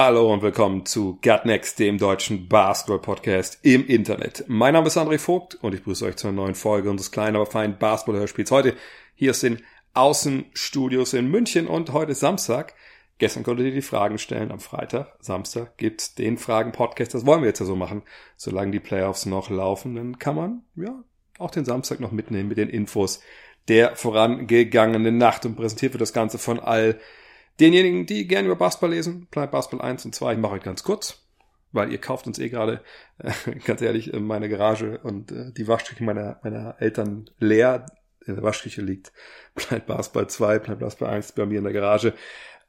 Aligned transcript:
Hallo 0.00 0.32
und 0.32 0.42
willkommen 0.42 0.86
zu 0.86 1.18
Gut 1.24 1.44
Next, 1.44 1.80
dem 1.80 1.98
deutschen 1.98 2.46
Basketball-Podcast 2.46 3.58
im 3.62 3.84
Internet. 3.84 4.44
Mein 4.46 4.74
Name 4.74 4.86
ist 4.86 4.96
André 4.96 5.18
Vogt 5.18 5.56
und 5.56 5.74
ich 5.74 5.80
begrüße 5.80 6.04
euch 6.04 6.14
zur 6.14 6.30
neuen 6.30 6.54
Folge 6.54 6.88
unseres 6.88 7.10
kleinen, 7.10 7.34
aber 7.34 7.46
feinen 7.46 7.78
Basketball-Hörspiels. 7.78 8.52
Heute 8.52 8.76
hier 9.16 9.30
aus 9.30 9.40
den 9.40 9.60
Außenstudios 9.94 11.14
in 11.14 11.28
München 11.28 11.66
und 11.66 11.92
heute 11.92 12.12
ist 12.12 12.20
Samstag. 12.20 12.74
Gestern 13.18 13.42
konntet 13.42 13.66
ihr 13.66 13.72
die 13.72 13.82
Fragen 13.82 14.18
stellen. 14.18 14.52
Am 14.52 14.60
Freitag, 14.60 15.16
Samstag 15.18 15.76
gibt's 15.78 16.14
den 16.14 16.38
Fragen-Podcast. 16.38 17.12
Das 17.14 17.26
wollen 17.26 17.40
wir 17.40 17.48
jetzt 17.48 17.58
ja 17.58 17.66
so 17.66 17.74
machen. 17.74 18.02
Solange 18.36 18.70
die 18.70 18.78
Playoffs 18.78 19.26
noch 19.26 19.50
laufen, 19.50 19.96
dann 19.96 20.20
kann 20.20 20.36
man, 20.36 20.62
ja, 20.76 20.94
auch 21.40 21.50
den 21.50 21.64
Samstag 21.64 21.98
noch 21.98 22.12
mitnehmen 22.12 22.48
mit 22.48 22.58
den 22.58 22.68
Infos 22.68 23.20
der 23.66 23.96
vorangegangenen 23.96 25.18
Nacht 25.18 25.44
und 25.44 25.56
präsentiert 25.56 25.92
wird 25.92 26.02
das 26.02 26.12
Ganze 26.12 26.38
von 26.38 26.60
all 26.60 27.00
denjenigen, 27.60 28.06
die 28.06 28.26
gerne 28.26 28.46
über 28.46 28.56
Basketball 28.56 28.90
lesen. 28.90 29.26
Planet 29.30 29.50
Basketball 29.50 29.88
1 29.88 30.04
und 30.04 30.14
2. 30.14 30.34
Ich 30.34 30.38
mache 30.38 30.54
euch 30.54 30.62
ganz 30.62 30.82
kurz, 30.82 31.26
weil 31.72 31.92
ihr 31.92 31.98
kauft 31.98 32.26
uns 32.26 32.38
eh 32.38 32.48
gerade, 32.48 32.82
äh, 33.18 33.32
ganz 33.64 33.82
ehrlich, 33.82 34.12
äh, 34.12 34.20
meine 34.20 34.48
Garage 34.48 34.98
und 34.98 35.32
äh, 35.32 35.52
die 35.52 35.68
Waschküche 35.68 36.04
meiner, 36.04 36.40
meiner 36.42 36.76
Eltern 36.80 37.30
leer 37.38 37.86
in 38.26 38.34
der 38.34 38.44
Waschküche 38.44 38.82
liegt. 38.82 39.12
Planet 39.54 39.86
Basketball 39.86 40.28
2, 40.28 40.58
Planet 40.60 40.80
Basketball 40.80 41.14
1 41.14 41.32
bei 41.32 41.46
mir 41.46 41.58
in 41.58 41.64
der 41.64 41.72
Garage. 41.72 42.14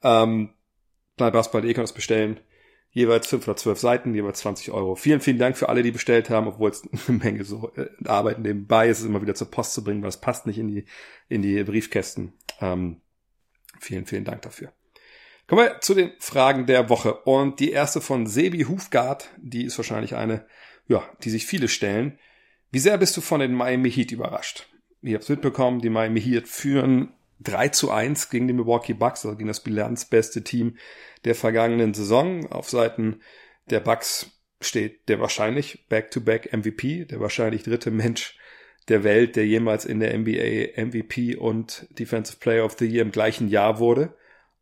Ähm, 0.02 0.50
Planet 1.16 1.34
Basketball, 1.34 1.64
ihr 1.64 1.74
könnt 1.74 1.88
es 1.88 1.94
bestellen. 1.94 2.40
Jeweils 2.92 3.28
512 3.28 3.78
Seiten, 3.78 4.14
jeweils 4.14 4.40
20 4.40 4.72
Euro. 4.72 4.96
Vielen, 4.96 5.20
vielen 5.20 5.38
Dank 5.38 5.56
für 5.56 5.68
alle, 5.68 5.84
die 5.84 5.92
bestellt 5.92 6.28
haben, 6.28 6.48
obwohl 6.48 6.70
es 6.70 6.82
eine 7.08 7.18
Menge 7.18 7.44
so 7.44 7.70
äh, 7.76 7.88
Arbeit 8.06 8.40
nebenbei 8.40 8.88
ist, 8.88 8.98
es 8.98 9.06
immer 9.06 9.22
wieder 9.22 9.36
zur 9.36 9.50
Post 9.50 9.74
zu 9.74 9.84
bringen, 9.84 10.02
weil 10.02 10.08
es 10.08 10.16
passt 10.16 10.46
nicht 10.46 10.58
in 10.58 10.66
die, 10.66 10.86
in 11.28 11.42
die 11.42 11.62
Briefkästen. 11.62 12.32
Ähm, 12.60 13.00
vielen, 13.78 14.06
vielen 14.06 14.24
Dank 14.24 14.42
dafür. 14.42 14.72
Kommen 15.50 15.66
wir 15.66 15.80
zu 15.80 15.94
den 15.94 16.12
Fragen 16.20 16.66
der 16.66 16.88
Woche. 16.90 17.12
Und 17.12 17.58
die 17.58 17.72
erste 17.72 18.00
von 18.00 18.28
Sebi 18.28 18.66
Hufgard, 18.68 19.30
die 19.36 19.64
ist 19.64 19.76
wahrscheinlich 19.78 20.14
eine, 20.14 20.46
ja, 20.86 21.02
die 21.24 21.30
sich 21.30 21.44
viele 21.44 21.66
stellen. 21.66 22.20
Wie 22.70 22.78
sehr 22.78 22.96
bist 22.98 23.16
du 23.16 23.20
von 23.20 23.40
den 23.40 23.54
Miami 23.54 23.90
Heat 23.90 24.12
überrascht? 24.12 24.68
Ihr 25.02 25.14
habt 25.14 25.24
es 25.24 25.28
mitbekommen, 25.28 25.80
die 25.80 25.90
Miami 25.90 26.20
Heat 26.20 26.46
führen 26.46 27.14
3 27.40 27.70
zu 27.70 27.90
1 27.90 28.30
gegen 28.30 28.46
die 28.46 28.52
Milwaukee 28.52 28.92
Bucks, 28.92 29.26
also 29.26 29.36
gegen 29.36 29.48
das 29.48 29.58
bilanzbeste 29.58 30.44
Team 30.44 30.76
der 31.24 31.34
vergangenen 31.34 31.94
Saison. 31.94 32.46
Auf 32.52 32.70
Seiten 32.70 33.18
der 33.70 33.80
Bucks 33.80 34.30
steht 34.60 35.08
der 35.08 35.18
wahrscheinlich 35.18 35.88
Back-to-Back 35.88 36.52
MVP, 36.52 37.06
der 37.06 37.18
wahrscheinlich 37.18 37.64
dritte 37.64 37.90
Mensch 37.90 38.38
der 38.86 39.02
Welt, 39.02 39.34
der 39.34 39.48
jemals 39.48 39.84
in 39.84 39.98
der 39.98 40.16
NBA 40.16 40.80
MVP 40.80 41.34
und 41.34 41.88
Defensive 41.98 42.38
Player 42.38 42.64
of 42.64 42.76
the 42.78 42.86
Year 42.86 43.02
im 43.02 43.10
gleichen 43.10 43.48
Jahr 43.48 43.80
wurde. 43.80 44.14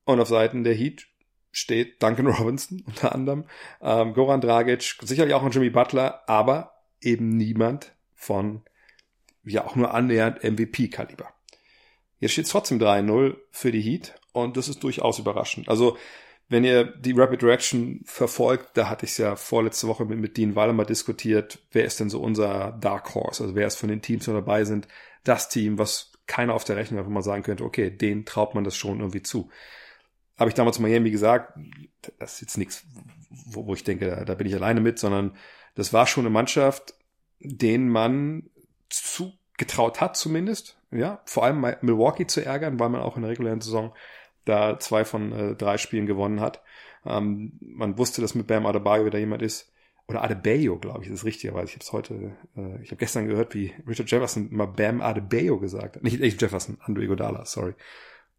Und 0.08 0.20
auf 0.20 0.28
Seiten 0.28 0.64
der 0.64 0.72
Heat 0.72 1.06
steht 1.52 2.02
Duncan 2.02 2.26
Robinson 2.38 2.82
unter 2.86 3.14
anderem, 3.14 3.44
ähm, 3.82 4.14
Goran 4.14 4.40
Dragic, 4.40 4.96
sicherlich 5.02 5.34
auch 5.34 5.42
ein 5.42 5.50
Jimmy 5.50 5.68
Butler, 5.68 6.22
aber 6.26 6.72
eben 7.02 7.36
niemand 7.36 7.92
von 8.14 8.62
ja 9.44 9.66
auch 9.66 9.76
nur 9.76 9.92
annähernd 9.92 10.42
MVP-Kaliber. 10.42 11.28
Jetzt 12.20 12.32
steht 12.32 12.46
es 12.46 12.50
trotzdem 12.52 12.78
3-0 12.78 13.36
für 13.50 13.70
die 13.70 13.82
Heat 13.82 14.14
und 14.32 14.56
das 14.56 14.68
ist 14.68 14.82
durchaus 14.82 15.18
überraschend. 15.18 15.68
Also 15.68 15.98
wenn 16.48 16.64
ihr 16.64 16.84
die 16.84 17.12
Rapid 17.12 17.44
Reaction 17.44 18.00
verfolgt, 18.06 18.78
da 18.78 18.88
hatte 18.88 19.04
ich 19.04 19.12
es 19.12 19.18
ja 19.18 19.36
vorletzte 19.36 19.88
Woche 19.88 20.06
mit, 20.06 20.18
mit 20.18 20.38
Dean 20.38 20.56
Waller 20.56 20.72
mal 20.72 20.86
diskutiert, 20.86 21.58
wer 21.72 21.84
ist 21.84 22.00
denn 22.00 22.08
so 22.08 22.22
unser 22.22 22.78
Dark 22.80 23.14
Horse, 23.14 23.42
also 23.42 23.54
wer 23.54 23.66
ist 23.66 23.76
von 23.76 23.90
den 23.90 24.00
Teams, 24.00 24.24
die 24.24 24.30
dabei 24.30 24.64
sind, 24.64 24.88
das 25.24 25.50
Team, 25.50 25.76
was 25.76 26.12
keiner 26.26 26.54
auf 26.54 26.64
der 26.64 26.76
Rechnung 26.76 26.98
einfach 26.98 27.12
mal 27.12 27.22
sagen 27.22 27.42
könnte, 27.42 27.64
okay, 27.64 27.90
den 27.90 28.24
traut 28.24 28.54
man 28.54 28.64
das 28.64 28.74
schon 28.74 29.00
irgendwie 29.00 29.22
zu. 29.22 29.50
Habe 30.38 30.50
ich 30.50 30.54
damals 30.54 30.78
Miami 30.78 31.10
gesagt, 31.10 31.58
das 32.18 32.34
ist 32.34 32.40
jetzt 32.40 32.58
nichts, 32.58 32.84
wo, 33.30 33.66
wo 33.66 33.74
ich 33.74 33.84
denke, 33.84 34.08
da, 34.08 34.24
da 34.24 34.34
bin 34.34 34.46
ich 34.46 34.54
alleine 34.54 34.80
mit, 34.80 34.98
sondern 34.98 35.36
das 35.74 35.92
war 35.92 36.06
schon 36.06 36.22
eine 36.22 36.30
Mannschaft, 36.30 36.94
denen 37.40 37.88
man 37.88 38.48
zugetraut 38.88 40.00
hat 40.00 40.16
zumindest, 40.16 40.78
ja, 40.90 41.20
vor 41.24 41.44
allem 41.44 41.60
Milwaukee 41.82 42.26
zu 42.26 42.44
ärgern, 42.44 42.80
weil 42.80 42.88
man 42.88 43.00
auch 43.00 43.16
in 43.16 43.22
der 43.22 43.30
regulären 43.30 43.60
Saison 43.60 43.94
da 44.44 44.78
zwei 44.78 45.04
von 45.04 45.32
äh, 45.32 45.54
drei 45.54 45.76
Spielen 45.76 46.06
gewonnen 46.06 46.40
hat. 46.40 46.62
Ähm, 47.04 47.52
man 47.60 47.98
wusste, 47.98 48.22
dass 48.22 48.34
mit 48.34 48.46
Bam 48.46 48.66
Adebayo 48.66 49.04
wieder 49.04 49.18
jemand 49.18 49.42
ist, 49.42 49.72
oder 50.08 50.24
Adebayo, 50.24 50.78
glaube 50.78 51.04
ich, 51.04 51.10
ist 51.10 51.24
richtig, 51.24 51.52
weil 51.52 51.66
ich 51.66 51.72
habe 51.72 51.82
es 51.82 51.92
heute, 51.92 52.34
äh, 52.56 52.82
ich 52.82 52.90
habe 52.90 52.96
gestern 52.96 53.28
gehört, 53.28 53.54
wie 53.54 53.74
Richard 53.86 54.10
Jefferson 54.10 54.50
immer 54.50 54.66
Bam 54.66 55.02
Adebayo 55.02 55.58
gesagt 55.58 55.96
hat. 55.96 56.02
Nicht, 56.02 56.18
nicht 56.18 56.40
Jefferson, 56.40 56.78
Andrew 56.80 57.02
Iguodala, 57.02 57.44
sorry. 57.44 57.74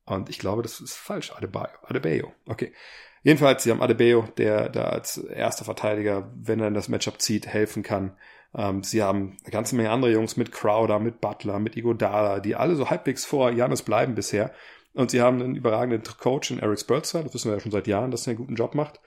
Und 0.09 0.30
ich 0.30 0.40
glaube, 0.40 0.64
das 0.64 0.81
ist 0.81 0.96
falsch, 0.96 1.31
Adebayo. 1.31 1.70
Adebayo, 1.84 2.34
okay. 2.47 2.74
Jedenfalls, 3.22 3.64
sie 3.64 3.72
haben 3.72 3.81
Adebayo, 3.81 4.28
der 4.38 4.70
da 4.70 4.86
als 4.86 5.18
erster 5.18 5.66
Verteidiger, 5.66 6.31
wenn 6.36 6.59
er 6.59 6.68
in 6.68 6.74
das 6.74 6.90
Matchup 6.90 7.22
zieht, 7.22 7.47
helfen 7.47 7.84
kann. 7.84 8.18
Ähm, 8.56 8.81
sie 8.81 9.03
haben 9.03 9.38
eine 9.44 9.52
ganze 9.52 9.75
Menge 9.75 9.92
andere 9.92 10.12
Jungs 10.12 10.36
mit 10.36 10.52
Crowder, 10.52 11.00
mit 11.00 11.22
Butler, 11.22 11.59
mit 11.59 11.78
Igodala, 11.78 12.40
die 12.40 12.56
alle 12.56 12.75
so 12.75 12.90
halbwegs 12.90 13.25
vor 13.25 13.52
Janis 13.52 13.84
bleiben 13.84 14.16
bisher. 14.16 14.52
Und 14.94 15.12
sie 15.12 15.22
haben 15.22 15.42
einen 15.42 15.56
überragenden 15.56 16.02
Coach 16.03 16.50
in 16.50 16.59
Eric 16.59 16.80
Spurzer, 16.80 17.24
das 17.24 17.34
wissen 17.34 17.52
wir 17.52 17.58
ja 17.58 17.62
schon 17.62 17.72
seit 17.72 17.88
Jahren, 17.88 18.09
dass 18.09 18.26
er 18.26 18.31
einen 18.31 18.40
guten 18.40 18.56
Job 18.56 18.74
macht. 18.74 19.00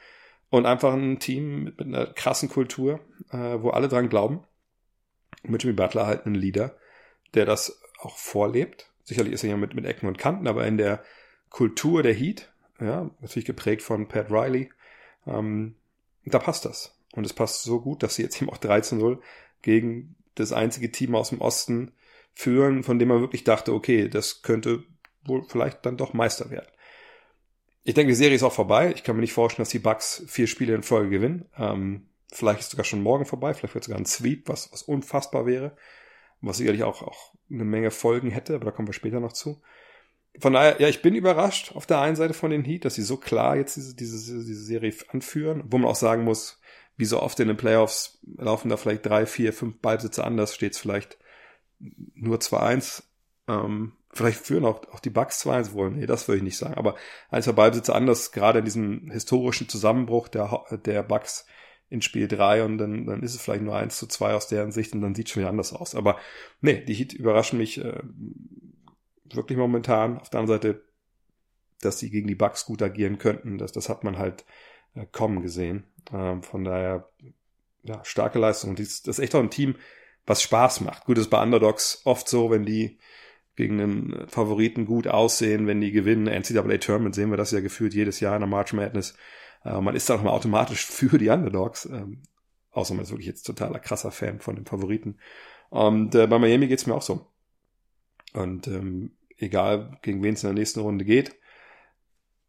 Und 0.51 0.67
einfach 0.67 0.93
ein 0.93 1.19
Team 1.19 1.65
mit, 1.65 1.79
mit 1.79 1.89
einer 1.89 2.07
krassen 2.07 2.49
Kultur, 2.49 3.01
äh, 3.31 3.61
wo 3.61 3.71
alle 3.71 3.89
dran 3.89 4.09
glauben. 4.09 4.45
Mit 5.43 5.65
Jimmy 5.65 5.75
Butler 5.75 6.07
halt 6.07 6.27
einen 6.27 6.37
Leader, 6.37 6.77
der 7.35 7.47
das 7.47 7.83
auch 7.99 8.19
vorlebt. 8.19 8.92
Sicherlich 9.05 9.33
ist 9.33 9.45
er 9.45 9.51
ja 9.51 9.57
mit, 9.57 9.75
mit 9.75 9.85
Ecken 9.85 10.07
und 10.07 10.19
Kanten, 10.19 10.47
aber 10.47 10.67
in 10.67 10.79
der 10.79 11.03
Kultur 11.51 12.03
der 12.03 12.15
Heat, 12.15 12.53
ja, 12.81 13.11
natürlich 13.21 13.45
geprägt 13.45 13.83
von 13.83 14.09
Pat 14.09 14.31
Riley, 14.31 14.71
ähm, 15.27 15.77
da 16.25 16.39
passt 16.39 16.65
das. 16.65 16.99
Und 17.13 17.25
es 17.25 17.33
passt 17.33 17.63
so 17.63 17.81
gut, 17.81 18.03
dass 18.03 18.15
sie 18.15 18.23
jetzt 18.23 18.41
eben 18.41 18.51
auch 18.51 18.59
13-0 18.59 19.19
gegen 19.61 20.17
das 20.35 20.53
einzige 20.53 20.91
Team 20.91 21.15
aus 21.15 21.29
dem 21.29 21.41
Osten 21.41 21.93
führen, 22.35 22.83
von 22.83 22.99
dem 22.99 23.09
man 23.09 23.21
wirklich 23.21 23.45
dachte, 23.45 23.73
okay, 23.75 24.09
das 24.09 24.43
könnte 24.43 24.85
wohl 25.25 25.45
vielleicht 25.47 25.85
dann 25.85 25.97
doch 25.97 26.15
Meister 26.15 26.51
werden. 26.51 26.71
Ich 27.85 27.95
denke, 27.95 28.13
die 28.13 28.17
Serie 28.17 28.37
ist 28.37 28.43
auch 28.43 28.53
vorbei. 28.53 28.93
Ich 28.95 29.03
kann 29.03 29.17
mir 29.17 29.23
nicht 29.23 29.33
vorstellen, 29.33 29.65
dass 29.65 29.71
die 29.71 29.79
Bucks 29.79 30.25
vier 30.29 30.47
Spiele 30.47 30.75
in 30.75 30.83
Folge 30.83 31.11
gewinnen. 31.11 31.49
Ähm, 31.59 32.09
vielleicht 32.33 32.61
ist 32.61 32.71
sogar 32.71 32.85
schon 32.85 33.03
morgen 33.03 33.27
vorbei. 33.27 33.55
Vielleicht 33.55 33.75
wird 33.75 33.85
sogar 33.85 33.99
ein 33.99 34.07
Sweep, 34.07 34.49
was, 34.49 34.73
was 34.73 34.83
unfassbar 34.83 35.47
wäre. 35.47 35.77
Was 36.41 36.59
sicherlich 36.59 36.85
auch, 36.85 37.03
auch 37.03 37.32
eine 37.53 37.65
Menge 37.65 37.91
Folgen 37.91 38.31
hätte, 38.31 38.55
aber 38.55 38.67
da 38.67 38.71
kommen 38.71 38.89
wir 38.89 38.95
später 38.95 39.21
noch 39.21 39.33
zu. 39.33 39.61
Von 40.39 40.55
daher, 40.55 40.81
ja, 40.81 40.89
ich 40.89 41.03
bin 41.03 41.15
überrascht 41.15 41.73
auf 41.75 41.87
der 41.87 42.01
einen 42.01 42.17
Seite 42.17 42.33
von 42.33 42.51
den 42.51 42.65
Heat, 42.65 42.85
dass 42.85 42.95
sie 42.95 43.03
so 43.03 43.19
klar 43.19 43.57
jetzt 43.57 43.77
diese, 43.77 43.95
diese, 43.95 44.45
diese 44.45 44.65
Serie 44.65 44.95
anführen, 45.09 45.63
wo 45.67 45.79
man 45.79 45.91
auch 45.91 45.97
sagen 45.97 46.25
muss, 46.25 46.61
wie 46.97 47.05
so 47.05 47.21
oft 47.21 47.39
in 47.41 47.49
den 47.49 47.57
Playoffs 47.57 48.19
laufen 48.37 48.69
da 48.69 48.77
vielleicht 48.77 49.05
drei, 49.05 49.27
vier, 49.27 49.53
fünf 49.53 49.79
Ballbesitze 49.79 50.25
anders, 50.25 50.55
steht 50.55 50.73
es 50.73 50.79
vielleicht 50.79 51.19
nur 52.15 52.39
2-1. 52.39 53.03
Ähm, 53.49 53.93
vielleicht 54.13 54.39
führen 54.39 54.65
auch, 54.65 54.83
auch 54.93 55.01
die 55.01 55.11
Bucks 55.11 55.45
2-1 55.45 55.73
wohl. 55.73 55.91
Nee, 55.91 56.07
das 56.07 56.29
würde 56.29 56.39
ich 56.39 56.43
nicht 56.43 56.59
sagen. 56.59 56.75
Aber 56.75 56.97
ein, 57.31 57.43
zwei 57.43 57.53
Ballbesitze 57.53 57.95
anders, 57.95 58.33
gerade 58.33 58.61
in 58.61 58.65
diesem 58.65 59.11
historischen 59.11 59.69
Zusammenbruch 59.69 60.29
der, 60.29 60.65
der 60.85 61.03
Bucks 61.03 61.47
in 61.93 62.03
Spiel 62.03 62.27
3 62.27 62.65
und 62.65 62.79
dann, 62.79 63.07
dann 63.07 63.23
ist 63.23 63.35
es 63.35 63.43
vielleicht 63.43 63.63
nur 63.63 63.77
1 63.77 63.97
zu 63.99 64.07
2 64.07 64.35
aus 64.35 64.49
deren 64.49 64.73
Sicht 64.73 64.95
und 64.95 65.03
dann 65.03 65.15
sieht 65.15 65.27
es 65.27 65.33
schon 65.33 65.43
wieder 65.43 65.51
anders 65.51 65.75
aus. 65.75 65.95
Aber 65.95 66.19
nee, 66.63 66.83
die 66.83 66.95
Heat 66.95 67.13
überraschen 67.13 67.59
mich 67.59 67.79
äh, 67.85 68.01
wirklich 69.25 69.59
momentan. 69.59 70.19
Auf 70.19 70.31
der 70.31 70.41
anderen 70.41 70.61
Seite, 70.61 70.85
dass 71.83 71.99
sie 71.99 72.11
gegen 72.11 72.29
die 72.29 72.35
Bucks 72.35 72.65
gut 72.65 72.81
agieren 72.81 73.19
könnten, 73.19 73.59
das, 73.59 73.73
das 73.73 73.91
hat 73.91 74.05
man 74.05 74.17
halt 74.17 74.47
äh, 74.95 75.05
kommen 75.13 75.43
gesehen. 75.43 75.85
Ähm, 76.13 76.43
von 76.43 76.65
daher, 76.65 77.11
ja, 77.83 78.03
starke 78.05 78.39
Leistung. 78.39 78.75
Das 78.75 79.01
ist 79.01 79.19
echt 79.19 79.35
auch 79.35 79.41
ein 79.41 79.51
Team, 79.51 79.77
was 80.25 80.41
Spaß 80.41 80.81
macht. 80.81 81.05
Gut, 81.05 81.19
ist 81.19 81.29
bei 81.29 81.43
Underdogs 81.43 82.01
oft 82.05 82.27
so, 82.27 82.51
wenn 82.51 82.65
die 82.65 82.99
gegen 83.55 83.81
einen 83.81 84.29
Favoriten 84.29 84.87
gut 84.87 85.09
aussehen, 85.09 85.67
wenn 85.67 85.83
die 85.83 85.93
gewinnen. 85.93 86.27
NCAA 86.27 86.79
Tournament 86.79 87.15
sehen 87.15 87.29
wir 87.29 87.37
das 87.37 87.51
ja 87.51 87.61
gefühlt 87.61 87.93
jedes 87.93 88.21
Jahr 88.21 88.35
in 88.35 88.41
der 88.41 88.49
March 88.49 88.73
Madness. 88.73 89.15
Äh, 89.65 89.81
man 89.81 89.95
ist 89.95 90.09
dann 90.09 90.23
mal 90.25 90.31
automatisch 90.31 90.87
für 90.87 91.19
die 91.19 91.29
Underdogs. 91.29 91.87
Ähm, 91.87 92.23
außer 92.73 92.95
man 92.95 93.05
ist 93.05 93.11
wirklich 93.11 93.27
jetzt 93.27 93.45
totaler 93.45 93.79
krasser 93.79 94.11
Fan 94.11 94.41
von 94.41 94.57
den 94.57 94.67
Favoriten. 94.67 95.19
Und 95.71 96.15
äh, 96.15 96.27
bei 96.27 96.39
Miami 96.39 96.67
geht's 96.69 96.87
mir 96.87 96.95
auch 96.95 97.03
so. 97.03 97.27
Und 98.35 98.67
ähm, 98.69 99.13
egal, 99.39 99.99
gegen 100.03 100.23
wen 100.23 100.35
es 100.35 100.43
in 100.43 100.49
der 100.49 100.55
nächsten 100.55 100.81
Runde 100.81 101.05
geht, 101.05 101.35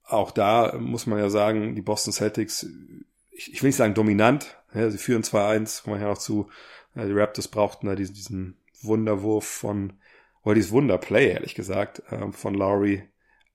auch 0.05 0.31
da 0.31 0.77
muss 0.79 1.07
man 1.07 1.19
ja 1.19 1.29
sagen, 1.29 1.75
die 1.75 1.81
Boston 1.81 2.13
Celtics, 2.13 2.67
ich, 3.31 3.53
ich 3.53 3.63
will 3.63 3.69
nicht 3.69 3.77
sagen 3.77 3.93
dominant, 3.93 4.57
ja, 4.73 4.89
sie 4.89 4.97
führen 4.97 5.23
2-1, 5.23 5.83
kommen 5.83 5.97
wir 5.97 6.01
ja 6.01 6.09
noch 6.09 6.17
zu, 6.17 6.49
Äh, 6.95 7.07
die 7.07 7.13
Raptors 7.13 7.47
brauchten 7.47 7.87
da 7.87 7.95
diesen, 7.95 8.15
diesen 8.15 8.57
Wunderwurf 8.81 9.45
von, 9.45 9.93
oder 10.43 10.55
dieses 10.55 10.71
Wunderplay, 10.71 11.31
ehrlich 11.31 11.55
gesagt, 11.55 12.03
äh, 12.11 12.31
von 12.31 12.53
Lowry 12.53 13.03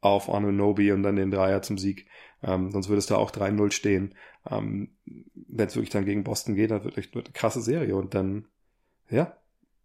auf 0.00 0.30
Anunobi 0.30 0.92
und 0.92 1.02
dann 1.02 1.16
den 1.16 1.30
Dreier 1.30 1.62
zum 1.62 1.78
Sieg. 1.78 2.06
Ähm, 2.42 2.70
sonst 2.70 2.88
würde 2.88 2.98
es 2.98 3.06
da 3.06 3.16
auch 3.16 3.30
3-0 3.30 3.72
stehen. 3.72 4.14
Ähm, 4.48 4.90
Wenn 5.04 5.66
es 5.66 5.74
wirklich 5.74 5.90
dann 5.90 6.04
gegen 6.04 6.24
Boston 6.24 6.54
geht, 6.54 6.70
dann 6.70 6.84
wird 6.84 6.98
echt 6.98 7.14
eine 7.14 7.24
krasse 7.24 7.60
Serie. 7.60 7.96
Und 7.96 8.14
dann, 8.14 8.46
ja, 9.10 9.36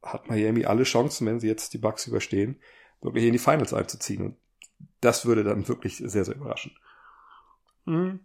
hat 0.02 0.30
Miami 0.30 0.66
alle 0.66 0.84
Chancen, 0.84 1.26
wenn 1.28 1.40
sie 1.40 1.48
jetzt 1.48 1.74
die 1.74 1.78
Bucks 1.78 2.08
überstehen, 2.08 2.58
wirklich 3.02 3.26
in 3.26 3.34
die 3.34 3.40
Finals 3.40 3.74
einzuziehen. 3.74 4.24
Und 4.24 4.36
das 5.02 5.26
würde 5.26 5.44
dann 5.44 5.68
wirklich 5.68 5.98
sehr, 5.98 6.26
sehr 6.26 6.36
überraschen. 6.36 6.76
Mhm. 7.86 8.20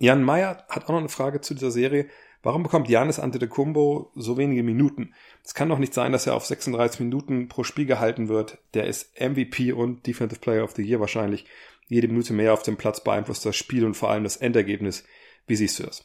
Jan 0.00 0.22
Meyer 0.22 0.64
hat 0.68 0.84
auch 0.84 0.90
noch 0.90 0.98
eine 0.98 1.08
Frage 1.08 1.40
zu 1.40 1.54
dieser 1.54 1.70
Serie. 1.70 2.08
Warum 2.42 2.62
bekommt 2.62 2.88
Janis 2.88 3.18
Antetokounmpo 3.18 4.12
so 4.14 4.36
wenige 4.36 4.62
Minuten? 4.62 5.14
Es 5.44 5.54
kann 5.54 5.68
doch 5.68 5.78
nicht 5.78 5.92
sein, 5.92 6.12
dass 6.12 6.26
er 6.26 6.34
auf 6.34 6.46
36 6.46 7.00
Minuten 7.00 7.48
pro 7.48 7.64
Spiel 7.64 7.84
gehalten 7.84 8.28
wird. 8.28 8.58
Der 8.74 8.86
ist 8.86 9.20
MVP 9.20 9.72
und 9.72 10.06
Defensive 10.06 10.40
Player 10.40 10.62
of 10.62 10.72
the 10.76 10.82
Year 10.82 11.00
wahrscheinlich. 11.00 11.46
Jede 11.88 12.08
Minute 12.08 12.32
mehr 12.32 12.52
auf 12.52 12.62
dem 12.62 12.76
Platz 12.76 13.02
beeinflusst 13.02 13.44
das 13.44 13.56
Spiel 13.56 13.84
und 13.84 13.94
vor 13.94 14.10
allem 14.10 14.24
das 14.24 14.36
Endergebnis. 14.36 15.04
Wie 15.46 15.56
siehst 15.56 15.78
du 15.78 15.84
das? 15.84 16.04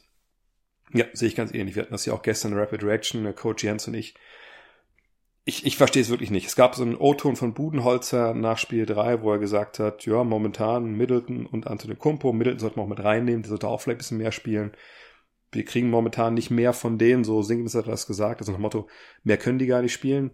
Ja, 0.92 1.04
sehe 1.12 1.28
ich 1.28 1.36
ganz 1.36 1.52
ähnlich. 1.52 1.76
Wir 1.76 1.82
hatten 1.82 1.92
das 1.92 2.06
ja 2.06 2.12
auch 2.12 2.22
gestern 2.22 2.52
in 2.52 2.58
Rapid 2.58 2.82
Reaction, 2.82 3.34
Coach 3.34 3.64
Jens 3.64 3.88
und 3.88 3.94
ich. 3.94 4.14
Ich, 5.46 5.66
ich 5.66 5.76
verstehe 5.76 6.00
es 6.00 6.08
wirklich 6.08 6.30
nicht. 6.30 6.46
Es 6.46 6.56
gab 6.56 6.74
so 6.74 6.82
einen 6.82 6.96
O-Ton 6.96 7.36
von 7.36 7.52
Budenholzer 7.52 8.32
nach 8.32 8.56
Spiel 8.56 8.86
3, 8.86 9.20
wo 9.20 9.32
er 9.32 9.38
gesagt 9.38 9.78
hat, 9.78 10.06
ja, 10.06 10.24
momentan 10.24 10.96
Middleton 10.96 11.44
und 11.44 11.66
Antetokounmpo. 11.66 12.32
Middleton 12.32 12.60
sollte 12.60 12.76
man 12.76 12.86
auch 12.86 12.88
mit 12.88 13.04
reinnehmen, 13.04 13.42
der 13.42 13.50
sollte 13.50 13.68
auch 13.68 13.82
vielleicht 13.82 13.96
ein 13.96 13.98
bisschen 13.98 14.18
mehr 14.18 14.32
spielen 14.32 14.72
wir 15.54 15.64
kriegen 15.64 15.90
momentan 15.90 16.34
nicht 16.34 16.50
mehr 16.50 16.72
von 16.72 16.98
denen, 16.98 17.24
so 17.24 17.42
Sinkens 17.42 17.74
hat 17.74 17.86
das 17.86 18.06
gesagt, 18.06 18.40
also 18.40 18.52
nach 18.52 18.58
dem 18.58 18.62
Motto, 18.62 18.88
mehr 19.22 19.38
können 19.38 19.58
die 19.58 19.66
gar 19.66 19.82
nicht 19.82 19.92
spielen. 19.92 20.32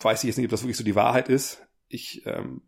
Weiß 0.00 0.22
ich 0.22 0.28
jetzt 0.28 0.36
nicht, 0.36 0.46
ob 0.46 0.50
das 0.50 0.62
wirklich 0.62 0.76
so 0.76 0.84
die 0.84 0.94
Wahrheit 0.94 1.28
ist. 1.28 1.66
Ich 1.88 2.22
ähm, 2.26 2.62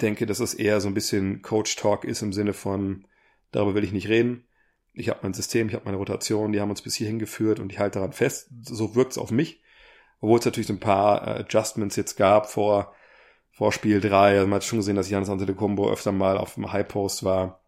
denke, 0.00 0.26
dass 0.26 0.40
es 0.40 0.54
eher 0.54 0.80
so 0.80 0.88
ein 0.88 0.94
bisschen 0.94 1.42
Coach-Talk 1.42 2.04
ist 2.04 2.22
im 2.22 2.32
Sinne 2.32 2.52
von, 2.52 3.06
darüber 3.52 3.74
will 3.74 3.84
ich 3.84 3.92
nicht 3.92 4.08
reden. 4.08 4.44
Ich 4.92 5.08
habe 5.08 5.20
mein 5.22 5.34
System, 5.34 5.68
ich 5.68 5.74
habe 5.74 5.84
meine 5.84 5.96
Rotation, 5.96 6.52
die 6.52 6.60
haben 6.60 6.70
uns 6.70 6.82
bis 6.82 6.96
hierhin 6.96 7.18
geführt 7.18 7.60
und 7.60 7.72
ich 7.72 7.78
halte 7.78 7.98
daran 7.98 8.12
fest. 8.12 8.50
So 8.62 8.94
wirkt 8.94 9.12
es 9.12 9.18
auf 9.18 9.30
mich. 9.30 9.62
Obwohl 10.20 10.38
es 10.38 10.44
natürlich 10.44 10.66
so 10.66 10.74
ein 10.74 10.80
paar 10.80 11.26
äh, 11.26 11.40
Adjustments 11.40 11.96
jetzt 11.96 12.16
gab 12.16 12.50
vor, 12.50 12.94
vor 13.52 13.72
Spiel 13.72 14.00
3. 14.00 14.38
Also 14.38 14.46
man 14.46 14.56
hat 14.56 14.64
schon 14.64 14.80
gesehen, 14.80 14.96
dass 14.96 15.08
Janis 15.08 15.30
Antetokounmpo 15.30 15.90
öfter 15.90 16.12
mal 16.12 16.36
auf 16.36 16.54
dem 16.54 16.72
High 16.72 16.86
Post 16.86 17.24
war 17.24 17.60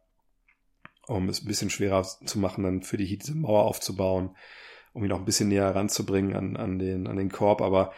um 1.07 1.29
es 1.29 1.43
ein 1.43 1.47
bisschen 1.47 1.71
schwerer 1.71 2.03
zu 2.03 2.39
machen, 2.39 2.65
dann 2.65 2.83
für 2.83 2.97
die 2.97 3.07
Heat 3.07 3.23
diese 3.23 3.37
Mauer 3.37 3.65
aufzubauen, 3.65 4.37
um 4.93 5.03
ihn 5.03 5.09
noch 5.09 5.19
ein 5.19 5.25
bisschen 5.25 5.49
näher 5.49 5.75
ranzubringen 5.75 6.35
an, 6.35 6.57
an, 6.57 6.79
den, 6.79 7.07
an 7.07 7.17
den 7.17 7.31
Korb. 7.31 7.61
Aber 7.61 7.93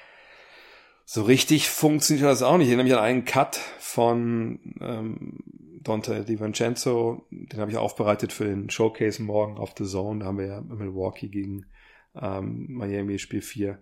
so 1.05 1.23
richtig 1.23 1.69
funktioniert 1.69 2.27
das 2.27 2.43
auch 2.43 2.57
nicht. 2.57 2.67
Ich 2.67 2.73
erinnere 2.73 2.85
mich 2.85 2.95
an 2.95 3.05
einen 3.05 3.25
Cut 3.25 3.57
von 3.79 4.59
ähm, 4.81 5.39
Dante 5.81 6.25
DiVincenzo, 6.25 7.27
den 7.31 7.61
habe 7.61 7.71
ich 7.71 7.77
aufbereitet 7.77 8.33
für 8.33 8.45
den 8.45 8.71
Showcase 8.71 9.23
morgen 9.23 9.59
auf 9.59 9.75
The 9.77 9.85
Zone. 9.85 10.21
Da 10.21 10.27
haben 10.27 10.39
wir 10.39 10.47
ja 10.47 10.61
Milwaukee 10.61 11.29
gegen 11.29 11.67
ähm, 12.15 12.67
Miami 12.71 13.19
Spiel 13.19 13.43
4 13.43 13.79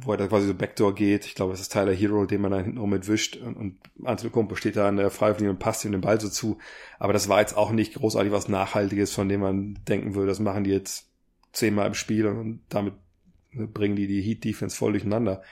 wo 0.00 0.12
er 0.12 0.16
da 0.16 0.26
quasi 0.28 0.46
so 0.46 0.54
Backdoor 0.54 0.94
geht. 0.94 1.26
Ich 1.26 1.34
glaube, 1.34 1.52
es 1.52 1.60
ist 1.60 1.72
Tyler 1.72 1.92
Hero, 1.92 2.24
den 2.24 2.40
man 2.40 2.52
da 2.52 2.58
hinten 2.58 2.78
rum 2.78 2.90
mitwischt 2.90 3.36
und, 3.36 3.56
und 3.56 3.78
Antetokounmpo 4.04 4.54
steht 4.54 4.76
da 4.76 4.88
an 4.88 4.96
der 4.96 5.10
Freiwurflinie 5.10 5.50
und 5.50 5.58
passt 5.58 5.84
ihm 5.84 5.92
den 5.92 6.00
Ball 6.00 6.20
so 6.20 6.28
zu. 6.28 6.58
Aber 6.98 7.12
das 7.12 7.28
war 7.28 7.40
jetzt 7.40 7.56
auch 7.56 7.72
nicht 7.72 7.94
großartig 7.94 8.32
was 8.32 8.48
Nachhaltiges, 8.48 9.12
von 9.12 9.28
dem 9.28 9.40
man 9.40 9.78
denken 9.88 10.14
würde, 10.14 10.28
das 10.28 10.40
machen 10.40 10.64
die 10.64 10.70
jetzt 10.70 11.10
zehnmal 11.52 11.88
im 11.88 11.94
Spiel 11.94 12.26
und 12.26 12.60
damit 12.68 12.94
bringen 13.52 13.96
die 13.96 14.06
die 14.06 14.22
Heat 14.22 14.44
Defense 14.44 14.76
voll 14.76 14.92
durcheinander. 14.92 15.42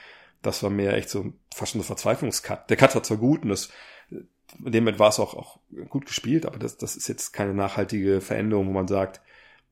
Das 0.41 0.63
war 0.63 0.69
mehr 0.69 0.93
echt 0.95 1.09
so 1.09 1.33
fast 1.53 1.73
schon 1.73 1.81
so 1.81 1.87
Verzweiflungscut. 1.87 2.69
Der 2.69 2.77
Cut 2.77 2.95
war 2.95 3.03
zwar 3.03 3.17
gut 3.17 3.43
und 3.43 3.49
das 3.49 3.69
in 4.11 4.71
dem 4.71 4.83
Moment 4.83 4.99
war 4.99 5.09
es 5.09 5.19
auch, 5.19 5.33
auch 5.33 5.59
gut 5.89 6.05
gespielt, 6.05 6.45
aber 6.45 6.59
das, 6.59 6.77
das 6.77 6.95
ist 6.95 7.07
jetzt 7.07 7.31
keine 7.31 7.53
nachhaltige 7.53 8.21
Veränderung, 8.21 8.67
wo 8.67 8.71
man 8.71 8.87
sagt, 8.87 9.21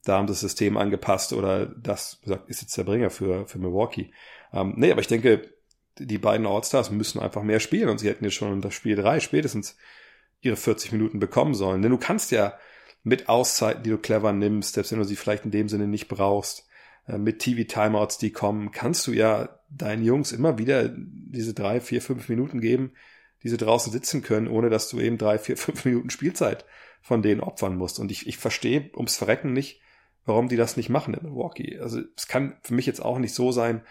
da 0.06 0.18
haben 0.18 0.28
das 0.28 0.40
System 0.40 0.78
angepasst 0.78 1.34
oder 1.34 1.66
das 1.66 2.22
gesagt, 2.22 2.50
ist 2.50 2.62
jetzt 2.62 2.78
der 2.78 2.86
Bringer 2.86 3.10
für, 3.10 3.46
für 3.48 3.60
Milwaukee. 3.60 4.12
Ähm, 4.54 4.74
nee, 4.78 4.92
aber 4.92 5.02
ich 5.02 5.08
denke, 5.08 5.54
die 5.98 6.18
beiden 6.18 6.48
Allstars 6.48 6.92
müssen 6.92 7.20
einfach 7.20 7.44
mehr 7.44 7.60
spielen 7.60 7.90
und 7.90 8.00
sie 8.00 8.08
hätten 8.08 8.24
jetzt 8.24 8.36
schon 8.36 8.62
das 8.62 8.74
Spiel 8.74 8.96
drei 8.96 9.20
spätestens 9.20 9.76
ihre 10.42 10.56
40 10.56 10.94
Minuten 10.94 11.20
bekommen 11.20 11.54
sollen. 11.54 11.82
Denn 11.82 11.92
du 11.92 11.98
kannst 11.98 12.32
ja 12.32 12.58
mit 13.04 13.28
Auszeiten, 13.28 13.84
die 13.84 13.90
du 13.90 13.98
clever 13.98 14.32
nimmst, 14.32 14.76
selbst 14.76 14.92
wenn 14.92 15.00
du 15.00 15.06
sie 15.06 15.18
vielleicht 15.18 15.44
in 15.44 15.52
dem 15.52 15.68
Sinne 15.68 15.88
nicht 15.88 16.08
brauchst, 16.08 16.69
mit 17.18 17.40
TV-Timeouts, 17.40 18.18
die 18.18 18.32
kommen, 18.32 18.72
kannst 18.72 19.08
du 19.08 19.14
ja 19.14 19.60
deinen 19.70 20.04
Jungs 20.04 20.32
immer 20.32 20.58
wieder 20.58 20.90
diese 20.90 21.54
drei, 21.54 21.80
vier, 21.80 22.02
fünf 22.02 22.30
Minuten 22.30 22.62
geben, 22.62 22.94
die 23.44 23.50
sie 23.50 23.58
draußen 23.58 23.92
sitzen 23.92 24.22
können, 24.22 24.48
ohne 24.48 24.70
dass 24.70 24.90
du 24.90 25.00
eben 25.00 25.18
drei, 25.18 25.38
vier, 25.38 25.58
fünf 25.58 25.86
Minuten 25.86 26.10
Spielzeit 26.10 26.66
von 27.02 27.22
denen 27.22 27.42
opfern 27.42 27.78
musst. 27.78 28.00
Und 28.00 28.12
ich, 28.12 28.28
ich 28.28 28.38
verstehe 28.38 28.92
ums 28.96 29.18
Verrecken 29.18 29.54
nicht, 29.54 29.82
warum 30.26 30.50
die 30.50 30.58
das 30.58 30.78
nicht 30.78 30.90
machen 30.90 31.14
in 31.14 31.24
Milwaukee. 31.24 31.80
Also 31.80 32.02
es 32.16 32.28
kann 32.28 32.58
für 32.62 32.74
mich 32.74 32.86
jetzt 32.86 33.04
auch 33.04 33.20
nicht 33.20 33.34
so 33.34 33.52
sein, 33.52 33.82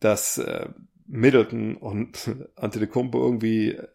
dass 0.00 0.38
äh, 0.38 0.68
Middleton 1.06 1.76
und 1.76 2.30
Antetokounmpo 2.56 3.18
irgendwie 3.22 3.72
äh, 3.72 3.86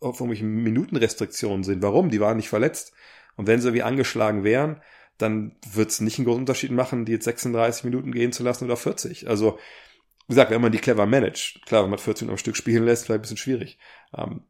auf 0.00 0.20
irgendwelchen 0.20 0.62
Minutenrestriktionen 0.62 1.64
sind. 1.64 1.82
Warum? 1.82 2.10
Die 2.10 2.20
waren 2.20 2.36
nicht 2.36 2.48
verletzt. 2.48 2.92
Und 3.36 3.46
wenn 3.46 3.60
sie 3.60 3.74
wie 3.74 3.82
angeschlagen 3.82 4.44
wären, 4.44 4.80
dann 5.20 5.56
wird 5.72 5.90
es 5.90 6.00
nicht 6.00 6.18
einen 6.18 6.26
großen 6.26 6.40
Unterschied 6.40 6.70
machen, 6.70 7.04
die 7.04 7.12
jetzt 7.12 7.24
36 7.24 7.84
Minuten 7.84 8.12
gehen 8.12 8.32
zu 8.32 8.42
lassen 8.42 8.64
oder 8.64 8.76
40. 8.76 9.28
Also, 9.28 9.58
wie 10.26 10.34
gesagt, 10.34 10.50
wenn 10.50 10.60
man 10.60 10.72
die 10.72 10.78
clever 10.78 11.06
managt, 11.06 11.64
klar, 11.66 11.82
wenn 11.82 11.90
man 11.90 11.98
14 11.98 12.26
Minuten 12.26 12.34
am 12.34 12.38
Stück 12.38 12.56
spielen 12.56 12.84
lässt, 12.84 13.06
vielleicht 13.06 13.20
ein 13.20 13.22
bisschen 13.22 13.36
schwierig. 13.36 13.78
Ähm, 14.16 14.44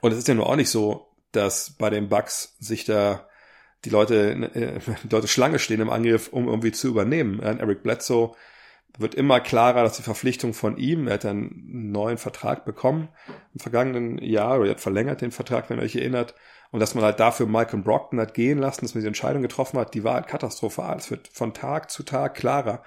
und 0.00 0.12
es 0.12 0.18
ist 0.18 0.28
ja 0.28 0.34
nur 0.34 0.48
auch 0.48 0.56
nicht 0.56 0.70
so, 0.70 1.14
dass 1.32 1.70
bei 1.70 1.90
den 1.90 2.08
Bugs 2.08 2.56
sich 2.60 2.84
da 2.84 3.28
die 3.84 3.90
Leute, 3.90 4.30
äh, 4.54 4.80
die 5.04 5.14
Leute 5.14 5.28
Schlange 5.28 5.58
stehen 5.58 5.80
im 5.80 5.90
Angriff, 5.90 6.28
um 6.28 6.48
irgendwie 6.48 6.72
zu 6.72 6.88
übernehmen. 6.88 7.40
Eric 7.40 7.82
Bledsoe 7.82 8.34
wird 8.98 9.14
immer 9.14 9.40
klarer, 9.40 9.82
dass 9.82 9.96
die 9.96 10.02
Verpflichtung 10.02 10.54
von 10.54 10.76
ihm, 10.76 11.08
er 11.08 11.14
hat 11.14 11.24
einen 11.24 11.90
neuen 11.90 12.18
Vertrag 12.18 12.64
bekommen 12.64 13.08
im 13.52 13.60
vergangenen 13.60 14.18
Jahr, 14.18 14.58
oder 14.58 14.68
er 14.68 14.70
hat 14.72 14.80
verlängert 14.80 15.20
den 15.20 15.32
Vertrag, 15.32 15.68
wenn 15.68 15.78
ihr 15.78 15.84
euch 15.84 15.96
erinnert, 15.96 16.34
und 16.70 16.80
dass 16.80 16.94
man 16.94 17.04
halt 17.04 17.20
dafür 17.20 17.46
Malcolm 17.46 17.82
Brockton 17.82 18.20
hat 18.20 18.34
gehen 18.34 18.58
lassen, 18.58 18.82
dass 18.82 18.94
man 18.94 19.02
die 19.02 19.08
Entscheidung 19.08 19.42
getroffen 19.42 19.78
hat, 19.78 19.94
die 19.94 20.04
war 20.04 20.14
halt 20.14 20.26
katastrophal. 20.26 20.96
Es 20.96 21.10
wird 21.10 21.28
von 21.28 21.54
Tag 21.54 21.90
zu 21.90 22.02
Tag 22.02 22.34
klarer, 22.34 22.82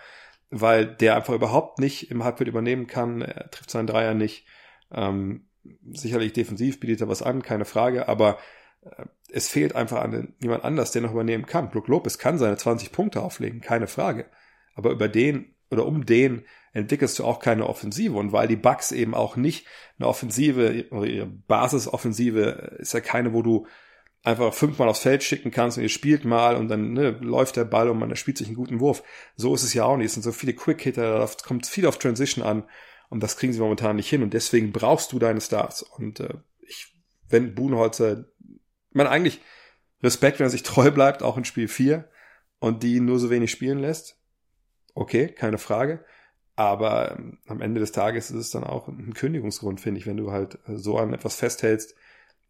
weil 0.50 0.86
der 0.86 1.15
einfach 1.15 1.34
überhaupt 1.34 1.79
nicht 1.79 2.12
im 2.12 2.24
Halbfeld 2.24 2.50
übernehmen 2.50 2.88
kann, 2.88 3.22
er 3.22 3.50
trifft 3.51 3.72
seinen 3.72 3.88
Dreier 3.88 4.13
nicht, 4.13 4.46
ähm, 4.91 5.48
sicherlich 5.89 6.34
defensiv 6.34 6.79
bietet 6.79 7.01
er 7.01 7.10
was 7.10 7.22
an, 7.22 7.41
keine 7.41 7.65
Frage, 7.65 8.07
aber 8.07 8.38
äh, 8.81 9.05
es 9.31 9.50
fehlt 9.50 9.75
einfach 9.75 10.01
an 10.01 10.34
jemand 10.39 10.63
anders, 10.63 10.91
der 10.91 11.01
noch 11.01 11.12
übernehmen 11.12 11.46
kann. 11.46 11.69
Brook 11.69 11.88
Lopez 11.88 12.17
kann 12.17 12.38
seine 12.38 12.57
20 12.57 12.91
Punkte 12.91 13.22
auflegen, 13.22 13.62
keine 13.62 13.88
Frage. 13.88 14.25
Aber 14.75 14.91
über 14.91 15.10
den 15.10 15.55
oder 15.69 15.86
um 15.86 16.05
den 16.05 16.46
entwickelst 16.77 17.19
du 17.19 17.25
auch 17.25 17.39
keine 17.39 17.67
Offensive. 17.67 18.15
Und 18.15 18.31
weil 18.31 18.48
die 18.48 18.55
Bucks 18.55 18.91
eben 18.91 19.15
auch 19.15 19.36
nicht 19.36 19.65
eine 19.98 20.07
Offensive, 20.07 20.72
ihre 20.72 21.25
Basisoffensive 21.25 22.77
ist 22.79 22.93
ja 22.93 23.01
keine, 23.01 23.34
wo 23.34 23.41
du 23.41 23.67
einfach 24.24 24.53
fünfmal 24.53 24.89
aufs 24.89 25.00
Feld 25.00 25.24
schicken 25.24 25.51
kannst 25.51 25.77
und 25.77 25.84
ihr 25.84 25.89
spielt 25.89 26.25
mal 26.25 26.55
und 26.57 26.67
dann 26.67 26.93
ne, 26.93 27.12
läuft 27.22 27.55
der 27.55 27.63
Ball 27.63 27.89
und 27.89 27.98
man 27.98 28.13
spielt 28.15 28.38
sich 28.38 28.48
einen 28.48 28.57
guten 28.57 28.79
Wurf. 28.79 29.03
So 29.36 29.55
ist 29.55 29.63
es 29.63 29.74
ja 29.74 29.86
auch 29.86 29.96
nicht. 29.96 30.07
Es 30.07 30.13
sind 30.13 30.24
so 30.24 30.31
viele 30.31 30.53
Quick-Hitter, 30.53 31.19
da 31.19 31.29
kommt 31.46 31.65
viel 31.65 31.88
auf 31.88 31.98
Transition 31.98 32.43
an 32.43 32.63
und 33.10 33.24
das 33.24 33.38
kriegen 33.38 33.53
sie 33.53 33.60
momentan 33.60 33.96
nicht 33.96 34.10
hin 34.10 34.24
und 34.24 34.34
deswegen 34.34 34.74
brauchst 34.74 35.13
du 35.13 35.19
deine 35.19 35.39
Stars. 35.39 35.81
Und 35.81 36.19
äh, 36.19 36.34
ich, 36.60 36.93
wenn 37.29 37.55
Buhnholzer, 37.55 38.25
meine 38.91 39.10
eigentlich 39.10 39.39
Respekt, 40.03 40.39
wenn 40.39 40.48
er 40.48 40.51
sich 40.51 40.63
treu 40.63 40.91
bleibt, 40.91 41.24
auch 41.24 41.38
in 41.38 41.46
Spiel 41.46 41.67
4 41.67 42.10
und 42.60 42.84
die 42.84 43.00
nur 43.00 43.19
so 43.19 43.29
wenig 43.29 43.51
spielen 43.51 43.79
lässt, 43.79 44.19
okay, 44.93 45.27
keine 45.27 45.57
Frage. 45.57 46.03
Aber 46.57 47.11
ähm, 47.11 47.37
am 47.47 47.61
Ende 47.61 47.79
des 47.79 47.93
Tages 47.93 48.31
ist 48.31 48.37
es 48.37 48.51
dann 48.51 48.65
auch 48.65 48.89
ein 48.89 49.13
Kündigungsgrund, 49.13 49.79
finde 49.79 49.99
ich, 49.99 50.07
wenn 50.07 50.17
du 50.17 50.31
halt 50.31 50.57
äh, 50.67 50.75
so 50.75 50.97
an 50.97 51.13
etwas 51.13 51.35
festhältst, 51.35 51.95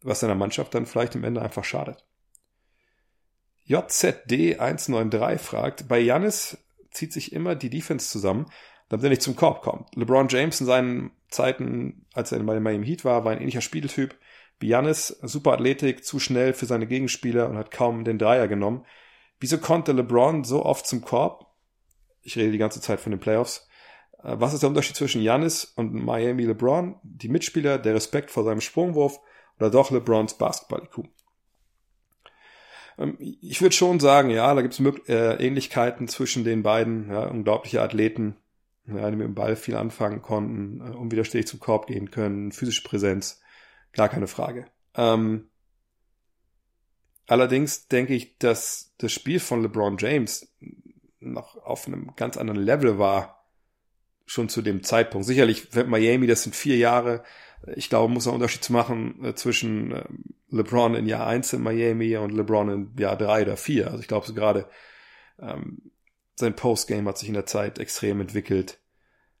was 0.02 0.20
deiner 0.20 0.34
Mannschaft 0.34 0.74
dann 0.74 0.86
vielleicht 0.86 1.14
am 1.14 1.24
Ende 1.24 1.42
einfach 1.42 1.62
schadet. 1.62 2.04
JZD193 3.68 5.38
fragt, 5.38 5.88
bei 5.88 5.98
Janis 5.98 6.56
zieht 6.90 7.12
sich 7.12 7.32
immer 7.32 7.54
die 7.54 7.68
Defense 7.68 8.08
zusammen, 8.08 8.46
damit 8.88 9.04
er 9.04 9.10
nicht 9.10 9.22
zum 9.22 9.36
Korb 9.36 9.60
kommt. 9.60 9.94
LeBron 9.94 10.28
James 10.28 10.58
in 10.60 10.66
seinen 10.66 11.10
Zeiten, 11.28 12.06
als 12.14 12.32
er 12.32 12.38
bei 12.40 12.58
Miami 12.58 12.86
Heat 12.86 13.04
war, 13.04 13.26
war 13.26 13.32
ein 13.32 13.40
ähnlicher 13.40 13.60
Spieltyp 13.60 14.16
wie 14.60 14.68
Janis, 14.68 15.18
super 15.22 15.52
Athletik, 15.52 16.04
zu 16.04 16.18
schnell 16.18 16.54
für 16.54 16.66
seine 16.66 16.86
Gegenspieler 16.86 17.48
und 17.48 17.58
hat 17.58 17.70
kaum 17.70 18.04
den 18.04 18.18
Dreier 18.18 18.48
genommen. 18.48 18.84
Wieso 19.38 19.58
konnte 19.58 19.92
LeBron 19.92 20.42
so 20.44 20.64
oft 20.64 20.86
zum 20.86 21.02
Korb 21.02 21.48
ich 22.28 22.36
rede 22.36 22.52
die 22.52 22.58
ganze 22.58 22.80
Zeit 22.80 23.00
von 23.00 23.10
den 23.10 23.20
Playoffs. 23.20 23.67
Äh, 24.22 24.36
was 24.38 24.54
ist 24.54 24.62
der 24.62 24.68
Unterschied 24.68 24.96
zwischen 24.96 25.22
Janis 25.22 25.64
und 25.76 25.92
Miami 25.94 26.44
LeBron? 26.44 26.96
Die 27.02 27.28
Mitspieler, 27.28 27.78
der 27.78 27.94
Respekt 27.94 28.30
vor 28.30 28.44
seinem 28.44 28.60
Sprungwurf 28.60 29.20
oder 29.58 29.70
doch 29.70 29.90
LeBrons 29.90 30.38
Basketball-IQ? 30.38 31.08
Ähm, 32.98 33.16
ich 33.18 33.62
würde 33.62 33.74
schon 33.74 34.00
sagen, 34.00 34.30
ja, 34.30 34.54
da 34.54 34.62
gibt 34.62 34.78
es 34.78 35.08
äh, 35.08 35.44
Ähnlichkeiten 35.44 36.08
zwischen 36.08 36.44
den 36.44 36.62
beiden, 36.62 37.10
ja, 37.10 37.26
unglaubliche 37.26 37.82
Athleten, 37.82 38.36
ja, 38.86 39.10
die 39.10 39.16
mit 39.16 39.26
dem 39.26 39.34
Ball 39.34 39.56
viel 39.56 39.76
anfangen 39.76 40.22
konnten, 40.22 40.80
äh, 40.80 40.96
unwiderstehlich 40.96 41.46
zum 41.46 41.60
Korb 41.60 41.86
gehen 41.86 42.10
können, 42.10 42.52
physische 42.52 42.82
Präsenz, 42.82 43.40
gar 43.92 44.08
keine 44.08 44.26
Frage. 44.26 44.66
Ähm, 44.94 45.48
allerdings 47.26 47.88
denke 47.88 48.14
ich, 48.14 48.38
dass 48.38 48.94
das 48.98 49.12
Spiel 49.12 49.40
von 49.40 49.62
LeBron 49.62 49.96
James 49.98 50.52
noch 51.20 51.56
auf 51.56 51.86
einem 51.86 52.14
ganz 52.16 52.36
anderen 52.36 52.60
Level 52.60 52.98
war, 52.98 53.37
schon 54.28 54.48
zu 54.48 54.62
dem 54.62 54.82
Zeitpunkt. 54.82 55.26
Sicherlich, 55.26 55.68
Miami, 55.86 56.26
das 56.26 56.42
sind 56.42 56.54
vier 56.54 56.76
Jahre, 56.76 57.24
ich 57.74 57.88
glaube, 57.88 58.12
muss 58.12 58.28
ein 58.28 58.34
Unterschied 58.34 58.62
zu 58.62 58.72
machen 58.72 59.24
äh, 59.24 59.34
zwischen 59.34 59.92
äh, 59.92 60.04
LeBron 60.50 60.94
in 60.94 61.06
Jahr 61.06 61.26
1 61.26 61.54
in 61.54 61.62
Miami 61.62 62.16
und 62.16 62.32
LeBron 62.32 62.68
in 62.68 62.92
Jahr 62.98 63.16
3 63.16 63.42
oder 63.42 63.56
4. 63.56 63.88
Also 63.88 64.00
ich 64.00 64.08
glaube, 64.08 64.32
gerade 64.32 64.66
ähm, 65.40 65.90
sein 66.36 66.54
Postgame 66.54 67.08
hat 67.08 67.18
sich 67.18 67.28
in 67.28 67.34
der 67.34 67.46
Zeit 67.46 67.78
extrem 67.78 68.20
entwickelt 68.20 68.78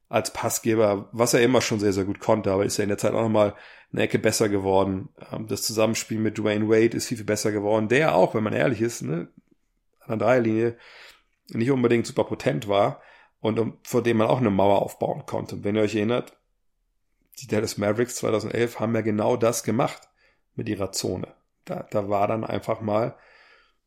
als 0.08 0.32
Passgeber, 0.32 1.10
was 1.12 1.34
er 1.34 1.42
immer 1.42 1.60
schon 1.60 1.80
sehr, 1.80 1.92
sehr 1.92 2.04
gut 2.04 2.18
konnte, 2.18 2.50
aber 2.50 2.64
ist 2.64 2.78
ja 2.78 2.82
in 2.82 2.88
der 2.88 2.98
Zeit 2.98 3.12
auch 3.12 3.22
nochmal 3.22 3.54
eine 3.92 4.02
Ecke 4.02 4.18
besser 4.18 4.48
geworden. 4.48 5.10
Ähm, 5.30 5.46
das 5.46 5.62
Zusammenspiel 5.62 6.18
mit 6.18 6.38
Dwayne 6.38 6.68
Wade 6.68 6.96
ist 6.96 7.06
viel, 7.06 7.18
viel 7.18 7.26
besser 7.26 7.52
geworden, 7.52 7.88
der 7.88 8.14
auch, 8.14 8.34
wenn 8.34 8.42
man 8.42 8.54
ehrlich 8.54 8.80
ist, 8.80 9.02
ne, 9.02 9.28
an 10.00 10.18
der 10.18 10.26
Dreierlinie 10.26 10.76
nicht 11.50 11.70
unbedingt 11.70 12.06
super 12.06 12.24
potent 12.24 12.68
war 12.68 13.02
und 13.40 13.58
um, 13.58 13.78
vor 13.82 14.02
dem 14.02 14.18
man 14.18 14.26
auch 14.26 14.38
eine 14.38 14.50
Mauer 14.50 14.82
aufbauen 14.82 15.26
konnte. 15.26 15.56
Und 15.56 15.64
wenn 15.64 15.76
ihr 15.76 15.82
euch 15.82 15.94
erinnert, 15.94 16.36
die 17.40 17.46
Dallas 17.46 17.78
Mavericks 17.78 18.16
2011 18.16 18.80
haben 18.80 18.94
ja 18.94 19.00
genau 19.00 19.36
das 19.36 19.62
gemacht 19.62 20.08
mit 20.54 20.68
ihrer 20.68 20.92
Zone. 20.92 21.28
Da, 21.64 21.86
da 21.90 22.08
war 22.08 22.26
dann 22.26 22.44
einfach 22.44 22.80
mal 22.80 23.16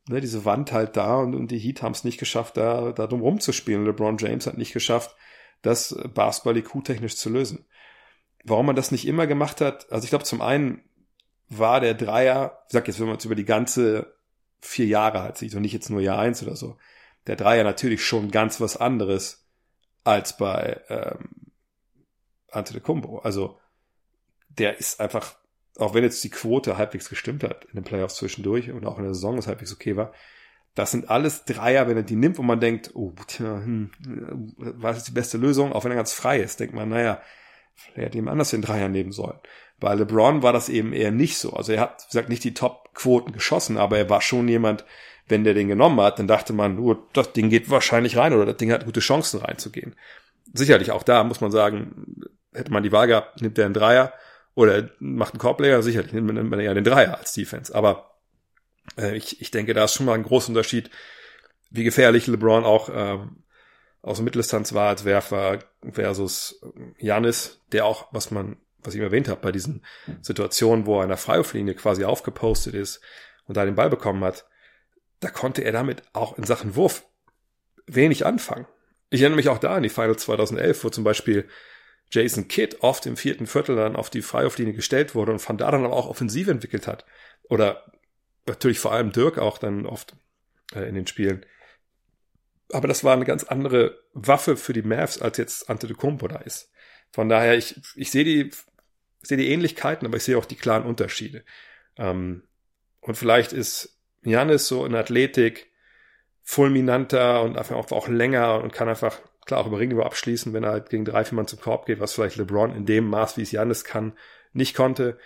ne, 0.08 0.20
diese 0.20 0.44
Wand 0.44 0.72
halt 0.72 0.96
da 0.96 1.16
und, 1.16 1.34
und 1.34 1.50
die 1.50 1.58
Heat 1.58 1.82
haben 1.82 1.92
es 1.92 2.04
nicht 2.04 2.18
geschafft, 2.18 2.56
da, 2.56 2.92
da 2.92 3.06
drum 3.06 3.20
rumzuspielen. 3.20 3.84
LeBron 3.84 4.18
James 4.18 4.46
hat 4.46 4.56
nicht 4.56 4.72
geschafft, 4.72 5.14
das 5.62 5.96
Basketball 6.14 6.56
IQ-technisch 6.56 7.16
zu 7.16 7.30
lösen. 7.30 7.66
Warum 8.44 8.66
man 8.66 8.76
das 8.76 8.90
nicht 8.90 9.06
immer 9.06 9.26
gemacht 9.26 9.60
hat, 9.60 9.90
also 9.92 10.04
ich 10.04 10.10
glaube 10.10 10.24
zum 10.24 10.40
einen 10.40 10.82
war 11.48 11.80
der 11.80 11.94
Dreier, 11.94 12.62
ich 12.66 12.72
sag 12.72 12.88
jetzt, 12.88 12.98
wenn 12.98 13.06
man 13.06 13.16
es 13.16 13.24
über 13.24 13.34
die 13.34 13.44
ganze 13.44 14.14
vier 14.60 14.86
Jahre 14.86 15.22
halt 15.22 15.36
sieht 15.36 15.54
und 15.54 15.62
nicht 15.62 15.72
jetzt 15.72 15.90
nur 15.90 16.00
Jahr 16.00 16.18
eins 16.18 16.42
oder 16.42 16.56
so, 16.56 16.76
der 17.26 17.36
Dreier 17.36 17.62
natürlich 17.62 18.04
schon 18.04 18.30
ganz 18.30 18.60
was 18.60 18.76
anderes 18.76 19.41
als 20.04 20.36
bei 20.36 20.80
ähm, 20.88 21.30
Antetokounmpo. 22.50 23.18
Also 23.18 23.58
der 24.48 24.78
ist 24.78 25.00
einfach, 25.00 25.36
auch 25.76 25.94
wenn 25.94 26.04
jetzt 26.04 26.22
die 26.24 26.30
Quote 26.30 26.76
halbwegs 26.76 27.08
gestimmt 27.08 27.44
hat 27.44 27.64
in 27.66 27.74
den 27.74 27.84
Playoffs 27.84 28.16
zwischendurch 28.16 28.70
und 28.70 28.84
auch 28.86 28.98
in 28.98 29.04
der 29.04 29.14
Saison 29.14 29.38
es 29.38 29.46
halbwegs 29.46 29.72
okay 29.72 29.96
war, 29.96 30.12
das 30.74 30.90
sind 30.90 31.10
alles 31.10 31.44
Dreier, 31.44 31.86
wenn 31.86 31.98
er 31.98 32.02
die 32.02 32.16
nimmt 32.16 32.38
und 32.38 32.46
man 32.46 32.60
denkt, 32.60 32.92
oh, 32.94 33.12
tja, 33.26 33.62
hm, 33.62 33.90
was 34.56 34.98
ist 34.98 35.08
die 35.08 35.12
beste 35.12 35.36
Lösung? 35.36 35.72
Auch 35.72 35.84
wenn 35.84 35.92
er 35.92 35.96
ganz 35.96 36.14
frei 36.14 36.40
ist, 36.40 36.60
denkt 36.60 36.74
man, 36.74 36.88
naja, 36.88 37.20
vielleicht 37.74 38.06
hätte 38.06 38.18
jemand 38.18 38.32
anders 38.32 38.50
den 38.50 38.62
Dreier 38.62 38.88
nehmen 38.88 39.12
sollen. 39.12 39.38
Bei 39.80 39.94
LeBron 39.94 40.42
war 40.42 40.52
das 40.52 40.68
eben 40.68 40.92
eher 40.92 41.10
nicht 41.10 41.38
so. 41.38 41.52
Also 41.52 41.72
er 41.72 41.80
hat, 41.80 42.04
wie 42.04 42.12
gesagt, 42.12 42.28
nicht 42.28 42.44
die 42.44 42.54
Top-Quoten 42.54 43.32
geschossen, 43.32 43.76
aber 43.76 43.98
er 43.98 44.08
war 44.08 44.22
schon 44.22 44.48
jemand, 44.48 44.84
wenn 45.28 45.44
der 45.44 45.54
den 45.54 45.68
genommen 45.68 46.00
hat, 46.00 46.18
dann 46.18 46.26
dachte 46.26 46.52
man, 46.52 46.78
oh, 46.78 46.96
das 47.12 47.32
Ding 47.32 47.48
geht 47.48 47.70
wahrscheinlich 47.70 48.16
rein 48.16 48.32
oder 48.34 48.46
das 48.46 48.56
Ding 48.56 48.72
hat 48.72 48.84
gute 48.84 49.00
Chancen 49.00 49.40
reinzugehen. 49.40 49.94
Sicherlich, 50.52 50.90
auch 50.90 51.02
da 51.02 51.24
muss 51.24 51.40
man 51.40 51.50
sagen, 51.50 52.22
hätte 52.52 52.72
man 52.72 52.82
die 52.82 52.92
Wahl 52.92 53.06
gehabt, 53.06 53.40
nimmt 53.40 53.58
er 53.58 53.66
einen 53.66 53.74
Dreier 53.74 54.12
oder 54.54 54.90
macht 54.98 55.34
einen 55.34 55.40
Korbleger, 55.40 55.82
sicherlich 55.82 56.12
nimmt 56.12 56.50
man 56.50 56.60
eher 56.60 56.74
den 56.74 56.84
Dreier 56.84 57.18
als 57.18 57.32
Defense. 57.32 57.74
Aber 57.74 58.12
äh, 58.98 59.16
ich, 59.16 59.40
ich 59.40 59.50
denke, 59.50 59.74
da 59.74 59.84
ist 59.84 59.94
schon 59.94 60.06
mal 60.06 60.14
ein 60.14 60.24
großer 60.24 60.48
Unterschied, 60.48 60.90
wie 61.70 61.84
gefährlich 61.84 62.26
LeBron 62.26 62.64
auch 62.64 62.90
ähm, 62.92 63.42
aus 64.02 64.18
der 64.18 64.24
Mitteldistanz 64.24 64.74
war 64.74 64.88
als 64.88 65.04
Werfer 65.04 65.60
versus 65.92 66.60
Janis, 66.98 67.60
der 67.70 67.86
auch, 67.86 68.08
was 68.12 68.30
man, 68.30 68.56
was 68.82 68.94
ich 68.94 69.00
erwähnt 69.00 69.28
habe, 69.28 69.40
bei 69.40 69.52
diesen 69.52 69.84
Situationen, 70.20 70.86
wo 70.86 70.98
er 70.98 71.04
an 71.04 71.08
der 71.08 71.16
Freiwurflinie 71.16 71.74
quasi 71.74 72.04
aufgepostet 72.04 72.74
ist 72.74 73.00
und 73.46 73.56
da 73.56 73.64
den 73.64 73.76
Ball 73.76 73.90
bekommen 73.90 74.24
hat, 74.24 74.46
da 75.22 75.30
konnte 75.30 75.62
er 75.62 75.72
damit 75.72 76.02
auch 76.12 76.36
in 76.36 76.44
Sachen 76.44 76.74
Wurf 76.74 77.06
wenig 77.86 78.26
anfangen. 78.26 78.66
Ich 79.10 79.20
erinnere 79.20 79.36
mich 79.36 79.48
auch 79.48 79.58
da 79.58 79.76
an 79.76 79.82
die 79.82 79.88
Final 79.88 80.16
2011, 80.16 80.84
wo 80.84 80.90
zum 80.90 81.04
Beispiel 81.04 81.48
Jason 82.10 82.48
Kidd 82.48 82.78
oft 82.80 83.06
im 83.06 83.16
vierten 83.16 83.46
Viertel 83.46 83.76
dann 83.76 83.96
auf 83.96 84.10
die 84.10 84.22
Freiwurflinie 84.22 84.74
gestellt 84.74 85.14
wurde 85.14 85.32
und 85.32 85.38
von 85.38 85.56
da 85.56 85.70
dann 85.70 85.84
aber 85.84 85.96
auch 85.96 86.08
Offensive 86.08 86.50
entwickelt 86.50 86.86
hat. 86.86 87.06
Oder 87.44 87.92
natürlich 88.46 88.78
vor 88.78 88.92
allem 88.92 89.12
Dirk 89.12 89.38
auch 89.38 89.58
dann 89.58 89.86
oft 89.86 90.16
äh, 90.74 90.88
in 90.88 90.94
den 90.94 91.06
Spielen. 91.06 91.46
Aber 92.72 92.88
das 92.88 93.04
war 93.04 93.14
eine 93.14 93.24
ganz 93.24 93.44
andere 93.44 94.02
Waffe 94.12 94.56
für 94.56 94.72
die 94.72 94.82
Mavs, 94.82 95.20
als 95.20 95.38
jetzt 95.38 95.70
Antetokounmpo 95.70 96.26
da 96.28 96.38
ist. 96.38 96.70
Von 97.12 97.28
daher, 97.28 97.56
ich, 97.56 97.80
ich 97.94 98.10
sehe 98.10 98.24
die, 98.24 98.50
sehe 99.22 99.36
die 99.36 99.50
Ähnlichkeiten, 99.50 100.06
aber 100.06 100.16
ich 100.16 100.24
sehe 100.24 100.38
auch 100.38 100.46
die 100.46 100.56
klaren 100.56 100.84
Unterschiede. 100.84 101.44
Ähm, 101.96 102.42
und 103.00 103.16
vielleicht 103.16 103.52
ist 103.52 103.91
Janis 104.22 104.68
so 104.68 104.84
in 104.84 104.94
Athletik 104.94 105.70
fulminanter 106.42 107.42
und 107.42 107.56
einfach 107.56 107.76
auch 107.76 108.08
länger 108.08 108.60
und 108.62 108.72
kann 108.72 108.88
einfach 108.88 109.20
klar 109.44 109.60
auch 109.60 109.66
über 109.66 109.78
Ringe 109.78 110.04
abschließen, 110.04 110.52
wenn 110.52 110.64
er 110.64 110.72
halt 110.72 110.90
gegen 110.90 111.04
drei, 111.04 111.24
vier 111.24 111.36
Mann 111.36 111.46
zum 111.46 111.60
Korb 111.60 111.86
geht, 111.86 112.00
was 112.00 112.12
vielleicht 112.12 112.36
LeBron 112.36 112.74
in 112.74 112.86
dem 112.86 113.08
Maß, 113.08 113.36
wie 113.36 113.42
es 113.42 113.52
Janis 113.52 113.84
kann, 113.84 114.12
nicht 114.52 114.76
konnte. 114.76 115.18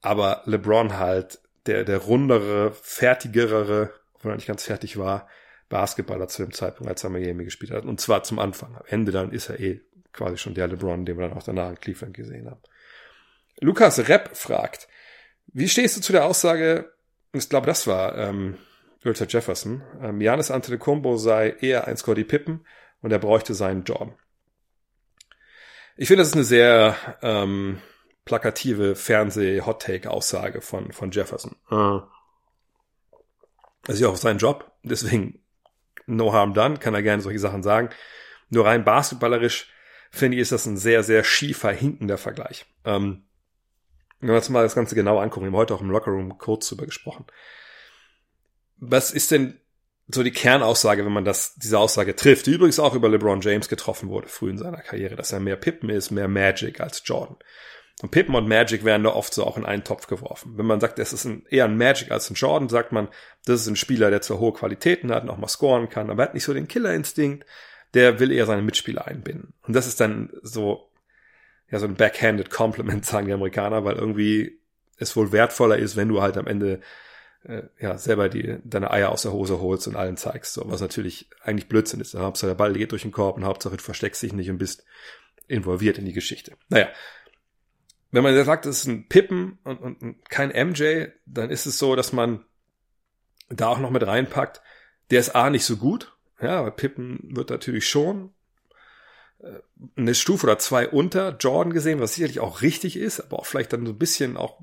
Aber 0.00 0.42
LeBron 0.44 0.98
halt 0.98 1.40
der, 1.66 1.84
der 1.84 1.98
rundere, 1.98 2.72
fertigere, 2.72 3.92
obwohl 4.14 4.32
er 4.32 4.36
nicht 4.36 4.46
ganz 4.46 4.64
fertig 4.64 4.98
war, 4.98 5.28
Basketballer 5.68 6.28
zu 6.28 6.42
dem 6.42 6.52
Zeitpunkt, 6.52 6.88
als 6.90 7.02
er 7.02 7.10
Miami 7.10 7.44
gespielt 7.44 7.72
hat. 7.72 7.84
Und 7.84 8.00
zwar 8.00 8.22
zum 8.22 8.38
Anfang. 8.38 8.76
Am 8.76 8.84
Ende 8.86 9.10
dann 9.10 9.32
ist 9.32 9.48
er 9.48 9.58
eh 9.58 9.80
quasi 10.12 10.38
schon 10.38 10.54
der 10.54 10.68
LeBron, 10.68 11.04
den 11.04 11.18
wir 11.18 11.28
dann 11.28 11.36
auch 11.36 11.42
danach 11.42 11.70
in 11.70 11.80
Cleveland 11.80 12.14
gesehen 12.14 12.48
haben. 12.48 12.60
Lukas 13.60 14.08
Repp 14.08 14.36
fragt, 14.36 14.88
wie 15.46 15.68
stehst 15.68 15.96
du 15.96 16.00
zu 16.00 16.12
der 16.12 16.24
Aussage, 16.24 16.92
ich 17.32 17.48
glaube, 17.48 17.66
das 17.66 17.86
war 17.86 18.16
ähm, 18.16 18.56
Richard 19.04 19.32
Jefferson, 19.32 19.82
ähm, 20.00 20.20
Janis 20.20 20.50
Antetokounmpo 20.50 21.16
sei 21.16 21.50
eher 21.60 21.86
ein 21.86 21.96
Scotty 21.96 22.24
Pippen 22.24 22.66
und 23.00 23.12
er 23.12 23.18
bräuchte 23.18 23.54
seinen 23.54 23.84
Jordan. 23.84 24.14
Ich 25.96 26.08
finde, 26.08 26.22
das 26.22 26.28
ist 26.28 26.34
eine 26.34 26.44
sehr 26.44 26.96
ähm, 27.22 27.80
plakative 28.24 28.96
Fernseh-Hot-Take-Aussage 28.96 30.60
von, 30.60 30.92
von 30.92 31.10
Jefferson. 31.10 31.56
Das 33.84 33.94
ist 33.94 34.00
ja 34.02 34.08
auch 34.08 34.16
sein 34.16 34.38
Job, 34.38 34.72
deswegen 34.82 35.42
no 36.06 36.32
harm 36.32 36.52
done, 36.54 36.78
kann 36.78 36.94
er 36.94 37.02
gerne 37.02 37.22
solche 37.22 37.38
Sachen 37.38 37.62
sagen. 37.62 37.90
Nur 38.50 38.66
rein 38.66 38.84
basketballerisch 38.84 39.70
finde 40.10 40.36
ich, 40.36 40.42
ist 40.42 40.52
das 40.52 40.66
ein 40.66 40.76
sehr, 40.76 41.02
sehr 41.02 41.24
schiefer, 41.24 41.70
hinkender 41.70 42.18
Vergleich. 42.18 42.66
Ähm, 42.84 43.26
wenn 44.26 44.34
wir 44.34 44.38
uns 44.38 44.48
mal 44.48 44.62
das 44.62 44.74
Ganze 44.74 44.94
genau 44.94 45.18
angucken, 45.18 45.46
wir 45.46 45.52
haben 45.52 45.56
heute 45.56 45.74
auch 45.74 45.80
im 45.80 45.90
Lockerroom 45.90 46.38
kurz 46.38 46.68
drüber 46.68 46.86
gesprochen. 46.86 47.26
Was 48.78 49.10
ist 49.12 49.30
denn 49.30 49.60
so 50.08 50.22
die 50.22 50.32
Kernaussage, 50.32 51.04
wenn 51.04 51.12
man 51.12 51.24
das, 51.24 51.54
diese 51.56 51.78
Aussage 51.78 52.14
trifft, 52.14 52.46
die 52.46 52.52
übrigens 52.52 52.78
auch 52.78 52.94
über 52.94 53.08
LeBron 53.08 53.40
James 53.40 53.68
getroffen 53.68 54.08
wurde, 54.08 54.28
früh 54.28 54.50
in 54.50 54.58
seiner 54.58 54.80
Karriere, 54.80 55.16
dass 55.16 55.32
er 55.32 55.40
mehr 55.40 55.56
Pippen 55.56 55.90
ist, 55.90 56.10
mehr 56.10 56.28
Magic 56.28 56.80
als 56.80 57.02
Jordan. 57.04 57.36
Und 58.02 58.10
Pippen 58.10 58.34
und 58.34 58.46
Magic 58.46 58.84
werden 58.84 59.04
da 59.04 59.10
oft 59.10 59.32
so 59.32 59.44
auch 59.44 59.56
in 59.56 59.64
einen 59.64 59.84
Topf 59.84 60.06
geworfen. 60.06 60.58
Wenn 60.58 60.66
man 60.66 60.80
sagt, 60.80 60.98
es 60.98 61.12
ist 61.12 61.24
ein, 61.24 61.46
eher 61.48 61.64
ein 61.64 61.78
Magic 61.78 62.10
als 62.10 62.28
ein 62.28 62.34
Jordan, 62.34 62.68
sagt 62.68 62.92
man, 62.92 63.08
das 63.46 63.62
ist 63.62 63.68
ein 63.68 63.76
Spieler, 63.76 64.10
der 64.10 64.20
zwar 64.20 64.38
hohe 64.38 64.52
Qualitäten 64.52 65.10
hat 65.12 65.22
und 65.22 65.30
auch 65.30 65.38
mal 65.38 65.48
scoren 65.48 65.88
kann, 65.88 66.10
aber 66.10 66.22
er 66.22 66.28
hat 66.28 66.34
nicht 66.34 66.44
so 66.44 66.52
den 66.52 66.68
Killerinstinkt, 66.68 67.46
der 67.94 68.20
will 68.20 68.32
eher 68.32 68.46
seine 68.46 68.62
Mitspieler 68.62 69.06
einbinden. 69.06 69.54
Und 69.62 69.74
das 69.74 69.86
ist 69.86 70.00
dann 70.00 70.30
so, 70.42 70.90
ja, 71.70 71.78
so 71.78 71.86
ein 71.86 71.94
backhanded 71.94 72.50
Compliment, 72.50 73.04
sagen 73.06 73.26
die 73.26 73.32
Amerikaner, 73.32 73.84
weil 73.84 73.96
irgendwie 73.96 74.58
es 74.98 75.16
wohl 75.16 75.32
wertvoller 75.32 75.76
ist, 75.76 75.96
wenn 75.96 76.08
du 76.08 76.22
halt 76.22 76.36
am 76.36 76.46
Ende 76.46 76.80
äh, 77.44 77.62
ja 77.80 77.98
selber 77.98 78.28
die 78.28 78.58
deine 78.64 78.90
Eier 78.90 79.10
aus 79.10 79.22
der 79.22 79.32
Hose 79.32 79.60
holst 79.60 79.86
und 79.86 79.96
allen 79.96 80.16
zeigst, 80.16 80.54
so 80.54 80.62
was 80.66 80.80
natürlich 80.80 81.28
eigentlich 81.42 81.68
Blödsinn 81.68 82.00
ist. 82.00 82.14
Hauptsache 82.14 82.50
der 82.50 82.54
Ball 82.54 82.72
geht 82.72 82.92
durch 82.92 83.02
den 83.02 83.12
Korb 83.12 83.36
und 83.36 83.44
Hauptsache 83.44 83.76
du 83.76 83.82
versteckst 83.82 84.22
dich 84.22 84.32
nicht 84.32 84.50
und 84.50 84.58
bist 84.58 84.84
involviert 85.48 85.98
in 85.98 86.06
die 86.06 86.12
Geschichte. 86.12 86.56
Naja, 86.68 86.88
wenn 88.10 88.22
man 88.22 88.44
sagt, 88.44 88.66
es 88.66 88.80
ist 88.80 88.86
ein 88.86 89.08
Pippen 89.08 89.58
und, 89.64 89.78
und 89.78 90.30
kein 90.30 90.48
MJ, 90.48 91.08
dann 91.26 91.50
ist 91.50 91.66
es 91.66 91.78
so, 91.78 91.96
dass 91.96 92.12
man 92.12 92.44
da 93.48 93.68
auch 93.68 93.78
noch 93.78 93.90
mit 93.90 94.06
reinpackt, 94.06 94.62
der 95.10 95.20
ist 95.20 95.34
A 95.36 95.50
nicht 95.50 95.64
so 95.64 95.76
gut, 95.76 96.16
ja, 96.40 96.58
aber 96.58 96.70
Pippen 96.70 97.20
wird 97.36 97.50
natürlich 97.50 97.88
schon 97.88 98.32
eine 99.96 100.14
Stufe 100.14 100.46
oder 100.46 100.58
zwei 100.58 100.88
unter 100.88 101.36
Jordan 101.38 101.72
gesehen, 101.72 102.00
was 102.00 102.14
sicherlich 102.14 102.40
auch 102.40 102.62
richtig 102.62 102.96
ist, 102.96 103.20
aber 103.20 103.38
auch 103.38 103.46
vielleicht 103.46 103.72
dann 103.72 103.86
so 103.86 103.92
ein 103.92 103.98
bisschen 103.98 104.36
auch, 104.36 104.60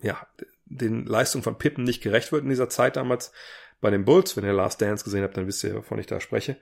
ja, 0.00 0.26
den 0.66 1.04
Leistungen 1.04 1.44
von 1.44 1.58
Pippen 1.58 1.84
nicht 1.84 2.02
gerecht 2.02 2.32
wird 2.32 2.44
in 2.44 2.50
dieser 2.50 2.68
Zeit 2.68 2.96
damals 2.96 3.32
bei 3.80 3.90
den 3.90 4.04
Bulls. 4.04 4.36
Wenn 4.36 4.44
ihr 4.44 4.52
Last 4.52 4.80
Dance 4.80 5.04
gesehen 5.04 5.22
habt, 5.22 5.36
dann 5.36 5.46
wisst 5.46 5.64
ihr, 5.64 5.74
wovon 5.74 5.98
ich 5.98 6.06
da 6.06 6.20
spreche. 6.20 6.56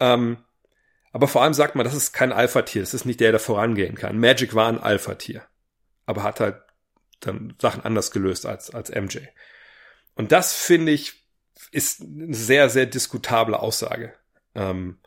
Ähm, 0.00 0.38
aber 1.12 1.28
vor 1.28 1.42
allem 1.42 1.54
sagt 1.54 1.76
man, 1.76 1.84
das 1.84 1.94
ist 1.94 2.12
kein 2.12 2.32
Alpha-Tier, 2.32 2.82
das 2.82 2.94
ist 2.94 3.04
nicht 3.04 3.20
der, 3.20 3.30
der 3.30 3.40
vorangehen 3.40 3.94
kann. 3.94 4.18
Magic 4.18 4.54
war 4.54 4.68
ein 4.68 4.78
Alpha-Tier 4.78 5.42
aber 6.06 6.22
hat 6.22 6.40
halt 6.40 6.56
dann 7.20 7.54
Sachen 7.60 7.82
anders 7.82 8.10
gelöst 8.10 8.46
als, 8.46 8.70
als 8.70 8.90
MJ. 8.90 9.18
Und 10.14 10.32
das 10.32 10.52
finde 10.52 10.92
ich, 10.92 11.24
ist 11.70 12.02
eine 12.02 12.34
sehr, 12.34 12.68
sehr 12.68 12.86
diskutable 12.86 13.58
Aussage. 13.58 14.14
Ähm, 14.54 14.98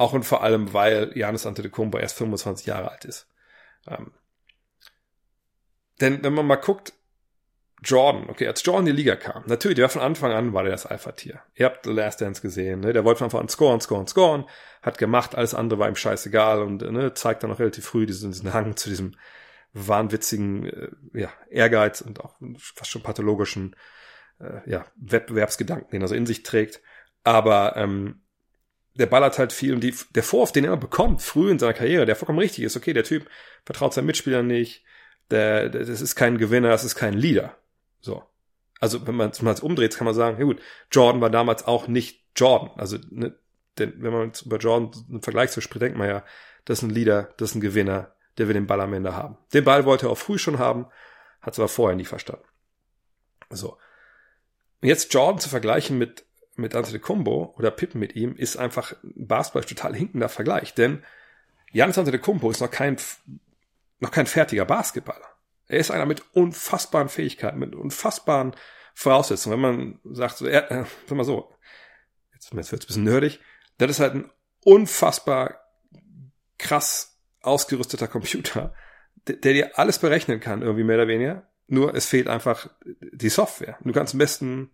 auch 0.00 0.14
und 0.14 0.24
vor 0.24 0.42
allem, 0.42 0.72
weil 0.72 1.12
Janis 1.14 1.44
Antetokounmpo 1.44 1.98
erst 1.98 2.16
25 2.16 2.66
Jahre 2.66 2.90
alt 2.90 3.04
ist. 3.04 3.28
Ähm, 3.86 4.12
denn 6.00 6.24
wenn 6.24 6.32
man 6.32 6.46
mal 6.46 6.56
guckt, 6.56 6.94
Jordan, 7.82 8.30
okay, 8.30 8.46
als 8.46 8.64
Jordan 8.64 8.86
in 8.86 8.96
die 8.96 9.02
Liga 9.02 9.16
kam, 9.16 9.44
natürlich, 9.46 9.76
der 9.76 9.84
war 9.84 9.90
von 9.90 10.00
Anfang 10.00 10.32
an, 10.32 10.54
war 10.54 10.62
der 10.62 10.72
das 10.72 10.86
Alpha-Tier. 10.86 11.40
Ihr 11.54 11.66
habt 11.66 11.84
The 11.84 11.92
Last 11.92 12.22
Dance 12.22 12.40
gesehen, 12.40 12.80
ne? 12.80 12.94
der 12.94 13.04
wollte 13.04 13.18
von 13.18 13.26
Anfang 13.26 13.42
an 13.42 13.48
scoren, 13.48 13.80
scoren, 13.82 14.06
scoren, 14.06 14.44
hat 14.80 14.96
gemacht, 14.96 15.34
alles 15.34 15.54
andere 15.54 15.78
war 15.78 15.88
ihm 15.88 15.96
scheißegal 15.96 16.62
und 16.62 16.80
ne, 16.80 17.12
zeigt 17.12 17.42
dann 17.42 17.52
auch 17.52 17.58
relativ 17.58 17.84
früh 17.84 18.06
diesen, 18.06 18.32
diesen 18.32 18.54
Hang 18.54 18.76
zu 18.76 18.88
diesem 18.88 19.16
wahnwitzigen 19.74 20.66
äh, 20.66 20.88
ja, 21.12 21.30
Ehrgeiz 21.50 22.00
und 22.00 22.20
auch 22.20 22.36
fast 22.58 22.90
schon 22.90 23.02
pathologischen 23.02 23.76
äh, 24.40 24.68
ja, 24.70 24.86
Wettbewerbsgedanken, 24.96 25.90
den 25.90 26.02
er 26.02 26.08
so 26.08 26.14
in 26.14 26.26
sich 26.26 26.42
trägt. 26.42 26.80
Aber 27.22 27.76
ähm, 27.76 28.19
der 29.00 29.06
ballert 29.06 29.38
halt 29.38 29.52
viel 29.52 29.74
und 29.74 29.80
die, 29.80 29.94
der 30.14 30.22
Vorwurf, 30.22 30.52
den 30.52 30.64
er 30.64 30.76
bekommt, 30.76 31.22
früh 31.22 31.50
in 31.50 31.58
seiner 31.58 31.72
Karriere, 31.72 32.06
der 32.06 32.16
vollkommen 32.16 32.38
richtig 32.38 32.64
ist, 32.64 32.76
okay, 32.76 32.92
der 32.92 33.04
Typ 33.04 33.28
vertraut 33.64 33.94
seinen 33.94 34.06
Mitspielern 34.06 34.46
nicht, 34.46 34.84
der, 35.30 35.70
der, 35.70 35.84
das 35.84 36.00
ist 36.00 36.14
kein 36.16 36.38
Gewinner, 36.38 36.68
das 36.68 36.84
ist 36.84 36.96
kein 36.96 37.14
Leader. 37.14 37.56
So. 38.00 38.22
Also, 38.78 39.06
wenn 39.06 39.14
man 39.14 39.30
es 39.30 39.60
umdreht, 39.60 39.96
kann 39.96 40.04
man 40.04 40.14
sagen, 40.14 40.38
ja 40.38 40.44
gut, 40.44 40.60
Jordan 40.90 41.20
war 41.20 41.30
damals 41.30 41.66
auch 41.66 41.88
nicht 41.88 42.24
Jordan. 42.36 42.70
Also, 42.76 42.98
ne, 43.10 43.34
denn 43.78 43.94
wenn 44.02 44.12
man 44.12 44.32
über 44.44 44.58
Jordan 44.58 44.90
einen 45.08 45.22
Vergleich 45.22 45.50
zu 45.50 45.60
spricht, 45.60 45.82
denkt 45.82 45.98
man 45.98 46.08
ja, 46.08 46.24
das 46.64 46.78
ist 46.78 46.82
ein 46.82 46.90
Leader, 46.90 47.32
das 47.36 47.50
ist 47.50 47.56
ein 47.56 47.60
Gewinner, 47.60 48.14
der 48.38 48.48
will 48.48 48.54
den 48.54 48.66
Ball 48.66 48.80
am 48.80 48.92
Ende 48.92 49.14
haben. 49.14 49.38
Den 49.52 49.64
Ball 49.64 49.84
wollte 49.84 50.06
er 50.06 50.10
auch 50.10 50.18
früh 50.18 50.38
schon 50.38 50.58
haben, 50.58 50.86
hat 51.40 51.54
es 51.54 51.58
aber 51.58 51.68
vorher 51.68 51.96
nie 51.96 52.04
verstanden. 52.04 52.44
So. 53.50 53.78
Und 54.82 54.88
jetzt 54.88 55.12
Jordan 55.12 55.40
zu 55.40 55.48
vergleichen 55.48 55.98
mit, 55.98 56.24
mit 56.60 56.74
Antetokounmpo 56.74 57.54
oder 57.58 57.70
Pippen 57.70 58.00
mit 58.00 58.16
ihm, 58.16 58.34
ist 58.36 58.56
einfach 58.56 58.94
ein 59.02 59.26
Basketball 59.26 59.64
total 59.64 59.94
hinkender 59.94 60.28
Vergleich, 60.28 60.74
denn 60.74 61.02
Janis 61.72 61.98
Antetokounmpo 61.98 62.50
ist 62.50 62.60
noch 62.60 62.70
kein, 62.70 62.96
noch 64.00 64.10
kein 64.10 64.26
fertiger 64.26 64.64
Basketballer. 64.64 65.26
Er 65.68 65.78
ist 65.78 65.90
einer 65.90 66.06
mit 66.06 66.22
unfassbaren 66.34 67.08
Fähigkeiten, 67.08 67.58
mit 67.58 67.74
unfassbaren 67.74 68.54
Voraussetzungen. 68.94 69.54
Wenn 69.54 69.60
man 69.60 70.16
sagt, 70.16 70.38
so, 70.38 70.46
er, 70.46 70.70
äh, 70.70 70.84
sag 71.06 71.16
mal 71.16 71.24
so, 71.24 71.54
jetzt, 72.34 72.52
jetzt 72.52 72.72
wird 72.72 72.82
es 72.82 72.86
ein 72.86 72.86
bisschen 72.88 73.04
nerdig, 73.04 73.40
das 73.78 73.90
ist 73.90 74.00
halt 74.00 74.14
ein 74.14 74.30
unfassbar 74.64 75.60
krass 76.58 77.18
ausgerüsteter 77.40 78.08
Computer, 78.08 78.74
der, 79.26 79.52
dir 79.52 79.78
alles 79.78 79.98
berechnen 79.98 80.40
kann, 80.40 80.62
irgendwie 80.62 80.84
mehr 80.84 80.96
oder 80.96 81.08
weniger. 81.08 81.46
Nur 81.66 81.94
es 81.94 82.06
fehlt 82.06 82.26
einfach 82.26 82.68
die 82.84 83.28
Software. 83.28 83.78
Du 83.82 83.92
kannst 83.92 84.12
den 84.12 84.18
besten, 84.18 84.70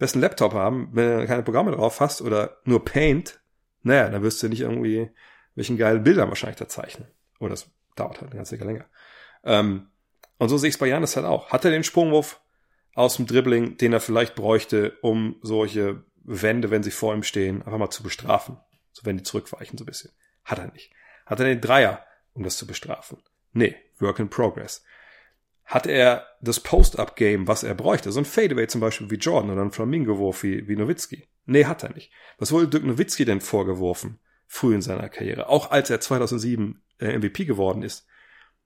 besten 0.00 0.20
Laptop 0.20 0.54
haben, 0.54 0.88
wenn 0.92 1.20
du 1.20 1.26
keine 1.26 1.44
Programme 1.44 1.70
drauf 1.70 2.00
hast 2.00 2.22
oder 2.22 2.56
nur 2.64 2.84
Paint, 2.84 3.40
naja, 3.82 4.08
dann 4.08 4.22
wirst 4.22 4.42
du 4.42 4.48
nicht 4.48 4.62
irgendwie 4.62 5.10
welchen 5.54 5.76
geilen 5.76 6.02
Bildern 6.02 6.28
wahrscheinlich 6.28 6.58
da 6.58 6.68
zeichnen. 6.68 7.06
Oder 7.38 7.50
das 7.50 7.70
dauert 7.96 8.20
halt 8.20 8.30
eine 8.30 8.36
ganze 8.36 8.58
Zeit 8.58 8.66
länger. 8.66 8.86
Ähm, 9.44 9.88
und 10.38 10.48
so 10.48 10.58
sehe 10.58 10.68
ich 10.68 10.74
es 10.74 10.78
bei 10.78 10.88
Janis 10.88 11.16
halt 11.16 11.26
auch. 11.26 11.50
Hat 11.50 11.64
er 11.64 11.70
den 11.70 11.84
Sprungwurf 11.84 12.40
aus 12.94 13.16
dem 13.16 13.26
Dribbling, 13.26 13.76
den 13.76 13.92
er 13.92 14.00
vielleicht 14.00 14.34
bräuchte, 14.34 14.98
um 15.02 15.36
solche 15.42 16.04
Wände, 16.22 16.70
wenn 16.70 16.82
sie 16.82 16.90
vor 16.90 17.14
ihm 17.14 17.22
stehen, 17.22 17.62
einfach 17.62 17.78
mal 17.78 17.90
zu 17.90 18.02
bestrafen. 18.02 18.58
So 18.92 19.04
wenn 19.04 19.16
die 19.16 19.22
zurückweichen 19.22 19.78
so 19.78 19.84
ein 19.84 19.86
bisschen. 19.86 20.12
Hat 20.44 20.58
er 20.58 20.72
nicht. 20.72 20.92
Hat 21.26 21.40
er 21.40 21.46
den 21.46 21.60
Dreier, 21.60 22.04
um 22.32 22.42
das 22.42 22.56
zu 22.56 22.66
bestrafen? 22.66 23.22
Nee, 23.52 23.76
Work 23.98 24.18
in 24.18 24.30
Progress. 24.30 24.82
Hat 25.70 25.86
er 25.86 26.26
das 26.40 26.58
Post-Up-Game, 26.58 27.46
was 27.46 27.62
er 27.62 27.76
bräuchte? 27.76 28.10
So 28.10 28.18
ein 28.18 28.24
Fadeaway 28.24 28.66
zum 28.66 28.80
Beispiel 28.80 29.08
wie 29.08 29.14
Jordan 29.14 29.52
oder 29.52 29.62
ein 29.62 29.70
Flamingo-Wurf 29.70 30.42
wie, 30.42 30.66
wie 30.66 30.74
Nowitzki? 30.74 31.28
Nee, 31.46 31.66
hat 31.66 31.84
er 31.84 31.94
nicht. 31.94 32.10
Was 32.38 32.50
wurde 32.50 32.66
Dirk 32.66 32.82
Nowitzki 32.82 33.24
denn 33.24 33.40
vorgeworfen? 33.40 34.18
Früh 34.48 34.74
in 34.74 34.82
seiner 34.82 35.08
Karriere. 35.08 35.48
Auch 35.48 35.70
als 35.70 35.88
er 35.88 36.00
2007 36.00 36.82
äh, 36.98 37.16
MVP 37.16 37.44
geworden 37.44 37.84
ist. 37.84 38.08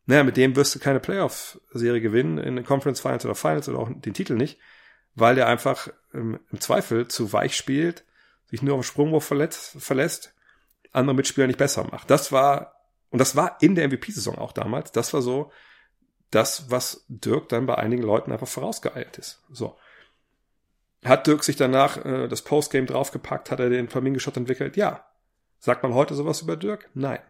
Naja, 0.07 0.25
mit 0.25 0.39
dem 0.39 0.57
wirst 0.57 0.75
du 0.75 0.79
keine 0.79 0.99
Playoff-Serie 0.99 2.01
gewinnen 2.01 2.39
in 2.39 2.57
den 2.57 2.65
Conference 2.65 3.01
Finals 3.01 3.27
oder 3.27 3.35
Finals 3.35 3.69
oder 3.69 3.81
auch 3.81 3.91
den 3.93 4.15
Titel 4.15 4.35
nicht, 4.35 4.59
weil 5.15 5.35
der 5.35 5.47
einfach 5.47 5.89
im, 6.15 6.41
im 6.51 6.61
Zweifel 6.61 7.07
zu 7.09 7.35
weich 7.35 7.55
spielt, 7.55 8.07
sich 8.47 8.63
nur 8.63 8.79
auf 8.79 8.87
Sprungwurf 8.87 9.27
verletzt, 9.27 9.77
verlässt, 9.79 10.35
andere 10.91 11.15
Mitspieler 11.15 11.49
nicht 11.49 11.59
besser 11.59 11.85
macht. 11.85 12.09
Das 12.09 12.33
war, 12.33 12.77
und 13.11 13.19
das 13.19 13.37
war 13.37 13.59
in 13.61 13.75
der 13.75 13.89
MVP-Saison 13.89 14.39
auch 14.39 14.53
damals, 14.53 14.91
das 14.91 15.13
war 15.13 15.21
so 15.21 15.53
das, 16.35 16.71
was 16.71 17.05
Dirk 17.09 17.49
dann 17.49 17.67
bei 17.67 17.77
einigen 17.77 18.03
Leuten 18.03 18.33
einfach 18.33 18.49
vorausgeeilt 18.49 19.19
ist. 19.19 19.43
So. 19.51 19.77
Hat 21.05 21.27
Dirk 21.27 21.45
sich 21.45 21.57
danach 21.57 22.05
äh, 22.05 22.29
das 22.29 22.43
Postgame 22.43 22.87
draufgepackt? 22.87 23.51
Hat 23.51 23.61
er 23.61 23.71
den 23.71 23.89
Flamingo-Shot 23.89 24.37
entwickelt? 24.37 24.77
Ja. 24.77 25.07
Sagt 25.59 25.83
man 25.83 25.95
heute 25.95 26.15
sowas 26.15 26.43
über 26.43 26.57
Dirk? 26.57 26.91
Nein. 26.95 27.21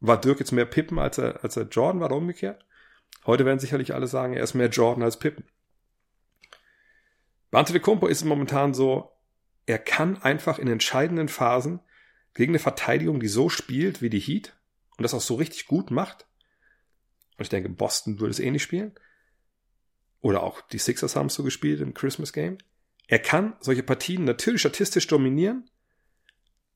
War 0.00 0.20
Dirk 0.20 0.40
jetzt 0.40 0.52
mehr 0.52 0.66
Pippen, 0.66 0.98
als 0.98 1.18
er, 1.18 1.42
als 1.42 1.56
er 1.56 1.64
Jordan 1.64 2.00
war, 2.00 2.06
oder 2.06 2.16
umgekehrt? 2.16 2.64
Heute 3.26 3.44
werden 3.44 3.58
sicherlich 3.58 3.94
alle 3.94 4.06
sagen, 4.06 4.34
er 4.34 4.42
ist 4.42 4.54
mehr 4.54 4.68
Jordan 4.68 5.02
als 5.02 5.18
Pippen. 5.18 5.44
Antetokounmpo 7.50 8.08
ist 8.08 8.18
es 8.18 8.24
momentan 8.24 8.74
so, 8.74 9.12
er 9.66 9.78
kann 9.78 10.20
einfach 10.22 10.58
in 10.58 10.68
entscheidenden 10.68 11.28
Phasen 11.28 11.80
gegen 12.34 12.50
eine 12.50 12.58
Verteidigung, 12.58 13.20
die 13.20 13.28
so 13.28 13.48
spielt 13.48 14.02
wie 14.02 14.10
die 14.10 14.18
Heat 14.18 14.56
und 14.96 15.04
das 15.04 15.14
auch 15.14 15.20
so 15.20 15.36
richtig 15.36 15.66
gut 15.66 15.90
macht. 15.90 16.26
Und 17.36 17.42
ich 17.42 17.48
denke, 17.48 17.68
Boston 17.68 18.20
würde 18.20 18.30
es 18.30 18.40
ähnlich 18.40 18.62
spielen. 18.62 18.92
Oder 20.20 20.42
auch 20.42 20.60
die 20.62 20.78
Sixers 20.78 21.16
haben 21.16 21.26
es 21.26 21.34
so 21.34 21.42
gespielt 21.42 21.80
im 21.80 21.94
Christmas 21.94 22.32
Game. 22.32 22.58
Er 23.06 23.18
kann 23.18 23.54
solche 23.60 23.82
Partien 23.82 24.24
natürlich 24.24 24.60
statistisch 24.60 25.06
dominieren, 25.06 25.68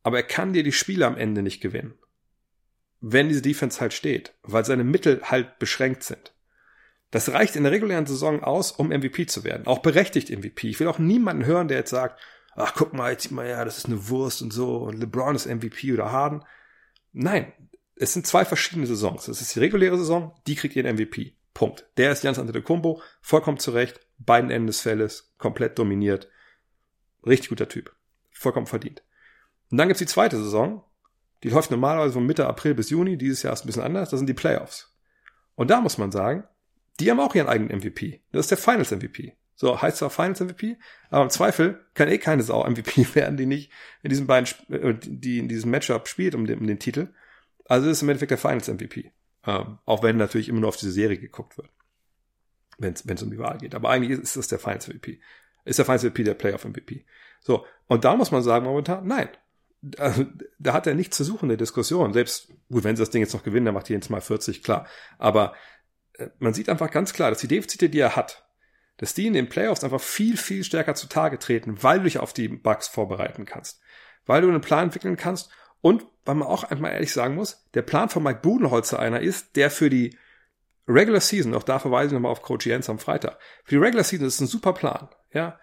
aber 0.02 0.18
er 0.18 0.24
kann 0.24 0.52
dir 0.52 0.62
die 0.62 0.72
Spiele 0.72 1.06
am 1.06 1.16
Ende 1.16 1.42
nicht 1.42 1.60
gewinnen 1.60 1.94
wenn 3.00 3.28
diese 3.28 3.42
Defense 3.42 3.80
halt 3.80 3.92
steht, 3.92 4.34
weil 4.42 4.64
seine 4.64 4.84
Mittel 4.84 5.20
halt 5.22 5.58
beschränkt 5.58 6.02
sind. 6.02 6.32
Das 7.10 7.32
reicht 7.32 7.56
in 7.56 7.62
der 7.62 7.72
regulären 7.72 8.06
Saison 8.06 8.42
aus, 8.42 8.72
um 8.72 8.88
MVP 8.88 9.26
zu 9.26 9.44
werden. 9.44 9.66
Auch 9.66 9.78
berechtigt 9.78 10.30
MVP. 10.30 10.68
Ich 10.68 10.80
will 10.80 10.88
auch 10.88 10.98
niemanden 10.98 11.46
hören, 11.46 11.68
der 11.68 11.78
jetzt 11.78 11.90
sagt, 11.90 12.20
ach, 12.54 12.74
guck 12.74 12.92
mal, 12.92 13.12
jetzt 13.12 13.22
sieht 13.22 13.32
man 13.32 13.46
ja, 13.46 13.64
das 13.64 13.78
ist 13.78 13.86
eine 13.86 14.08
Wurst 14.08 14.42
und 14.42 14.52
so, 14.52 14.78
und 14.78 14.98
LeBron 14.98 15.34
ist 15.34 15.46
MVP 15.46 15.92
oder 15.92 16.12
Harden. 16.12 16.44
Nein, 17.12 17.52
es 17.98 18.12
sind 18.12 18.26
zwei 18.26 18.44
verschiedene 18.44 18.86
Saisons. 18.86 19.26
Das 19.26 19.40
ist 19.40 19.54
die 19.54 19.60
reguläre 19.60 19.98
Saison, 19.98 20.34
die 20.46 20.54
kriegt 20.54 20.76
ihren 20.76 20.94
MVP. 20.94 21.34
Punkt. 21.54 21.86
Der 21.96 22.12
ist 22.12 22.22
Jans 22.22 22.38
Antetokounmpo, 22.38 23.02
vollkommen 23.20 23.58
zurecht, 23.58 24.00
beiden 24.18 24.50
Enden 24.50 24.68
des 24.68 24.80
Fälles, 24.80 25.32
komplett 25.38 25.78
dominiert. 25.78 26.28
Richtig 27.26 27.48
guter 27.48 27.68
Typ. 27.68 27.94
Vollkommen 28.30 28.66
verdient. 28.66 29.02
Und 29.70 29.78
dann 29.78 29.88
gibt's 29.88 29.98
die 29.98 30.06
zweite 30.06 30.36
Saison, 30.36 30.84
die 31.42 31.50
läuft 31.50 31.70
normalerweise 31.70 32.14
von 32.14 32.26
Mitte 32.26 32.46
April 32.46 32.74
bis 32.74 32.90
Juni. 32.90 33.16
Dieses 33.16 33.42
Jahr 33.42 33.52
ist 33.52 33.64
ein 33.64 33.66
bisschen 33.66 33.82
anders. 33.82 34.10
Das 34.10 34.18
sind 34.18 34.26
die 34.26 34.34
Playoffs. 34.34 34.94
Und 35.54 35.70
da 35.70 35.80
muss 35.80 35.98
man 35.98 36.10
sagen, 36.10 36.44
die 37.00 37.10
haben 37.10 37.20
auch 37.20 37.34
ihren 37.34 37.48
eigenen 37.48 37.78
MVP. 37.78 38.22
Das 38.32 38.46
ist 38.46 38.50
der 38.50 38.58
Finals 38.58 38.90
MVP. 38.90 39.36
So 39.54 39.80
heißt 39.80 39.98
zwar 39.98 40.10
Finals 40.10 40.40
MVP, 40.40 40.78
aber 41.10 41.24
im 41.24 41.30
Zweifel 41.30 41.84
kann 41.94 42.08
eh 42.08 42.18
keine 42.18 42.42
Sau 42.44 42.68
MVP 42.68 43.06
werden, 43.14 43.36
die 43.36 43.46
nicht 43.46 43.72
in 44.02 44.10
diesen 44.10 44.26
beiden, 44.26 44.48
äh, 44.70 44.94
die 45.00 45.38
in 45.38 45.48
diesem 45.48 45.70
Matchup 45.70 46.06
spielt 46.06 46.34
um 46.34 46.46
den, 46.46 46.60
um 46.60 46.66
den 46.66 46.78
Titel. 46.78 47.08
Also 47.68 47.88
ist 47.88 48.02
im 48.02 48.08
Endeffekt 48.08 48.32
der 48.32 48.38
Finals 48.38 48.66
MVP. 48.68 49.12
Ähm, 49.46 49.78
auch 49.84 50.02
wenn 50.02 50.16
natürlich 50.16 50.48
immer 50.48 50.60
nur 50.60 50.70
auf 50.70 50.76
diese 50.76 50.90
Serie 50.90 51.18
geguckt 51.18 51.56
wird. 51.56 51.70
Wenn 52.78 52.94
es 52.94 53.22
um 53.22 53.30
die 53.30 53.38
Wahl 53.38 53.58
geht. 53.58 53.74
Aber 53.76 53.90
eigentlich 53.90 54.18
ist 54.18 54.36
das 54.36 54.48
der 54.48 54.58
Finals 54.58 54.88
MVP. 54.88 55.20
Ist 55.64 55.78
der 55.78 55.84
Finals 55.84 56.02
MVP 56.02 56.24
der 56.24 56.34
Playoff 56.34 56.64
MVP. 56.64 57.04
So. 57.40 57.64
Und 57.86 58.04
da 58.04 58.16
muss 58.16 58.32
man 58.32 58.42
sagen 58.42 58.64
momentan, 58.64 59.06
nein 59.06 59.28
also, 59.98 60.26
da 60.58 60.72
hat 60.72 60.86
er 60.86 60.94
nichts 60.94 61.16
zu 61.16 61.24
suchen 61.24 61.44
in 61.44 61.50
der 61.50 61.56
Diskussion. 61.56 62.12
Selbst, 62.12 62.52
gut, 62.70 62.84
wenn 62.84 62.96
sie 62.96 63.02
das 63.02 63.10
Ding 63.10 63.22
jetzt 63.22 63.34
noch 63.34 63.44
gewinnen, 63.44 63.66
dann 63.66 63.74
macht 63.74 63.88
jetzt 63.88 64.10
mal 64.10 64.20
40, 64.20 64.62
klar. 64.62 64.86
Aber 65.18 65.54
äh, 66.14 66.28
man 66.38 66.54
sieht 66.54 66.68
einfach 66.68 66.90
ganz 66.90 67.12
klar, 67.12 67.30
dass 67.30 67.40
die 67.40 67.48
Defizite, 67.48 67.88
die 67.88 68.00
er 68.00 68.16
hat, 68.16 68.48
dass 68.96 69.14
die 69.14 69.26
in 69.26 69.34
den 69.34 69.48
Playoffs 69.48 69.84
einfach 69.84 70.00
viel, 70.00 70.36
viel 70.36 70.64
stärker 70.64 70.94
zutage 70.94 71.38
treten, 71.38 71.82
weil 71.82 71.98
du 71.98 72.04
dich 72.04 72.18
auf 72.18 72.32
die 72.32 72.48
Bugs 72.48 72.88
vorbereiten 72.88 73.44
kannst. 73.44 73.80
Weil 74.26 74.42
du 74.42 74.48
einen 74.48 74.60
Plan 74.60 74.84
entwickeln 74.84 75.16
kannst 75.16 75.50
und 75.80 76.06
weil 76.24 76.34
man 76.34 76.48
auch 76.48 76.64
einmal 76.64 76.92
ehrlich 76.92 77.12
sagen 77.12 77.34
muss, 77.34 77.68
der 77.74 77.82
Plan 77.82 78.08
von 78.08 78.22
Mike 78.22 78.40
Budenholzer 78.42 78.98
einer 78.98 79.20
ist, 79.20 79.56
der 79.56 79.70
für 79.70 79.90
die 79.90 80.16
Regular 80.86 81.20
Season, 81.20 81.54
auch 81.54 81.62
da 81.62 81.78
verweise 81.78 82.08
ich 82.08 82.12
nochmal 82.12 82.32
auf 82.32 82.42
Coach 82.42 82.66
Jens 82.66 82.88
am 82.88 82.98
Freitag, 82.98 83.38
für 83.64 83.76
die 83.76 83.82
Regular 83.82 84.04
Season 84.04 84.26
ist 84.26 84.40
ein 84.40 84.46
super 84.46 84.72
Plan, 84.72 85.08
ja. 85.32 85.58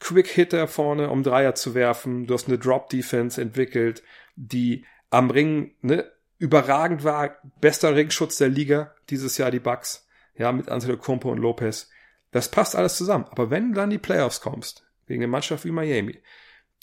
Quick-Hitter 0.00 0.66
vorne, 0.66 1.10
um 1.10 1.22
Dreier 1.22 1.54
zu 1.54 1.74
werfen. 1.74 2.26
Du 2.26 2.34
hast 2.34 2.48
eine 2.48 2.58
Drop-Defense 2.58 3.40
entwickelt, 3.40 4.02
die 4.34 4.86
am 5.10 5.30
Ring 5.30 5.74
ne, 5.82 6.10
überragend 6.38 7.04
war. 7.04 7.36
Bester 7.60 7.94
Ringschutz 7.94 8.38
der 8.38 8.48
Liga 8.48 8.94
dieses 9.10 9.36
Jahr, 9.38 9.50
die 9.50 9.60
Bucks. 9.60 10.08
Ja, 10.34 10.50
mit 10.52 10.70
Angelo 10.70 10.96
Kumpo 10.96 11.30
und 11.30 11.38
Lopez. 11.38 11.90
Das 12.30 12.50
passt 12.50 12.74
alles 12.74 12.96
zusammen. 12.96 13.26
Aber 13.30 13.50
wenn 13.50 13.68
du 13.68 13.74
dann 13.74 13.90
die 13.90 13.98
Playoffs 13.98 14.40
kommst, 14.40 14.86
gegen 15.06 15.22
eine 15.22 15.30
Mannschaft 15.30 15.64
wie 15.66 15.70
Miami, 15.70 16.22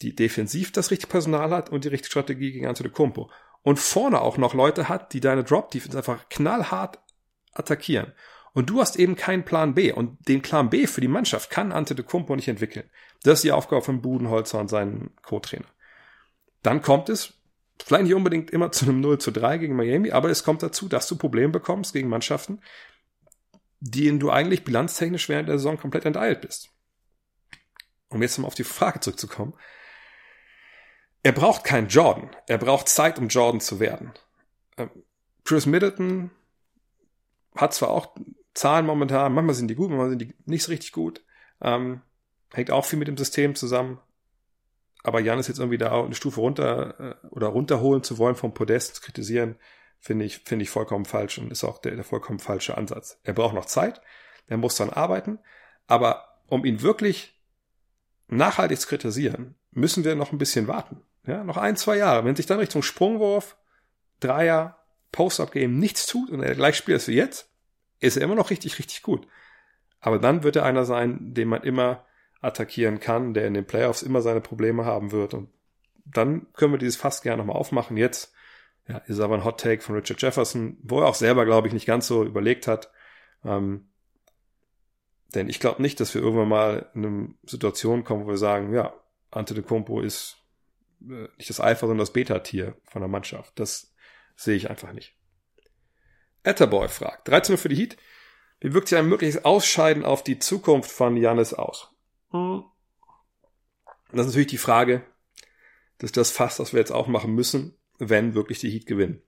die 0.01 0.15
defensiv 0.15 0.71
das 0.71 0.91
richtige 0.91 1.09
Personal 1.09 1.51
hat 1.51 1.69
und 1.69 1.83
die 1.83 1.89
richtige 1.89 2.11
Strategie 2.11 2.51
gegen 2.51 2.91
Kumpo 2.91 3.31
und 3.63 3.79
vorne 3.79 4.21
auch 4.21 4.37
noch 4.37 4.53
Leute 4.53 4.89
hat, 4.89 5.13
die 5.13 5.19
deine 5.19 5.43
Drop-Defense 5.43 5.97
einfach 5.97 6.29
knallhart 6.29 6.99
attackieren 7.53 8.13
und 8.57 8.71
du 8.71 8.81
hast 8.81 8.97
eben 8.97 9.15
keinen 9.15 9.45
Plan 9.45 9.75
B. 9.75 9.91
Und 9.91 10.27
den 10.27 10.41
Plan 10.41 10.71
B 10.71 10.87
für 10.87 10.99
die 10.99 11.07
Mannschaft 11.07 11.51
kann 11.51 11.71
Ante 11.71 11.93
de 11.93 12.03
Kumpo 12.03 12.35
nicht 12.35 12.47
entwickeln. 12.47 12.89
Das 13.21 13.35
ist 13.35 13.43
die 13.43 13.51
Aufgabe 13.51 13.83
von 13.83 14.01
Budenholzer 14.01 14.59
und 14.59 14.67
seinen 14.67 15.15
Co-Trainer. 15.21 15.67
Dann 16.63 16.81
kommt 16.81 17.09
es, 17.09 17.35
vielleicht 17.85 18.05
nicht 18.05 18.15
unbedingt 18.15 18.49
immer 18.49 18.71
zu 18.71 18.85
einem 18.85 18.99
0 18.99 19.19
zu 19.19 19.29
3 19.29 19.59
gegen 19.59 19.75
Miami, 19.75 20.09
aber 20.09 20.31
es 20.31 20.43
kommt 20.43 20.63
dazu, 20.63 20.89
dass 20.89 21.07
du 21.07 21.17
Probleme 21.17 21.49
bekommst 21.49 21.93
gegen 21.93 22.09
Mannschaften, 22.09 22.61
denen 23.79 24.19
du 24.19 24.31
eigentlich 24.31 24.63
bilanztechnisch 24.63 25.29
während 25.29 25.49
der 25.49 25.59
Saison 25.59 25.77
komplett 25.77 26.05
enteilt 26.05 26.41
bist. 26.41 26.69
Um 28.09 28.23
jetzt 28.23 28.39
mal 28.39 28.47
auf 28.47 28.55
die 28.55 28.63
Frage 28.63 29.01
zurückzukommen. 29.01 29.53
Er 31.27 31.33
braucht 31.33 31.65
keinen 31.65 31.89
Jordan. 31.89 32.29
Er 32.47 32.57
braucht 32.57 32.87
Zeit, 32.87 33.19
um 33.19 33.27
Jordan 33.27 33.59
zu 33.59 33.81
werden. 33.81 34.13
Ähm, 34.77 34.89
Chris 35.43 35.65
Middleton 35.65 36.31
hat 37.53 37.73
zwar 37.73 37.89
auch 37.89 38.15
Zahlen 38.53 38.85
momentan, 38.85 39.33
manchmal 39.33 39.55
sind 39.55 39.67
die 39.67 39.75
gut, 39.75 39.89
manchmal 39.89 40.11
sind 40.11 40.21
die 40.21 40.33
nicht 40.45 40.63
so 40.63 40.71
richtig 40.71 40.93
gut. 40.93 41.25
Ähm, 41.59 41.99
hängt 42.53 42.71
auch 42.71 42.85
viel 42.85 42.97
mit 42.97 43.09
dem 43.09 43.17
System 43.17 43.55
zusammen. 43.55 43.99
Aber 45.03 45.19
Jan 45.19 45.37
ist 45.37 45.49
jetzt 45.49 45.59
irgendwie 45.59 45.77
da 45.77 46.01
eine 46.01 46.15
Stufe 46.15 46.39
runter 46.39 47.17
äh, 47.21 47.27
oder 47.27 47.47
runterholen 47.47 48.03
zu 48.03 48.17
wollen 48.17 48.35
vom 48.35 48.53
Podest, 48.53 48.95
zu 48.95 49.01
kritisieren, 49.01 49.57
finde 49.99 50.23
ich, 50.23 50.37
finde 50.37 50.63
ich 50.63 50.69
vollkommen 50.69 51.03
falsch 51.03 51.39
und 51.39 51.51
ist 51.51 51.65
auch 51.65 51.79
der, 51.79 51.95
der 51.95 52.05
vollkommen 52.05 52.39
falsche 52.39 52.77
Ansatz. 52.77 53.19
Er 53.23 53.33
braucht 53.33 53.53
noch 53.53 53.65
Zeit, 53.65 53.99
er 54.47 54.55
muss 54.55 54.77
dann 54.77 54.91
arbeiten, 54.91 55.39
aber 55.87 56.39
um 56.47 56.63
ihn 56.63 56.83
wirklich 56.83 57.37
nachhaltig 58.29 58.79
zu 58.79 58.87
kritisieren, 58.87 59.55
müssen 59.71 60.05
wir 60.05 60.15
noch 60.15 60.31
ein 60.31 60.37
bisschen 60.37 60.69
warten. 60.69 61.01
Ja, 61.27 61.43
noch 61.43 61.57
ein, 61.57 61.75
zwei 61.75 61.97
Jahre. 61.97 62.25
Wenn 62.25 62.35
sich 62.35 62.45
dann 62.45 62.59
Richtung 62.59 62.81
Sprungwurf, 62.81 63.57
Dreier, 64.19 64.77
Post-Up-Game 65.11 65.77
nichts 65.77 66.05
tut 66.05 66.29
und 66.29 66.41
er 66.41 66.55
gleich 66.55 66.77
spielt 66.77 66.95
als 66.95 67.07
wie 67.07 67.15
jetzt, 67.15 67.51
ist 67.99 68.17
er 68.17 68.23
immer 68.23 68.35
noch 68.35 68.49
richtig, 68.49 68.79
richtig 68.79 69.03
gut. 69.03 69.27
Aber 69.99 70.19
dann 70.19 70.43
wird 70.43 70.55
er 70.55 70.63
einer 70.63 70.85
sein, 70.85 71.33
den 71.33 71.49
man 71.49 71.63
immer 71.63 72.05
attackieren 72.41 72.99
kann, 72.99 73.33
der 73.33 73.47
in 73.47 73.53
den 73.53 73.65
Playoffs 73.65 74.03
immer 74.03 74.21
seine 74.21 74.41
Probleme 74.41 74.85
haben 74.85 75.11
wird. 75.11 75.33
Und 75.33 75.49
dann 76.05 76.47
können 76.53 76.73
wir 76.73 76.77
dieses 76.77 76.95
Fass 76.95 77.21
gerne 77.21 77.39
nochmal 77.39 77.57
aufmachen. 77.57 77.97
Jetzt 77.97 78.33
ja, 78.87 78.97
ist 78.99 79.19
aber 79.19 79.35
ein 79.35 79.43
Hot 79.43 79.59
Take 79.59 79.81
von 79.81 79.95
Richard 79.95 80.21
Jefferson, 80.21 80.77
wo 80.81 81.01
er 81.01 81.07
auch 81.07 81.15
selber, 81.15 81.45
glaube 81.45 81.67
ich, 81.67 81.73
nicht 81.73 81.87
ganz 81.87 82.07
so 82.07 82.23
überlegt 82.23 82.67
hat. 82.67 82.89
Ähm, 83.43 83.89
denn 85.35 85.49
ich 85.49 85.59
glaube 85.59 85.81
nicht, 85.81 85.99
dass 85.99 86.13
wir 86.13 86.21
irgendwann 86.21 86.47
mal 86.47 86.89
in 86.93 87.05
eine 87.05 87.33
Situation 87.43 88.05
kommen, 88.05 88.23
wo 88.23 88.29
wir 88.29 88.37
sagen, 88.37 88.73
ja, 88.73 88.93
Ante 89.29 89.53
de 89.53 89.63
Compo 89.63 89.99
ist 89.99 90.37
nicht 90.99 91.49
das 91.49 91.59
Alpha, 91.59 91.81
sondern 91.81 91.99
das 91.99 92.13
Beta-Tier 92.13 92.75
von 92.85 93.01
der 93.01 93.09
Mannschaft. 93.09 93.59
Das 93.59 93.93
sehe 94.35 94.55
ich 94.55 94.69
einfach 94.69 94.93
nicht. 94.93 95.15
Etterboy 96.43 96.87
fragt, 96.87 97.27
13 97.27 97.57
für 97.57 97.69
die 97.69 97.75
Heat. 97.75 97.97
Wie 98.59 98.73
wirkt 98.73 98.87
sich 98.87 98.97
ein 98.97 99.09
mögliches 99.09 99.45
Ausscheiden 99.45 100.05
auf 100.05 100.23
die 100.23 100.39
Zukunft 100.39 100.91
von 100.91 101.17
Janis 101.17 101.53
aus? 101.53 101.91
Hm. 102.31 102.63
Das 104.11 104.21
ist 104.21 104.27
natürlich 104.27 104.47
die 104.47 104.57
Frage, 104.57 105.03
dass 105.97 106.11
das 106.11 106.31
fast, 106.31 106.59
was 106.59 106.73
wir 106.73 106.79
jetzt 106.79 106.91
auch 106.91 107.07
machen 107.07 107.33
müssen, 107.33 107.77
wenn 107.99 108.33
wirklich 108.33 108.59
die 108.59 108.69
Heat 108.69 108.85
gewinnen. 108.85 109.21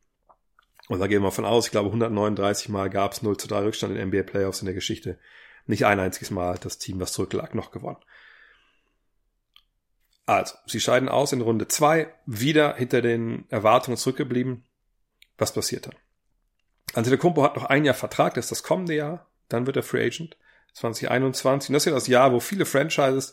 Und 0.88 1.00
da 1.00 1.08
gehen 1.08 1.22
wir 1.22 1.32
von 1.32 1.46
aus, 1.46 1.66
ich 1.66 1.72
glaube 1.72 1.90
139 1.90 2.70
Mal 2.70 2.90
gab 2.90 3.12
es 3.12 3.22
0 3.22 3.38
zu 3.38 3.48
3 3.48 3.60
Rückstand 3.64 3.96
in 3.96 4.08
NBA 4.08 4.24
Playoffs 4.24 4.62
in 4.62 4.66
der 4.66 4.74
Geschichte. 4.74 5.20
Nicht 5.68 5.86
ein 5.86 6.00
einziges 6.00 6.32
Mal 6.32 6.56
hat 6.56 6.66
das 6.66 6.80
Team, 6.80 7.00
was 7.00 7.14
zurücklag, 7.14 7.54
noch 7.54 7.72
gewonnen. 7.72 8.00
Also, 10.30 10.54
sie 10.68 10.80
scheiden 10.80 11.10
aus 11.10 11.34
in 11.34 11.42
Runde 11.42 11.68
2, 11.68 12.08
wieder 12.28 12.76
hinter 12.76 13.02
den 13.02 13.46
Erwartungen 13.50 13.98
zurückgeblieben. 13.98 14.64
Was 15.40 15.56
passiert 15.56 15.88
dann? 15.88 15.96
Antetokounmpo 16.94 17.42
hat 17.42 17.56
noch 17.56 17.66
ein 17.66 17.84
Jahr 17.84 17.96
Vertrag, 17.96 18.36
das 18.36 18.46
ist 18.46 18.52
das 18.52 18.62
kommende 18.62 18.94
Jahr. 18.94 19.28
Dann 19.48 19.66
wird 19.66 19.78
er 19.78 19.82
Free 19.82 20.06
Agent 20.06 20.38
2021. 20.74 21.70
Und 21.70 21.74
das 21.74 21.82
ist 21.82 21.86
ja 21.88 21.94
das 21.94 22.06
Jahr, 22.06 22.32
wo 22.32 22.40
viele 22.40 22.68
Franchises 22.68 23.32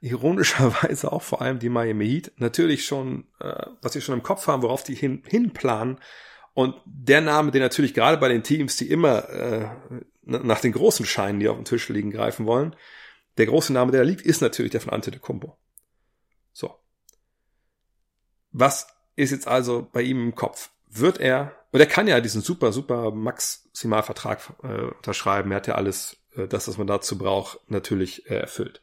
ironischerweise 0.00 1.12
auch 1.12 1.20
vor 1.20 1.42
allem 1.42 1.58
die 1.58 1.68
Miami 1.68 2.08
Heat 2.08 2.32
natürlich 2.36 2.86
schon, 2.86 3.26
äh, 3.38 3.66
was 3.82 3.92
sie 3.92 4.00
schon 4.00 4.14
im 4.14 4.22
Kopf 4.22 4.46
haben, 4.46 4.62
worauf 4.62 4.84
die 4.84 4.94
hin, 4.94 5.22
hinplanen. 5.26 5.98
Und 6.54 6.76
der 6.86 7.20
Name, 7.20 7.50
der 7.50 7.60
natürlich 7.60 7.92
gerade 7.92 8.16
bei 8.16 8.28
den 8.28 8.42
Teams, 8.42 8.78
die 8.78 8.90
immer 8.90 9.28
äh, 9.28 9.68
nach 10.22 10.62
den 10.62 10.72
großen 10.72 11.04
Scheinen, 11.04 11.40
die 11.40 11.48
auf 11.48 11.56
dem 11.56 11.66
Tisch 11.66 11.90
liegen, 11.90 12.10
greifen 12.10 12.46
wollen, 12.46 12.74
der 13.36 13.44
große 13.44 13.74
Name, 13.74 13.92
der 13.92 14.00
da 14.00 14.06
liegt, 14.06 14.22
ist 14.22 14.40
natürlich 14.40 14.72
der 14.72 14.80
von 14.80 14.94
Antetokounmpo. 14.94 15.58
Was 18.52 18.86
ist 19.16 19.30
jetzt 19.30 19.48
also 19.48 19.88
bei 19.92 20.02
ihm 20.02 20.22
im 20.22 20.34
Kopf? 20.34 20.70
Wird 20.88 21.18
er, 21.18 21.52
und 21.70 21.80
er 21.80 21.86
kann 21.86 22.06
ja 22.06 22.20
diesen 22.20 22.42
super, 22.42 22.72
super 22.72 23.10
Maximalvertrag 23.10 24.40
äh, 24.62 24.82
unterschreiben, 24.96 25.50
er 25.50 25.56
hat 25.56 25.66
ja 25.66 25.74
alles, 25.74 26.18
äh, 26.36 26.46
das, 26.46 26.68
was 26.68 26.78
man 26.78 26.86
dazu 26.86 27.16
braucht, 27.16 27.58
natürlich 27.68 28.30
äh, 28.30 28.36
erfüllt. 28.36 28.82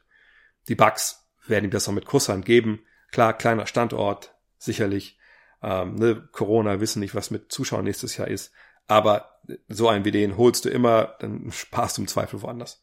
Die 0.68 0.74
Bugs 0.74 1.26
werden 1.46 1.64
ihm 1.64 1.70
das 1.70 1.86
noch 1.86 1.94
mit 1.94 2.06
Kusshand 2.06 2.44
geben. 2.44 2.84
Klar, 3.12 3.32
kleiner 3.36 3.66
Standort, 3.66 4.34
sicherlich. 4.58 5.18
Ähm, 5.62 5.94
ne, 5.96 6.28
Corona 6.32 6.80
wissen 6.80 7.00
nicht, 7.00 7.14
was 7.14 7.30
mit 7.30 7.52
Zuschauern 7.52 7.84
nächstes 7.84 8.16
Jahr 8.16 8.28
ist. 8.28 8.52
Aber 8.86 9.40
so 9.68 9.88
einen 9.88 10.04
wie 10.04 10.10
den 10.10 10.36
holst 10.36 10.64
du 10.64 10.68
immer, 10.68 11.16
dann 11.20 11.52
sparst 11.52 11.96
du 11.98 12.02
im 12.02 12.08
Zweifel 12.08 12.42
woanders. 12.42 12.82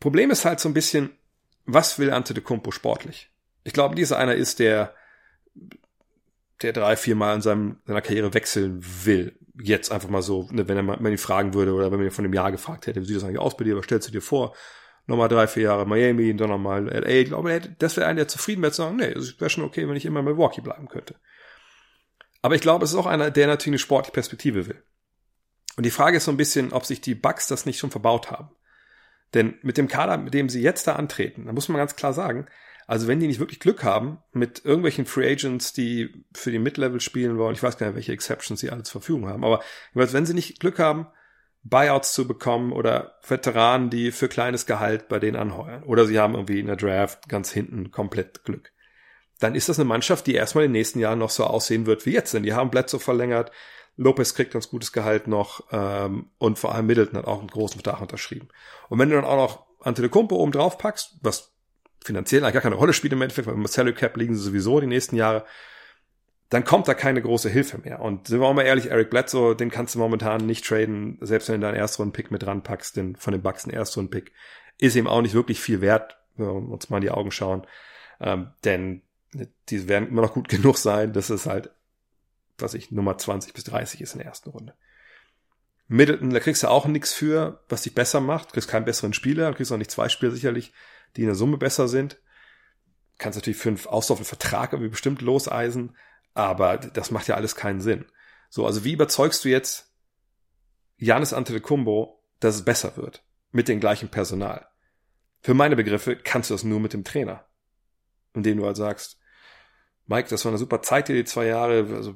Problem 0.00 0.30
ist 0.30 0.44
halt 0.44 0.60
so 0.60 0.68
ein 0.68 0.74
bisschen, 0.74 1.10
was 1.64 1.98
will 1.98 2.12
Ante 2.12 2.34
de 2.34 2.42
Kumpo 2.42 2.70
sportlich? 2.70 3.30
Ich 3.64 3.72
glaube, 3.72 3.94
dieser 3.94 4.18
einer 4.18 4.34
ist, 4.34 4.60
der, 4.60 4.94
der 6.62 6.72
drei, 6.72 6.96
vier 6.96 7.14
Mal 7.14 7.36
in 7.36 7.42
seinem, 7.42 7.76
seiner 7.86 8.02
Karriere 8.02 8.34
wechseln 8.34 8.84
will. 9.04 9.38
Jetzt 9.60 9.92
einfach 9.92 10.08
mal 10.08 10.22
so, 10.22 10.48
ne, 10.50 10.68
wenn 10.68 10.76
er 10.76 10.82
mal, 10.82 11.10
ihn 11.10 11.18
fragen 11.18 11.54
würde 11.54 11.72
oder 11.72 11.90
wenn 11.90 12.02
ihn 12.02 12.10
von 12.10 12.24
dem 12.24 12.32
Jahr 12.32 12.52
gefragt 12.52 12.86
hätte, 12.86 13.00
wie 13.00 13.06
sieht 13.06 13.16
das 13.16 13.24
eigentlich 13.24 13.38
aus 13.38 13.56
bei 13.56 13.64
dir, 13.64 13.76
was 13.76 13.84
stellst 13.84 14.08
du 14.08 14.12
dir 14.12 14.22
vor? 14.22 14.54
nochmal 15.08 15.28
drei, 15.28 15.48
vier 15.48 15.64
Jahre 15.64 15.86
Miami, 15.86 16.36
dann 16.36 16.50
nochmal 16.50 16.86
LA. 16.86 17.08
Ich 17.08 17.28
glaube, 17.28 17.60
das 17.78 17.96
wäre 17.96 18.06
einer, 18.06 18.16
der 18.16 18.28
zufrieden 18.28 18.62
wäre 18.62 18.72
zu 18.72 18.82
sagen, 18.82 18.96
nee, 18.96 19.06
es 19.06 19.40
wäre 19.40 19.50
schon 19.50 19.64
okay, 19.64 19.88
wenn 19.88 19.96
ich 19.96 20.04
immer 20.04 20.20
in 20.20 20.26
Milwaukee 20.26 20.60
bleiben 20.60 20.86
könnte. 20.86 21.16
Aber 22.42 22.54
ich 22.54 22.60
glaube, 22.60 22.84
es 22.84 22.92
ist 22.92 22.96
auch 22.96 23.06
einer, 23.06 23.30
der 23.30 23.46
natürlich 23.48 23.72
eine 23.72 23.78
sportliche 23.78 24.12
Perspektive 24.12 24.68
will. 24.68 24.82
Und 25.76 25.86
die 25.86 25.90
Frage 25.90 26.18
ist 26.18 26.24
so 26.26 26.30
ein 26.30 26.36
bisschen, 26.36 26.72
ob 26.72 26.84
sich 26.84 27.00
die 27.00 27.14
Bucks 27.14 27.46
das 27.48 27.66
nicht 27.66 27.78
schon 27.78 27.90
verbaut 27.90 28.30
haben. 28.30 28.50
Denn 29.34 29.58
mit 29.62 29.78
dem 29.78 29.88
Kader, 29.88 30.18
mit 30.18 30.34
dem 30.34 30.48
sie 30.48 30.62
jetzt 30.62 30.86
da 30.86 30.96
antreten, 30.96 31.46
da 31.46 31.52
muss 31.52 31.68
man 31.68 31.78
ganz 31.78 31.96
klar 31.96 32.12
sagen, 32.12 32.46
also 32.88 33.06
wenn 33.06 33.20
die 33.20 33.28
nicht 33.28 33.38
wirklich 33.38 33.60
Glück 33.60 33.84
haben 33.84 34.18
mit 34.32 34.64
irgendwelchen 34.64 35.06
Free 35.06 35.30
Agents, 35.30 35.72
die 35.74 36.24
für 36.34 36.50
die 36.50 36.58
Mid-Level 36.58 37.00
spielen 37.00 37.38
wollen, 37.38 37.54
ich 37.54 37.62
weiß 37.62 37.76
gar 37.76 37.86
nicht, 37.86 37.96
welche 37.96 38.12
Exceptions 38.12 38.58
sie 38.58 38.70
alle 38.70 38.82
zur 38.82 39.02
Verfügung 39.02 39.28
haben, 39.28 39.44
aber 39.44 39.60
wenn 39.92 40.26
sie 40.26 40.34
nicht 40.34 40.58
Glück 40.58 40.78
haben, 40.78 41.06
Buyouts 41.64 42.14
zu 42.14 42.26
bekommen 42.26 42.72
oder 42.72 43.18
Veteranen, 43.26 43.90
die 43.90 44.10
für 44.10 44.28
kleines 44.28 44.64
Gehalt 44.64 45.08
bei 45.08 45.18
denen 45.18 45.36
anheuern. 45.36 45.82
Oder 45.82 46.06
sie 46.06 46.18
haben 46.18 46.34
irgendwie 46.34 46.60
in 46.60 46.66
der 46.66 46.76
Draft 46.76 47.28
ganz 47.28 47.50
hinten 47.50 47.90
komplett 47.90 48.44
Glück. 48.44 48.72
Dann 49.38 49.54
ist 49.54 49.68
das 49.68 49.78
eine 49.78 49.88
Mannschaft, 49.88 50.26
die 50.26 50.34
erstmal 50.34 50.64
in 50.64 50.70
den 50.70 50.78
nächsten 50.78 50.98
Jahren 50.98 51.18
noch 51.18 51.30
so 51.30 51.44
aussehen 51.44 51.84
wird 51.84 52.06
wie 52.06 52.12
jetzt. 52.12 52.32
Denn 52.32 52.42
die 52.42 52.54
haben 52.54 52.70
Bledsoe 52.70 53.00
verlängert, 53.00 53.50
Lopez 53.96 54.34
kriegt 54.34 54.52
ganz 54.52 54.70
gutes 54.70 54.92
Gehalt 54.92 55.26
noch 55.26 55.64
ähm, 55.72 56.30
und 56.38 56.58
vor 56.58 56.74
allem 56.74 56.86
Middleton 56.86 57.18
hat 57.18 57.26
auch 57.26 57.40
einen 57.40 57.48
großen 57.48 57.80
Vertrag 57.82 58.00
unterschrieben. 58.00 58.48
Und 58.88 58.98
wenn 59.00 59.10
du 59.10 59.16
dann 59.16 59.24
auch 59.24 59.36
noch 59.36 59.66
Antetokounmpo 59.84 60.36
oben 60.36 60.52
drauf 60.52 60.78
packst, 60.78 61.18
was 61.20 61.57
finanziell 62.04 62.42
eigentlich 62.42 62.54
gar 62.54 62.62
keine 62.62 62.76
Rolle 62.76 62.92
spielt 62.92 63.12
im 63.12 63.22
Endeffekt, 63.22 63.46
weil 63.46 63.54
im 63.54 63.66
Salary 63.66 63.94
Cap 63.94 64.16
liegen 64.16 64.34
sie 64.34 64.42
sowieso 64.42 64.80
die 64.80 64.86
nächsten 64.86 65.16
Jahre, 65.16 65.44
dann 66.50 66.64
kommt 66.64 66.88
da 66.88 66.94
keine 66.94 67.20
große 67.20 67.50
Hilfe 67.50 67.78
mehr. 67.78 68.00
Und 68.00 68.28
sind 68.28 68.40
wir 68.40 68.46
auch 68.46 68.54
mal 68.54 68.62
ehrlich, 68.62 68.90
Eric 68.90 69.10
Bledsoe, 69.10 69.54
den 69.54 69.70
kannst 69.70 69.94
du 69.94 69.98
momentan 69.98 70.46
nicht 70.46 70.64
traden, 70.64 71.18
selbst 71.20 71.48
wenn 71.48 71.60
du 71.60 71.66
deinen 71.66 71.76
Erstrunden-Pick 71.76 72.30
mit 72.30 72.46
ranpackst, 72.46 72.96
denn 72.96 73.16
von 73.16 73.32
den 73.32 73.42
Bucks 73.42 73.66
ein 73.66 73.70
Erstrunden-Pick 73.70 74.32
ist 74.78 74.96
ihm 74.96 75.06
auch 75.06 75.20
nicht 75.20 75.34
wirklich 75.34 75.60
viel 75.60 75.80
wert, 75.80 76.16
wenn 76.36 76.46
wir 76.46 76.54
uns 76.54 76.88
mal 76.88 76.98
in 76.98 77.02
die 77.02 77.10
Augen 77.10 77.32
schauen. 77.32 77.66
Ähm, 78.20 78.52
denn 78.64 79.02
die 79.68 79.88
werden 79.88 80.08
immer 80.08 80.22
noch 80.22 80.32
gut 80.32 80.48
genug 80.48 80.78
sein, 80.78 81.12
dass 81.12 81.28
es 81.28 81.46
halt, 81.46 81.70
was 82.56 82.74
ich, 82.74 82.90
Nummer 82.90 83.18
20 83.18 83.52
bis 83.52 83.64
30 83.64 84.00
ist 84.00 84.14
in 84.14 84.18
der 84.18 84.28
ersten 84.28 84.50
Runde. 84.50 84.74
Middleton, 85.88 86.30
da 86.30 86.40
kriegst 86.40 86.62
du 86.62 86.68
auch 86.68 86.86
nichts 86.86 87.12
für, 87.12 87.60
was 87.68 87.82
dich 87.82 87.94
besser 87.94 88.20
macht. 88.20 88.48
Du 88.48 88.52
kriegst 88.52 88.68
keinen 88.68 88.84
besseren 88.84 89.14
Spieler, 89.14 89.50
du 89.50 89.56
kriegst 89.56 89.72
auch 89.72 89.78
nicht 89.78 89.90
zwei 89.90 90.08
Spieler 90.08 90.32
sicherlich, 90.32 90.72
die 91.16 91.22
in 91.22 91.26
der 91.26 91.34
Summe 91.34 91.58
besser 91.58 91.88
sind. 91.88 92.20
kannst 93.18 93.36
natürlich 93.36 93.58
für 93.58 93.68
einen 93.68 93.84
auslaufenden 93.86 94.28
Vertrag 94.28 94.72
irgendwie 94.72 94.90
bestimmt 94.90 95.22
loseisen, 95.22 95.96
aber 96.34 96.78
das 96.78 97.10
macht 97.10 97.28
ja 97.28 97.34
alles 97.34 97.56
keinen 97.56 97.80
Sinn. 97.80 98.06
So, 98.48 98.64
also 98.66 98.84
wie 98.84 98.92
überzeugst 98.92 99.44
du 99.44 99.48
jetzt 99.48 99.92
Janis 100.96 101.32
Antetokounmpo, 101.32 102.22
dass 102.40 102.54
es 102.54 102.64
besser 102.64 102.96
wird 102.96 103.24
mit 103.50 103.68
dem 103.68 103.80
gleichen 103.80 104.08
Personal? 104.08 104.68
Für 105.40 105.54
meine 105.54 105.76
Begriffe 105.76 106.16
kannst 106.16 106.50
du 106.50 106.54
das 106.54 106.64
nur 106.64 106.80
mit 106.80 106.92
dem 106.92 107.04
Trainer, 107.04 107.46
indem 108.34 108.58
du 108.58 108.66
halt 108.66 108.76
sagst, 108.76 109.18
Mike, 110.06 110.28
das 110.30 110.44
war 110.44 110.52
eine 110.52 110.58
super 110.58 110.80
Zeit 110.82 111.08
hier, 111.08 111.16
die 111.16 111.24
zwei 111.24 111.46
Jahre, 111.46 111.86
also 111.94 112.14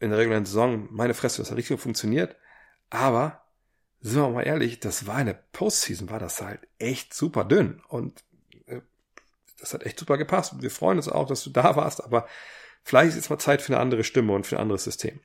in 0.00 0.10
der 0.10 0.18
regulären 0.18 0.44
Saison, 0.44 0.88
meine 0.90 1.14
Fresse, 1.14 1.40
das 1.40 1.50
hat 1.50 1.56
richtig 1.56 1.80
funktioniert, 1.80 2.36
aber 2.90 3.41
sind 4.02 4.20
wir 4.20 4.28
mal 4.28 4.42
ehrlich, 4.42 4.80
das 4.80 5.06
war 5.06 5.16
eine 5.16 5.38
Postseason, 5.52 6.10
war 6.10 6.18
das 6.18 6.42
halt 6.42 6.60
echt 6.78 7.14
super 7.14 7.44
dünn 7.44 7.80
und 7.88 8.24
äh, 8.66 8.80
das 9.58 9.74
hat 9.74 9.84
echt 9.84 9.98
super 9.98 10.18
gepasst. 10.18 10.60
Wir 10.60 10.70
freuen 10.70 10.98
uns 10.98 11.08
auch, 11.08 11.26
dass 11.26 11.44
du 11.44 11.50
da 11.50 11.76
warst, 11.76 12.04
aber 12.04 12.26
Vielleicht 12.84 13.10
ist 13.10 13.16
jetzt 13.16 13.30
mal 13.30 13.38
Zeit 13.38 13.62
für 13.62 13.72
eine 13.72 13.80
andere 13.80 14.04
Stimme 14.04 14.32
und 14.32 14.46
für 14.46 14.56
ein 14.56 14.62
anderes 14.62 14.84
System. 14.84 15.20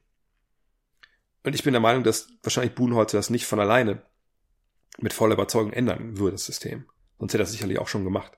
Und 1.43 1.55
ich 1.55 1.63
bin 1.63 1.73
der 1.73 1.81
Meinung, 1.81 2.03
dass 2.03 2.29
wahrscheinlich 2.43 2.75
Buhnholzer 2.75 3.17
das 3.17 3.29
nicht 3.29 3.45
von 3.45 3.59
alleine 3.59 4.01
mit 4.99 5.13
voller 5.13 5.33
Überzeugung 5.33 5.73
ändern 5.73 6.17
würde, 6.17 6.33
das 6.33 6.45
System. 6.45 6.87
Sonst 7.17 7.33
hätte 7.33 7.43
er 7.43 7.45
das 7.45 7.51
sicherlich 7.51 7.79
auch 7.79 7.87
schon 7.87 8.03
gemacht. 8.03 8.37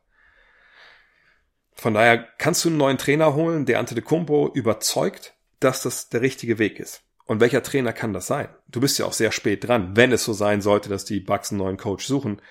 Von 1.73 1.93
daher 1.93 2.17
kannst 2.38 2.63
du 2.63 2.69
einen 2.69 2.78
neuen 2.78 2.97
Trainer 2.97 3.36
holen, 3.36 3.65
der 3.65 3.80
Ante 3.80 3.95
de 3.95 4.04
Kumpo 4.04 4.52
überzeugt, 4.54 5.34
dass 5.60 5.82
das 5.82 6.10
der 6.10 6.21
richtige 6.21 6.60
Weg 6.60 6.80
ist. 6.80 7.04
Und 7.29 7.41
welcher 7.41 7.61
Trainer 7.61 7.93
kann 7.93 8.11
das 8.11 8.25
sein? 8.25 8.49
Du 8.69 8.81
bist 8.81 8.97
ja 8.97 9.05
auch 9.05 9.13
sehr 9.13 9.31
spät 9.31 9.67
dran, 9.67 9.95
wenn 9.95 10.11
es 10.11 10.23
so 10.23 10.33
sein 10.33 10.61
sollte, 10.61 10.89
dass 10.89 11.05
die 11.05 11.19
Bucks 11.19 11.51
einen 11.51 11.59
neuen 11.59 11.77
Coach 11.77 12.07
suchen, 12.07 12.41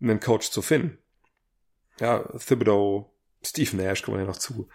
einen 0.00 0.20
Coach 0.20 0.52
zu 0.52 0.62
finden. 0.62 0.98
Ja, 1.98 2.22
Thibodeau, 2.38 3.12
Steve 3.42 3.76
Nash 3.76 4.04
kommen 4.04 4.20
ja 4.20 4.24
noch 4.24 4.38
zu. 4.38 4.68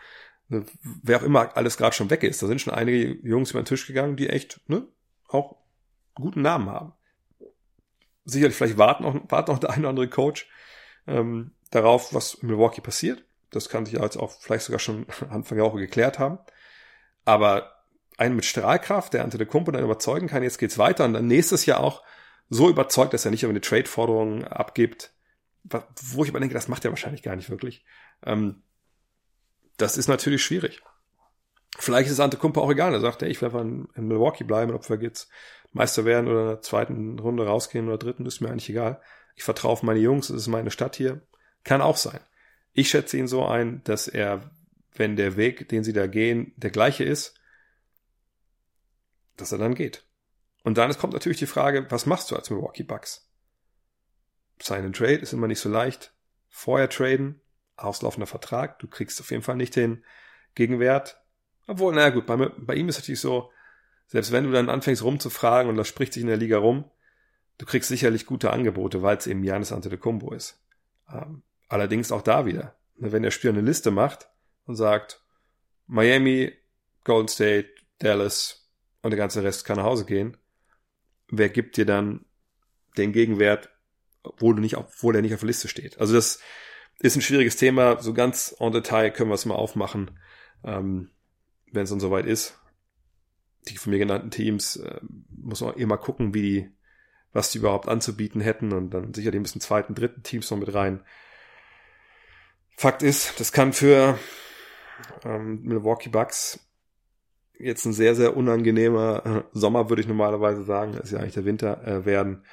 Wer 0.50 1.20
auch 1.20 1.24
immer 1.24 1.56
alles 1.56 1.78
gerade 1.78 1.96
schon 1.96 2.10
weg 2.10 2.24
ist. 2.24 2.44
Da 2.44 2.48
sind 2.48 2.60
schon 2.60 2.74
einige 2.74 3.14
Jungs 3.26 3.52
über 3.52 3.62
den 3.62 3.66
Tisch 3.66 3.88
gegangen, 3.88 4.18
die 4.18 4.28
echt 4.28 4.60
ne, 4.68 4.90
auch 5.30 5.56
guten 6.16 6.42
Namen 6.42 6.70
haben. 6.70 6.92
Sicherlich, 8.26 8.58
vielleicht 8.58 8.78
warten 8.78 9.04
noch, 9.04 9.32
warten 9.32 9.54
noch 9.54 9.60
der 9.60 9.70
eine 9.70 9.84
oder 9.84 9.90
andere 9.92 10.10
Coach 10.10 10.50
ähm, 11.08 11.52
darauf, 11.72 12.14
was 12.14 12.34
in 12.34 12.50
Milwaukee 12.50 12.82
passiert. 12.82 13.24
Das 13.52 13.70
kann 13.70 13.86
sich 13.86 13.98
jetzt 13.98 14.18
auch 14.18 14.32
vielleicht 14.32 14.66
sogar 14.66 14.80
schon 14.80 15.06
Anfang 15.30 15.58
der 15.58 15.66
Woche 15.66 15.80
geklärt 15.80 16.20
haben. 16.20 16.40
Aber 17.24 17.75
einen 18.18 18.36
mit 18.36 18.46
Strahlkraft, 18.46 19.14
der 19.14 19.24
Ante 19.24 19.38
de 19.38 19.48
Kumpo 19.48 19.72
dann 19.72 19.84
überzeugen 19.84 20.28
kann, 20.28 20.44
jetzt 20.44 20.58
geht's 20.58 20.78
weiter 20.78 21.06
und 21.06 21.14
dann 21.14 21.28
nächstes 21.28 21.66
Jahr 21.66 21.82
auch 21.82 22.04
so 22.50 22.70
überzeugt, 22.70 23.14
dass 23.14 23.26
er 23.26 23.32
nicht 23.32 23.44
über 23.44 23.50
eine 23.50 23.62
Trade-Forderung 23.62 24.46
abgibt, 24.46 25.14
wo 25.64 26.24
ich 26.24 26.30
aber 26.30 26.40
denke, 26.40 26.54
das 26.54 26.68
macht 26.68 26.86
er 26.86 26.92
wahrscheinlich 26.92 27.24
gar 27.24 27.36
nicht 27.36 27.50
wirklich. 27.50 27.84
Ähm, 28.24 28.62
das 29.78 29.98
ist 29.98 30.08
natürlich 30.08 30.44
schwierig. 30.44 30.82
Vielleicht 31.78 32.08
ist 32.08 32.14
es 32.14 32.20
Ante 32.20 32.38
Kumpo 32.38 32.62
auch 32.62 32.72
egal. 32.72 32.94
Er 32.94 33.02
sagt, 33.02 33.22
ey, 33.22 33.30
ich 33.30 33.42
will 33.42 33.48
einfach 33.48 33.62
in, 33.62 33.88
in 33.96 34.08
Milwaukee 34.08 34.46
bleiben, 34.46 34.74
ob 34.74 34.90
wir 34.90 35.02
jetzt 35.02 35.30
Meister 35.74 36.06
werden 36.06 36.30
oder 36.30 36.42
in 36.42 36.48
der 36.48 36.62
zweiten 36.62 37.20
Runde 37.20 37.46
rausgehen 37.46 37.88
oder 37.88 37.98
dritten, 37.98 38.26
ist 38.26 38.40
mir 38.40 38.50
eigentlich 38.50 38.70
egal. 38.70 39.02
Ich 39.36 39.44
vertraue 39.44 39.72
auf 39.72 39.84
meine 39.84 40.00
Jungs, 40.00 40.30
es 40.30 40.44
ist 40.44 40.48
meine 40.48 40.72
Stadt 40.72 40.96
hier. 40.96 41.22
Kann 41.66 41.82
auch 41.82 41.98
sein. 41.98 42.20
Ich 42.72 42.90
schätze 42.90 43.18
ihn 43.18 43.28
so 43.28 43.46
ein, 43.46 43.84
dass 43.84 44.08
er, 44.08 44.52
wenn 44.96 45.18
der 45.18 45.36
Weg, 45.36 45.68
den 45.68 45.84
sie 45.84 45.92
da 45.92 46.08
gehen, 46.08 46.54
der 46.56 46.70
gleiche 46.70 47.04
ist, 47.04 47.36
dass 49.38 49.52
er 49.52 49.58
dann 49.58 49.76
geht. 49.76 50.06
Und 50.64 50.78
dann 50.78 50.96
kommt 50.98 51.14
natürlich 51.14 51.40
die 51.40 51.46
Frage, 51.46 51.86
was 51.90 52.06
machst 52.06 52.32
du 52.32 52.36
als 52.36 52.50
Milwaukee 52.50 52.84
Bucks? 52.84 53.30
Sign 54.62 54.86
and 54.86 54.96
Trade 54.96 55.16
ist 55.16 55.34
immer 55.34 55.48
nicht 55.48 55.60
so 55.60 55.70
leicht. 55.70 56.14
Vorher 56.50 56.90
traden, 56.90 57.42
auslaufender 57.76 58.28
Vertrag, 58.28 58.80
du 58.80 58.88
kriegst 58.88 59.20
auf 59.20 59.32
jeden 59.32 59.44
Fall 59.44 59.58
nicht 59.58 59.76
den 59.76 60.04
Gegenwert. 60.56 61.22
Obwohl, 61.68 61.94
naja 61.94 62.10
gut, 62.10 62.26
bei, 62.26 62.38
bei 62.38 62.76
ihm 62.76 62.88
ist 62.88 62.98
natürlich 62.98 63.20
so, 63.20 63.52
selbst 64.08 64.32
wenn 64.32 64.46
du 64.46 64.52
dann 64.52 64.70
anfängst 64.70 65.04
rumzufragen 65.04 65.70
und 65.70 65.78
das 65.78 65.88
spricht 65.88 66.14
sich 66.14 66.22
in 66.22 66.28
der 66.28 66.38
Liga 66.38 66.58
rum, 66.58 66.90
du 67.58 67.66
kriegst 67.66 67.90
sicherlich 67.90 68.26
gute 68.26 68.52
Angebote, 68.52 69.02
weil 69.02 69.18
es 69.18 69.28
eben 69.28 69.44
Janis 69.44 69.72
Antetokounmpo 69.72 70.34
ist. 70.34 70.64
Ähm, 71.12 71.44
allerdings 71.68 72.12
auch 72.12 72.22
da 72.22 72.46
wieder, 72.46 72.76
ne, 72.96 73.12
wenn 73.12 73.24
der 73.24 73.32
Spieler 73.32 73.54
eine 73.54 73.62
Liste 73.62 73.92
macht 73.92 74.30
und 74.66 74.76
sagt, 74.76 75.22
Miami, 75.88 76.54
Golden 77.04 77.28
State, 77.28 77.70
Dallas 78.00 78.65
und 79.06 79.12
der 79.12 79.20
ganze 79.20 79.44
Rest 79.44 79.66
kann 79.66 79.78
nach 79.78 79.84
Hause 79.84 80.04
gehen, 80.04 80.36
wer 81.30 81.50
gibt 81.50 81.78
dir 81.78 81.86
dann 81.86 82.26
den 82.98 83.12
Gegenwert, 83.12 83.70
obwohl 84.24 84.56
du 84.56 84.62
nicht, 84.62 84.78
obwohl 84.78 85.16
er 85.16 85.22
nicht 85.22 85.36
auf 85.36 85.42
der 85.42 85.48
Liste 85.48 85.68
steht? 85.68 86.00
Also 86.00 86.16
das 86.16 86.40
ist 86.98 87.16
ein 87.16 87.22
schwieriges 87.22 87.56
Thema. 87.56 88.02
So 88.02 88.16
ganz 88.16 88.56
en 88.60 88.72
Detail 88.72 89.12
können 89.12 89.30
wir 89.30 89.36
es 89.36 89.46
mal 89.46 89.54
aufmachen, 89.54 90.20
ähm, 90.64 91.12
wenn 91.72 91.84
es 91.84 91.92
dann 91.92 92.00
soweit 92.00 92.26
ist. 92.26 92.60
Die 93.68 93.78
von 93.78 93.92
mir 93.92 94.00
genannten 94.00 94.32
Teams 94.32 94.78
äh, 94.78 95.00
muss 95.30 95.62
man 95.62 95.76
immer 95.76 96.00
gucken, 96.00 96.34
wie 96.34 96.42
die, 96.42 96.72
was 97.32 97.52
die 97.52 97.60
überhaupt 97.60 97.88
anzubieten 97.88 98.42
hätten 98.42 98.74
und 98.74 98.90
dann 98.90 99.14
sicherlich 99.14 99.40
ein 99.40 99.44
bisschen 99.44 99.62
zweiten, 99.62 99.94
dritten 99.94 100.24
Teams 100.24 100.50
noch 100.50 100.58
mit 100.58 100.74
rein. 100.74 101.06
Fakt 102.76 103.04
ist, 103.04 103.40
das 103.40 103.52
kann 103.52 103.72
für 103.72 104.18
ähm, 105.24 105.62
Milwaukee 105.62 106.10
Bucks 106.10 106.60
jetzt 107.60 107.86
ein 107.86 107.94
sehr, 107.94 108.16
sehr 108.16 108.36
unangenehmer 108.36 109.26
äh, 109.26 109.58
Sommer, 109.58 109.90
würde 109.90 110.02
ich 110.02 110.08
normalerweise 110.08 110.64
sagen, 110.64 110.94
das 110.94 111.06
ist 111.06 111.12
ja 111.12 111.20
eigentlich 111.20 111.34
der 111.34 111.46
Winter, 111.46 111.86
äh, 111.86 112.06
werden 112.06 112.44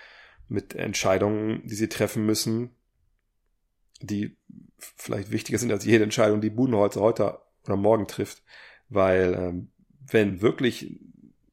mit 0.49 0.75
Entscheidungen, 0.75 1.67
die 1.67 1.75
sie 1.75 1.89
treffen 1.89 2.27
müssen, 2.27 2.71
die 4.01 4.37
vielleicht 4.79 5.31
wichtiger 5.31 5.59
sind 5.59 5.73
als 5.73 5.85
jede 5.85 6.05
Entscheidung, 6.05 6.41
die 6.41 6.51
Budenholzer 6.51 7.01
heute 7.01 7.39
oder 7.65 7.77
morgen 7.77 8.07
trifft. 8.07 8.43
Weil 8.89 9.35
ähm, 9.35 9.71
wenn 10.11 10.43
wirklich 10.43 11.01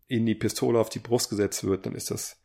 in 0.08 0.26
die 0.26 0.36
Pistole 0.36 0.80
auf 0.80 0.90
die 0.90 1.00
Brust 1.00 1.30
gesetzt 1.30 1.64
wird, 1.64 1.86
dann 1.86 1.96
ist 1.96 2.12
das 2.12 2.42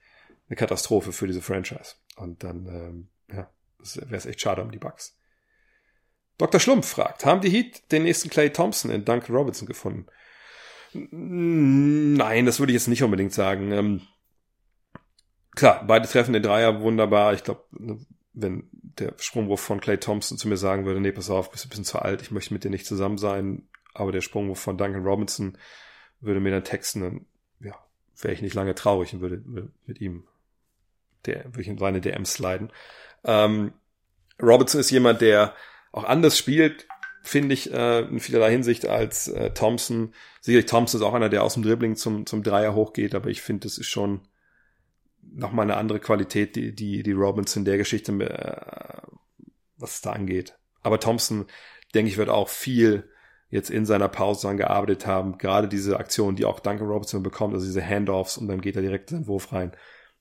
eine 0.48 0.56
Katastrophe 0.56 1.12
für 1.12 1.26
diese 1.26 1.42
Franchise. 1.42 1.94
Und 2.16 2.44
dann, 2.44 2.66
ähm, 2.66 3.08
ja, 3.34 3.50
wäre 3.78 4.16
es 4.16 4.26
echt 4.26 4.40
schade 4.40 4.62
um 4.62 4.70
die 4.70 4.78
Bugs. 4.78 5.16
Dr. 6.36 6.60
Schlumpf 6.60 6.86
fragt, 6.86 7.24
haben 7.24 7.40
die 7.40 7.50
Heat 7.50 7.90
den 7.92 8.02
nächsten 8.02 8.28
Clay 8.28 8.50
Thompson 8.50 8.90
in 8.90 9.04
Duncan 9.04 9.34
Robinson 9.34 9.66
gefunden? 9.66 10.06
Nein, 10.94 12.46
das 12.46 12.58
würde 12.58 12.72
ich 12.72 12.74
jetzt 12.74 12.88
nicht 12.88 13.02
unbedingt 13.02 13.32
sagen. 13.32 13.72
Ähm, 13.72 14.00
klar, 15.54 15.84
beide 15.86 16.08
treffen 16.08 16.32
den 16.32 16.42
Dreier 16.42 16.80
wunderbar. 16.80 17.34
Ich 17.34 17.44
glaube, 17.44 17.64
wenn 18.32 18.68
der 18.72 19.14
Sprungwurf 19.18 19.60
von 19.60 19.80
Clay 19.80 19.98
Thompson 19.98 20.38
zu 20.38 20.48
mir 20.48 20.56
sagen 20.56 20.84
würde, 20.84 21.00
nee, 21.00 21.12
pass 21.12 21.30
auf, 21.30 21.50
bist 21.50 21.66
ein 21.66 21.68
bisschen 21.68 21.84
zu 21.84 21.98
alt, 21.98 22.22
ich 22.22 22.30
möchte 22.30 22.52
mit 22.52 22.64
dir 22.64 22.70
nicht 22.70 22.86
zusammen 22.86 23.18
sein, 23.18 23.68
aber 23.92 24.12
der 24.12 24.20
Sprungwurf 24.20 24.60
von 24.60 24.76
Duncan 24.76 25.04
Robinson 25.04 25.58
würde 26.20 26.40
mir 26.40 26.50
dann 26.50 26.64
texten, 26.64 27.00
dann 27.00 27.26
ja, 27.60 27.74
wäre 28.20 28.34
ich 28.34 28.42
nicht 28.42 28.54
lange 28.54 28.74
traurig 28.74 29.14
und 29.14 29.20
würde, 29.20 29.42
würde 29.44 29.70
mit 29.86 30.00
ihm 30.00 30.24
der, 31.26 31.44
würde 31.46 31.62
ich 31.62 31.68
in 31.68 31.78
seine 31.78 32.00
DMs 32.00 32.34
sliden. 32.34 32.70
Ähm, 33.24 33.72
Robinson 34.42 34.80
ist 34.80 34.90
jemand, 34.90 35.20
der 35.20 35.54
auch 35.92 36.04
anders 36.04 36.36
spielt, 36.36 36.86
finde 37.24 37.54
ich, 37.54 37.72
äh, 37.72 38.00
in 38.00 38.20
vielerlei 38.20 38.50
Hinsicht 38.50 38.86
als 38.86 39.28
äh, 39.28 39.50
Thompson. 39.50 40.12
Sicherlich 40.42 40.66
Thompson 40.66 41.00
ist 41.00 41.06
auch 41.06 41.14
einer, 41.14 41.30
der 41.30 41.42
aus 41.42 41.54
dem 41.54 41.62
Dribbling 41.62 41.96
zum, 41.96 42.26
zum 42.26 42.42
Dreier 42.42 42.74
hochgeht, 42.74 43.14
aber 43.14 43.30
ich 43.30 43.40
finde, 43.40 43.66
das 43.66 43.78
ist 43.78 43.86
schon 43.86 44.20
nochmal 45.22 45.64
eine 45.64 45.78
andere 45.78 46.00
Qualität, 46.00 46.54
die, 46.54 46.74
die, 46.74 47.02
die 47.02 47.12
Robinson 47.12 47.64
der 47.64 47.78
Geschichte, 47.78 48.12
äh, 48.12 49.02
was 49.78 49.94
es 49.94 50.00
da 50.02 50.12
angeht. 50.12 50.56
Aber 50.82 51.00
Thompson, 51.00 51.46
denke 51.94 52.10
ich, 52.10 52.18
wird 52.18 52.28
auch 52.28 52.50
viel 52.50 53.08
jetzt 53.48 53.70
in 53.70 53.86
seiner 53.86 54.08
Pause 54.08 54.42
daran 54.42 54.58
gearbeitet 54.58 55.06
haben. 55.06 55.38
Gerade 55.38 55.66
diese 55.66 55.98
Aktion, 55.98 56.36
die 56.36 56.44
auch 56.44 56.60
Duncan 56.60 56.88
Robinson 56.88 57.22
bekommt, 57.22 57.54
also 57.54 57.64
diese 57.64 57.84
Handoffs 57.84 58.36
und 58.36 58.48
dann 58.48 58.60
geht 58.60 58.76
er 58.76 58.82
direkt 58.82 59.12
in 59.12 59.20
den 59.20 59.26
Wurf 59.26 59.52
rein. 59.52 59.72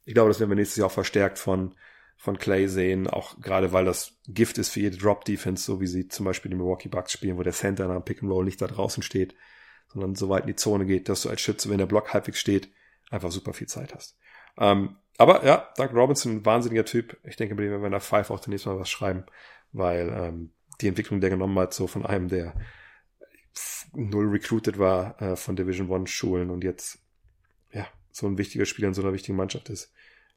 Ich 0.06 0.14
glaube, 0.14 0.30
das 0.30 0.40
werden 0.40 0.52
wir 0.52 0.56
nächstes 0.56 0.78
Jahr 0.78 0.88
auch 0.88 0.92
verstärkt 0.92 1.38
von, 1.38 1.76
von 2.24 2.38
Clay 2.38 2.70
sehen, 2.70 3.08
auch 3.08 3.38
gerade 3.42 3.74
weil 3.74 3.84
das 3.84 4.18
Gift 4.30 4.58
ist 4.58 4.70
für 4.70 4.80
jede 4.80 4.96
Drop-Defense, 4.96 5.62
so 5.62 5.82
wie 5.82 5.88
sie 5.88 6.08
zum 6.08 6.26
Beispiel 6.26 6.50
die 6.50 6.56
Milwaukee 6.56 6.88
Bucks 6.88 7.12
spielen, 7.12 7.38
wo 7.38 7.44
der 7.44 7.52
Center 7.52 7.90
am 7.90 8.06
Pick 8.06 8.24
and 8.24 8.32
Roll 8.32 8.46
nicht 8.46 8.62
da 8.62 8.68
draußen 8.68 9.04
steht, 9.04 9.36
sondern 9.90 10.16
so 10.16 10.30
weit 10.30 10.44
in 10.44 10.48
die 10.48 10.56
Zone 10.56 10.86
geht, 10.86 11.10
dass 11.10 11.24
du 11.24 11.30
als 11.30 11.42
Schütze, 11.42 11.70
wenn 11.70 11.80
der 11.80 11.86
Block 11.86 12.14
halbwegs 12.14 12.40
steht, 12.40 12.70
einfach 13.12 13.30
super 13.30 13.52
viel 13.52 13.68
Zeit 13.68 13.94
hast. 13.94 14.18
Ähm, 14.58 14.96
aber 15.18 15.46
ja, 15.46 15.68
Doug 15.76 15.90
Robinson, 15.94 16.46
wahnsinniger 16.46 16.86
Typ. 16.86 17.18
Ich 17.26 17.36
denke, 17.36 17.56
bei 17.56 17.64
dem 17.64 17.72
werden 17.72 17.82
wir 17.82 17.88
in 17.88 17.92
der 17.92 18.00
Five 18.00 18.32
auch 18.32 18.40
zunächst 18.40 18.68
mal 18.68 18.80
was 18.80 18.90
schreiben, 18.90 19.26
weil 19.74 20.08
ähm, 20.08 20.54
die 20.80 20.88
Entwicklung, 20.88 21.20
der 21.20 21.30
genommen 21.30 21.60
hat, 21.60 21.74
so 21.74 21.88
von 21.88 22.06
einem, 22.06 22.30
der 22.30 22.56
null 23.92 24.30
recruited 24.30 24.80
war 24.80 25.22
äh, 25.22 25.36
von 25.36 25.58
Division 25.58 25.90
One 25.90 26.08
Schulen 26.08 26.52
und 26.52 26.64
jetzt 26.64 27.00
ja 27.74 27.86
so 28.12 28.28
ein 28.28 28.38
wichtiger 28.38 28.64
Spieler 28.64 28.88
in 28.88 28.94
so 28.94 29.02
einer 29.02 29.12
wichtigen 29.12 29.36
Mannschaft 29.36 29.70
ist. 29.70 29.92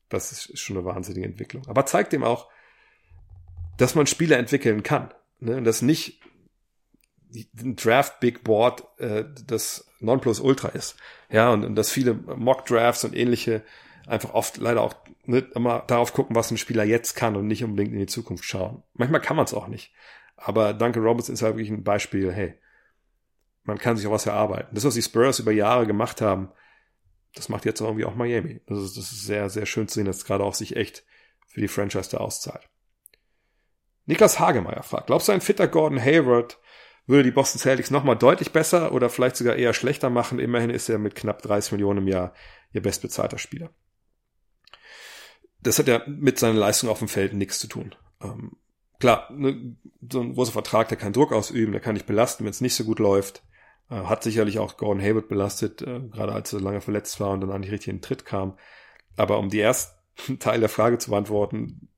Das 0.08 0.32
ist 0.32 0.58
schon 0.58 0.76
eine 0.76 0.86
wahnsinnige 0.86 1.26
Entwicklung. 1.26 1.66
Aber 1.68 1.86
zeigt 1.86 2.12
dem 2.12 2.24
auch, 2.24 2.48
dass 3.76 3.94
man 3.94 4.06
Spieler 4.06 4.38
entwickeln 4.38 4.82
kann. 4.82 5.12
Ne? 5.40 5.56
Und 5.56 5.64
dass 5.64 5.82
nicht 5.82 6.20
ein 7.60 7.76
Draft 7.76 8.20
Big 8.20 8.44
Board 8.44 8.84
äh, 8.98 9.24
das 9.46 9.90
Nonplusultra 10.00 10.68
ist. 10.68 10.96
Ja, 11.30 11.52
und, 11.52 11.64
und 11.64 11.74
dass 11.74 11.90
viele 11.90 12.14
Mock 12.14 12.64
Drafts 12.66 13.04
und 13.04 13.14
ähnliche 13.14 13.62
einfach 14.06 14.34
oft 14.34 14.56
leider 14.58 14.82
auch 14.82 14.94
nicht 15.24 15.52
immer 15.52 15.80
darauf 15.86 16.12
gucken, 16.12 16.36
was 16.36 16.50
ein 16.50 16.58
Spieler 16.58 16.84
jetzt 16.84 17.14
kann 17.16 17.36
und 17.36 17.46
nicht 17.46 17.64
unbedingt 17.64 17.92
in 17.92 17.98
die 17.98 18.06
Zukunft 18.06 18.44
schauen. 18.44 18.82
Manchmal 18.94 19.20
kann 19.20 19.36
man 19.36 19.44
es 19.44 19.54
auch 19.54 19.66
nicht. 19.66 19.92
Aber 20.36 20.72
Duncan 20.72 21.02
Roberts 21.02 21.28
ist 21.28 21.42
halt 21.42 21.54
wirklich 21.56 21.70
ein 21.70 21.82
Beispiel, 21.82 22.32
hey, 22.32 22.54
man 23.64 23.78
kann 23.78 23.96
sich 23.96 24.06
auch 24.06 24.12
was 24.12 24.26
erarbeiten. 24.26 24.74
Das, 24.74 24.84
was 24.84 24.94
die 24.94 25.02
Spurs 25.02 25.40
über 25.40 25.50
Jahre 25.50 25.86
gemacht 25.86 26.20
haben, 26.20 26.50
das 27.36 27.48
macht 27.48 27.64
jetzt 27.64 27.80
irgendwie 27.80 28.04
auch 28.04 28.14
Miami. 28.14 28.60
Das 28.66 28.78
ist, 28.78 28.96
das 28.96 29.12
ist 29.12 29.24
sehr, 29.24 29.48
sehr 29.48 29.66
schön 29.66 29.88
zu 29.88 29.94
sehen, 29.94 30.06
dass 30.06 30.18
es 30.18 30.24
gerade 30.24 30.44
auch 30.44 30.54
sich 30.54 30.76
echt 30.76 31.04
für 31.46 31.60
die 31.60 31.68
Franchise 31.68 32.10
da 32.10 32.18
auszahlt. 32.18 32.68
Niklas 34.06 34.40
Hagemeyer 34.40 34.82
fragt, 34.82 35.06
glaubst 35.06 35.28
du, 35.28 35.32
ein 35.32 35.40
fitter 35.40 35.68
Gordon 35.68 36.00
Hayward 36.00 36.58
würde 37.06 37.22
die 37.22 37.30
Boston 37.30 37.60
Celtics 37.60 37.90
nochmal 37.90 38.16
deutlich 38.16 38.52
besser 38.52 38.92
oder 38.92 39.08
vielleicht 39.08 39.36
sogar 39.36 39.54
eher 39.54 39.72
schlechter 39.72 40.10
machen? 40.10 40.40
Immerhin 40.40 40.70
ist 40.70 40.88
er 40.88 40.98
mit 40.98 41.14
knapp 41.14 41.42
30 41.42 41.72
Millionen 41.72 42.00
im 42.00 42.08
Jahr 42.08 42.34
ihr 42.72 42.82
bestbezahlter 42.82 43.38
Spieler 43.38 43.70
das 45.66 45.78
hat 45.78 45.88
ja 45.88 46.02
mit 46.06 46.38
seiner 46.38 46.58
Leistung 46.58 46.88
auf 46.88 47.00
dem 47.00 47.08
Feld 47.08 47.34
nichts 47.34 47.58
zu 47.58 47.66
tun. 47.66 47.94
Ähm, 48.22 48.52
klar, 49.00 49.28
ne, 49.32 49.76
so 50.10 50.20
ein 50.20 50.34
großer 50.34 50.52
Vertrag, 50.52 50.88
der 50.88 50.96
kann 50.96 51.12
Druck 51.12 51.32
ausüben, 51.32 51.72
der 51.72 51.80
kann 51.80 51.94
nicht 51.94 52.06
belasten, 52.06 52.44
wenn 52.44 52.50
es 52.50 52.60
nicht 52.60 52.74
so 52.74 52.84
gut 52.84 53.00
läuft. 53.00 53.42
Äh, 53.90 53.94
hat 53.94 54.22
sicherlich 54.22 54.58
auch 54.58 54.76
Gordon 54.76 55.02
Hayward 55.02 55.28
belastet, 55.28 55.82
äh, 55.82 56.00
gerade 56.00 56.32
als 56.32 56.52
er 56.52 56.60
lange 56.60 56.80
verletzt 56.80 57.20
war 57.20 57.30
und 57.30 57.40
dann 57.42 57.60
nicht 57.60 57.70
richtig 57.70 57.88
in 57.88 57.96
den 57.96 58.02
Tritt 58.02 58.24
kam. 58.24 58.58
Aber 59.16 59.38
um 59.38 59.48
die 59.48 59.60
ersten 59.60 59.94
Teil 60.38 60.60
der 60.60 60.68
Frage 60.68 60.98
zu 60.98 61.10
beantworten, 61.10 61.88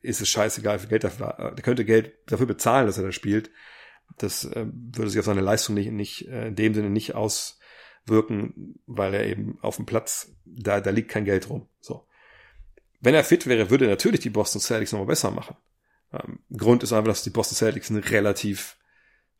ist 0.00 0.20
es 0.20 0.28
scheißegal, 0.28 0.82
wie 0.82 0.86
Geld 0.86 1.04
dafür, 1.04 1.38
äh, 1.38 1.54
der 1.54 1.62
könnte 1.62 1.84
Geld 1.84 2.14
dafür 2.26 2.46
bezahlen, 2.46 2.86
dass 2.86 2.98
er 2.98 3.04
da 3.04 3.12
spielt. 3.12 3.50
Das 4.18 4.44
würde 4.44 5.08
sich 5.08 5.18
auf 5.18 5.24
seine 5.24 5.40
Leistung 5.40 5.74
nicht, 5.74 5.90
nicht 5.90 6.28
in 6.28 6.54
dem 6.54 6.74
Sinne 6.74 6.90
nicht 6.90 7.14
auswirken, 7.14 8.78
weil 8.86 9.14
er 9.14 9.26
eben 9.26 9.58
auf 9.62 9.76
dem 9.76 9.86
Platz, 9.86 10.36
da, 10.44 10.82
da 10.82 10.90
liegt 10.90 11.10
kein 11.10 11.24
Geld 11.24 11.48
rum. 11.48 11.66
So. 11.80 12.06
Wenn 13.00 13.14
er 13.14 13.24
fit 13.24 13.46
wäre, 13.46 13.70
würde 13.70 13.86
er 13.86 13.92
natürlich 13.92 14.20
die 14.20 14.30
Boston 14.30 14.60
Celtics 14.60 14.92
nochmal 14.92 15.06
besser 15.06 15.30
machen. 15.30 15.56
Ähm, 16.12 16.40
Grund 16.54 16.82
ist 16.82 16.92
einfach, 16.92 17.08
dass 17.08 17.22
die 17.22 17.30
Boston 17.30 17.56
Celtics 17.56 17.90
eine 17.90 18.08
relativ 18.10 18.76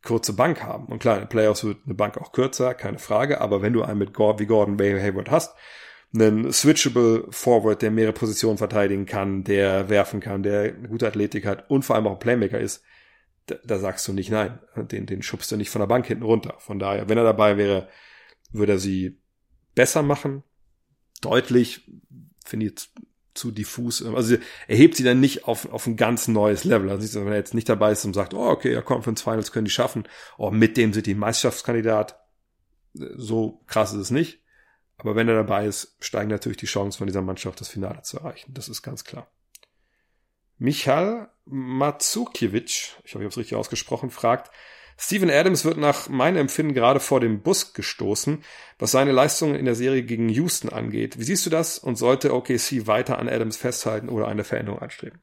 kurze 0.04 0.34
Bank 0.34 0.62
haben. 0.62 0.86
Und 0.86 1.00
klar, 1.00 1.16
in 1.16 1.22
den 1.22 1.28
Playoffs 1.28 1.64
wird 1.64 1.78
eine 1.84 1.94
Bank 1.94 2.18
auch 2.18 2.32
kürzer, 2.32 2.74
keine 2.74 2.98
Frage, 2.98 3.40
aber 3.40 3.62
wenn 3.62 3.72
du 3.72 3.82
einen 3.82 3.98
mit 3.98 4.14
Gordon, 4.14 4.38
wie 4.38 4.46
Gordon 4.46 4.76
Bay 4.76 5.00
Hayward 5.00 5.30
hast, 5.30 5.56
einen 6.14 6.52
switchable 6.52 7.26
Forward, 7.30 7.82
der 7.82 7.90
mehrere 7.90 8.12
Positionen 8.12 8.58
verteidigen 8.58 9.06
kann, 9.06 9.42
der 9.42 9.88
werfen 9.88 10.20
kann, 10.20 10.42
der 10.42 10.74
eine 10.74 10.88
gute 10.88 11.08
Athletik 11.08 11.44
hat 11.44 11.68
und 11.70 11.84
vor 11.84 11.96
allem 11.96 12.06
auch 12.06 12.12
ein 12.12 12.18
Playmaker 12.20 12.60
ist, 12.60 12.84
da, 13.46 13.56
da 13.64 13.78
sagst 13.78 14.06
du 14.06 14.12
nicht 14.12 14.30
nein. 14.30 14.60
Den, 14.76 15.06
den 15.06 15.22
schubst 15.22 15.50
du 15.50 15.56
nicht 15.56 15.70
von 15.70 15.80
der 15.80 15.86
Bank 15.86 16.06
hinten 16.06 16.24
runter. 16.24 16.54
Von 16.58 16.78
daher, 16.78 17.08
wenn 17.08 17.18
er 17.18 17.24
dabei 17.24 17.56
wäre, 17.56 17.88
würde 18.52 18.72
er 18.72 18.78
sie 18.78 19.18
besser 19.74 20.02
machen. 20.02 20.44
Deutlich, 21.20 21.90
finde 22.44 22.66
ich 22.66 22.72
jetzt 22.72 22.92
zu 23.34 23.50
diffus. 23.50 24.02
Also 24.04 24.36
er 24.68 24.76
hebt 24.76 24.96
sie 24.96 25.04
dann 25.04 25.20
nicht 25.20 25.46
auf, 25.46 25.70
auf 25.72 25.86
ein 25.86 25.96
ganz 25.96 26.28
neues 26.28 26.64
Level. 26.64 26.90
Also 26.90 27.20
wenn 27.20 27.32
er 27.32 27.38
jetzt 27.38 27.54
nicht 27.54 27.68
dabei 27.68 27.92
ist 27.92 28.04
und 28.04 28.14
sagt, 28.14 28.34
oh, 28.34 28.48
okay, 28.48 28.72
ja, 28.72 28.82
Conference 28.82 29.22
Finals 29.22 29.52
können 29.52 29.66
die 29.66 29.70
schaffen. 29.70 30.08
Oh, 30.38 30.50
mit 30.50 30.76
dem 30.76 30.92
sind 30.92 31.06
die 31.06 31.14
Meisterschaftskandidat. 31.14 32.20
So 32.92 33.62
krass 33.66 33.92
ist 33.92 34.00
es 34.00 34.10
nicht. 34.10 34.40
Aber 34.96 35.16
wenn 35.16 35.28
er 35.28 35.34
dabei 35.34 35.66
ist, 35.66 35.96
steigen 36.00 36.30
natürlich 36.30 36.58
die 36.58 36.66
Chancen 36.66 36.98
von 36.98 37.06
dieser 37.06 37.22
Mannschaft, 37.22 37.60
das 37.60 37.68
Finale 37.68 38.02
zu 38.02 38.18
erreichen. 38.18 38.54
Das 38.54 38.68
ist 38.68 38.82
ganz 38.82 39.04
klar. 39.04 39.28
Michal 40.58 41.30
Matsukiewicz, 41.46 42.96
ich 43.04 43.14
hoffe, 43.14 43.24
ich 43.24 43.24
habe 43.24 43.26
es 43.26 43.36
richtig 43.36 43.56
ausgesprochen, 43.56 44.10
fragt, 44.10 44.50
Steven 44.96 45.30
Adams 45.30 45.64
wird 45.64 45.76
nach 45.76 46.08
meinem 46.08 46.36
Empfinden 46.36 46.74
gerade 46.74 47.00
vor 47.00 47.20
dem 47.20 47.42
Bus 47.42 47.72
gestoßen, 47.72 48.44
was 48.78 48.92
seine 48.92 49.12
Leistungen 49.12 49.56
in 49.56 49.64
der 49.64 49.74
Serie 49.74 50.02
gegen 50.02 50.28
Houston 50.28 50.68
angeht. 50.68 51.18
Wie 51.18 51.24
siehst 51.24 51.44
du 51.46 51.50
das 51.50 51.78
und 51.78 51.96
sollte 51.96 52.32
OKC 52.32 52.86
weiter 52.86 53.18
an 53.18 53.28
Adams 53.28 53.56
festhalten 53.56 54.08
oder 54.08 54.28
eine 54.28 54.44
Veränderung 54.44 54.80
anstreben? 54.80 55.20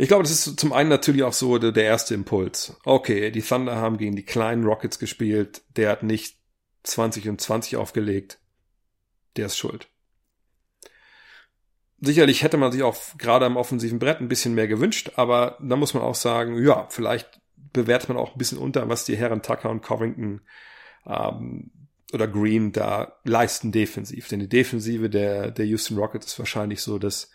Ich 0.00 0.06
glaube, 0.06 0.22
das 0.22 0.30
ist 0.30 0.60
zum 0.60 0.72
einen 0.72 0.88
natürlich 0.88 1.24
auch 1.24 1.32
so 1.32 1.58
der, 1.58 1.84
erste 1.84 2.14
Impuls. 2.14 2.76
Okay, 2.84 3.32
die 3.32 3.42
Thunder 3.42 3.76
haben 3.76 3.98
gegen 3.98 4.14
die 4.14 4.24
kleinen 4.24 4.64
Rockets 4.64 5.00
gespielt, 5.00 5.62
der 5.76 5.90
hat 5.90 6.04
nicht 6.04 6.36
20 6.84 7.28
und 7.28 7.40
20 7.40 7.76
aufgelegt, 7.76 8.38
der 9.36 9.46
ist 9.46 9.56
schuld. 9.56 9.88
Sicherlich 12.00 12.44
hätte 12.44 12.58
man 12.58 12.70
sich 12.70 12.84
auch 12.84 12.96
gerade 13.18 13.44
am 13.44 13.56
offensiven 13.56 13.98
Brett 13.98 14.20
ein 14.20 14.28
bisschen 14.28 14.54
mehr 14.54 14.68
gewünscht, 14.68 15.12
aber 15.16 15.58
da 15.60 15.74
muss 15.74 15.94
man 15.94 16.04
auch 16.04 16.14
sagen, 16.14 16.62
ja, 16.62 16.86
vielleicht 16.90 17.40
bewertet 17.72 18.08
man 18.08 18.18
auch 18.18 18.32
ein 18.32 18.38
bisschen 18.38 18.58
unter, 18.58 18.88
was 18.88 19.04
die 19.04 19.16
Herren 19.16 19.42
Tucker 19.42 19.70
und 19.70 19.82
Covington 19.82 20.40
ähm, 21.06 21.70
oder 22.12 22.26
Green 22.26 22.72
da 22.72 23.18
leisten 23.24 23.72
defensiv. 23.72 24.28
Denn 24.28 24.40
die 24.40 24.48
Defensive 24.48 25.10
der, 25.10 25.50
der 25.50 25.66
Houston 25.66 25.98
Rockets 25.98 26.26
ist 26.26 26.38
wahrscheinlich 26.38 26.80
so 26.80 26.98
das 26.98 27.30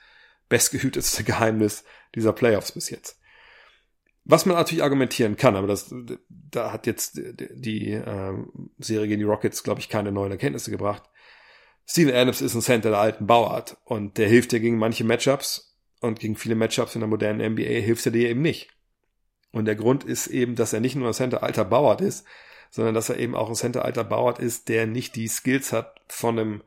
bestgehütetste 0.49 1.23
Geheimnis 1.25 1.83
dieser 2.15 2.33
Playoffs 2.33 2.71
bis 2.71 2.89
jetzt. 2.89 3.19
Was 4.25 4.45
man 4.45 4.55
natürlich 4.55 4.83
argumentieren 4.83 5.35
kann, 5.35 5.57
aber 5.57 5.67
das, 5.67 5.93
da 6.29 6.71
hat 6.71 6.87
jetzt 6.87 7.17
die, 7.17 7.47
die 7.51 7.91
äh, 7.91 8.33
Serie 8.79 9.09
gegen 9.09 9.19
die 9.19 9.25
Rockets, 9.25 9.63
glaube 9.63 9.81
ich, 9.81 9.89
keine 9.89 10.13
neuen 10.13 10.31
Erkenntnisse 10.31 10.71
gebracht. 10.71 11.03
Steven 11.85 12.15
Adams 12.15 12.41
ist 12.41 12.55
ein 12.55 12.61
Center 12.61 12.91
der 12.91 12.99
alten 12.99 13.27
Bauart 13.27 13.77
und 13.83 14.17
der 14.17 14.29
hilft 14.29 14.53
dir 14.53 14.61
gegen 14.61 14.77
manche 14.77 15.03
Matchups 15.03 15.77
und 15.99 16.21
gegen 16.21 16.37
viele 16.37 16.55
Matchups 16.55 16.95
in 16.95 17.01
der 17.01 17.09
modernen 17.09 17.53
NBA 17.53 17.63
hilft 17.63 18.05
er 18.05 18.13
dir 18.13 18.29
eben 18.29 18.41
nicht. 18.41 18.72
Und 19.53 19.65
der 19.65 19.75
Grund 19.75 20.03
ist 20.03 20.27
eben, 20.27 20.55
dass 20.55 20.73
er 20.73 20.81
nicht 20.81 20.95
nur 20.95 21.07
ein 21.07 21.13
Center 21.13 21.43
alter 21.43 21.63
Bauart 21.63 22.01
ist, 22.01 22.25
sondern 22.71 22.95
dass 22.95 23.09
er 23.09 23.19
eben 23.19 23.35
auch 23.35 23.49
ein 23.49 23.55
Center 23.55 23.85
alter 23.85 24.03
Bauart 24.03 24.39
ist, 24.39 24.67
der 24.67 24.87
nicht 24.87 25.15
die 25.15 25.27
Skills 25.27 25.71
hat 25.71 26.01
von 26.07 26.39
einem 26.39 26.63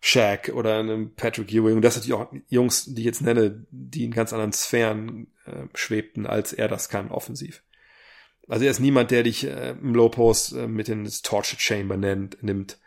Shaq 0.00 0.52
oder 0.54 0.78
einem 0.78 1.12
Patrick 1.16 1.52
Ewing. 1.52 1.76
Und 1.76 1.82
das 1.82 1.94
sind 1.94 2.08
natürlich 2.08 2.28
auch 2.28 2.32
Jungs, 2.48 2.84
die 2.86 3.00
ich 3.00 3.06
jetzt 3.06 3.20
nenne, 3.20 3.66
die 3.72 4.04
in 4.04 4.12
ganz 4.12 4.32
anderen 4.32 4.52
Sphären 4.52 5.26
äh, 5.44 5.66
schwebten, 5.74 6.24
als 6.24 6.52
er 6.52 6.68
das 6.68 6.88
kann, 6.88 7.10
offensiv. 7.10 7.64
Also 8.46 8.64
er 8.64 8.70
ist 8.70 8.80
niemand, 8.80 9.10
der 9.10 9.24
dich 9.24 9.44
äh, 9.44 9.70
im 9.70 9.92
Low 9.92 10.08
Post 10.08 10.52
äh, 10.52 10.68
mit 10.68 10.88
das 10.88 11.22
Torture 11.22 11.60
Chamber 11.60 11.96
nennt, 11.96 12.40
nimmt, 12.44 12.78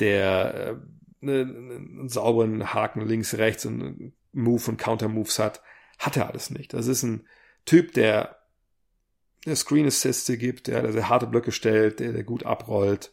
der 0.00 0.54
äh, 0.54 0.74
ne, 1.20 1.42
einen 1.42 2.08
sauberen 2.08 2.72
Haken 2.72 3.06
links, 3.06 3.34
rechts 3.34 3.66
und 3.66 4.14
Move 4.32 4.62
und 4.70 4.78
Counter 4.78 5.08
Moves 5.08 5.38
hat. 5.38 5.62
Hat 5.98 6.16
er 6.16 6.30
alles 6.30 6.48
nicht. 6.48 6.72
Das 6.72 6.86
ist 6.86 7.02
ein 7.02 7.26
Typ, 7.66 7.92
der 7.92 8.37
Screen 9.54 9.86
Assiste 9.86 10.36
gibt, 10.36 10.66
der, 10.66 10.82
der 10.82 10.92
sehr 10.92 11.08
harte 11.08 11.26
Blöcke 11.26 11.52
stellt, 11.52 12.00
der, 12.00 12.12
der 12.12 12.24
gut 12.24 12.44
abrollt, 12.44 13.12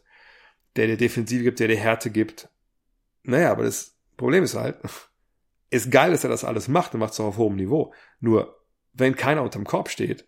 der 0.76 0.86
der 0.86 0.96
Defensive 0.96 1.44
gibt, 1.44 1.60
der 1.60 1.68
der 1.68 1.78
Härte 1.78 2.10
gibt. 2.10 2.48
Naja, 3.22 3.50
aber 3.50 3.64
das 3.64 3.96
Problem 4.16 4.44
ist 4.44 4.54
halt, 4.54 4.78
ist 5.70 5.90
geil, 5.90 6.10
dass 6.10 6.24
er 6.24 6.30
das 6.30 6.44
alles 6.44 6.68
macht 6.68 6.94
und 6.94 7.00
macht 7.00 7.12
es 7.12 7.20
auch 7.20 7.26
auf 7.26 7.36
hohem 7.38 7.56
Niveau. 7.56 7.92
Nur, 8.20 8.60
wenn 8.92 9.16
keiner 9.16 9.42
unterm 9.42 9.64
Korb 9.64 9.88
steht, 9.88 10.26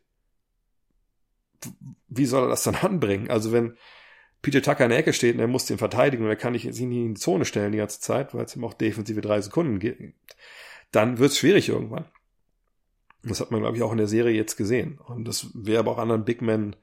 wie 2.08 2.26
soll 2.26 2.44
er 2.44 2.48
das 2.48 2.62
dann 2.62 2.74
anbringen? 2.82 3.30
Also 3.30 3.52
wenn 3.52 3.76
Peter 4.40 4.62
Tucker 4.62 4.84
in 4.84 4.90
der 4.90 4.98
Ecke 5.00 5.12
steht 5.12 5.34
und 5.34 5.40
er 5.40 5.48
muss 5.48 5.66
den 5.66 5.78
verteidigen 5.78 6.22
und 6.24 6.30
er 6.30 6.36
kann 6.36 6.52
nicht 6.52 6.64
nicht 6.64 6.80
in 6.80 6.90
die 6.90 7.20
Zone 7.20 7.44
stellen 7.44 7.72
die 7.72 7.78
ganze 7.78 8.00
Zeit, 8.00 8.34
weil 8.34 8.44
es 8.44 8.54
ihm 8.54 8.64
auch 8.64 8.74
defensive 8.74 9.20
drei 9.20 9.40
Sekunden 9.40 9.80
gibt, 9.80 10.00
dann 10.92 11.18
wird 11.18 11.32
es 11.32 11.38
schwierig 11.38 11.68
irgendwann. 11.68 12.06
Das 13.22 13.40
hat 13.40 13.50
man, 13.50 13.60
glaube 13.60 13.76
ich, 13.76 13.82
auch 13.82 13.92
in 13.92 13.98
der 13.98 14.08
Serie 14.08 14.34
jetzt 14.34 14.56
gesehen. 14.56 14.98
Und 14.98 15.26
das 15.26 15.50
wäre 15.54 15.80
aber 15.80 15.92
auch 15.92 15.98
anderen 15.98 16.24
Big 16.24 16.40
Men, 16.40 16.76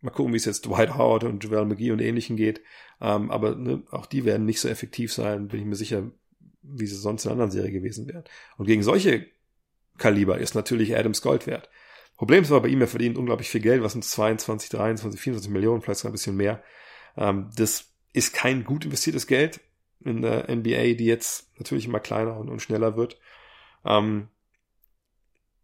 mal 0.00 0.10
gucken, 0.10 0.32
wie 0.32 0.36
es 0.36 0.44
jetzt 0.44 0.66
Dwight 0.66 0.96
Howard 0.96 1.24
und 1.24 1.42
Joel 1.44 1.64
McGee 1.66 1.90
und 1.90 2.00
ähnlichen 2.00 2.36
geht. 2.36 2.60
Ähm, 3.00 3.30
aber 3.30 3.54
ne, 3.54 3.82
auch 3.90 4.06
die 4.06 4.24
werden 4.24 4.46
nicht 4.46 4.60
so 4.60 4.68
effektiv 4.68 5.12
sein, 5.12 5.48
bin 5.48 5.60
ich 5.60 5.66
mir 5.66 5.76
sicher, 5.76 6.10
wie 6.62 6.86
sie 6.86 6.96
sonst 6.96 7.24
in 7.24 7.30
einer 7.30 7.42
anderen 7.42 7.50
Serie 7.50 7.72
gewesen 7.72 8.06
wären. 8.06 8.24
Und 8.56 8.66
gegen 8.66 8.82
solche 8.82 9.26
Kaliber 9.98 10.38
ist 10.38 10.54
natürlich 10.54 10.96
Adams 10.96 11.22
Gold 11.22 11.46
wert. 11.46 11.68
Problem 12.16 12.42
ist 12.42 12.50
aber 12.50 12.62
bei 12.62 12.68
ihm, 12.68 12.80
er 12.80 12.88
verdient 12.88 13.18
unglaublich 13.18 13.48
viel 13.48 13.60
Geld, 13.60 13.82
was 13.82 13.92
sind 13.92 14.04
22, 14.04 14.70
23, 14.70 15.20
24 15.20 15.50
Millionen, 15.50 15.82
vielleicht 15.82 16.00
sogar 16.00 16.12
ein 16.12 16.14
bisschen 16.14 16.36
mehr. 16.36 16.62
Ähm, 17.16 17.50
das 17.56 17.92
ist 18.12 18.32
kein 18.32 18.64
gut 18.64 18.84
investiertes 18.84 19.26
Geld 19.26 19.60
in 20.00 20.22
der 20.22 20.54
NBA, 20.54 20.94
die 20.94 21.06
jetzt 21.06 21.50
natürlich 21.58 21.86
immer 21.86 22.00
kleiner 22.00 22.36
und, 22.36 22.48
und 22.48 22.60
schneller 22.60 22.96
wird. 22.96 23.18
Ähm, 23.84 24.28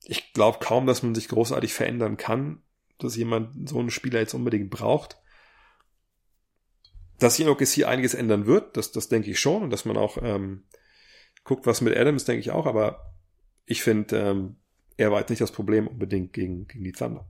ich 0.04 0.32
glaube 0.32 0.58
kaum, 0.60 0.86
dass 0.86 1.02
man 1.02 1.14
sich 1.14 1.28
großartig 1.28 1.74
verändern 1.74 2.16
kann, 2.16 2.62
dass 2.98 3.16
jemand 3.16 3.68
so 3.68 3.78
einen 3.78 3.90
Spieler 3.90 4.20
jetzt 4.20 4.34
unbedingt 4.34 4.70
braucht. 4.70 5.18
Dass 7.18 7.36
sich 7.36 7.44
in 7.44 7.50
OKC 7.50 7.84
einiges 7.84 8.14
ändern 8.14 8.46
wird, 8.46 8.76
das, 8.76 8.92
das 8.92 9.08
denke 9.08 9.30
ich 9.30 9.40
schon. 9.40 9.62
Und 9.62 9.70
dass 9.70 9.84
man 9.84 9.96
auch 9.96 10.18
ähm, 10.22 10.64
guckt, 11.44 11.66
was 11.66 11.80
mit 11.80 11.96
Adams, 11.96 12.24
denke 12.24 12.40
ich 12.40 12.50
auch. 12.50 12.66
Aber 12.66 13.14
ich 13.66 13.82
finde, 13.82 14.18
ähm, 14.18 14.56
er 14.96 15.10
war 15.10 15.20
jetzt 15.20 15.30
nicht 15.30 15.42
das 15.42 15.52
Problem 15.52 15.86
unbedingt 15.86 16.32
gegen, 16.32 16.66
gegen 16.66 16.84
die 16.84 16.92
Thunder. 16.92 17.28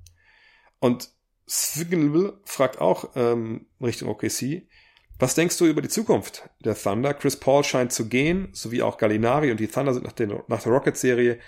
Und 0.78 1.10
Svignable 1.48 2.40
fragt 2.44 2.80
auch 2.80 3.10
ähm, 3.16 3.66
Richtung 3.80 4.08
OKC, 4.08 4.68
was 5.18 5.34
denkst 5.34 5.58
du 5.58 5.66
über 5.66 5.82
die 5.82 5.88
Zukunft 5.88 6.48
der 6.64 6.74
Thunder? 6.74 7.12
Chris 7.12 7.36
Paul 7.36 7.62
scheint 7.62 7.92
zu 7.92 8.08
gehen, 8.08 8.48
sowie 8.52 8.80
auch 8.80 8.96
Gallinari 8.96 9.50
und 9.50 9.60
die 9.60 9.68
Thunder 9.68 9.92
sind 9.92 10.04
nach, 10.04 10.12
den, 10.12 10.40
nach 10.48 10.62
der 10.62 10.72
Rocket-Serie 10.72 11.38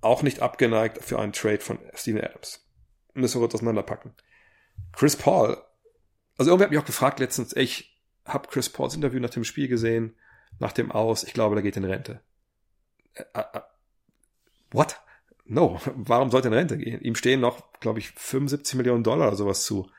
auch 0.00 0.22
nicht 0.22 0.40
abgeneigt 0.40 1.02
für 1.04 1.18
einen 1.18 1.32
Trade 1.32 1.60
von 1.60 1.78
Steven 1.94 2.22
Adams. 2.22 2.66
Müssen 3.14 3.36
wir 3.36 3.40
kurz 3.40 3.54
auseinanderpacken. 3.54 4.14
Chris 4.92 5.16
Paul, 5.16 5.56
also 6.36 6.50
irgendwer 6.50 6.66
hat 6.66 6.70
mich 6.70 6.80
auch 6.80 6.86
gefragt 6.86 7.20
letztens, 7.20 7.54
ich 7.56 8.00
habe 8.24 8.48
Chris 8.48 8.68
Pauls 8.68 8.94
Interview 8.94 9.20
nach 9.20 9.30
dem 9.30 9.44
Spiel 9.44 9.68
gesehen, 9.68 10.16
nach 10.58 10.72
dem 10.72 10.92
Aus, 10.92 11.24
ich 11.24 11.32
glaube, 11.32 11.56
da 11.56 11.62
geht 11.62 11.76
in 11.76 11.84
Rente. 11.84 12.20
Äh, 13.14 13.24
äh, 13.34 13.60
what? 14.70 15.00
No, 15.44 15.80
warum 15.94 16.30
sollte 16.30 16.48
er 16.48 16.52
in 16.52 16.58
Rente 16.58 16.78
gehen? 16.78 17.00
Ihm 17.00 17.14
stehen 17.14 17.40
noch, 17.40 17.72
glaube 17.80 17.98
ich, 17.98 18.10
75 18.10 18.74
Millionen 18.76 19.02
Dollar 19.02 19.28
oder 19.28 19.36
sowas 19.36 19.64
zu 19.64 19.90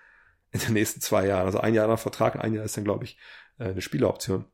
in 0.52 0.60
den 0.60 0.74
nächsten 0.74 1.02
zwei 1.02 1.26
Jahren. 1.28 1.46
Also 1.46 1.60
ein 1.60 1.74
Jahr 1.74 1.88
nach 1.88 2.00
Vertrag, 2.00 2.36
ein 2.36 2.54
Jahr 2.54 2.66
ist 2.66 2.78
dann, 2.78 2.84
glaube 2.84 3.04
ich, 3.04 3.18
äh, 3.58 3.66
eine 3.66 3.82
Spieleroption. 3.82 4.46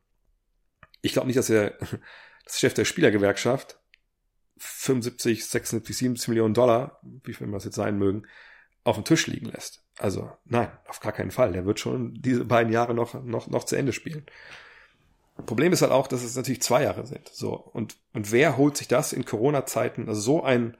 Ich 1.02 1.14
glaube 1.14 1.28
nicht, 1.28 1.38
dass 1.38 1.50
er 1.50 1.78
das 2.46 2.60
Chef 2.60 2.74
der 2.74 2.86
Spielergewerkschaft 2.86 3.80
75, 4.58 5.46
76, 5.46 5.98
77 5.98 6.28
Millionen 6.30 6.54
Dollar, 6.54 7.00
wie 7.24 7.34
viel 7.34 7.52
das 7.52 7.66
jetzt 7.66 7.76
sein 7.76 7.98
mögen, 7.98 8.24
auf 8.84 8.96
dem 8.96 9.06
Tisch 9.06 9.28
liegen 9.28 9.48
lässt. 9.48 9.84
Also 9.98 10.32
nein, 10.46 10.72
auf 10.88 11.00
gar 11.00 11.12
keinen 11.12 11.32
Fall. 11.32 11.54
Der 11.54 11.66
wird 11.66 11.80
schon 11.80 12.14
diese 12.14 12.46
beiden 12.46 12.72
Jahre 12.72 12.94
noch, 12.94 13.22
noch, 13.24 13.48
noch 13.48 13.64
zu 13.66 13.76
Ende 13.76 13.94
spielen. 13.94 14.26
Problem 15.46 15.74
ist 15.74 15.82
halt 15.82 15.92
auch, 15.92 16.08
dass 16.08 16.24
es 16.24 16.36
natürlich 16.36 16.62
zwei 16.62 16.84
Jahre 16.84 17.06
sind. 17.06 17.28
So. 17.30 17.54
Und, 17.54 17.98
und 18.14 18.32
wer 18.32 18.58
holt 18.58 18.78
sich 18.78 18.88
das 18.88 19.12
in 19.12 19.26
Corona-Zeiten, 19.26 20.08
also 20.08 20.22
so 20.22 20.44
ein 20.44 20.78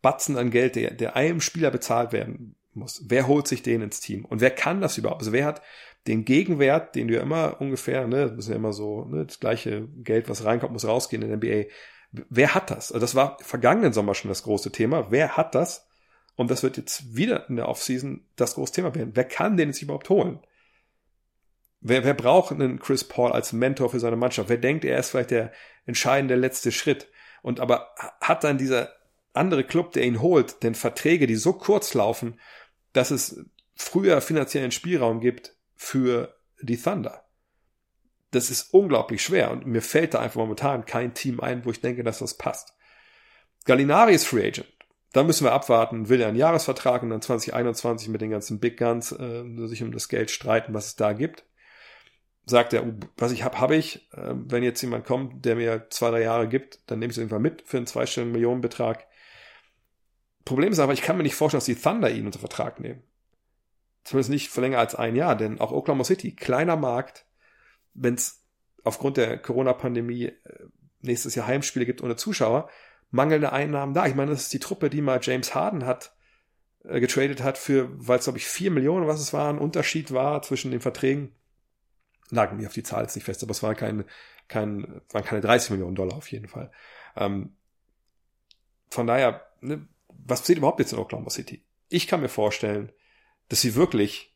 Batzen 0.00 0.38
an 0.38 0.50
Geld, 0.50 0.76
der, 0.76 0.92
der 0.92 1.14
einem 1.14 1.40
Spieler 1.40 1.70
bezahlt 1.70 2.12
werden 2.12 2.56
muss? 2.72 3.02
Wer 3.06 3.26
holt 3.26 3.46
sich 3.46 3.62
den 3.62 3.82
ins 3.82 4.00
Team? 4.00 4.24
Und 4.24 4.40
wer 4.40 4.50
kann 4.50 4.80
das 4.80 4.96
überhaupt? 4.96 5.20
Also 5.20 5.32
wer 5.32 5.44
hat 5.44 5.62
den 6.06 6.24
Gegenwert, 6.24 6.94
den 6.94 7.08
du 7.08 7.14
ja 7.14 7.22
immer 7.22 7.60
ungefähr, 7.60 8.06
ne, 8.06 8.30
das 8.30 8.46
ist 8.46 8.48
ja 8.48 8.56
immer 8.56 8.72
so, 8.72 9.04
ne, 9.04 9.26
das 9.26 9.40
gleiche 9.40 9.88
Geld, 9.98 10.28
was 10.28 10.44
reinkommt, 10.44 10.72
muss 10.72 10.86
rausgehen 10.86 11.22
in 11.22 11.28
der 11.28 11.36
NBA. 11.36 11.70
Wer 12.12 12.54
hat 12.54 12.70
das? 12.70 12.92
Also 12.92 13.00
das 13.00 13.14
war 13.14 13.38
vergangenen 13.40 13.92
Sommer 13.92 14.14
schon 14.14 14.28
das 14.28 14.42
große 14.42 14.70
Thema. 14.70 15.10
Wer 15.10 15.36
hat 15.36 15.54
das? 15.54 15.88
Und 16.36 16.50
das 16.50 16.62
wird 16.62 16.76
jetzt 16.76 17.14
wieder 17.16 17.48
in 17.48 17.56
der 17.56 17.68
Offseason 17.68 18.26
das 18.36 18.54
große 18.54 18.72
Thema 18.72 18.94
werden. 18.94 19.12
Wer 19.14 19.24
kann 19.24 19.56
den 19.56 19.68
jetzt 19.68 19.82
überhaupt 19.82 20.08
holen? 20.08 20.40
Wer, 21.80 22.04
wer 22.04 22.14
braucht 22.14 22.52
einen 22.52 22.78
Chris 22.78 23.04
Paul 23.04 23.32
als 23.32 23.52
Mentor 23.52 23.90
für 23.90 24.00
seine 24.00 24.16
Mannschaft? 24.16 24.48
Wer 24.48 24.58
denkt, 24.58 24.84
er 24.84 24.98
ist 24.98 25.10
vielleicht 25.10 25.32
der 25.32 25.52
entscheidende 25.84 26.36
letzte 26.36 26.70
Schritt? 26.70 27.08
Und 27.42 27.60
aber 27.60 27.94
hat 28.20 28.44
dann 28.44 28.56
dieser 28.56 28.92
andere 29.32 29.64
Club, 29.64 29.92
der 29.92 30.04
ihn 30.04 30.20
holt, 30.20 30.62
denn 30.62 30.74
Verträge, 30.74 31.26
die 31.26 31.36
so 31.36 31.54
kurz 31.54 31.94
laufen, 31.94 32.38
dass 32.92 33.10
es 33.10 33.44
früher 33.74 34.20
finanziellen 34.20 34.70
Spielraum 34.70 35.20
gibt 35.20 35.56
für 35.74 36.36
die 36.60 36.76
Thunder? 36.76 37.24
Das 38.32 38.50
ist 38.50 38.74
unglaublich 38.74 39.22
schwer 39.22 39.50
und 39.50 39.66
mir 39.66 39.82
fällt 39.82 40.14
da 40.14 40.20
einfach 40.20 40.40
momentan 40.40 40.84
kein 40.84 41.14
Team 41.14 41.40
ein, 41.40 41.64
wo 41.64 41.70
ich 41.70 41.80
denke, 41.80 42.02
dass 42.02 42.18
das 42.18 42.34
passt. 42.34 42.74
Gallinari 43.64 44.14
ist 44.14 44.26
Free 44.26 44.46
Agent. 44.46 44.72
Da 45.12 45.22
müssen 45.22 45.44
wir 45.44 45.52
abwarten, 45.52 46.08
will 46.08 46.20
er 46.20 46.28
einen 46.28 46.38
Jahresvertrag 46.38 47.02
und 47.02 47.10
dann 47.10 47.20
2021 47.20 48.08
mit 48.08 48.22
den 48.22 48.30
ganzen 48.30 48.58
Big 48.58 48.78
Guns 48.78 49.12
äh, 49.12 49.44
sich 49.66 49.82
um 49.82 49.92
das 49.92 50.08
Geld 50.08 50.30
streiten, 50.30 50.72
was 50.72 50.86
es 50.86 50.96
da 50.96 51.12
gibt. 51.12 51.44
Sagt 52.46 52.72
er, 52.72 52.92
was 53.18 53.30
ich 53.30 53.44
habe, 53.44 53.60
habe 53.60 53.76
ich. 53.76 54.10
Äh, 54.14 54.34
wenn 54.34 54.62
jetzt 54.62 54.80
jemand 54.80 55.04
kommt, 55.04 55.44
der 55.44 55.54
mir 55.54 55.86
zwei, 55.90 56.10
drei 56.10 56.22
Jahre 56.22 56.48
gibt, 56.48 56.80
dann 56.90 56.98
nehme 56.98 57.10
ich 57.10 57.16
es 57.16 57.18
irgendwann 57.18 57.42
mit 57.42 57.62
für 57.62 57.76
einen 57.76 57.86
zweistelligen 57.86 58.32
Millionenbetrag. 58.32 59.06
Problem 60.46 60.72
ist 60.72 60.78
aber, 60.78 60.94
ich 60.94 61.02
kann 61.02 61.18
mir 61.18 61.22
nicht 61.22 61.34
vorstellen, 61.34 61.58
dass 61.58 61.66
die 61.66 61.76
Thunder 61.76 62.10
ihn 62.10 62.24
unter 62.24 62.38
Vertrag 62.38 62.80
nehmen. 62.80 63.02
Zumindest 64.04 64.30
nicht 64.30 64.48
für 64.48 64.62
länger 64.62 64.78
als 64.78 64.94
ein 64.94 65.14
Jahr, 65.14 65.36
denn 65.36 65.60
auch 65.60 65.70
Oklahoma 65.70 66.04
City, 66.04 66.34
kleiner 66.34 66.76
Markt, 66.76 67.26
wenn 67.94 68.14
es 68.14 68.44
aufgrund 68.84 69.16
der 69.16 69.38
Corona-Pandemie 69.38 70.26
äh, 70.26 70.34
nächstes 71.00 71.34
Jahr 71.34 71.46
Heimspiele 71.46 71.86
gibt 71.86 72.02
ohne 72.02 72.16
Zuschauer, 72.16 72.68
mangelnde 73.10 73.52
Einnahmen 73.52 73.94
da. 73.94 74.06
Ich 74.06 74.14
meine, 74.14 74.30
das 74.30 74.42
ist 74.42 74.52
die 74.52 74.58
Truppe, 74.58 74.90
die 74.90 75.02
mal 75.02 75.20
James 75.22 75.54
Harden 75.54 75.86
hat 75.86 76.14
äh, 76.84 77.00
getradet 77.00 77.42
hat 77.42 77.58
für, 77.58 77.88
weil 77.94 78.18
es 78.18 78.24
glaube 78.24 78.38
ich 78.38 78.46
vier 78.46 78.70
Millionen, 78.70 79.06
was 79.06 79.20
es 79.20 79.32
war, 79.32 79.48
ein 79.48 79.58
Unterschied 79.58 80.12
war 80.12 80.42
zwischen 80.42 80.70
den 80.70 80.80
Verträgen. 80.80 81.34
Lagen 82.30 82.56
mir 82.56 82.66
auf 82.66 82.72
die 82.72 82.82
Zahl 82.82 83.02
jetzt 83.02 83.14
nicht 83.14 83.24
fest, 83.24 83.42
aber 83.42 83.50
es 83.50 83.62
war 83.62 83.74
kein, 83.74 84.04
kein, 84.48 85.00
waren 85.10 85.24
keine 85.24 85.42
30 85.42 85.70
Millionen 85.70 85.94
Dollar 85.94 86.16
auf 86.16 86.30
jeden 86.30 86.48
Fall. 86.48 86.72
Ähm, 87.14 87.56
von 88.90 89.06
daher, 89.06 89.46
ne, 89.60 89.86
was 90.08 90.40
passiert 90.40 90.58
überhaupt 90.58 90.80
jetzt 90.80 90.92
in 90.92 90.98
Oklahoma 90.98 91.30
City? 91.30 91.64
Ich 91.88 92.06
kann 92.06 92.20
mir 92.20 92.28
vorstellen, 92.28 92.90
dass 93.48 93.60
sie 93.60 93.74
wirklich 93.74 94.31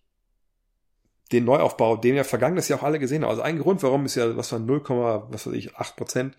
den 1.32 1.44
Neuaufbau, 1.44 1.96
den 1.96 2.14
wir 2.14 2.24
vergangenes 2.24 2.68
Jahr 2.68 2.80
auch 2.80 2.84
alle 2.84 2.98
gesehen 2.98 3.22
haben. 3.22 3.30
Also 3.30 3.42
ein 3.42 3.58
Grund, 3.58 3.82
warum 3.82 4.04
es 4.04 4.14
ja, 4.14 4.36
was 4.36 4.52
war 4.52 4.58
0, 4.58 4.82
was 5.30 5.46
weiß 5.46 5.54
ich, 5.54 5.76
8 5.76 5.96
Prozent 5.96 6.36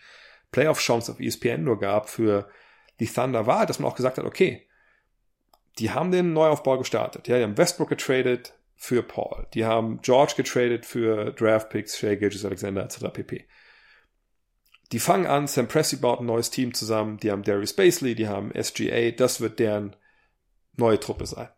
Playoff-Chance 0.52 1.12
auf 1.12 1.20
ESPN 1.20 1.64
nur 1.64 1.80
gab 1.80 2.10
für 2.10 2.50
die 3.00 3.08
Thunder 3.08 3.46
war, 3.46 3.66
dass 3.66 3.80
man 3.80 3.92
auch 3.92 3.96
gesagt 3.96 4.18
hat, 4.18 4.26
okay, 4.26 4.68
die 5.78 5.92
haben 5.92 6.12
den 6.12 6.34
Neuaufbau 6.34 6.78
gestartet. 6.78 7.28
Ja, 7.28 7.38
die 7.38 7.44
haben 7.44 7.58
Westbrook 7.58 7.90
getradet 7.90 8.54
für 8.76 9.04
Paul. 9.04 9.48
Die 9.54 9.66
haben 9.66 10.02
George 10.02 10.34
getradet 10.38 10.86
für 10.86 11.32
Draftpicks, 11.32 11.98
Shea 11.98 12.16
Gilgis 12.16 12.46
Alexander 12.46 12.84
etc. 12.84 13.06
pp. 13.14 13.48
Die 14.92 15.00
fangen 15.00 15.28
an, 15.28 15.48
Sam 15.48 15.68
Pressey 15.68 16.00
baut 16.00 16.22
ein 16.22 16.26
neues 16.26 16.50
Team 16.50 16.74
zusammen, 16.74 17.18
die 17.18 17.30
haben 17.32 17.44
Darius 17.44 17.74
Basley, 17.74 18.16
die 18.16 18.28
haben 18.28 18.52
SGA, 18.60 19.12
das 19.12 19.42
wird 19.42 19.60
deren 19.60 19.96
neue 20.78 21.00
Truppe 21.00 21.26
sein. 21.26 21.50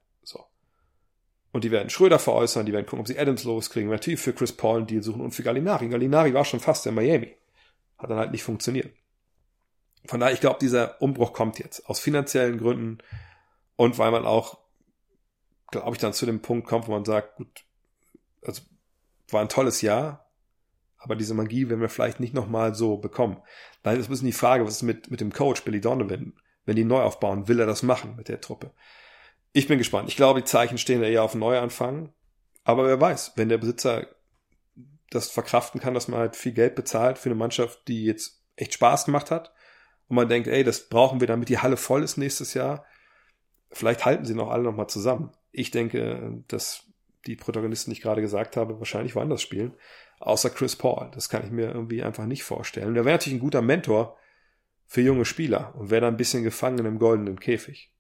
Und 1.52 1.64
die 1.64 1.72
werden 1.72 1.90
Schröder 1.90 2.20
veräußern, 2.20 2.66
die 2.66 2.74
werden 2.74 2.86
gucken, 2.86 3.02
ob 3.02 3.08
sie 3.08 3.18
Adams 3.18 3.44
loskriegen, 3.44 3.90
natürlich 3.90 4.20
für 4.20 4.34
Chris 4.34 4.54
Paul 4.54 4.78
einen 4.78 4.88
Deal 4.88 5.02
suchen 5.02 5.22
und 5.22 5.32
für 5.32 5.44
Gallinari. 5.44 5.90
Gallinari 5.90 6.34
war 6.34 6.46
schon 6.46 6.60
fast 6.60 6.86
in 6.86 6.94
Miami. 6.94 7.36
Hat 7.98 8.10
dann 8.10 8.20
halt 8.20 8.32
nicht 8.32 8.44
funktioniert. 8.44 8.94
Von 10.06 10.20
daher, 10.20 10.34
ich 10.34 10.42
glaube, 10.42 10.60
dieser 10.62 11.02
Umbruch 11.02 11.34
kommt 11.34 11.60
jetzt. 11.60 11.90
Aus 11.90 12.00
finanziellen 12.00 12.58
Gründen 12.60 13.00
und 13.76 13.98
weil 13.98 14.12
man 14.12 14.26
auch, 14.26 14.60
glaube 15.72 15.92
ich, 15.94 16.00
dann 16.00 16.14
zu 16.14 16.26
dem 16.26 16.42
Punkt 16.42 16.68
kommt, 16.68 16.88
wo 16.88 16.92
man 16.92 17.06
sagt, 17.06 17.38
gut, 17.38 17.66
also 18.46 18.62
war 19.30 19.42
ein 19.42 19.50
tolles 19.50 19.82
Jahr, 19.82 20.30
aber 20.98 21.16
diese 21.16 21.34
Magie 21.34 21.70
werden 21.70 21.82
wir 21.82 21.90
vielleicht 21.90 22.20
nicht 22.20 22.34
nochmal 22.34 22.76
so 22.76 22.98
bekommen. 22.98 23.42
Dann 23.84 23.98
ist 23.98 24.08
ein 24.08 24.12
bisschen 24.12 24.26
die 24.26 24.34
Frage, 24.34 24.66
was 24.66 24.76
ist 24.76 24.82
mit, 24.84 25.10
mit 25.10 25.22
dem 25.22 25.32
Coach 25.32 25.64
Billy 25.64 25.82
Donovan? 25.82 26.34
Wenn 26.66 26.76
die 26.76 26.84
neu 26.84 27.02
aufbauen, 27.02 27.48
will 27.48 27.60
er 27.60 27.66
das 27.66 27.84
machen 27.84 28.16
mit 28.16 28.28
der 28.28 28.42
Truppe? 28.42 28.72
Ich 29.52 29.68
bin 29.68 29.78
gespannt. 29.78 30.10
Ich 30.10 30.16
glaube, 30.16 30.42
die 30.42 30.46
Zeichen 30.46 30.78
stehen 30.78 31.04
eher 31.04 31.24
auf 31.24 31.36
Neuanfang. 31.36 32.14
Aber 32.64 32.86
wer 32.86 33.00
weiß, 33.02 33.34
wenn 33.36 33.50
der 33.50 33.58
Besitzer 33.58 34.08
das 35.10 35.30
verkraften 35.32 35.82
kann, 35.82 35.94
dass 35.94 36.08
man 36.08 36.20
halt 36.20 36.36
viel 36.36 36.52
Geld 36.52 36.76
bezahlt 36.76 37.18
für 37.18 37.30
eine 37.30 37.36
Mannschaft, 37.36 37.88
die 37.88 38.06
jetzt 38.06 38.44
echt 38.56 38.74
Spaß 38.76 39.06
gemacht 39.06 39.32
hat. 39.32 39.54
Und 40.08 40.16
man 40.16 40.30
denkt, 40.30 40.48
ey, 40.48 40.64
das 40.64 40.90
brauchen 40.90 41.20
wir, 41.20 41.28
damit 41.28 41.50
die 41.50 41.60
Halle 41.60 41.78
voll 41.78 42.04
ist 42.04 42.18
nächstes 42.18 42.54
Jahr. 42.54 42.86
Vielleicht 43.72 44.06
halten 44.06 44.26
sie 44.26 44.36
noch 44.36 44.50
alle 44.50 44.64
nochmal 44.64 44.88
zusammen. 44.88 45.32
Ich 45.52 45.72
denke, 45.72 46.44
dass 46.48 46.86
die 47.26 47.36
Protagonisten, 47.36 47.92
die 47.92 47.98
ich 47.98 48.02
gerade 48.02 48.22
gesagt 48.22 48.58
habe, 48.58 48.80
wahrscheinlich 48.80 49.16
woanders 49.16 49.42
spielen. 49.42 49.74
Außer 50.20 50.50
Chris 50.50 50.76
Paul. 50.76 51.10
Das 51.14 51.30
kann 51.30 51.44
ich 51.44 51.52
mir 51.52 51.68
irgendwie 51.68 52.04
einfach 52.04 52.26
nicht 52.26 52.44
vorstellen. 52.44 52.94
Der 52.94 53.06
wäre 53.06 53.16
natürlich 53.16 53.38
ein 53.38 53.44
guter 53.44 53.62
Mentor 53.62 54.18
für 54.86 55.02
junge 55.02 55.26
Spieler 55.26 55.74
und 55.76 55.92
wäre 55.92 56.02
da 56.02 56.08
ein 56.08 56.18
bisschen 56.18 56.44
gefangen 56.44 56.86
im 56.86 57.00
goldenen 57.00 57.40
Käfig. 57.40 57.94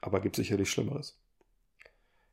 Aber 0.00 0.20
gibt 0.20 0.36
sicherlich 0.36 0.70
Schlimmeres. 0.70 1.18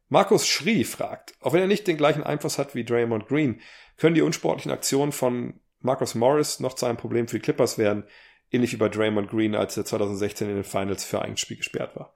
Markus 0.10 0.48
Schrie 0.48 0.86
fragt, 0.86 1.36
auch 1.42 1.54
wenn 1.54 1.62
er 1.62 1.68
nicht 1.68 1.88
den 1.88 1.98
gleichen 1.98 2.24
Einfluss 2.24 2.58
hat 2.58 2.76
wie 2.76 2.86
Draymond 2.86 3.28
Green, 3.28 3.62
können 3.98 4.16
die 4.16 4.22
unsportlichen 4.22 4.72
Aktionen 4.72 5.12
von 5.12 5.60
Marcus 5.80 6.16
Morris 6.16 6.60
noch 6.60 6.74
zu 6.74 6.86
einem 6.86 6.98
Problem 6.98 7.28
für 7.28 7.38
die 7.38 7.42
Clippers 7.42 7.78
werden, 7.78 8.06
ähnlich 8.52 8.72
wie 8.72 8.78
bei 8.78 8.90
Draymond 8.90 9.30
Green, 9.30 9.56
als 9.56 9.76
er 9.76 9.86
2016 9.86 10.50
in 10.50 10.56
den 10.56 10.64
Finals 10.64 11.04
für 11.04 11.22
ein 11.22 11.36
Spiel 11.36 11.58
gesperrt 11.58 11.96
war. 11.96 12.16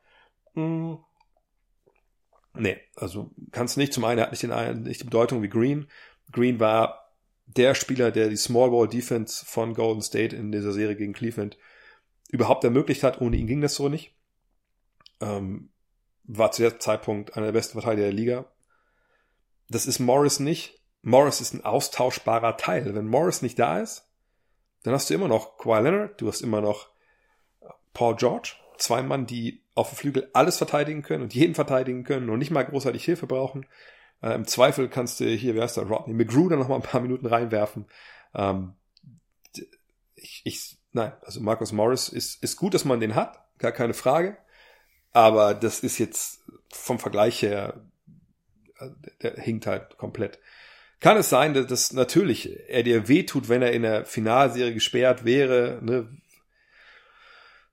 Hm. 0.54 0.99
Nee, 2.54 2.78
also 2.95 3.32
kannst 3.52 3.78
nicht. 3.78 3.93
Zum 3.93 4.04
einen, 4.04 4.20
er 4.20 4.26
hat 4.26 4.32
nicht, 4.32 4.43
den, 4.43 4.84
nicht 4.84 5.02
die 5.02 5.06
Bedeutung 5.06 5.41
wie 5.41 5.49
Green. 5.49 5.88
Green 6.32 6.60
war 6.60 7.14
der 7.45 7.76
Spieler, 7.76 8.12
der 8.12 8.30
die 8.30 8.38
Small 8.38 8.72
Ball 8.72 8.88
Defense 8.88 9.45
von 9.45 9.74
Golden 9.74 10.02
State 10.02 10.36
in 10.36 10.52
dieser 10.52 10.72
Serie 10.72 10.95
gegen 10.95 11.14
Cleveland 11.14 11.58
überhaupt 12.30 12.64
ermöglicht 12.64 13.04
hat. 13.04 13.22
Ohne 13.22 13.38
ihn 13.38 13.47
ging 13.47 13.62
das 13.62 13.76
so 13.76 13.89
nicht. 13.89 14.16
Ähm, 15.22 15.69
war 16.24 16.51
zu 16.51 16.61
dem 16.61 16.80
Zeitpunkt 16.80 17.36
einer 17.36 17.47
der 17.47 17.53
besten 17.53 17.80
Verteidiger 17.80 18.07
der 18.07 18.13
Liga. 18.13 18.45
Das 19.69 19.86
ist 19.86 19.99
Morris 19.99 20.39
nicht. 20.39 20.80
Morris 21.01 21.41
ist 21.41 21.53
ein 21.53 21.65
austauschbarer 21.65 22.57
Teil. 22.57 22.93
Wenn 22.93 23.07
Morris 23.07 23.41
nicht 23.41 23.57
da 23.57 23.80
ist, 23.80 24.07
dann 24.84 24.93
hast 24.93 25.09
du 25.09 25.13
immer 25.13 25.28
noch 25.28 25.57
Kawhi 25.57 25.82
Leonard, 25.82 26.19
du 26.19 26.28
hast 26.28 26.41
immer 26.41 26.61
noch 26.61 26.89
Paul 27.93 28.15
George, 28.15 28.53
zwei 28.78 29.01
Mann, 29.01 29.26
die 29.26 29.63
auf 29.76 29.89
dem 29.89 29.97
Flügel 29.97 30.30
alles 30.34 30.57
verteidigen 30.57 31.01
können 31.01 31.24
und 31.24 31.34
jeden 31.34 31.55
verteidigen 31.55 32.03
können 32.03 32.30
und 32.30 32.39
nicht 32.39 32.51
mal 32.51 32.63
großartig 32.63 33.03
Hilfe 33.03 33.28
brauchen. 33.28 33.65
Äh, 34.22 34.34
Im 34.34 34.45
Zweifel 34.45 34.89
kannst 34.89 35.19
du 35.19 35.26
hier, 35.26 35.55
wer 35.55 35.65
ist 35.65 35.78
der, 35.78 35.86
Rodney 35.86 36.13
McGrew 36.13 36.49
dann 36.49 36.59
noch 36.59 36.67
mal 36.67 36.76
ein 36.76 36.82
paar 36.82 37.01
Minuten 37.01 37.26
reinwerfen. 37.26 37.86
Ähm, 38.34 38.74
ich, 40.15 40.41
ich, 40.43 40.78
nein, 40.91 41.13
also 41.22 41.41
Marcus 41.41 41.72
Morris 41.72 42.09
ist, 42.09 42.43
ist 42.43 42.57
gut, 42.57 42.74
dass 42.74 42.86
man 42.86 42.99
den 42.99 43.15
hat, 43.15 43.39
gar 43.57 43.72
keine 43.72 43.93
Frage. 43.93 44.38
Aber 45.14 45.53
das 45.53 45.82
ist 45.82 45.97
jetzt 45.97 46.41
vom 46.72 46.99
Vergleich 46.99 47.41
her, 47.41 47.82
äh, 48.80 48.89
der, 49.22 49.36
hinkt 49.36 49.68
halt 49.68 49.97
komplett. 49.97 50.39
Kann 50.99 51.18
es 51.18 51.30
sein, 51.30 51.53
dass 51.53 51.68
das 51.68 51.93
natürlich 51.93 52.49
er 52.70 52.84
dir 52.84 53.07
wehtut, 53.07 53.49
wenn 53.49 53.62
er 53.62 53.72
in 53.72 53.82
der 53.82 54.05
Finalserie 54.05 54.74
gesperrt 54.74 55.26
wäre, 55.26 55.80
ne? 55.82 56.09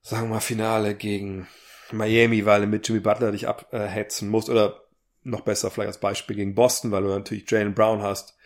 Sagen 0.00 0.28
wir 0.28 0.34
mal 0.34 0.40
Finale 0.40 0.94
gegen 0.94 1.46
Miami, 1.92 2.46
weil 2.46 2.62
du 2.62 2.66
mit 2.66 2.88
Jimmy 2.88 3.00
Butler 3.00 3.32
dich 3.32 3.46
abhetzen 3.46 4.28
musst 4.30 4.48
oder 4.48 4.82
noch 5.22 5.42
besser 5.42 5.70
vielleicht 5.70 5.88
als 5.88 6.00
Beispiel 6.00 6.36
gegen 6.36 6.54
Boston, 6.54 6.90
weil 6.90 7.02
du 7.02 7.08
natürlich 7.08 7.50
Jalen 7.50 7.74
Brown 7.74 8.02
hast, 8.02 8.36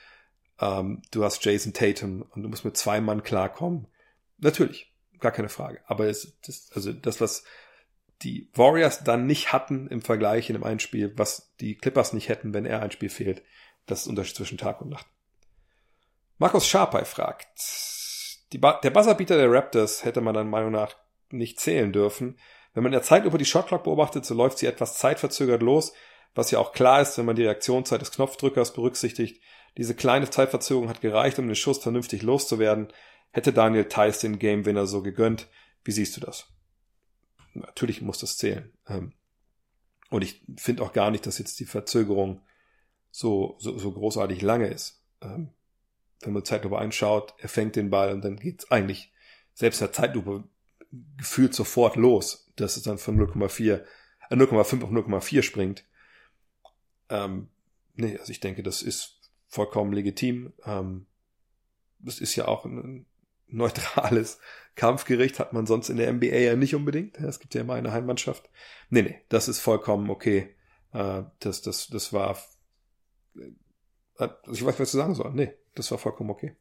ähm, 0.60 1.02
du 1.10 1.24
hast 1.24 1.44
Jason 1.44 1.72
Tatum 1.72 2.22
und 2.30 2.42
du 2.42 2.48
musst 2.48 2.64
mit 2.64 2.76
zwei 2.76 3.00
Mann 3.00 3.22
klarkommen. 3.22 3.86
Natürlich, 4.38 4.92
gar 5.20 5.32
keine 5.32 5.48
Frage. 5.48 5.80
Aber 5.86 6.06
es, 6.06 6.38
das, 6.44 6.70
also 6.74 6.92
das, 6.92 7.20
was 7.20 7.44
die 8.22 8.50
Warriors 8.54 9.04
dann 9.04 9.26
nicht 9.26 9.52
hatten 9.52 9.88
im 9.88 10.02
Vergleich 10.02 10.48
in 10.48 10.54
dem 10.54 10.64
einen 10.64 10.80
Spiel, 10.80 11.12
was 11.16 11.54
die 11.60 11.76
Clippers 11.76 12.12
nicht 12.12 12.28
hätten, 12.28 12.54
wenn 12.54 12.66
er 12.66 12.82
ein 12.82 12.90
Spiel 12.90 13.10
fehlt. 13.10 13.42
Das 13.86 14.02
ist 14.02 14.06
Unterschied 14.06 14.36
zwischen 14.36 14.58
Tag 14.58 14.80
und 14.80 14.90
Nacht. 14.90 15.06
Markus 16.38 16.66
Sharpey 16.66 17.04
fragt, 17.04 17.48
ba 18.58 18.80
der 18.82 18.90
Buzzerbeater 18.90 19.36
der 19.36 19.50
Raptors 19.50 20.04
hätte 20.04 20.20
man 20.20 20.34
dann 20.34 20.50
Meinung 20.50 20.72
nach 20.72 20.96
nicht 21.30 21.60
zählen 21.60 21.92
dürfen. 21.92 22.38
Wenn 22.74 22.82
man 22.82 22.92
in 22.92 22.98
der 22.98 23.02
Zeit 23.02 23.24
über 23.24 23.38
die 23.38 23.44
Shotclock 23.44 23.84
beobachtet, 23.84 24.24
so 24.24 24.34
läuft 24.34 24.58
sie 24.58 24.66
etwas 24.66 24.98
zeitverzögert 24.98 25.62
los, 25.62 25.92
was 26.34 26.50
ja 26.50 26.58
auch 26.58 26.72
klar 26.72 27.00
ist, 27.02 27.18
wenn 27.18 27.26
man 27.26 27.36
die 27.36 27.44
Reaktionszeit 27.44 28.00
des 28.00 28.12
Knopfdrückers 28.12 28.72
berücksichtigt. 28.72 29.42
Diese 29.76 29.94
kleine 29.94 30.28
Zeitverzögerung 30.28 30.88
hat 30.88 31.00
gereicht, 31.00 31.38
um 31.38 31.46
den 31.46 31.56
Schuss 31.56 31.78
vernünftig 31.78 32.22
loszuwerden. 32.22 32.92
Hätte 33.30 33.52
Daniel 33.52 33.86
Theiss 33.86 34.20
den 34.20 34.38
Game 34.38 34.66
Winner 34.66 34.86
so 34.86 35.02
gegönnt. 35.02 35.48
Wie 35.84 35.92
siehst 35.92 36.16
du 36.16 36.20
das? 36.20 36.48
Natürlich 37.54 38.02
muss 38.02 38.18
das 38.18 38.36
zählen. 38.36 38.72
Ähm, 38.86 39.12
und 40.10 40.22
ich 40.22 40.42
finde 40.56 40.82
auch 40.82 40.92
gar 40.92 41.10
nicht, 41.10 41.26
dass 41.26 41.38
jetzt 41.38 41.58
die 41.60 41.64
Verzögerung 41.64 42.42
so, 43.10 43.56
so, 43.58 43.78
so 43.78 43.92
großartig 43.92 44.42
lange 44.42 44.68
ist. 44.68 45.02
Ähm, 45.20 45.50
wenn 46.20 46.32
man 46.32 46.44
Zeitlupe 46.44 46.78
einschaut, 46.78 47.34
er 47.38 47.48
fängt 47.48 47.76
den 47.76 47.90
Ball 47.90 48.12
und 48.12 48.24
dann 48.24 48.36
geht's 48.36 48.70
eigentlich 48.70 49.12
selbst 49.54 49.80
der 49.80 49.92
Zeitlupe 49.92 50.44
gefühlt 51.16 51.54
sofort 51.54 51.96
los. 51.96 52.50
Das 52.56 52.76
ist 52.76 52.86
dann 52.86 52.98
von 52.98 53.18
0,4. 53.18 53.84
0,5 54.30 54.54
auf 54.60 54.72
0,4 54.72 55.42
springt. 55.42 55.84
Ähm, 57.08 57.48
nee, 57.94 58.16
also 58.18 58.30
ich 58.30 58.40
denke, 58.40 58.62
das 58.62 58.82
ist 58.82 59.20
vollkommen 59.48 59.92
legitim. 59.92 60.52
Ähm, 60.64 61.06
das 61.98 62.20
ist 62.20 62.34
ja 62.36 62.48
auch 62.48 62.64
ein 62.64 63.06
neutrales 63.52 64.38
Kampfgericht, 64.74 65.38
hat 65.38 65.52
man 65.52 65.66
sonst 65.66 65.90
in 65.90 65.96
der 65.96 66.12
NBA 66.12 66.36
ja 66.36 66.56
nicht 66.56 66.74
unbedingt. 66.74 67.18
Es 67.18 67.40
gibt 67.40 67.54
ja 67.54 67.60
immer 67.60 67.74
eine 67.74 67.92
Heimmannschaft. 67.92 68.48
Nee, 68.90 69.02
nee, 69.02 69.20
das 69.28 69.48
ist 69.48 69.60
vollkommen 69.60 70.10
okay. 70.10 70.54
Äh, 70.92 71.22
das, 71.40 71.62
das, 71.62 71.88
das 71.88 72.12
war. 72.12 72.38
Äh, 74.18 74.28
ich 74.50 74.64
weiß, 74.64 74.78
was 74.80 74.90
zu 74.90 74.96
sagen 74.96 75.14
soll. 75.14 75.32
Nee, 75.34 75.54
das 75.74 75.90
war 75.90 75.98
vollkommen 75.98 76.30
okay. 76.30 76.56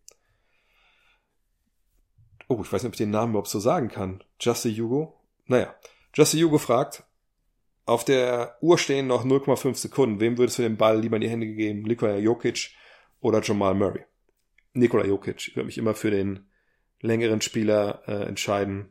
Oh, 2.48 2.60
ich 2.62 2.72
weiß 2.72 2.84
nicht, 2.84 2.90
ob 2.90 2.94
ich 2.94 2.98
den 2.98 3.12
Namen 3.12 3.32
überhaupt 3.32 3.48
so 3.48 3.60
sagen 3.60 3.88
kann. 3.88 4.24
Justy 4.40 4.76
Hugo? 4.76 5.22
Naja. 5.46 5.74
Justy 6.14 6.42
Hugo 6.42 6.58
fragt, 6.58 7.06
auf 7.86 8.04
der 8.04 8.58
Uhr 8.62 8.78
stehen 8.78 9.08
noch 9.08 9.24
0,5 9.24 9.76
Sekunden. 9.76 10.20
Wem 10.20 10.38
würdest 10.38 10.58
du 10.58 10.64
den 10.64 10.78
Ball 10.78 11.00
lieber 11.00 11.16
in 11.16 11.22
die 11.22 11.30
Hände 11.30 11.48
geben? 11.48 11.84
Nikola 11.84 12.18
Jokic 12.18 12.72
oder 13.22 13.42
Jamal 13.42 13.74
Murray? 13.74 14.04
Nikola 14.74 15.06
Jokic. 15.06 15.48
Ich 15.48 15.56
würde 15.56 15.66
mich 15.68 15.78
immer 15.78 15.94
für 15.94 16.12
den 16.12 16.51
längeren 17.02 17.42
Spieler 17.42 18.04
äh, 18.08 18.24
entscheiden, 18.24 18.90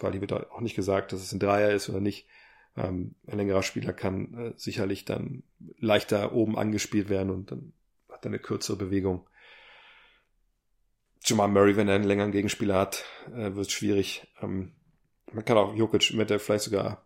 weil 0.00 0.12
hier 0.12 0.20
wird 0.20 0.32
auch 0.32 0.60
nicht 0.60 0.76
gesagt, 0.76 1.12
dass 1.12 1.22
es 1.22 1.32
ein 1.32 1.40
Dreier 1.40 1.70
ist 1.70 1.88
oder 1.88 2.00
nicht. 2.00 2.28
Ähm, 2.76 3.14
ein 3.26 3.38
längerer 3.38 3.62
Spieler 3.62 3.92
kann 3.92 4.34
äh, 4.34 4.52
sicherlich 4.56 5.04
dann 5.04 5.42
leichter 5.78 6.32
oben 6.32 6.56
angespielt 6.58 7.08
werden 7.08 7.30
und 7.30 7.50
dann 7.50 7.72
hat 8.08 8.24
er 8.24 8.30
eine 8.30 8.38
kürzere 8.38 8.76
Bewegung. 8.76 9.26
Jamal 11.24 11.48
Murray, 11.48 11.76
wenn 11.76 11.88
er 11.88 11.96
einen 11.96 12.04
längeren 12.04 12.32
Gegenspieler 12.32 12.76
hat, 12.76 13.04
äh, 13.28 13.54
wird 13.54 13.66
es 13.66 13.72
schwierig. 13.72 14.26
Ähm, 14.40 14.72
man 15.32 15.44
kann 15.44 15.58
auch 15.58 15.74
Jokic 15.74 16.14
mit 16.14 16.30
der 16.30 16.38
vielleicht 16.38 16.64
sogar 16.64 17.04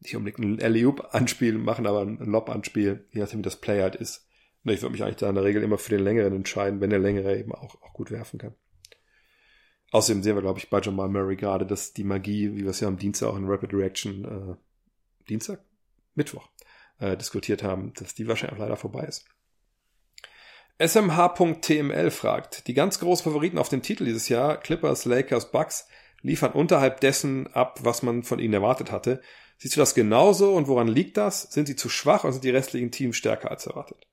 nicht 0.00 0.16
unbedingt 0.16 0.38
ein 0.38 0.62
Alley-Oop-Anspiel 0.62 1.58
machen, 1.58 1.86
aber 1.86 2.02
ein 2.02 2.18
Lob-Anspiel, 2.18 3.06
je 3.12 3.20
nachdem 3.20 3.40
wie 3.40 3.44
das 3.44 3.60
Play 3.60 3.82
halt 3.82 3.96
ist. 3.96 4.26
Ich 4.64 4.82
würde 4.82 4.92
mich 4.92 5.02
eigentlich 5.02 5.16
da 5.16 5.28
in 5.28 5.34
der 5.34 5.44
Regel 5.44 5.62
immer 5.62 5.78
für 5.78 5.90
den 5.90 6.04
längeren 6.04 6.34
entscheiden, 6.34 6.80
wenn 6.80 6.90
der 6.90 6.98
längere 6.98 7.38
eben 7.38 7.54
auch, 7.54 7.80
auch 7.82 7.92
gut 7.94 8.10
werfen 8.10 8.38
kann. 8.38 8.54
Außerdem 9.90 10.22
sehen 10.22 10.36
wir, 10.36 10.42
glaube 10.42 10.58
ich, 10.58 10.70
bei 10.70 10.80
Jamal 10.80 11.08
Murray 11.08 11.36
gerade, 11.36 11.66
dass 11.66 11.92
die 11.92 12.04
Magie, 12.04 12.54
wie 12.54 12.62
wir 12.62 12.70
es 12.70 12.80
ja 12.80 12.88
am 12.88 12.98
Dienstag 12.98 13.28
auch 13.28 13.36
in 13.36 13.48
Rapid 13.48 13.74
Reaction, 13.74 14.24
äh, 14.24 14.56
Dienstag? 15.28 15.60
Mittwoch, 16.14 16.48
äh, 16.98 17.16
diskutiert 17.16 17.62
haben, 17.62 17.92
dass 17.94 18.14
die 18.14 18.28
wahrscheinlich 18.28 18.56
auch 18.56 18.62
leider 18.62 18.76
vorbei 18.76 19.04
ist. 19.04 19.24
SMH.tml 20.78 22.10
fragt, 22.10 22.66
die 22.66 22.74
ganz 22.74 23.00
großen 23.00 23.24
Favoriten 23.24 23.58
auf 23.58 23.68
den 23.68 23.82
Titel 23.82 24.04
dieses 24.04 24.28
Jahr, 24.28 24.56
Clippers, 24.56 25.04
Lakers, 25.04 25.50
Bucks, 25.50 25.86
liefern 26.22 26.52
unterhalb 26.52 27.00
dessen 27.00 27.52
ab, 27.52 27.80
was 27.82 28.02
man 28.02 28.22
von 28.22 28.38
ihnen 28.38 28.54
erwartet 28.54 28.90
hatte. 28.90 29.20
Siehst 29.58 29.76
du 29.76 29.80
das 29.80 29.94
genauso 29.94 30.54
und 30.54 30.68
woran 30.68 30.88
liegt 30.88 31.16
das? 31.16 31.42
Sind 31.42 31.66
sie 31.66 31.76
zu 31.76 31.90
schwach 31.90 32.24
oder 32.24 32.32
sind 32.32 32.44
die 32.44 32.50
restlichen 32.50 32.90
Teams 32.90 33.16
stärker 33.16 33.50
als 33.50 33.66
erwartet? 33.66 34.06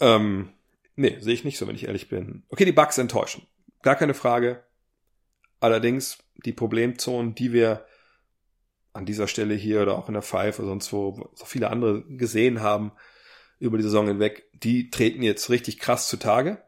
Ähm, 0.00 0.52
nee, 0.96 1.18
sehe 1.20 1.34
ich 1.34 1.44
nicht 1.44 1.58
so, 1.58 1.66
wenn 1.66 1.74
ich 1.74 1.86
ehrlich 1.86 2.08
bin. 2.08 2.44
Okay, 2.48 2.64
die 2.64 2.72
Bugs 2.72 2.96
enttäuschen. 2.96 3.46
Gar 3.82 3.96
keine 3.96 4.14
Frage. 4.14 4.64
Allerdings 5.60 6.18
die 6.44 6.52
Problemzonen, 6.52 7.34
die 7.34 7.52
wir 7.52 7.86
an 8.92 9.06
dieser 9.06 9.28
Stelle 9.28 9.54
hier 9.54 9.82
oder 9.82 9.96
auch 9.96 10.08
in 10.08 10.14
der 10.14 10.22
Five 10.22 10.58
oder 10.58 10.68
sonst 10.68 10.92
wo 10.92 11.30
so 11.34 11.44
viele 11.44 11.70
andere 11.70 12.04
gesehen 12.04 12.60
haben 12.60 12.92
über 13.58 13.76
die 13.76 13.82
Saison 13.82 14.06
hinweg, 14.06 14.50
die 14.52 14.90
treten 14.90 15.22
jetzt 15.22 15.50
richtig 15.50 15.78
krass 15.78 16.08
zutage. 16.08 16.62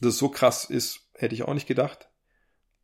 Dass 0.00 0.14
es 0.14 0.18
so 0.18 0.28
krass 0.28 0.64
ist, 0.64 1.10
hätte 1.14 1.34
ich 1.34 1.42
auch 1.42 1.54
nicht 1.54 1.66
gedacht. 1.66 2.08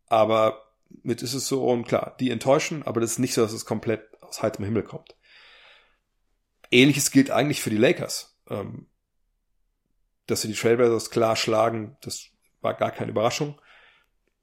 Aber 0.07 0.73
mit 1.03 1.23
ist 1.23 1.35
es 1.35 1.47
so, 1.47 1.65
und 1.65 1.87
klar, 1.87 2.17
die 2.21 2.31
enttäuschen, 2.31 2.83
aber 2.83 3.01
das 3.01 3.13
ist 3.13 3.19
nicht 3.19 3.35
so, 3.35 3.43
dass 3.43 3.53
es 3.53 3.65
komplett 3.65 4.09
aus 4.23 4.43
heiterem 4.43 4.65
Himmel 4.65 4.83
kommt. 4.83 5.17
Ähnliches 6.71 7.11
gilt 7.11 7.31
eigentlich 7.31 7.61
für 7.61 7.71
die 7.71 7.77
Lakers. 7.77 8.39
Ähm, 8.49 8.87
dass 10.27 10.43
sie 10.43 10.49
die 10.49 10.55
Trailblazers 10.55 11.11
klar 11.11 11.37
schlagen, 11.37 11.97
das 12.01 12.29
war 12.61 12.75
gar 12.75 12.91
keine 12.91 13.11
Überraschung. 13.11 13.61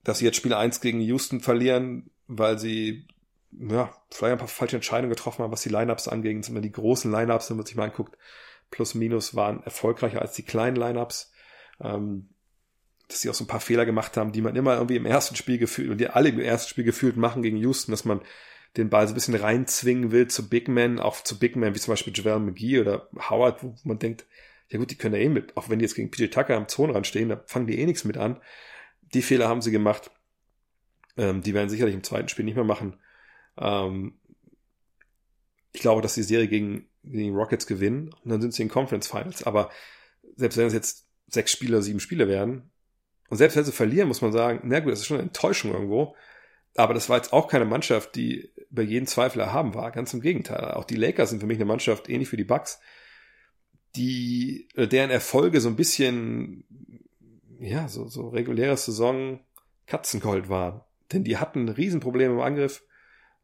Dass 0.10 0.18
sie 0.18 0.26
jetzt 0.26 0.38
Spiel 0.38 0.56
1 0.56 0.82
gegen 0.82 1.02
Houston 1.02 1.40
verlieren, 1.40 2.10
weil 2.28 2.58
sie 2.58 3.06
ja, 3.52 3.94
vielleicht 4.10 4.34
ein 4.34 4.38
paar 4.40 4.48
falsche 4.48 4.76
Entscheidungen 4.76 5.12
getroffen 5.12 5.44
haben, 5.44 5.52
was 5.52 5.62
die 5.62 5.70
Lineups 5.70 6.08
angeht. 6.08 6.44
Sind 6.44 6.60
die 6.62 6.72
großen 6.72 7.12
Lineups, 7.12 7.50
wenn 7.50 7.58
man 7.58 7.66
sich 7.68 7.76
mal 7.76 7.86
anguckt, 7.86 8.18
plus 8.72 8.96
minus 8.96 9.36
waren 9.36 9.62
erfolgreicher 9.64 10.22
als 10.22 10.34
die 10.34 10.44
kleinen 10.44 10.76
Lineups. 10.76 11.32
Ähm, 11.80 12.30
dass 13.08 13.22
sie 13.22 13.30
auch 13.30 13.36
so 13.36 13.44
ein 13.44 13.48
paar 13.48 13.60
Fehler 13.60 13.86
gemacht 13.86 14.18
haben, 14.18 14.32
die 14.32 14.42
man 14.42 14.56
immer 14.56 14.76
irgendwie 14.76 14.96
im 14.96 15.06
ersten 15.06 15.36
Spiel 15.36 15.60
gefühlt 15.60 15.92
und 15.92 16.00
die 16.00 16.08
alle 16.08 16.30
im 16.30 16.40
ersten 16.40 16.70
Spiel 16.70 16.84
gefühlt 16.84 17.18
machen 17.18 17.44
gegen 17.44 17.58
Houston, 17.58 17.92
dass 17.92 18.06
man 18.06 18.22
den 18.78 18.90
Ball 18.90 19.08
so 19.08 19.14
ein 19.14 19.16
bisschen 19.16 19.36
reinzwingen 19.36 20.12
will 20.12 20.28
zu 20.28 20.50
Big 20.50 20.68
Men, 20.68 21.00
auch 21.00 21.22
zu 21.22 21.38
Big 21.38 21.56
Men 21.56 21.76
wie 21.76 21.80
zum 21.80 21.92
Beispiel 21.92 22.14
Javel 22.16 22.40
McGee 22.40 22.80
oder 22.80 23.10
Howard, 23.30 23.64
wo 23.64 23.76
man 23.84 24.00
denkt, 24.00 24.26
ja 24.70 24.78
gut, 24.80 24.92
die 24.92 24.96
können 24.96 25.16
ja 25.16 25.22
eh 25.22 25.30
mit, 25.30 25.58
auch 25.58 25.70
wenn 25.70 25.80
die 25.80 25.86
jetzt 25.86 25.96
gegen 25.96 26.12
PJ 26.12 26.28
Tucker 26.28 26.56
am 26.56 26.68
Zonenrand 26.68 27.08
stehen, 27.08 27.30
da 27.30 27.42
fangen 27.48 27.66
die 27.68 27.80
eh 27.80 27.86
nichts 27.86 28.06
mit 28.06 28.18
an. 28.18 28.40
Die 29.14 29.22
Fehler 29.22 29.48
haben 29.48 29.62
sie 29.62 29.72
gemacht. 29.72 30.12
Ähm, 31.18 31.42
die 31.42 31.54
werden 31.54 31.70
sicherlich 31.70 31.96
im 31.96 32.04
zweiten 32.04 32.30
Spiel 32.30 32.46
nicht 32.46 32.56
mehr 32.56 32.64
machen. 32.64 33.00
Ähm, 33.58 34.20
ich 35.72 35.82
glaube, 35.82 36.02
dass 36.02 36.16
die 36.16 36.24
Serie 36.24 36.48
gegen, 36.48 36.88
gegen 37.04 37.36
Rockets 37.36 37.68
gewinnen 37.68 38.14
und 38.24 38.32
dann 38.32 38.42
sind 38.42 38.54
sie 38.54 38.64
in 38.64 38.70
Conference 38.70 39.08
Finals. 39.08 39.44
Aber 39.44 39.70
selbst 40.36 40.58
wenn 40.58 40.68
es 40.68 40.74
jetzt 40.74 41.08
sechs 41.28 41.52
Spieler, 41.52 41.82
sieben 41.82 42.00
Spiele 42.00 42.28
werden, 42.28 42.72
und 43.30 43.38
selbst 43.38 43.56
wenn 43.56 43.64
sie 43.64 43.72
verlieren, 43.72 44.08
muss 44.08 44.22
man 44.22 44.32
sagen, 44.32 44.62
na 44.64 44.80
gut, 44.80 44.92
das 44.92 45.00
ist 45.00 45.06
schon 45.06 45.18
eine 45.18 45.28
Enttäuschung 45.28 45.72
irgendwo. 45.72 46.16
Aber 46.76 46.94
das 46.94 47.10
war 47.10 47.18
jetzt 47.18 47.34
auch 47.34 47.48
keine 47.48 47.66
Mannschaft, 47.66 48.16
die 48.16 48.52
bei 48.70 48.82
jedem 48.82 49.08
Zweifel 49.08 49.40
erhaben 49.40 49.74
war. 49.74 49.92
Ganz 49.92 50.14
im 50.14 50.22
Gegenteil. 50.22 50.72
Auch 50.72 50.86
die 50.86 50.96
Lakers 50.96 51.30
sind 51.30 51.40
für 51.40 51.46
mich 51.46 51.58
eine 51.58 51.66
Mannschaft, 51.66 52.10
ähnlich 52.10 52.32
wie 52.32 52.38
die 52.38 52.44
Bucks, 52.44 52.80
die, 53.96 54.68
deren 54.76 55.10
Erfolge 55.10 55.62
so 55.62 55.70
ein 55.70 55.76
bisschen, 55.76 56.64
ja, 57.60 57.88
so, 57.88 58.08
so 58.08 58.30
reguläre 58.30 58.78
Saison 58.78 59.40
Katzengold 59.86 60.50
waren. 60.50 60.82
Denn 61.12 61.24
die 61.24 61.38
hatten 61.38 61.70
Riesenprobleme 61.70 62.36
im 62.36 62.42
Angriff. 62.42 62.84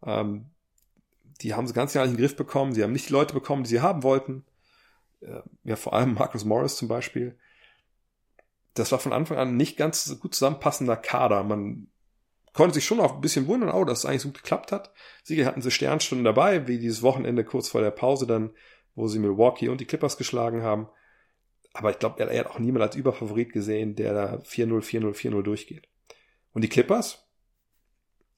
Ähm, 0.04 0.48
die 1.42 1.54
haben 1.54 1.68
sie 1.68 1.74
ganz 1.74 1.94
Jahr 1.94 2.06
nicht 2.06 2.14
in 2.14 2.18
den 2.18 2.26
Griff 2.26 2.36
bekommen. 2.36 2.74
Sie 2.74 2.84
haben 2.84 2.94
nicht 2.94 3.10
die 3.10 3.14
Leute 3.14 3.34
bekommen, 3.34 3.64
die 3.64 3.70
sie 3.70 3.82
haben 3.82 4.04
wollten. 4.04 4.46
Äh, 5.22 5.42
ja, 5.64 5.76
vor 5.76 5.94
allem 5.94 6.14
Marcus 6.14 6.46
Morris 6.46 6.78
zum 6.78 6.88
Beispiel. 6.88 7.38
Das 8.74 8.92
war 8.92 9.00
von 9.00 9.14
Anfang 9.14 9.38
an 9.38 9.58
nicht 9.58 9.78
ganz 9.78 10.20
gut 10.20 10.36
zusammenpassender 10.36 10.98
Kader. 10.98 11.44
Man 11.44 11.88
konnte 12.54 12.76
sich 12.76 12.86
schon 12.86 13.00
auch 13.00 13.16
ein 13.16 13.22
bisschen 13.22 13.48
wundern, 13.48 13.72
oh, 13.72 13.86
dass 13.86 14.00
es 14.00 14.06
eigentlich 14.06 14.22
so 14.22 14.30
gut 14.30 14.44
geklappt 14.44 14.72
hat. 14.72 14.94
Sicher 15.24 15.46
hatten 15.46 15.62
sie 15.62 15.72
Sternstunden 15.72 16.26
dabei, 16.26 16.68
wie 16.68 16.78
dieses 16.78 17.02
Wochenende 17.02 17.44
kurz 17.44 17.70
vor 17.70 17.82
der 17.82 17.92
Pause 17.92 18.28
dann 18.28 18.52
wo 18.96 19.08
sie 19.08 19.20
Milwaukee 19.20 19.70
und 19.70 19.82
die 19.82 19.86
Clippers 19.86 20.18
geschlagen 20.18 20.64
haben. 20.64 20.88
Aber 21.76 21.92
ich 21.92 22.00
glaube, 22.00 22.24
er, 22.24 22.40
hat 22.40 22.48
auch 22.48 22.60
niemand 22.60 22.84
als 22.84 22.96
Überfavorit 22.96 23.52
gesehen, 23.52 23.96
der 23.96 24.14
da 24.14 24.36
4-0, 24.38 24.82
4-0, 24.82 25.14
4-0 25.14 25.42
durchgeht. 25.44 25.90
Und 26.54 26.64
die 26.64 26.70
Clippers, 26.70 27.28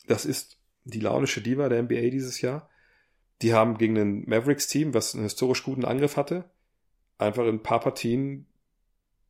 das 0.07 0.25
ist 0.25 0.57
die 0.85 0.99
launische 0.99 1.41
Diva 1.41 1.69
der 1.69 1.83
NBA 1.83 2.09
dieses 2.09 2.41
Jahr. 2.41 2.67
Die 3.43 3.53
haben 3.53 3.77
gegen 3.77 3.95
ein 3.95 4.23
Mavericks-Team, 4.27 4.95
was 4.95 5.13
einen 5.13 5.25
historisch 5.25 5.61
guten 5.61 5.85
Angriff 5.85 6.17
hatte, 6.17 6.49
einfach 7.19 7.43
in 7.43 7.57
ein 7.57 7.63
paar 7.63 7.79
Partien, 7.79 8.47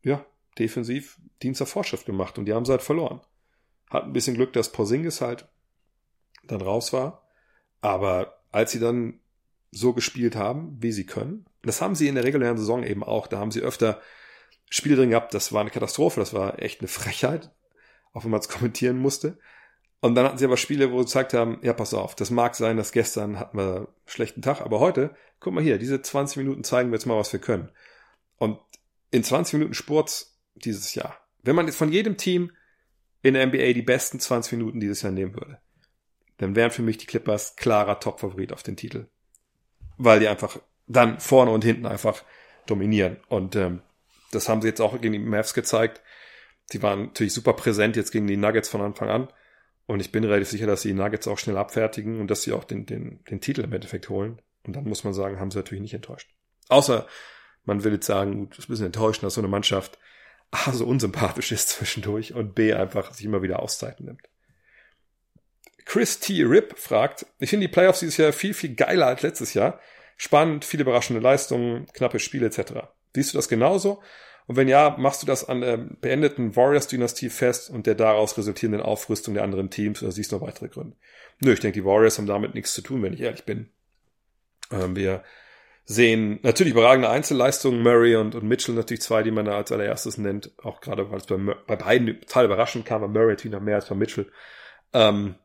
ja, 0.03 0.26
defensiv 0.58 1.20
Dienst 1.43 1.60
der 1.60 1.68
Vorschrift 1.68 2.05
gemacht 2.05 2.38
und 2.38 2.45
die 2.45 2.53
haben 2.53 2.64
sie 2.64 2.72
halt 2.72 2.84
verloren. 2.84 3.20
Hat 3.89 4.05
ein 4.05 4.14
bisschen 4.14 4.36
Glück, 4.36 4.53
dass 4.53 4.72
Porzingis 4.72 5.20
halt 5.20 5.49
dann 6.45 6.62
raus 6.62 6.93
war. 6.93 7.28
Aber 7.82 8.41
als 8.53 8.72
sie 8.72 8.80
dann 8.80 9.20
so 9.72 9.91
gespielt 9.91 10.38
haben, 10.38 10.82
wie 10.82 10.93
sie 10.93 11.05
können. 11.05 11.45
Das 11.68 11.82
haben 11.82 11.95
sie 11.95 12.07
in 12.07 12.15
der 12.15 12.24
regulären 12.24 12.57
Saison 12.57 12.84
eben 12.84 13.03
auch. 13.03 13.28
Da 13.28 13.38
haben 13.39 13.51
sie 13.51 13.61
öfter 13.61 14.01
Spiele 14.70 14.95
drin 14.95 15.11
gehabt, 15.11 15.34
das 15.34 15.53
war 15.53 15.61
eine 15.61 15.70
Katastrophe, 15.70 16.20
das 16.20 16.34
war 16.34 16.61
echt 16.61 16.82
eine 16.82 16.88
Frechheit, 16.88 17.51
auch 18.13 18.24
wenn 18.24 18.32
man 18.32 18.39
es 18.39 18.49
kommentieren 18.49 18.97
musste. 18.97 19.39
Und 19.99 20.15
dann 20.15 20.26
hatten 20.26 20.38
sie 20.38 20.45
aber 20.45 20.57
Spiele, 20.57 20.91
wo 20.91 20.99
sie 20.99 21.05
gesagt 21.05 21.34
haben, 21.34 21.59
ja, 21.63 21.74
pass 21.74 21.93
auf, 21.93 22.15
das 22.15 22.30
mag 22.30 22.55
sein, 22.55 22.78
dass 22.78 22.91
gestern 22.91 23.39
hatten 23.39 23.57
wir 23.57 23.76
einen 23.76 23.88
schlechten 24.05 24.41
Tag, 24.41 24.61
aber 24.61 24.80
heute, 24.80 25.15
guck 25.39 25.53
mal 25.53 25.63
hier, 25.63 25.80
diese 25.80 26.01
20 26.01 26.38
Minuten 26.38 26.63
zeigen 26.63 26.89
wir 26.91 26.97
jetzt 26.97 27.05
mal, 27.05 27.18
was 27.18 27.34
wir 27.34 27.39
können. 27.39 27.72
Und 28.38 28.59
in 29.09 29.24
20 29.24 29.53
Minuten 29.53 29.74
Sports 29.74 30.39
dieses 30.55 30.93
Jahr, 30.93 31.18
wenn 31.41 31.55
man 31.55 31.65
jetzt 31.65 31.78
von 31.78 31.91
jedem 31.91 32.18
Team 32.18 32.51
in 33.24 33.34
der 33.34 33.47
NBA 33.47 33.74
die 33.74 33.82
besten 33.82 34.20
20 34.20 34.53
Minuten 34.53 34.80
dieses 34.80 35.01
Jahr 35.01 35.11
nehmen 35.11 35.34
würde, 35.34 35.59
dann 36.38 36.55
wären 36.55 36.72
für 36.72 36.84
mich 36.84 36.97
die 36.97 37.07
Clippers 37.07 37.55
klarer 37.55 37.99
Top-Favorit 37.99 38.53
auf 38.53 38.61
den 38.61 38.78
Titel 38.78 39.07
weil 39.97 40.20
die 40.20 40.28
einfach 40.28 40.59
dann 40.88 41.19
vorne 41.19 41.51
und 41.51 41.63
hinten 41.63 41.85
einfach 41.85 42.23
dominieren. 42.65 43.17
Und 43.27 43.55
ähm, 43.55 43.81
das 44.31 44.49
haben 44.49 44.61
sie 44.61 44.67
jetzt 44.67 44.81
auch 44.81 44.99
gegen 44.99 45.13
die 45.13 45.19
Mavs 45.19 45.53
gezeigt. 45.53 46.01
Sie 46.65 46.81
waren 46.81 47.05
natürlich 47.05 47.33
super 47.33 47.53
präsent 47.53 47.95
jetzt 47.95 48.11
gegen 48.11 48.27
die 48.27 48.38
Nuggets 48.38 48.69
von 48.69 48.81
Anfang 48.81 49.09
an. 49.09 49.27
Und 49.85 50.01
ich 50.01 50.11
bin 50.11 50.25
relativ 50.25 50.49
sicher, 50.49 50.67
dass 50.67 50.81
sie 50.81 50.89
die 50.89 50.93
Nuggets 50.95 51.27
auch 51.27 51.38
schnell 51.38 51.57
abfertigen 51.57 52.19
und 52.19 52.29
dass 52.29 52.41
sie 52.41 52.51
auch 52.51 52.65
den, 52.65 52.85
den, 52.85 53.23
den 53.29 53.39
Titel 53.39 53.61
im 53.61 53.71
Endeffekt 53.71 54.09
holen. 54.09 54.41
Und 54.65 54.75
dann 54.75 54.83
muss 54.83 55.05
man 55.05 55.13
sagen, 55.13 55.39
haben 55.39 55.51
sie 55.51 55.57
natürlich 55.57 55.81
nicht 55.81 55.93
enttäuscht. 55.93 56.29
Außer 56.67 57.07
man 57.63 57.83
will 57.83 57.93
jetzt 57.93 58.05
sagen, 58.05 58.39
gut, 58.39 58.57
ist 58.57 58.67
ein 58.67 58.71
bisschen 58.71 58.85
enttäuschend, 58.88 59.23
dass 59.23 59.35
so 59.35 59.41
eine 59.41 59.47
Mannschaft 59.47 59.97
A, 60.51 60.71
so 60.71 60.85
unsympathisch 60.85 61.51
ist 61.51 61.69
zwischendurch 61.69 62.33
und 62.33 62.55
B, 62.55 62.73
einfach 62.73 63.13
sich 63.13 63.25
immer 63.25 63.41
wieder 63.41 63.59
Auszeiten 63.59 64.05
nimmt. 64.05 64.21
Chris 65.85 66.19
T. 66.19 66.43
Rip 66.43 66.77
fragt, 66.77 67.25
ich 67.39 67.49
finde 67.49 67.67
die 67.67 67.71
Playoffs 67.71 68.01
dieses 68.01 68.17
Jahr 68.17 68.33
viel, 68.33 68.53
viel 68.53 68.75
geiler 68.75 69.07
als 69.07 69.21
letztes 69.21 69.53
Jahr. 69.53 69.79
Spannend, 70.18 70.65
viele 70.65 70.82
überraschende 70.82 71.22
Leistungen, 71.22 71.86
knappe 71.93 72.20
Spiele 72.20 72.47
etc. 72.47 72.74
Siehst 73.13 73.34
du 73.34 73.38
das 73.38 73.47
genauso? 73.47 74.01
Und 74.47 74.55
wenn 74.55 74.68
ja, 74.68 74.95
machst 74.97 75.22
du 75.22 75.28
das 75.28 75.47
an 75.47 75.61
der 75.61 75.78
beendeten 75.78 76.55
Warriors-Dynastie 76.55 77.30
fest 77.30 77.70
und 77.70 77.86
der 77.86 77.95
daraus 77.95 78.38
resultierenden 78.38 78.82
Aufrüstung 78.82 79.34
der 79.34 79.43
anderen 79.43 79.70
Teams 79.70 80.01
oder 80.01 80.11
siehst 80.11 80.32
du 80.32 80.38
noch 80.38 80.47
weitere 80.47 80.70
Gründe? 80.70 80.95
Nö, 81.39 81.53
ich 81.53 81.59
denke, 81.59 81.80
die 81.80 81.86
Warriors 81.86 82.18
haben 82.18 82.28
damit 82.28 82.55
nichts 82.55 82.74
zu 82.74 82.82
tun, 82.82 83.03
wenn 83.03 83.13
ich 83.13 83.22
ehrlich 83.22 83.43
bin. 83.43 83.70
Ähm, 84.72 84.95
wir 84.95 85.24
sehen 85.86 86.39
natürlich 86.43 86.74
überragende 86.74 87.09
Einzelleistungen, 87.09 87.82
Murray 87.84 88.15
und, 88.15 88.36
und 88.36 88.43
Mitchell 88.43 88.76
natürlich 88.76 89.01
zwei, 89.01 89.22
die 89.22 89.32
man 89.32 89.45
da 89.45 89.57
als 89.57 89.72
allererstes 89.72 90.18
nennt, 90.18 90.51
auch 90.63 90.82
gerade 90.82 91.11
weil 91.11 91.20
es 91.20 91.26
bei, 91.26 91.38
bei 91.38 91.76
beiden 91.76 92.20
total 92.22 92.45
überraschend 92.45 92.86
kam, 92.86 93.01
bei 93.01 93.07
Murray 93.07 93.30
natürlich 93.34 93.53
noch 93.53 93.61
mehr 93.61 93.76
als 93.76 93.88
bei 93.88 93.95
Mitchell. 93.95 94.32
Ähm, 94.93 95.36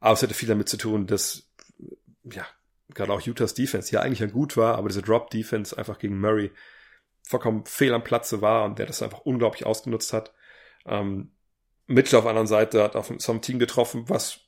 aber 0.00 0.14
es 0.14 0.22
hätte 0.22 0.34
viel 0.34 0.48
damit 0.48 0.68
zu 0.68 0.76
tun, 0.76 1.06
dass 1.06 1.48
ja, 2.24 2.46
gerade 2.94 3.12
auch 3.12 3.26
Utahs 3.26 3.54
Defense 3.54 3.92
ja 3.92 4.00
eigentlich 4.00 4.20
ja 4.20 4.26
gut 4.26 4.56
war, 4.56 4.76
aber 4.76 4.88
diese 4.88 5.02
Drop-Defense 5.02 5.76
einfach 5.76 5.98
gegen 5.98 6.20
Murray 6.20 6.52
vollkommen 7.22 7.64
fehl 7.66 7.92
am 7.92 8.04
Platze 8.04 8.40
war 8.40 8.64
und 8.64 8.78
der 8.78 8.86
das 8.86 9.02
einfach 9.02 9.20
unglaublich 9.20 9.66
ausgenutzt 9.66 10.12
hat. 10.12 10.32
Ähm, 10.86 11.32
Mitchell 11.86 12.18
auf 12.18 12.24
der 12.24 12.30
anderen 12.30 12.46
Seite 12.46 12.82
hat 12.82 12.96
auf 12.96 13.12
so 13.18 13.32
einem 13.32 13.42
Team 13.42 13.58
getroffen, 13.58 14.08
was 14.08 14.40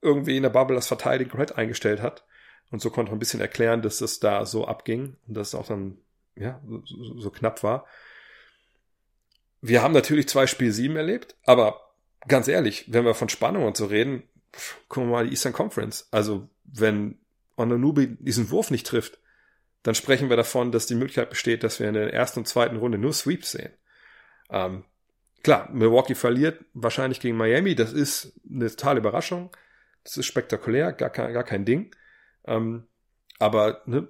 irgendwie 0.00 0.36
in 0.36 0.42
der 0.42 0.50
Bubble 0.50 0.76
das 0.76 0.88
Verteidigen 0.88 1.30
komplett 1.30 1.56
eingestellt 1.56 2.00
hat. 2.02 2.24
Und 2.70 2.80
so 2.80 2.90
konnte 2.90 3.10
man 3.10 3.16
ein 3.16 3.20
bisschen 3.20 3.40
erklären, 3.40 3.82
dass 3.82 4.00
es 4.00 4.20
da 4.20 4.44
so 4.44 4.66
abging 4.66 5.16
und 5.26 5.34
dass 5.34 5.48
es 5.48 5.54
auch 5.54 5.66
dann 5.66 5.98
ja, 6.36 6.60
so, 6.66 7.18
so 7.18 7.30
knapp 7.30 7.62
war. 7.62 7.86
Wir 9.60 9.82
haben 9.82 9.94
natürlich 9.94 10.28
zwei 10.28 10.46
Spiel 10.46 10.70
sieben 10.72 10.96
erlebt, 10.96 11.34
aber 11.44 11.92
ganz 12.28 12.46
ehrlich, 12.46 12.92
wenn 12.92 13.04
wir 13.04 13.14
von 13.14 13.28
Spannung 13.28 13.64
und 13.64 13.76
so 13.76 13.86
reden, 13.86 14.22
gucken 14.88 15.08
wir 15.08 15.16
mal 15.16 15.24
die 15.24 15.30
Eastern 15.30 15.52
Conference. 15.52 16.08
Also 16.10 16.48
wenn 16.64 17.18
Onanubi 17.58 18.16
diesen 18.20 18.50
Wurf 18.50 18.70
nicht 18.70 18.86
trifft, 18.86 19.18
dann 19.82 19.94
sprechen 19.94 20.28
wir 20.28 20.36
davon, 20.36 20.72
dass 20.72 20.86
die 20.86 20.94
Möglichkeit 20.94 21.30
besteht, 21.30 21.62
dass 21.62 21.80
wir 21.80 21.88
in 21.88 21.94
der 21.94 22.12
ersten 22.12 22.40
und 22.40 22.46
zweiten 22.46 22.76
Runde 22.76 22.98
nur 22.98 23.12
Sweeps 23.12 23.52
sehen. 23.52 23.72
Ähm, 24.50 24.84
klar, 25.42 25.68
Milwaukee 25.72 26.14
verliert 26.14 26.64
wahrscheinlich 26.74 27.20
gegen 27.20 27.36
Miami. 27.36 27.74
Das 27.74 27.92
ist 27.92 28.38
eine 28.50 28.68
totale 28.70 28.98
Überraschung. 29.00 29.50
Das 30.04 30.16
ist 30.16 30.26
spektakulär, 30.26 30.92
gar 30.92 31.10
kein, 31.10 31.32
gar 31.32 31.44
kein 31.44 31.64
Ding. 31.64 31.94
Ähm, 32.44 32.86
aber 33.38 33.82
ne, 33.86 34.08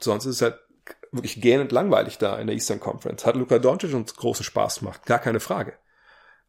sonst 0.00 0.26
ist 0.26 0.36
es 0.36 0.42
halt 0.42 0.58
wirklich 1.10 1.40
gähnend 1.40 1.72
langweilig 1.72 2.18
da 2.18 2.38
in 2.38 2.46
der 2.46 2.54
Eastern 2.54 2.80
Conference. 2.80 3.24
Hat 3.24 3.36
Luka 3.36 3.58
Doncic 3.58 3.94
uns 3.94 4.14
großen 4.14 4.44
Spaß 4.44 4.80
gemacht, 4.80 5.06
gar 5.06 5.18
keine 5.18 5.40
Frage. 5.40 5.78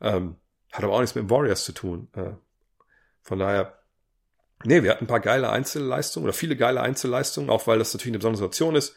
Ähm, 0.01 0.37
hat 0.71 0.83
aber 0.83 0.93
auch 0.93 0.99
nichts 0.99 1.15
mit 1.15 1.23
den 1.23 1.29
Warriors 1.29 1.63
zu 1.63 1.71
tun. 1.71 2.09
Äh, 2.13 2.33
von 3.21 3.39
daher 3.39 3.79
Nee, 4.63 4.83
wir 4.83 4.91
hatten 4.91 5.05
ein 5.05 5.07
paar 5.07 5.19
geile 5.19 5.49
Einzelleistungen 5.49 6.25
oder 6.25 6.33
viele 6.33 6.55
geile 6.55 6.81
Einzelleistungen, 6.81 7.49
auch 7.49 7.67
weil 7.67 7.77
das 7.77 7.93
natürlich 7.93 8.13
eine 8.13 8.19
besondere 8.19 8.43
Situation 8.43 8.75
ist. 8.75 8.95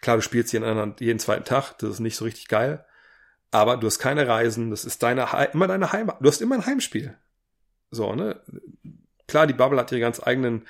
Klar, 0.00 0.16
du 0.16 0.22
spielst 0.22 0.52
jeden, 0.52 0.64
anderen, 0.64 0.94
jeden 1.00 1.18
zweiten 1.18 1.44
Tag, 1.44 1.78
das 1.78 1.90
ist 1.90 2.00
nicht 2.00 2.16
so 2.16 2.24
richtig 2.24 2.48
geil. 2.48 2.84
Aber 3.50 3.76
du 3.76 3.86
hast 3.86 3.98
keine 3.98 4.28
Reisen, 4.28 4.70
das 4.70 4.84
ist 4.84 5.02
deine, 5.02 5.26
immer 5.52 5.66
deine 5.66 5.92
Heimat. 5.92 6.18
Du 6.20 6.28
hast 6.28 6.42
immer 6.42 6.56
ein 6.56 6.66
Heimspiel. 6.66 7.16
So, 7.90 8.14
ne? 8.14 8.40
Klar, 9.26 9.46
die 9.46 9.54
Bubble 9.54 9.78
hat 9.78 9.90
ihre 9.90 10.00
ganz 10.00 10.22
eigenen 10.22 10.66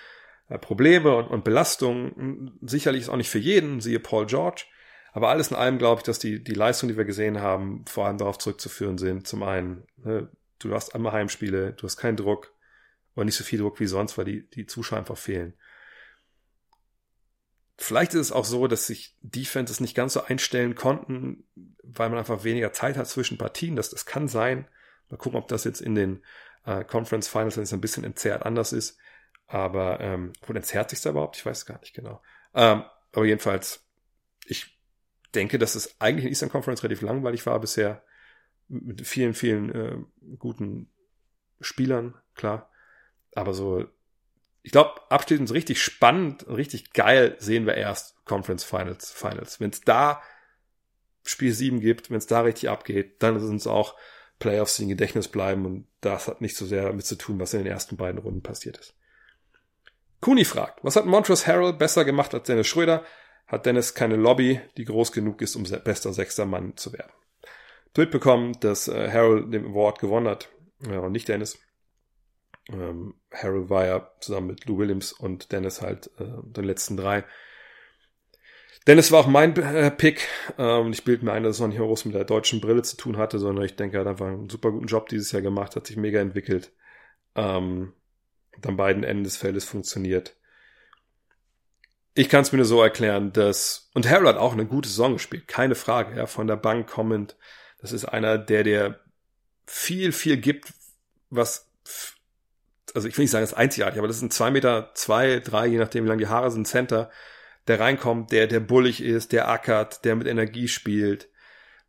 äh, 0.49 0.59
Probleme 0.59 1.17
und, 1.17 1.27
und 1.27 1.45
Belastungen. 1.45 2.59
Sicherlich 2.63 3.03
ist 3.03 3.09
auch 3.09 3.17
nicht 3.17 3.31
für 3.31 3.39
jeden, 3.39 3.81
siehe 3.81 3.99
Paul 3.99 4.27
George. 4.27 4.65
Aber 5.13 5.31
alles 5.31 5.51
in 5.51 5.57
allem 5.57 5.79
glaube 5.79 6.01
ich, 6.01 6.05
dass 6.05 6.19
die, 6.19 6.43
die 6.43 6.55
Leistungen, 6.55 6.93
die 6.93 6.99
wir 6.99 7.05
gesehen 7.05 7.41
haben, 7.41 7.85
vor 7.89 8.07
allem 8.07 8.19
darauf 8.19 8.39
zurückzuführen 8.39 8.99
sind. 8.99 9.27
Zum 9.27 9.43
einen, 9.43 9.85
ne, 9.97 10.29
du 10.61 10.73
hast 10.75 10.95
einmal 10.95 11.13
Heimspiele, 11.13 11.73
du 11.73 11.85
hast 11.85 11.97
keinen 11.97 12.17
Druck, 12.17 12.53
oder 13.19 13.25
nicht 13.25 13.35
so 13.35 13.43
viel 13.43 13.59
Druck 13.59 13.81
wie 13.81 13.89
sonst, 13.89 14.17
weil 14.17 14.27
die, 14.27 14.49
die 14.49 14.67
Zuschauer 14.67 15.01
einfach 15.01 15.19
fehlen. 15.19 15.55
Vielleicht 17.77 18.15
ist 18.15 18.21
es 18.21 18.33
auch 18.33 18.45
so, 18.45 18.69
dass 18.69 18.87
sich 18.87 19.17
Defenses 19.23 19.81
nicht 19.81 19.97
ganz 19.97 20.13
so 20.13 20.23
einstellen 20.23 20.77
konnten, 20.77 21.43
weil 21.83 22.11
man 22.11 22.21
einfach 22.21 22.45
weniger 22.45 22.73
Zeit 22.73 22.97
hat 22.97 23.09
zwischen 23.09 23.37
Partien. 23.37 23.75
Das, 23.75 23.91
das 23.91 24.07
kann 24.07 24.29
sein. 24.29 24.69
Mal 25.09 25.17
gucken, 25.17 25.37
ob 25.37 25.49
das 25.49 25.65
jetzt 25.65 25.81
in 25.81 25.97
den 25.97 26.23
äh, 26.65 26.85
Conference 26.85 27.27
Finals 27.27 27.57
jetzt 27.57 27.73
ein 27.73 27.81
bisschen 27.81 28.05
entzerrt 28.05 28.47
anders 28.47 28.73
ist. 28.73 28.99
Aber, 29.49 29.99
ähm, 29.99 30.33
wo 30.47 30.53
entzerrt 30.53 30.91
sich 30.91 31.01
da 31.01 31.11
überhaupt? 31.11 31.37
Ich 31.39 31.47
weiß 31.47 31.67
gar 31.67 31.81
nicht 31.81 31.95
genau. 31.95 32.23
Ähm, 32.55 32.85
aber 33.13 33.27
jedenfalls, 33.27 33.85
ich 34.47 34.79
denke, 35.35 35.59
dass 35.59 35.75
es 35.75 36.01
eigentlich 36.01 36.25
in 36.25 36.31
Eastern 36.31 36.51
Conference 36.51 36.85
relativ 36.85 37.03
langweilig 37.03 37.45
war 37.47 37.59
bisher. 37.59 38.05
Mit 38.69 39.05
vielen, 39.09 39.35
vielen 39.35 39.75
äh, 39.75 39.97
guten 40.39 40.89
Spielern, 41.61 42.15
klar. 42.37 42.71
Aber 43.39 43.55
so, 43.55 43.85
ich 44.63 44.73
glaube, 44.73 45.01
abschließend 45.11 45.53
richtig 45.53 45.81
spannend 45.81 46.43
und 46.43 46.57
richtig 46.57 46.93
geil 46.93 47.37
sehen 47.39 47.67
wir 47.67 47.75
erst 47.75 48.25
Conference 48.25 48.65
Finals. 48.65 49.13
Finals. 49.13 49.61
Wenn 49.61 49.71
es 49.71 49.81
da 49.83 50.21
Spiel 51.23 51.53
7 51.53 51.81
gibt, 51.81 52.11
wenn 52.11 52.19
es 52.19 52.27
da 52.27 52.41
richtig 52.41 52.69
abgeht, 52.69 53.23
dann 53.23 53.39
sind 53.39 53.57
es 53.57 53.69
auch 53.69 53.95
Playoffs, 54.41 54.77
die 54.77 54.85
im 54.85 54.89
Gedächtnis 54.89 55.29
bleiben 55.29 55.67
und 55.67 55.87
das 56.01 56.27
hat 56.27 56.41
nicht 56.41 56.57
so 56.57 56.67
sehr 56.67 56.83
damit 56.83 57.07
zu 57.07 57.17
tun, 57.17 57.39
was 57.39 57.55
in 57.55 57.63
den 57.63 57.73
ersten 57.73 57.97
beiden 57.97 58.21
Runden 58.21 58.43
passiert 58.43 58.79
ist. 58.79 58.95
Kuni 60.21 60.45
fragt, 60.45 60.83
was 60.83 60.97
hat 60.97 61.07
Montrose 61.07 61.47
Harrell 61.47 61.73
besser 61.73 62.05
gemacht 62.05 62.35
als 62.35 62.47
Dennis 62.47 62.67
Schröder? 62.67 63.05
Hat 63.47 63.67
Dennis 63.67 63.95
keine 63.95 64.17
Lobby, 64.17 64.61
die 64.77 64.85
groß 64.85 65.13
genug 65.13 65.43
ist, 65.43 65.55
um 65.55 65.63
bester 65.63 66.13
sechster 66.13 66.45
Mann 66.45 66.77
zu 66.77 66.93
werden? 66.93 67.13
bekommen, 67.95 68.57
dass 68.61 68.87
äh, 68.87 69.11
Harrell 69.11 69.51
den 69.51 69.67
Award 69.67 69.99
gewonnen 69.99 70.29
hat, 70.29 70.49
und 70.81 71.11
nicht 71.11 71.29
Dennis. 71.29 71.59
Ähm, 72.71 73.15
Harold 73.33 73.71
ja 73.71 74.11
zusammen 74.21 74.49
mit 74.49 74.67
Lou 74.67 74.79
Williams 74.79 75.13
und 75.13 75.53
Dennis 75.53 75.81
halt 75.81 76.11
äh, 76.19 76.25
den 76.43 76.65
letzten 76.65 76.97
drei. 76.97 77.25
Dennis 78.87 79.13
war 79.13 79.21
auch 79.21 79.27
mein 79.27 79.55
äh, 79.57 79.91
Pick. 79.91 80.29
Ähm, 80.57 80.93
ich 80.93 81.05
bilde 81.05 81.25
mir 81.25 81.33
ein, 81.33 81.43
dass 81.43 81.57
es 81.57 81.61
noch 81.61 81.69
nicht 81.69 81.79
groß 81.79 82.07
mit 82.07 82.15
der 82.15 82.25
deutschen 82.25 82.61
Brille 82.61 82.83
zu 82.83 82.97
tun 82.97 83.19
hatte, 83.19 83.39
sondern 83.39 83.65
ich 83.65 83.77
denke, 83.77 83.99
er 83.99 84.01
hat 84.01 84.07
einfach 84.07 84.27
einen 84.27 84.49
super 84.49 84.71
guten 84.71 84.87
Job 84.87 85.09
dieses 85.09 85.33
Jahr 85.33 85.43
gemacht, 85.43 85.77
hat 85.77 85.87
sich 85.87 85.97
mega 85.97 86.21
entwickelt. 86.21 86.73
Ähm, 87.35 87.93
an 88.65 88.77
beiden 88.77 89.05
Enden 89.05 89.25
des 89.25 89.37
Feldes 89.37 89.65
funktioniert. 89.65 90.35
Ich 92.15 92.29
kann 92.29 92.43
es 92.43 92.51
mir 92.51 92.57
nur 92.57 92.67
so 92.67 92.83
erklären, 92.83 93.33
dass, 93.33 93.91
und 93.95 94.09
Harold 94.09 94.27
hat 94.27 94.37
auch 94.39 94.53
eine 94.53 94.67
gute 94.67 94.89
Saison 94.89 95.13
gespielt, 95.13 95.47
keine 95.47 95.75
Frage, 95.75 96.17
ja, 96.17 96.27
von 96.27 96.47
der 96.47 96.57
Bank 96.57 96.89
kommend. 96.89 97.37
Das 97.81 97.93
ist 97.93 98.07
einer, 98.07 98.39
der 98.39 98.65
dir 98.65 99.01
viel, 99.67 100.13
viel 100.13 100.39
gibt, 100.39 100.73
was 101.31 101.71
also 102.95 103.09
ich 103.09 103.17
will 103.17 103.25
nicht 103.25 103.31
sagen, 103.31 103.43
das 103.43 103.53
ist 103.53 103.59
einzigartig, 103.59 103.99
aber 103.99 104.09
das 104.09 104.23
ein 104.23 104.31
zwei 104.31 104.51
Meter, 104.51 104.91
zwei, 104.95 105.41
drei, 105.41 105.67
je 105.67 105.79
nachdem, 105.79 106.05
wie 106.05 106.09
lang 106.09 106.19
die 106.19 106.29
Haare 106.29 106.51
sind, 106.51 106.67
Center, 106.67 107.11
der 107.67 107.81
reinkommt, 107.81 108.33
der, 108.33 108.47
der 108.47 108.61
bullig 108.61 109.03
ist, 109.03 109.33
der 109.33 109.49
ackert, 109.49 110.05
der 110.05 110.17
mit 110.17 110.27
Energie 110.27 110.69
spielt. 110.69 111.29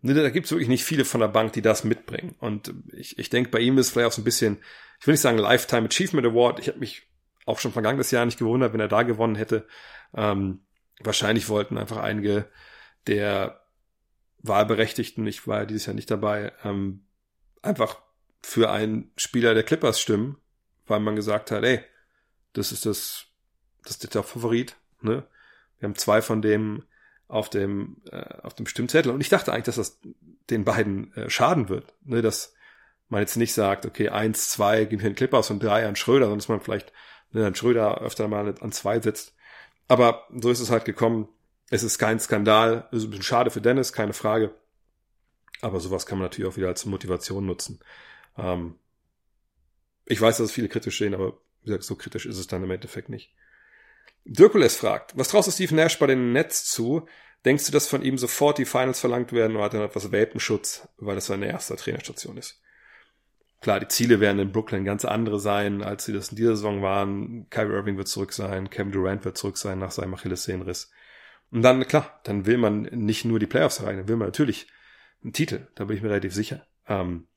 Ne, 0.01 0.13
da 0.13 0.29
gibt's 0.29 0.51
wirklich 0.51 0.69
nicht 0.69 0.83
viele 0.83 1.05
von 1.05 1.21
der 1.21 1.27
Bank, 1.27 1.53
die 1.53 1.61
das 1.61 1.83
mitbringen. 1.83 2.35
Und 2.39 2.73
ich, 2.93 3.19
ich 3.19 3.29
denke, 3.29 3.49
bei 3.49 3.59
ihm 3.59 3.77
ist 3.77 3.91
vielleicht 3.91 4.07
auch 4.07 4.13
so 4.13 4.21
ein 4.21 4.25
bisschen, 4.25 4.59
ich 4.99 5.07
will 5.07 5.13
nicht 5.13 5.21
sagen 5.21 5.37
Lifetime 5.37 5.87
Achievement 5.87 6.27
Award. 6.27 6.59
Ich 6.59 6.67
habe 6.67 6.79
mich 6.79 7.07
auch 7.45 7.59
schon 7.59 7.71
vergangenes 7.71 8.11
Jahr 8.11 8.25
nicht 8.25 8.39
gewundert, 8.39 8.73
wenn 8.73 8.79
er 8.79 8.87
da 8.87 9.03
gewonnen 9.03 9.35
hätte. 9.35 9.67
Ähm, 10.15 10.61
wahrscheinlich 11.01 11.49
wollten 11.49 11.77
einfach 11.77 11.97
einige 11.97 12.49
der 13.07 13.61
Wahlberechtigten, 14.41 15.25
ich 15.27 15.47
war 15.47 15.59
ja 15.59 15.65
dieses 15.65 15.85
Jahr 15.85 15.95
nicht 15.95 16.11
dabei, 16.11 16.53
ähm, 16.63 17.05
einfach 17.61 18.01
für 18.41 18.71
einen 18.71 19.11
Spieler 19.17 19.53
der 19.53 19.63
Clippers 19.63 19.99
stimmen, 19.99 20.37
weil 20.89 20.99
man 20.99 21.15
gesagt 21.15 21.51
hat, 21.51 21.63
ey, 21.63 21.81
das 22.53 22.71
ist 22.71 22.85
das, 22.85 23.25
das 23.83 23.97
ist 23.97 24.13
der 24.13 24.23
Favorit, 24.23 24.75
ne? 25.01 25.25
Wir 25.79 25.87
haben 25.87 25.95
zwei 25.95 26.21
von 26.21 26.41
dem 26.41 26.83
auf 27.27 27.49
dem, 27.49 28.01
äh, 28.11 28.41
auf 28.41 28.53
dem 28.55 28.65
Stimmzettel 28.65 29.11
und 29.11 29.21
ich 29.21 29.29
dachte 29.29 29.53
eigentlich, 29.53 29.65
dass 29.65 29.75
das 29.75 29.99
den 30.49 30.65
beiden 30.65 31.13
äh, 31.13 31.29
schaden 31.29 31.69
wird, 31.69 31.93
ne? 32.03 32.21
Dass 32.21 32.53
man 33.07 33.21
jetzt 33.21 33.37
nicht 33.37 33.53
sagt, 33.53 33.85
okay, 33.85 34.09
eins, 34.09 34.49
zwei 34.49 34.85
gehen 34.85 34.99
wir 35.01 35.09
den 35.09 35.15
Clippers 35.15 35.49
und 35.49 35.61
drei 35.63 35.87
an 35.87 35.95
Schröder, 35.95 36.25
sondern 36.25 36.39
dass 36.39 36.47
man 36.47 36.61
vielleicht 36.61 36.93
ne, 37.31 37.45
an 37.45 37.55
Schröder 37.55 38.01
öfter 38.01 38.27
mal 38.27 38.55
an 38.59 38.71
zwei 38.71 38.99
sitzt. 38.99 39.35
Aber 39.87 40.27
so 40.29 40.51
ist 40.51 40.59
es 40.59 40.69
halt 40.69 40.85
gekommen. 40.85 41.27
Es 41.71 41.83
ist 41.83 41.97
kein 41.97 42.19
Skandal, 42.19 42.87
es 42.91 42.99
ist 42.99 43.03
ein 43.05 43.09
bisschen 43.09 43.23
schade 43.23 43.51
für 43.51 43.61
Dennis, 43.61 43.93
keine 43.93 44.13
Frage. 44.13 44.53
Aber 45.61 45.79
sowas 45.79 46.05
kann 46.05 46.17
man 46.19 46.25
natürlich 46.25 46.51
auch 46.51 46.57
wieder 46.57 46.67
als 46.67 46.85
Motivation 46.85 47.45
nutzen. 47.45 47.79
Ähm, 48.37 48.75
ich 50.09 50.19
weiß, 50.19 50.37
dass 50.37 50.47
es 50.47 50.51
viele 50.51 50.67
kritisch 50.67 50.97
sehen, 50.97 51.13
aber 51.13 51.37
wie 51.61 51.67
gesagt, 51.67 51.83
so 51.83 51.95
kritisch 51.95 52.25
ist 52.25 52.37
es 52.37 52.47
dann 52.47 52.63
im 52.63 52.71
Endeffekt 52.71 53.09
nicht. 53.09 53.33
Dirkules 54.25 54.75
fragt, 54.75 55.17
was 55.17 55.29
traust 55.29 55.47
du 55.47 55.51
Steve 55.51 55.73
Nash 55.73 55.97
bei 55.97 56.07
den 56.07 56.33
Nets 56.33 56.65
zu? 56.65 57.07
Denkst 57.45 57.67
du, 57.67 57.71
dass 57.71 57.87
von 57.87 58.01
ihm 58.01 58.17
sofort 58.17 58.57
die 58.57 58.65
Finals 58.65 58.99
verlangt 58.99 59.31
werden 59.31 59.55
oder 59.55 59.65
hat 59.65 59.73
er 59.73 59.79
noch 59.79 59.87
etwas 59.87 60.11
Welpenschutz, 60.11 60.89
weil 60.97 61.15
das 61.15 61.27
seine 61.27 61.47
erste 61.47 61.75
Trainerstation 61.77 62.37
ist? 62.37 62.61
Klar, 63.61 63.79
die 63.79 63.87
Ziele 63.87 64.19
werden 64.19 64.39
in 64.39 64.51
Brooklyn 64.51 64.83
ganz 64.83 65.05
andere 65.05 65.39
sein, 65.39 65.83
als 65.83 66.05
sie 66.05 66.13
das 66.13 66.29
in 66.29 66.37
dieser 66.37 66.55
Saison 66.55 66.81
waren. 66.81 67.47
Kyrie 67.49 67.73
Irving 67.73 67.97
wird 67.97 68.07
zurück 68.07 68.33
sein, 68.33 68.69
Kevin 68.69 68.91
Durant 68.91 69.25
wird 69.25 69.37
zurück 69.37 69.57
sein 69.57 69.79
nach 69.79 69.91
seinem 69.91 70.13
Achillessehnenriss. 70.13 70.91
Und 71.51 71.61
dann, 71.61 71.85
klar, 71.87 72.19
dann 72.23 72.45
will 72.45 72.57
man 72.57 72.83
nicht 72.83 73.25
nur 73.25 73.39
die 73.39 73.47
Playoffs 73.47 73.83
rein, 73.83 73.97
dann 73.97 74.07
will 74.07 74.15
man 74.15 74.27
natürlich 74.27 74.67
einen 75.23 75.33
Titel, 75.33 75.67
da 75.75 75.85
bin 75.85 75.97
ich 75.97 76.03
mir 76.03 76.09
relativ 76.09 76.33
sicher. 76.33 76.65
Ähm, 76.87 77.27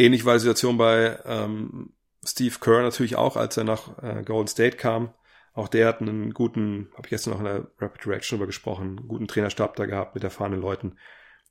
Ähnlich 0.00 0.24
war 0.24 0.32
die 0.32 0.40
Situation 0.40 0.78
bei 0.78 1.18
ähm, 1.26 1.92
Steve 2.24 2.54
Kerr 2.58 2.80
natürlich 2.80 3.16
auch, 3.16 3.36
als 3.36 3.58
er 3.58 3.64
nach 3.64 4.02
äh, 4.02 4.22
Golden 4.22 4.48
State 4.48 4.78
kam. 4.78 5.12
Auch 5.52 5.68
der 5.68 5.86
hat 5.86 6.00
einen 6.00 6.32
guten, 6.32 6.88
habe 6.92 7.02
ich 7.04 7.10
gestern 7.10 7.34
noch 7.34 7.40
in 7.40 7.44
der 7.44 7.70
Rapid 7.78 8.06
Reaction 8.06 8.38
darüber 8.38 8.46
gesprochen, 8.46 8.96
einen 8.96 9.08
guten 9.08 9.28
Trainerstab 9.28 9.76
da 9.76 9.84
gehabt 9.84 10.14
mit 10.14 10.24
erfahrenen 10.24 10.62
Leuten. 10.62 10.96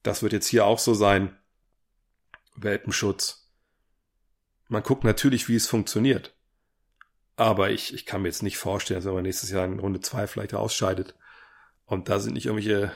Das 0.02 0.24
wird 0.24 0.34
jetzt 0.34 0.48
hier 0.48 0.66
auch 0.66 0.80
so 0.80 0.96
sein. 0.96 1.38
Welpenschutz. 2.56 3.52
Man 4.68 4.82
guckt 4.82 5.04
natürlich, 5.04 5.48
wie 5.48 5.56
es 5.56 5.68
funktioniert. 5.68 6.36
Aber 7.36 7.70
ich, 7.70 7.94
ich 7.94 8.08
kann 8.08 8.24
mir 8.24 8.30
jetzt 8.30 8.42
nicht 8.42 8.58
vorstellen, 8.58 9.04
dass 9.04 9.14
man 9.14 9.22
nächstes 9.22 9.52
Jahr 9.52 9.66
in 9.66 9.78
Runde 9.78 10.00
zwei 10.00 10.26
vielleicht 10.26 10.56
ausscheidet. 10.56 11.14
Und 11.86 12.10
da 12.10 12.20
sind 12.20 12.34
nicht 12.34 12.48
irgendwelche 12.48 12.94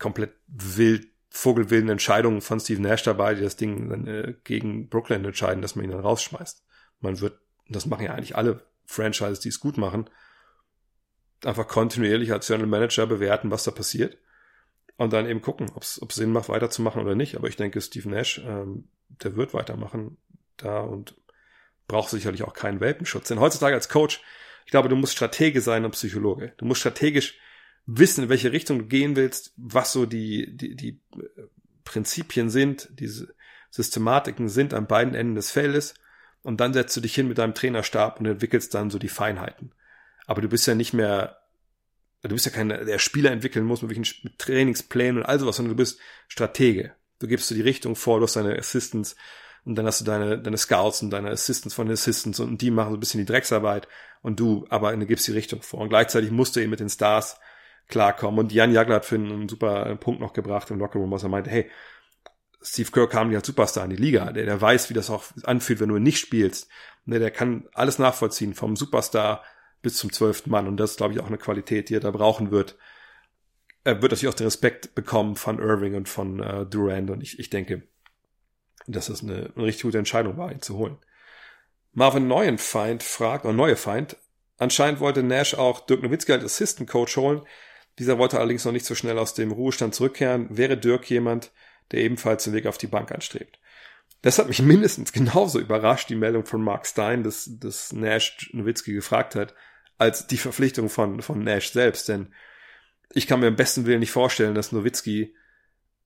komplett 0.00 0.34
wild, 0.48 1.06
vogelwilden 1.30 1.88
Entscheidungen 1.88 2.40
von 2.40 2.60
Steve 2.60 2.82
Nash 2.82 3.04
dabei, 3.04 3.34
die 3.34 3.42
das 3.42 3.56
Ding 3.56 3.88
dann 3.88 4.06
äh, 4.06 4.34
gegen 4.44 4.88
Brooklyn 4.88 5.24
entscheiden, 5.24 5.62
dass 5.62 5.76
man 5.76 5.84
ihn 5.84 5.92
dann 5.92 6.00
rausschmeißt. 6.00 6.64
Man 7.00 7.20
wird, 7.20 7.38
das 7.68 7.86
machen 7.86 8.04
ja 8.04 8.12
eigentlich 8.12 8.36
alle 8.36 8.66
Franchises, 8.84 9.40
die 9.40 9.48
es 9.48 9.60
gut 9.60 9.78
machen, 9.78 10.10
einfach 11.44 11.68
kontinuierlich 11.68 12.32
als 12.32 12.48
General 12.48 12.66
Manager 12.68 13.06
bewerten, 13.06 13.50
was 13.50 13.64
da 13.64 13.70
passiert. 13.70 14.18
Und 14.96 15.14
dann 15.14 15.26
eben 15.26 15.40
gucken, 15.40 15.70
ob 15.74 15.82
es 15.82 16.00
Sinn 16.10 16.32
macht, 16.32 16.50
weiterzumachen 16.50 17.00
oder 17.00 17.14
nicht. 17.14 17.36
Aber 17.36 17.48
ich 17.48 17.56
denke, 17.56 17.80
Steve 17.80 18.10
Nash, 18.10 18.42
ähm, 18.44 18.88
der 19.08 19.34
wird 19.34 19.54
weitermachen 19.54 20.18
da 20.58 20.80
und 20.80 21.14
braucht 21.88 22.10
sicherlich 22.10 22.42
auch 22.42 22.52
keinen 22.52 22.80
Welpenschutz. 22.80 23.28
Denn 23.28 23.40
heutzutage 23.40 23.74
als 23.74 23.88
Coach, 23.88 24.20
ich 24.66 24.70
glaube, 24.70 24.90
du 24.90 24.96
musst 24.96 25.14
Stratege 25.14 25.62
sein 25.62 25.86
und 25.86 25.92
Psychologe. 25.92 26.52
Du 26.58 26.66
musst 26.66 26.80
strategisch 26.80 27.38
wissen, 27.86 28.24
in 28.24 28.30
welche 28.30 28.52
Richtung 28.52 28.78
du 28.78 28.86
gehen 28.86 29.16
willst, 29.16 29.52
was 29.56 29.92
so 29.92 30.06
die, 30.06 30.56
die, 30.56 30.76
die 30.76 31.00
äh, 31.16 31.42
Prinzipien 31.84 32.50
sind, 32.50 32.88
diese 32.92 33.34
Systematiken 33.70 34.48
sind 34.48 34.74
an 34.74 34.86
beiden 34.86 35.14
Enden 35.14 35.34
des 35.34 35.50
Feldes. 35.50 35.94
Und 36.42 36.60
dann 36.60 36.72
setzt 36.72 36.96
du 36.96 37.00
dich 37.00 37.14
hin 37.14 37.28
mit 37.28 37.38
deinem 37.38 37.54
Trainerstab 37.54 38.18
und 38.18 38.26
entwickelst 38.26 38.74
dann 38.74 38.90
so 38.90 38.98
die 38.98 39.08
Feinheiten. 39.08 39.72
Aber 40.26 40.40
du 40.40 40.48
bist 40.48 40.66
ja 40.66 40.74
nicht 40.74 40.92
mehr, 40.92 41.42
du 42.22 42.30
bist 42.30 42.46
ja 42.46 42.52
kein, 42.52 42.68
der 42.68 42.98
Spieler 42.98 43.30
entwickeln 43.30 43.64
muss 43.64 43.82
mit 43.82 43.90
welchen 43.90 44.38
Trainingsplänen 44.38 45.18
und 45.18 45.28
all 45.28 45.38
sowas, 45.38 45.56
sondern 45.56 45.76
du 45.76 45.82
bist 45.82 45.98
Stratege. 46.28 46.94
Du 47.18 47.26
gibst 47.26 47.50
dir 47.50 47.56
die 47.56 47.60
Richtung 47.60 47.96
vor, 47.96 48.18
du 48.18 48.24
hast 48.24 48.36
deine 48.36 48.58
Assistants 48.58 49.16
und 49.64 49.74
dann 49.74 49.86
hast 49.86 50.00
du 50.00 50.04
deine, 50.06 50.40
deine 50.40 50.56
Scouts 50.56 51.02
und 51.02 51.10
deine 51.10 51.30
Assistants 51.30 51.74
von 51.74 51.86
den 51.86 51.92
Assistants 51.92 52.40
und 52.40 52.62
die 52.62 52.70
machen 52.70 52.90
so 52.90 52.96
ein 52.96 53.00
bisschen 53.00 53.20
die 53.20 53.26
Drecksarbeit 53.26 53.88
und 54.22 54.40
du 54.40 54.66
aber 54.70 54.96
du 54.96 55.06
gibst 55.06 55.26
die 55.26 55.32
Richtung 55.32 55.60
vor. 55.60 55.80
Und 55.80 55.90
gleichzeitig 55.90 56.30
musst 56.30 56.56
du 56.56 56.60
eben 56.60 56.70
mit 56.70 56.80
den 56.80 56.88
Stars 56.88 57.38
klarkommen. 57.90 58.38
Und 58.40 58.52
Jan 58.52 58.72
Jagler 58.72 58.96
hat 58.96 59.04
für 59.04 59.16
einen 59.16 59.48
super 59.48 59.96
Punkt 59.96 60.20
noch 60.20 60.32
gebracht 60.32 60.70
im 60.70 60.78
Lockerroom, 60.78 61.10
was 61.10 61.22
er 61.22 61.28
meinte, 61.28 61.50
hey, 61.50 61.70
Steve 62.62 62.90
Kerr 62.90 63.08
kam 63.08 63.34
als 63.34 63.46
Superstar 63.46 63.84
in 63.84 63.90
die 63.90 63.96
Liga. 63.96 64.32
Der, 64.32 64.44
der 64.44 64.60
weiß, 64.60 64.90
wie 64.90 64.94
das 64.94 65.10
auch 65.10 65.24
anfühlt, 65.44 65.80
wenn 65.80 65.88
du 65.88 65.98
nicht 65.98 66.18
spielst. 66.18 66.68
Der, 67.06 67.18
der 67.18 67.30
kann 67.30 67.68
alles 67.72 67.98
nachvollziehen, 67.98 68.54
vom 68.54 68.76
Superstar 68.76 69.42
bis 69.82 69.96
zum 69.96 70.12
zwölften 70.12 70.50
Mann. 70.50 70.68
Und 70.68 70.76
das 70.76 70.92
ist, 70.92 70.96
glaube 70.98 71.14
ich, 71.14 71.20
auch 71.20 71.26
eine 71.26 71.38
Qualität, 71.38 71.88
die 71.88 71.94
er 71.94 72.00
da 72.00 72.10
brauchen 72.10 72.50
wird. 72.50 72.76
Er 73.84 74.02
wird 74.02 74.12
natürlich 74.12 74.32
auch 74.32 74.36
den 74.36 74.46
Respekt 74.46 74.94
bekommen 74.94 75.36
von 75.36 75.58
Irving 75.58 75.94
und 75.94 76.08
von 76.08 76.40
äh, 76.40 76.66
Durant. 76.66 77.10
Und 77.10 77.22
ich, 77.22 77.38
ich 77.38 77.48
denke, 77.48 77.82
dass 78.86 79.06
das 79.06 79.22
eine, 79.22 79.52
eine 79.56 79.64
richtig 79.64 79.84
gute 79.84 79.98
Entscheidung 79.98 80.36
war, 80.36 80.52
ihn 80.52 80.60
zu 80.60 80.76
holen. 80.76 80.98
Marvin 81.92 82.28
Neuenfeind 82.28 83.02
fragt, 83.02 83.44
oder 83.44 83.54
Neue 83.54 83.76
Feind, 83.76 84.16
anscheinend 84.58 85.00
wollte 85.00 85.22
Nash 85.22 85.54
auch 85.54 85.80
Dirk 85.80 86.02
Nowitzki 86.02 86.32
als 86.32 86.44
Assistant 86.44 86.88
Coach 86.88 87.16
holen. 87.16 87.42
Dieser 88.00 88.16
wollte 88.16 88.38
allerdings 88.38 88.64
noch 88.64 88.72
nicht 88.72 88.86
so 88.86 88.94
schnell 88.94 89.18
aus 89.18 89.34
dem 89.34 89.52
Ruhestand 89.52 89.94
zurückkehren. 89.94 90.46
Wäre 90.48 90.78
Dirk 90.78 91.10
jemand, 91.10 91.52
der 91.92 92.00
ebenfalls 92.00 92.44
den 92.44 92.54
Weg 92.54 92.64
auf 92.64 92.78
die 92.78 92.86
Bank 92.86 93.12
anstrebt? 93.12 93.60
Das 94.22 94.38
hat 94.38 94.48
mich 94.48 94.62
mindestens 94.62 95.12
genauso 95.12 95.60
überrascht, 95.60 96.08
die 96.08 96.14
Meldung 96.14 96.46
von 96.46 96.62
Mark 96.62 96.86
Stein, 96.86 97.22
dass, 97.22 97.58
dass 97.60 97.92
Nash 97.92 98.50
Nowitzki 98.54 98.94
gefragt 98.94 99.34
hat, 99.34 99.54
als 99.98 100.26
die 100.26 100.38
Verpflichtung 100.38 100.88
von, 100.88 101.20
von 101.20 101.44
Nash 101.44 101.72
selbst. 101.72 102.08
Denn 102.08 102.32
ich 103.12 103.26
kann 103.26 103.40
mir 103.40 103.48
im 103.48 103.56
besten 103.56 103.84
Willen 103.84 104.00
nicht 104.00 104.12
vorstellen, 104.12 104.54
dass 104.54 104.72
Nowitzki 104.72 105.34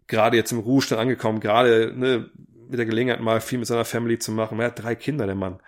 gerade 0.09 0.37
jetzt 0.37 0.51
im 0.51 0.59
Ruhestand 0.59 1.01
angekommen, 1.01 1.39
gerade 1.39 1.93
ne, 1.97 2.29
mit 2.69 2.77
der 2.77 2.87
Gelegenheit 2.87 3.21
mal 3.21 3.41
viel 3.41 3.59
mit 3.59 3.69
seiner 3.69 3.85
Family 3.85 4.19
zu 4.19 4.33
machen. 4.33 4.59
Er 4.59 4.67
hat 4.67 4.83
drei 4.83 4.97
Kinder, 4.97 5.27
der 5.27 5.37
Mann. 5.37 5.61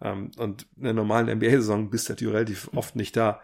Ähm, 0.00 0.30
und 0.38 0.66
in 0.78 0.84
der 0.84 0.94
normalen 0.94 1.28
NBA-Saison 1.28 1.90
bist 1.90 2.08
du 2.08 2.14
natürlich 2.14 2.34
relativ 2.34 2.70
oft 2.74 2.96
nicht 2.96 3.18
da. 3.18 3.42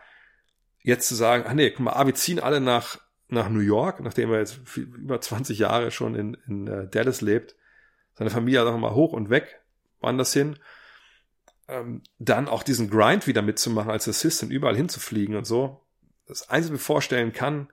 Jetzt 0.83 1.09
zu 1.09 1.15
sagen, 1.15 1.45
ah 1.47 1.55
nee, 1.55 1.71
guck 1.71 1.81
mal, 1.81 2.07
wir 2.07 2.15
ziehen 2.15 2.41
alle 2.41 2.61
nach, 2.61 2.99
nach 3.29 3.49
New 3.49 3.61
York, 3.61 4.01
nachdem 4.01 4.33
er 4.33 4.39
jetzt 4.39 4.61
über 4.77 5.21
20 5.21 5.59
Jahre 5.59 5.91
schon 5.91 6.15
in, 6.15 6.35
in 6.47 6.69
uh, 6.69 6.87
Dallas 6.87 7.21
lebt. 7.21 7.55
Seine 8.15 8.31
Familie 8.31 8.65
auch 8.65 8.77
mal 8.79 8.95
hoch 8.95 9.13
und 9.13 9.31
weg, 9.31 9.61
woanders 10.01 10.33
hin. 10.33 10.59
Ähm, 11.69 12.03
dann 12.19 12.49
auch 12.49 12.63
diesen 12.63 12.91
Grind 12.91 13.27
wieder 13.27 13.43
mitzumachen 13.43 13.91
als 13.91 14.09
Assistant, 14.09 14.53
überall 14.53 14.77
hinzufliegen 14.77 15.37
und 15.37 15.47
so. 15.47 15.87
Das 16.27 16.49
Einzige, 16.49 16.75
was 16.75 16.81
ich 16.81 16.83
mir 16.83 16.95
vorstellen 16.95 17.33
kann, 17.33 17.71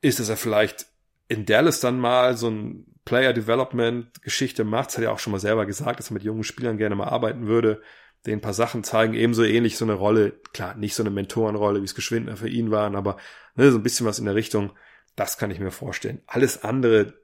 ist, 0.00 0.20
dass 0.20 0.28
er 0.28 0.36
vielleicht 0.36 0.86
in 1.28 1.44
Dallas 1.44 1.80
dann 1.80 1.98
mal 1.98 2.36
so 2.36 2.48
ein 2.48 2.86
Player 3.04 3.32
Development 3.32 4.22
Geschichte 4.22 4.64
macht. 4.64 4.88
Das 4.88 4.98
hat 4.98 5.04
er 5.04 5.12
auch 5.12 5.18
schon 5.18 5.30
mal 5.30 5.38
selber 5.38 5.66
gesagt, 5.66 5.98
dass 5.98 6.10
er 6.10 6.14
mit 6.14 6.22
jungen 6.22 6.44
Spielern 6.44 6.78
gerne 6.78 6.94
mal 6.94 7.08
arbeiten 7.08 7.46
würde, 7.46 7.82
denen 8.28 8.38
ein 8.38 8.42
paar 8.42 8.54
Sachen 8.54 8.84
zeigen, 8.84 9.14
ebenso 9.14 9.42
ähnlich 9.42 9.76
so 9.76 9.84
eine 9.84 9.94
Rolle, 9.94 10.32
klar, 10.52 10.74
nicht 10.74 10.94
so 10.94 11.02
eine 11.02 11.10
Mentorenrolle, 11.10 11.80
wie 11.80 11.84
es 11.84 11.94
Geschwindner 11.94 12.36
für 12.36 12.48
ihn 12.48 12.70
waren, 12.70 12.94
aber 12.94 13.16
ne, 13.56 13.70
so 13.70 13.78
ein 13.78 13.82
bisschen 13.82 14.06
was 14.06 14.18
in 14.18 14.24
der 14.24 14.34
Richtung, 14.34 14.72
das 15.16 15.38
kann 15.38 15.50
ich 15.50 15.58
mir 15.58 15.70
vorstellen. 15.70 16.22
Alles 16.26 16.62
andere 16.62 17.14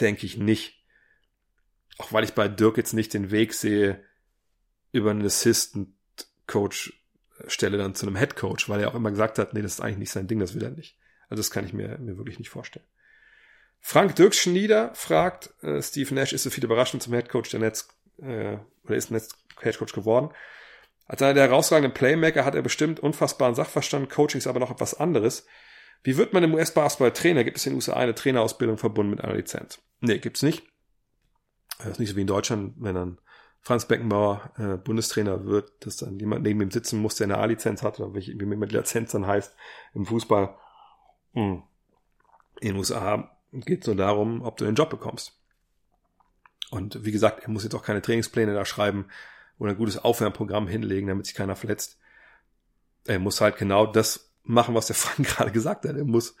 denke 0.00 0.26
ich 0.26 0.36
nicht. 0.36 0.84
Auch 1.96 2.12
weil 2.12 2.24
ich 2.24 2.34
bei 2.34 2.48
Dirk 2.48 2.76
jetzt 2.76 2.92
nicht 2.92 3.14
den 3.14 3.30
Weg 3.30 3.54
sehe, 3.54 4.04
über 4.92 5.10
einen 5.10 5.24
Assistant 5.24 5.88
Coach 6.46 6.92
Stelle 7.46 7.78
dann 7.78 7.94
zu 7.94 8.06
einem 8.06 8.16
Head 8.16 8.36
Coach, 8.36 8.68
weil 8.68 8.80
er 8.80 8.88
auch 8.88 8.94
immer 8.94 9.10
gesagt 9.10 9.38
hat, 9.38 9.54
nee, 9.54 9.62
das 9.62 9.74
ist 9.74 9.80
eigentlich 9.80 9.98
nicht 9.98 10.10
sein 10.10 10.26
Ding, 10.26 10.40
das 10.40 10.54
will 10.54 10.62
er 10.62 10.70
nicht. 10.70 10.98
Also 11.28 11.40
das 11.40 11.50
kann 11.50 11.64
ich 11.64 11.72
mir, 11.72 11.98
mir 11.98 12.16
wirklich 12.16 12.38
nicht 12.38 12.50
vorstellen. 12.50 12.86
Frank 13.80 14.16
Dirkschnieder 14.16 14.92
fragt, 14.94 15.50
äh, 15.62 15.80
Steve 15.80 16.12
Nash 16.14 16.32
ist 16.32 16.42
so 16.42 16.50
viel 16.50 16.64
überraschend 16.64 17.02
zum 17.02 17.14
Headcoach 17.14 17.50
der 17.50 17.60
Netz, 17.60 17.88
äh, 18.20 18.58
oder 18.84 18.96
ist 18.96 19.10
Netz 19.10 19.30
Headcoach 19.60 19.92
geworden. 19.92 20.30
Als 21.06 21.22
einer 21.22 21.34
der 21.34 21.48
herausragenden 21.48 21.94
Playmaker 21.94 22.44
hat 22.44 22.54
er 22.54 22.62
bestimmt 22.62 23.00
unfassbaren 23.00 23.54
Sachverstand, 23.54 24.10
Coaching 24.10 24.38
ist 24.38 24.46
aber 24.46 24.60
noch 24.60 24.70
etwas 24.70 24.94
anderes. 24.94 25.46
Wie 26.02 26.16
wird 26.16 26.32
man 26.32 26.44
im 26.44 26.54
US-Basketball 26.54 27.12
Trainer? 27.12 27.44
Gibt 27.44 27.56
es 27.56 27.66
in 27.66 27.72
den 27.72 27.76
USA 27.76 27.94
eine 27.94 28.14
Trainerausbildung 28.14 28.78
verbunden 28.78 29.10
mit 29.10 29.24
einer 29.24 29.34
Lizenz? 29.34 29.80
Nee, 30.00 30.18
gibt's 30.18 30.42
nicht. 30.42 30.64
Das 31.78 31.88
ist 31.88 31.98
nicht 31.98 32.10
so 32.10 32.16
wie 32.16 32.22
in 32.22 32.26
Deutschland, 32.26 32.74
wenn 32.78 32.94
dann 32.94 33.18
Franz 33.60 33.86
Beckenbauer 33.86 34.52
äh, 34.56 34.76
Bundestrainer 34.76 35.44
wird, 35.44 35.84
dass 35.84 35.96
dann 35.96 36.18
jemand 36.18 36.42
neben 36.42 36.60
ihm 36.60 36.70
sitzen 36.70 37.00
muss, 37.00 37.16
der 37.16 37.26
eine 37.26 37.38
A-Lizenz 37.38 37.82
hat, 37.82 37.98
oder 38.00 38.14
wie 38.14 38.30
immer 38.30 38.66
die 38.66 38.76
Lizenz 38.76 39.12
dann 39.12 39.26
heißt 39.26 39.54
im 39.94 40.06
Fußball. 40.06 40.54
Hm. 41.34 41.62
In 42.60 42.68
den 42.68 42.76
USA 42.76 43.30
geht 43.52 43.82
es 43.82 43.86
nur 43.86 43.96
darum, 43.96 44.42
ob 44.42 44.56
du 44.56 44.64
den 44.64 44.74
Job 44.74 44.90
bekommst. 44.90 45.37
Und 46.70 47.04
wie 47.04 47.12
gesagt, 47.12 47.42
er 47.44 47.50
muss 47.50 47.64
jetzt 47.64 47.74
auch 47.74 47.82
keine 47.82 48.02
Trainingspläne 48.02 48.54
da 48.54 48.64
schreiben 48.64 49.06
oder 49.58 49.70
ein 49.70 49.78
gutes 49.78 49.98
Aufwärmprogramm 49.98 50.68
hinlegen, 50.68 51.08
damit 51.08 51.26
sich 51.26 51.34
keiner 51.34 51.56
verletzt. 51.56 51.98
Er 53.06 53.18
muss 53.18 53.40
halt 53.40 53.56
genau 53.56 53.86
das 53.86 54.32
machen, 54.42 54.74
was 54.74 54.86
der 54.86 54.96
Frank 54.96 55.28
gerade 55.28 55.52
gesagt 55.52 55.86
hat. 55.86 55.96
Er 55.96 56.04
muss 56.04 56.36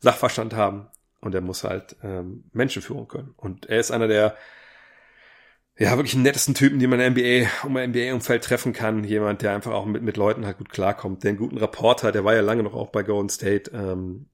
Sachverstand 0.00 0.54
haben 0.54 0.88
und 1.20 1.34
er 1.34 1.40
muss 1.40 1.64
halt 1.64 1.96
ähm, 2.02 2.44
Menschen 2.52 2.82
führen 2.82 3.08
können. 3.08 3.34
Und 3.36 3.66
er 3.66 3.80
ist 3.80 3.90
einer 3.90 4.08
der 4.08 4.36
ja, 5.78 5.96
wirklich 5.96 6.16
nettesten 6.16 6.54
Typen, 6.54 6.80
die 6.80 6.88
man 6.88 6.98
im 6.98 7.12
NBA, 7.12 7.48
um 7.64 7.76
ein 7.76 7.90
NBA-Umfeld 7.90 8.42
treffen 8.42 8.72
kann. 8.72 9.04
Jemand, 9.04 9.42
der 9.42 9.54
einfach 9.54 9.72
auch 9.72 9.86
mit, 9.86 10.02
mit 10.02 10.16
Leuten 10.16 10.44
halt 10.44 10.58
gut 10.58 10.70
klarkommt, 10.70 11.22
der 11.22 11.30
einen 11.30 11.38
guten 11.38 11.56
Rapport 11.56 12.02
hat. 12.02 12.16
Der 12.16 12.24
war 12.24 12.34
ja 12.34 12.40
lange 12.40 12.64
noch 12.64 12.74
auch 12.74 12.88
bei 12.88 13.04
Golden 13.04 13.28
State 13.28 13.70
ähm, 13.72 14.26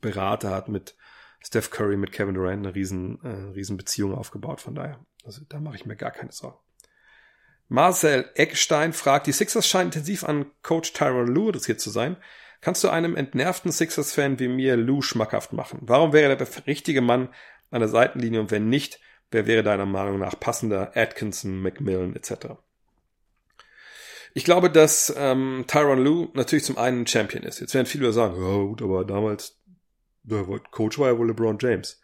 Berater, 0.00 0.50
hat 0.50 0.68
mit 0.68 0.96
Steph 1.42 1.70
Curry 1.70 1.96
mit 1.96 2.12
Kevin 2.12 2.34
Durant 2.34 2.64
eine 2.64 2.74
riesen, 2.74 3.18
äh, 3.24 3.52
riesen 3.54 3.76
Beziehung 3.76 4.14
aufgebaut. 4.14 4.60
Von 4.60 4.74
daher, 4.74 5.04
also 5.24 5.42
da 5.48 5.60
mache 5.60 5.76
ich 5.76 5.86
mir 5.86 5.96
gar 5.96 6.10
keine 6.10 6.32
Sorgen. 6.32 6.58
Marcel 7.68 8.28
Eckstein 8.34 8.92
fragt, 8.92 9.26
die 9.26 9.32
Sixers 9.32 9.66
scheinen 9.66 9.88
intensiv 9.88 10.24
an 10.24 10.46
Coach 10.62 10.92
Tyron 10.92 11.28
Lue 11.28 11.48
interessiert 11.48 11.80
zu 11.80 11.90
sein. 11.90 12.16
Kannst 12.60 12.84
du 12.84 12.90
einem 12.90 13.16
entnervten 13.16 13.72
Sixers-Fan 13.72 14.38
wie 14.38 14.48
mir 14.48 14.76
Lou 14.76 15.00
schmackhaft 15.00 15.52
machen? 15.52 15.78
Warum 15.82 16.12
wäre 16.12 16.36
der 16.36 16.48
richtige 16.66 17.00
Mann 17.00 17.28
an 17.70 17.80
der 17.80 17.88
Seitenlinie 17.88 18.40
und 18.40 18.50
wenn 18.50 18.68
nicht, 18.68 19.00
wer 19.30 19.46
wäre 19.46 19.62
deiner 19.62 19.86
Meinung 19.86 20.18
nach 20.18 20.38
passender? 20.38 20.92
Atkinson, 20.94 21.62
Macmillan 21.62 22.16
etc. 22.16 22.56
Ich 24.34 24.44
glaube, 24.44 24.68
dass 24.68 25.14
ähm, 25.16 25.64
Tyron 25.66 26.04
Lue 26.04 26.28
natürlich 26.34 26.64
zum 26.64 26.76
einen 26.76 27.02
ein 27.02 27.06
Champion 27.06 27.44
ist. 27.44 27.60
Jetzt 27.60 27.74
werden 27.74 27.86
viele 27.86 28.12
sagen, 28.12 28.34
oh, 28.42 28.68
gut, 28.68 28.82
aber 28.82 29.04
damals 29.04 29.59
Coach 30.70 30.98
war 30.98 31.08
ja 31.08 31.18
wohl 31.18 31.28
LeBron 31.28 31.58
James. 31.60 32.00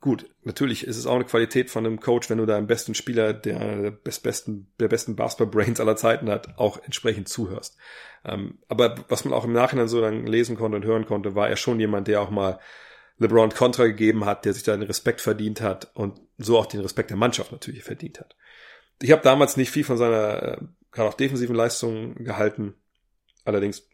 Gut, 0.00 0.28
natürlich 0.42 0.84
ist 0.84 0.96
es 0.96 1.06
auch 1.06 1.14
eine 1.14 1.24
Qualität 1.24 1.70
von 1.70 1.86
einem 1.86 2.00
Coach, 2.00 2.28
wenn 2.28 2.38
du 2.38 2.46
deinem 2.46 2.66
besten 2.66 2.94
Spieler, 2.94 3.32
der 3.32 3.92
besten, 3.92 4.66
der 4.80 4.88
besten 4.88 5.14
Basketball-Brains 5.14 5.78
aller 5.78 5.94
Zeiten 5.94 6.28
hat, 6.28 6.58
auch 6.58 6.82
entsprechend 6.82 7.28
zuhörst. 7.28 7.76
Ähm, 8.24 8.58
aber 8.66 8.96
was 9.08 9.24
man 9.24 9.32
auch 9.32 9.44
im 9.44 9.52
Nachhinein 9.52 9.86
so 9.86 10.00
dann 10.00 10.26
lesen 10.26 10.56
konnte 10.56 10.76
und 10.76 10.84
hören 10.84 11.06
konnte, 11.06 11.36
war 11.36 11.48
er 11.48 11.56
schon 11.56 11.78
jemand, 11.78 12.08
der 12.08 12.20
auch 12.20 12.30
mal 12.30 12.58
LeBron 13.18 13.50
Kontra 13.50 13.86
gegeben 13.86 14.24
hat, 14.24 14.44
der 14.44 14.54
sich 14.54 14.64
da 14.64 14.76
den 14.76 14.82
Respekt 14.82 15.20
verdient 15.20 15.60
hat 15.60 15.92
und 15.94 16.20
so 16.36 16.58
auch 16.58 16.66
den 16.66 16.80
Respekt 16.80 17.10
der 17.10 17.16
Mannschaft 17.16 17.52
natürlich 17.52 17.84
verdient 17.84 18.18
hat. 18.18 18.34
ich 19.00 19.12
habe 19.12 19.22
damals 19.22 19.56
nicht 19.56 19.70
viel 19.70 19.84
von 19.84 19.98
seiner, 19.98 20.42
äh, 20.42 20.58
gerade 20.90 21.08
auch 21.08 21.14
defensiven 21.14 21.54
Leistung 21.54 22.16
gehalten. 22.16 22.74
Allerdings 23.44 23.88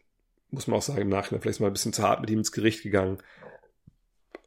muss 0.51 0.67
man 0.67 0.77
auch 0.77 0.81
sagen, 0.81 1.01
im 1.01 1.09
Nachhinein 1.09 1.41
vielleicht 1.41 1.59
mal 1.59 1.67
ein 1.67 1.73
bisschen 1.73 1.93
zu 1.93 2.03
hart 2.03 2.21
mit 2.21 2.29
ihm 2.29 2.39
ins 2.39 2.51
Gericht 2.51 2.83
gegangen, 2.83 3.17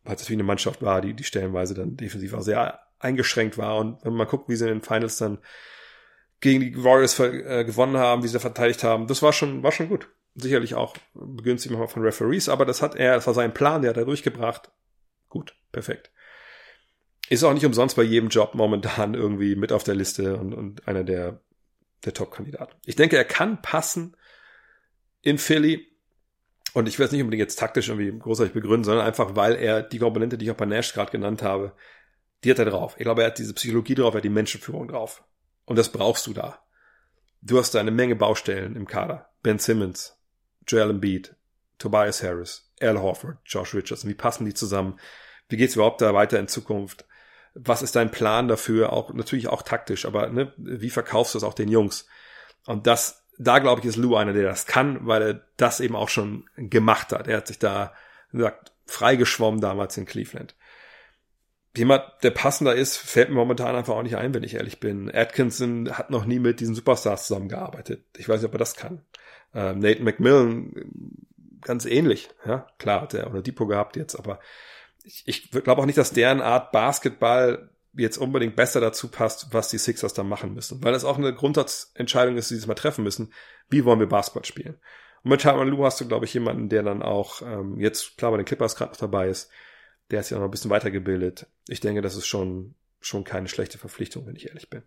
weil 0.05 0.15
es 0.15 0.23
natürlich 0.23 0.39
eine 0.39 0.45
Mannschaft 0.45 0.83
war, 0.83 1.01
die, 1.01 1.15
die 1.15 1.25
stellenweise 1.25 1.75
dann 1.75 1.97
defensiv 1.97 2.35
auch 2.35 2.43
sehr 2.43 2.81
eingeschränkt 2.99 3.59
war. 3.59 3.79
Und 3.79 4.05
wenn 4.05 4.15
man 4.15 4.27
guckt, 4.27 4.49
wie 4.49 4.57
sie 4.57 4.67
in 4.67 4.79
den 4.79 4.83
Finals 4.83 5.17
dann 5.19 5.39
gegen 6.41 6.61
die 6.61 6.85
Warriors 6.85 7.19
äh, 7.21 7.65
gewonnen 7.65 7.97
haben, 7.97 8.23
wie 8.23 8.29
sie 8.29 8.41
verteidigt 8.41 8.83
haben, 8.83 9.07
das 9.07 9.23
war 9.23 9.33
schon, 9.33 9.63
war 9.63 9.73
schon 9.73 9.89
gut. 9.89 10.09
Sicherlich 10.35 10.75
auch 10.75 10.97
begünstigt 11.15 11.73
manchmal 11.73 11.89
von 11.89 12.03
Referees, 12.03 12.49
aber 12.49 12.65
das 12.65 12.83
hat 12.83 12.97
er, 12.97 13.17
das 13.17 13.27
war 13.27 13.35
sein 13.35 13.55
Plan, 13.55 13.83
der 13.83 13.91
hat 13.91 13.97
er 13.97 14.07
durchgebracht. 14.07 14.73
Gut, 15.29 15.55
perfekt. 15.71 16.11
Ist 17.29 17.45
auch 17.45 17.55
nicht 17.55 17.67
umsonst 17.67 17.97
bei 17.97 18.03
jedem 18.03 18.29
Job 18.29 18.55
momentan 18.55 19.15
irgendwie 19.15 19.57
mit 19.57 19.73
auf 19.73 19.85
der 19.85 19.95
Liste 19.95 20.37
und, 20.37 20.53
und 20.53 20.89
einer 20.89 21.05
der, 21.05 21.41
der 22.05 22.15
Top-Kandidaten. 22.15 22.75
Ich 22.87 22.97
denke, 22.97 23.17
er 23.17 23.25
kann 23.25 23.63
passen 23.63 24.17
in 25.21 25.39
Philly. 25.39 25.92
Und 26.75 26.89
ich 26.89 26.99
will 26.99 27.07
es 27.07 27.13
nicht 27.13 27.21
unbedingt 27.21 27.41
jetzt 27.41 27.59
taktisch 27.59 27.89
irgendwie 27.89 28.19
großartig 28.19 28.55
begründen, 28.55 28.85
sondern 28.85 29.07
einfach, 29.07 29.37
weil 29.37 29.57
er 29.57 29.83
die 29.83 29.99
Komponente, 29.99 30.39
die 30.39 30.47
ich 30.47 30.51
auch 30.51 30.57
bei 30.57 30.65
Nash 30.65 30.95
gerade 30.95 31.11
genannt 31.11 31.43
habe, 31.43 31.75
die 32.45 32.51
hat 32.51 32.59
er 32.59 32.65
drauf. 32.65 32.95
Ich 32.97 33.05
glaube, 33.05 33.23
er 33.23 33.29
hat 33.29 33.39
diese 33.39 33.55
Psychologie 33.55 33.95
drauf, 33.95 34.15
er 34.15 34.19
hat 34.19 34.25
die 34.25 34.31
Menschenführung 34.31 34.89
drauf. 34.89 35.23
Und 35.65 35.77
das 35.77 35.93
brauchst 35.93 36.27
du 36.27 36.33
da. 36.33 36.63
Du 37.43 37.59
hast 37.59 37.75
da 37.75 37.81
eine 37.81 37.91
Menge 37.91 38.17
Baustellen 38.17 38.77
im 38.77 38.87
Kader. 38.87 39.31
Ben 39.43 39.59
Simmons, 39.59 40.17
Joel 40.67 40.91
Embiid, 40.91 41.35
Tobias 41.79 42.23
Harris, 42.23 42.71
Al 42.81 43.01
Horford, 43.01 43.39
Josh 43.45 43.75
Richardson. 43.75 44.09
Wie 44.09 44.15
passen 44.15 44.45
die 44.45 44.55
zusammen? 44.55 44.99
Wie 45.49 45.57
geht's 45.57 45.75
überhaupt 45.75 46.01
da 46.01 46.15
weiter 46.15 46.39
in 46.39 46.49
Zukunft? 46.49 47.05
Was 47.55 47.83
ist 47.83 47.97
dein 47.97 48.11
Plan 48.11 48.49
dafür? 48.49 48.93
Auch 48.93 49.13
natürlich 49.13 49.49
auch 49.49 49.63
taktisch, 49.63 50.07
aber 50.07 50.29
ne, 50.29 50.53
wie 50.57 50.91
verkaufst 50.91 51.35
du 51.35 51.39
es 51.39 51.45
auch 51.45 51.55
den 51.55 51.69
Jungs? 51.69 52.07
Und 52.67 52.87
das, 52.87 53.22
da 53.39 53.59
glaube 53.59 53.81
ich, 53.81 53.87
ist 53.87 53.97
Lou 53.97 54.17
einer, 54.17 54.33
der 54.33 54.45
das 54.45 54.67
kann, 54.67 55.07
weil 55.07 55.23
er 55.23 55.41
das 55.57 55.81
eben 55.81 55.97
auch 55.97 56.09
schon 56.09 56.45
gemacht 56.57 57.13
hat. 57.13 57.29
Er 57.29 57.39
hat 57.39 57.47
sich 57.47 57.59
da, 57.59 57.93
wie 58.31 58.39
gesagt, 58.39 58.73
freigeschwommen 58.87 59.61
damals 59.61 59.97
in 59.97 60.07
Cleveland 60.07 60.55
jemand, 61.77 62.05
der 62.23 62.31
passender 62.31 62.75
ist, 62.75 62.97
fällt 62.97 63.31
mir 63.31 63.37
momentan 63.37 63.75
einfach 63.75 63.95
auch 63.95 64.03
nicht 64.03 64.17
ein, 64.17 64.35
wenn 64.35 64.43
ich 64.43 64.55
ehrlich 64.55 64.81
bin. 64.81 65.11
Atkinson 65.13 65.97
hat 65.97 66.11
noch 66.11 66.25
nie 66.25 66.39
mit 66.39 66.61
diesen 66.61 66.75
Superstars 66.75 67.27
zusammengearbeitet. 67.27 68.05
Ich 68.17 68.29
weiß 68.29 68.41
nicht, 68.41 68.49
ob 68.49 68.55
er 68.55 68.59
das 68.59 68.77
kann. 68.77 69.03
Ähm, 69.55 69.79
Nathan 69.79 70.05
McMillan 70.05 70.73
ganz 71.63 71.85
ähnlich. 71.87 72.29
Ja, 72.45 72.67
klar 72.79 73.03
hat 73.03 73.15
er 73.15 73.31
oder 73.31 73.43
Depot 73.43 73.69
gehabt 73.69 73.97
jetzt, 73.97 74.17
aber 74.17 74.41
ich, 75.05 75.23
ich 75.27 75.51
glaube 75.51 75.81
auch 75.81 75.87
nicht, 75.87 75.99
dass 75.99 76.13
deren 76.13 76.41
Art 76.41 76.73
Basketball 76.73 77.71
jetzt 77.95 78.19
unbedingt 78.19 78.57
besser 78.57 78.81
dazu 78.81 79.09
passt, 79.09 79.49
was 79.53 79.69
die 79.69 79.79
Sixers 79.79 80.15
da 80.15 80.23
machen 80.23 80.55
müssen. 80.55 80.83
Weil 80.83 80.95
es 80.95 81.05
auch 81.05 81.19
eine 81.19 81.35
Grundsatzentscheidung 81.35 82.37
ist, 82.37 82.51
die 82.51 82.57
sie 82.57 82.67
mal 82.67 82.75
treffen 82.75 83.05
müssen. 83.05 83.33
Wie 83.69 83.85
wollen 83.85 84.01
wir 84.01 84.09
Basketball 84.09 84.45
spielen? 84.45 84.79
Und 85.23 85.31
mit 85.31 85.43
Tyron 85.43 85.69
Lou 85.69 85.85
hast 85.85 86.01
du, 86.01 86.09
glaube 86.09 86.25
ich, 86.25 86.35
jemanden, 86.35 86.69
der 86.69 86.83
dann 86.83 87.03
auch 87.03 87.43
ähm, 87.43 87.79
jetzt 87.79 88.17
klar 88.17 88.31
bei 88.31 88.39
den 88.39 88.47
Clippers 88.47 88.77
gerade 88.77 88.93
noch 88.93 88.99
dabei 88.99 89.29
ist, 89.29 89.51
der 90.11 90.21
ist 90.21 90.31
ja 90.31 90.39
noch 90.39 90.45
ein 90.47 90.51
bisschen 90.51 90.71
weitergebildet. 90.71 91.47
Ich 91.69 91.81
denke, 91.81 92.03
das 92.03 92.17
ist 92.17 92.27
schon, 92.27 92.75
schon 93.01 93.25
keine 93.25 93.49
schlechte 93.49 93.79
Verpflichtung, 93.79 94.27
wenn 94.27 94.37
ich 94.37 94.49
ehrlich 94.49 94.69
bin. 94.69 94.83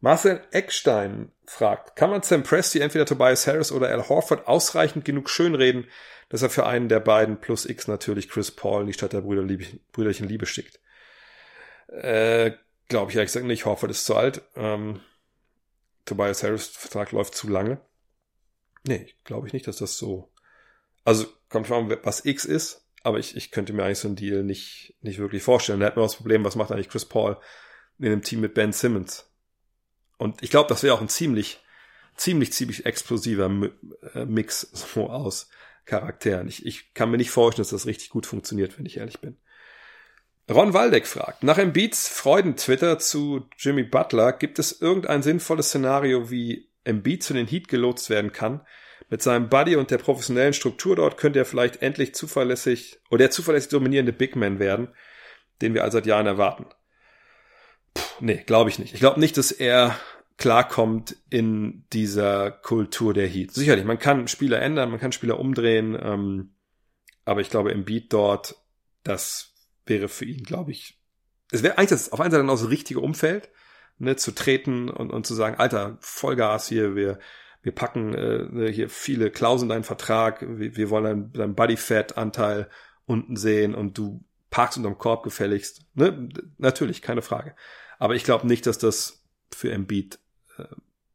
Marcel 0.00 0.40
Eckstein 0.50 1.30
fragt, 1.46 1.94
kann 1.94 2.10
man 2.10 2.22
Sam 2.22 2.42
Presti 2.42 2.80
entweder 2.80 3.06
Tobias 3.06 3.46
Harris 3.46 3.70
oder 3.70 3.88
Al 3.88 4.08
Horford 4.08 4.48
ausreichend 4.48 5.04
genug 5.04 5.30
schönreden, 5.30 5.86
dass 6.28 6.42
er 6.42 6.50
für 6.50 6.66
einen 6.66 6.88
der 6.88 6.98
beiden 6.98 7.38
plus 7.40 7.66
X 7.66 7.86
natürlich 7.86 8.28
Chris 8.28 8.50
Paul 8.50 8.80
in 8.80 8.86
die 8.88 8.94
Stadt 8.94 9.12
der 9.12 9.20
Brüder, 9.20 9.46
Brüderchen 9.92 10.28
Liebe 10.28 10.46
schickt? 10.46 10.80
Äh, 11.92 12.52
Glaube 12.88 13.10
ich 13.10 13.16
ehrlich 13.16 13.32
gesagt 13.32 13.46
nicht. 13.46 13.64
Horford 13.64 13.90
ist 13.90 14.04
zu 14.04 14.14
alt. 14.14 14.42
Ähm, 14.54 15.00
Tobias 16.04 16.42
Harris 16.42 16.66
Vertrag 16.66 17.12
läuft 17.12 17.34
zu 17.34 17.48
lange. 17.48 17.80
Nee, 18.86 19.14
glaube 19.24 19.46
ich 19.46 19.52
nicht, 19.52 19.66
dass 19.66 19.76
das 19.76 19.96
so. 19.96 20.32
Also 21.04 21.26
kommt 21.48 21.68
schon, 21.68 21.96
was 22.02 22.24
X 22.24 22.44
ist. 22.44 22.86
Aber 23.02 23.18
ich, 23.18 23.36
ich 23.36 23.50
könnte 23.50 23.72
mir 23.72 23.84
eigentlich 23.84 23.98
so 23.98 24.08
einen 24.08 24.16
Deal 24.16 24.44
nicht, 24.44 24.94
nicht 25.00 25.18
wirklich 25.18 25.42
vorstellen. 25.42 25.80
Da 25.80 25.86
hätten 25.86 25.96
wir 25.96 26.02
das 26.02 26.16
Problem, 26.16 26.44
was 26.44 26.54
macht 26.54 26.70
eigentlich 26.70 26.88
Chris 26.88 27.04
Paul 27.04 27.38
in 27.98 28.06
einem 28.06 28.22
Team 28.22 28.40
mit 28.40 28.54
Ben 28.54 28.72
Simmons? 28.72 29.32
Und 30.18 30.42
ich 30.42 30.50
glaube, 30.50 30.68
das 30.68 30.82
wäre 30.82 30.94
auch 30.94 31.00
ein 31.00 31.08
ziemlich, 31.08 31.60
ziemlich, 32.16 32.52
ziemlich 32.52 32.86
explosiver 32.86 33.46
äh, 34.14 34.24
Mix 34.24 34.60
so 34.72 35.08
aus 35.10 35.48
Charakteren. 35.84 36.46
Ich, 36.46 36.64
ich 36.64 36.94
kann 36.94 37.10
mir 37.10 37.16
nicht 37.16 37.30
vorstellen, 37.30 37.64
dass 37.64 37.70
das 37.70 37.86
richtig 37.86 38.10
gut 38.10 38.26
funktioniert, 38.26 38.78
wenn 38.78 38.86
ich 38.86 38.98
ehrlich 38.98 39.20
bin. 39.20 39.36
Ron 40.50 40.74
Waldeck 40.74 41.06
fragt, 41.06 41.44
nach 41.44 41.58
Embiids 41.58 42.08
Freudentwitter 42.08 42.98
zu 42.98 43.48
Jimmy 43.56 43.84
Butler, 43.84 44.32
gibt 44.32 44.58
es 44.58 44.80
irgendein 44.80 45.22
sinnvolles 45.22 45.68
Szenario, 45.68 46.30
wie 46.30 46.68
Embiid 46.84 47.22
zu 47.22 47.32
den 47.32 47.46
Heat 47.46 47.68
gelotst 47.68 48.10
werden 48.10 48.32
kann, 48.32 48.60
mit 49.08 49.22
seinem 49.22 49.48
Buddy 49.48 49.76
und 49.76 49.90
der 49.90 49.98
professionellen 49.98 50.52
Struktur 50.52 50.96
dort 50.96 51.16
könnte 51.16 51.38
er 51.38 51.44
vielleicht 51.44 51.82
endlich 51.82 52.14
zuverlässig 52.14 53.00
oder 53.10 53.18
der 53.18 53.30
zuverlässig 53.30 53.70
dominierende 53.70 54.12
Big 54.12 54.36
Man 54.36 54.58
werden, 54.58 54.88
den 55.60 55.74
wir 55.74 55.84
all 55.84 55.92
seit 55.92 56.06
Jahren 56.06 56.26
erwarten. 56.26 56.66
Puh, 57.94 58.02
nee, 58.20 58.42
glaube 58.46 58.70
ich 58.70 58.78
nicht. 58.78 58.94
Ich 58.94 59.00
glaube 59.00 59.20
nicht, 59.20 59.36
dass 59.36 59.52
er 59.52 59.98
klarkommt 60.38 61.16
in 61.30 61.84
dieser 61.92 62.50
Kultur 62.50 63.14
der 63.14 63.28
Heat. 63.28 63.52
Sicherlich, 63.52 63.84
man 63.84 63.98
kann 63.98 64.28
Spieler 64.28 64.60
ändern, 64.60 64.90
man 64.90 64.98
kann 64.98 65.12
Spieler 65.12 65.38
umdrehen, 65.38 65.96
ähm, 66.02 66.54
aber 67.24 67.42
ich 67.42 67.50
glaube, 67.50 67.74
Beat 67.76 68.12
dort, 68.12 68.56
das 69.04 69.51
wäre 69.86 70.08
für 70.08 70.24
ihn, 70.24 70.44
glaube 70.44 70.70
ich, 70.72 70.98
es 71.50 71.62
wäre 71.62 71.78
eigentlich 71.78 71.90
das 71.90 72.12
auf 72.12 72.20
einen 72.20 72.30
Seite 72.30 72.44
auch 72.44 72.60
das 72.60 72.68
richtige 72.68 73.00
Umfeld, 73.00 73.50
ne, 73.98 74.16
zu 74.16 74.32
treten 74.32 74.88
und, 74.88 75.10
und 75.10 75.26
zu 75.26 75.34
sagen, 75.34 75.56
Alter, 75.56 75.98
Vollgas 76.00 76.68
hier, 76.68 76.96
wir, 76.96 77.18
wir 77.62 77.72
packen 77.72 78.14
äh, 78.14 78.44
ne, 78.50 78.68
hier 78.70 78.88
viele 78.88 79.30
Klauseln 79.30 79.70
in 79.70 79.74
deinen 79.74 79.84
Vertrag, 79.84 80.40
wir, 80.42 80.76
wir 80.76 80.90
wollen 80.90 81.04
deinen, 81.04 81.32
deinen 81.32 81.54
Body-Fat-Anteil 81.54 82.68
unten 83.06 83.36
sehen 83.36 83.74
und 83.74 83.98
du 83.98 84.24
parkst 84.50 84.78
unterm 84.78 84.98
Korb 84.98 85.24
gefälligst. 85.24 85.82
Ne? 85.94 86.28
Natürlich, 86.58 87.02
keine 87.02 87.22
Frage. 87.22 87.54
Aber 87.98 88.14
ich 88.14 88.24
glaube 88.24 88.46
nicht, 88.46 88.66
dass 88.66 88.78
das 88.78 89.24
für 89.50 89.70
Embiid, 89.70 90.18
äh, 90.58 90.64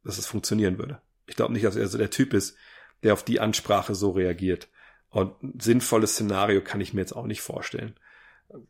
dass 0.04 0.16
das 0.16 0.26
funktionieren 0.26 0.78
würde. 0.78 1.00
Ich 1.26 1.36
glaube 1.36 1.52
nicht, 1.52 1.64
dass 1.64 1.76
er 1.76 1.86
so 1.88 1.98
der 1.98 2.10
Typ 2.10 2.32
ist, 2.32 2.56
der 3.02 3.12
auf 3.12 3.24
die 3.24 3.40
Ansprache 3.40 3.94
so 3.94 4.10
reagiert. 4.10 4.68
Und 5.10 5.42
ein 5.42 5.60
sinnvolles 5.60 6.12
Szenario 6.12 6.62
kann 6.62 6.80
ich 6.80 6.94
mir 6.94 7.00
jetzt 7.00 7.14
auch 7.14 7.26
nicht 7.26 7.40
vorstellen. 7.40 7.98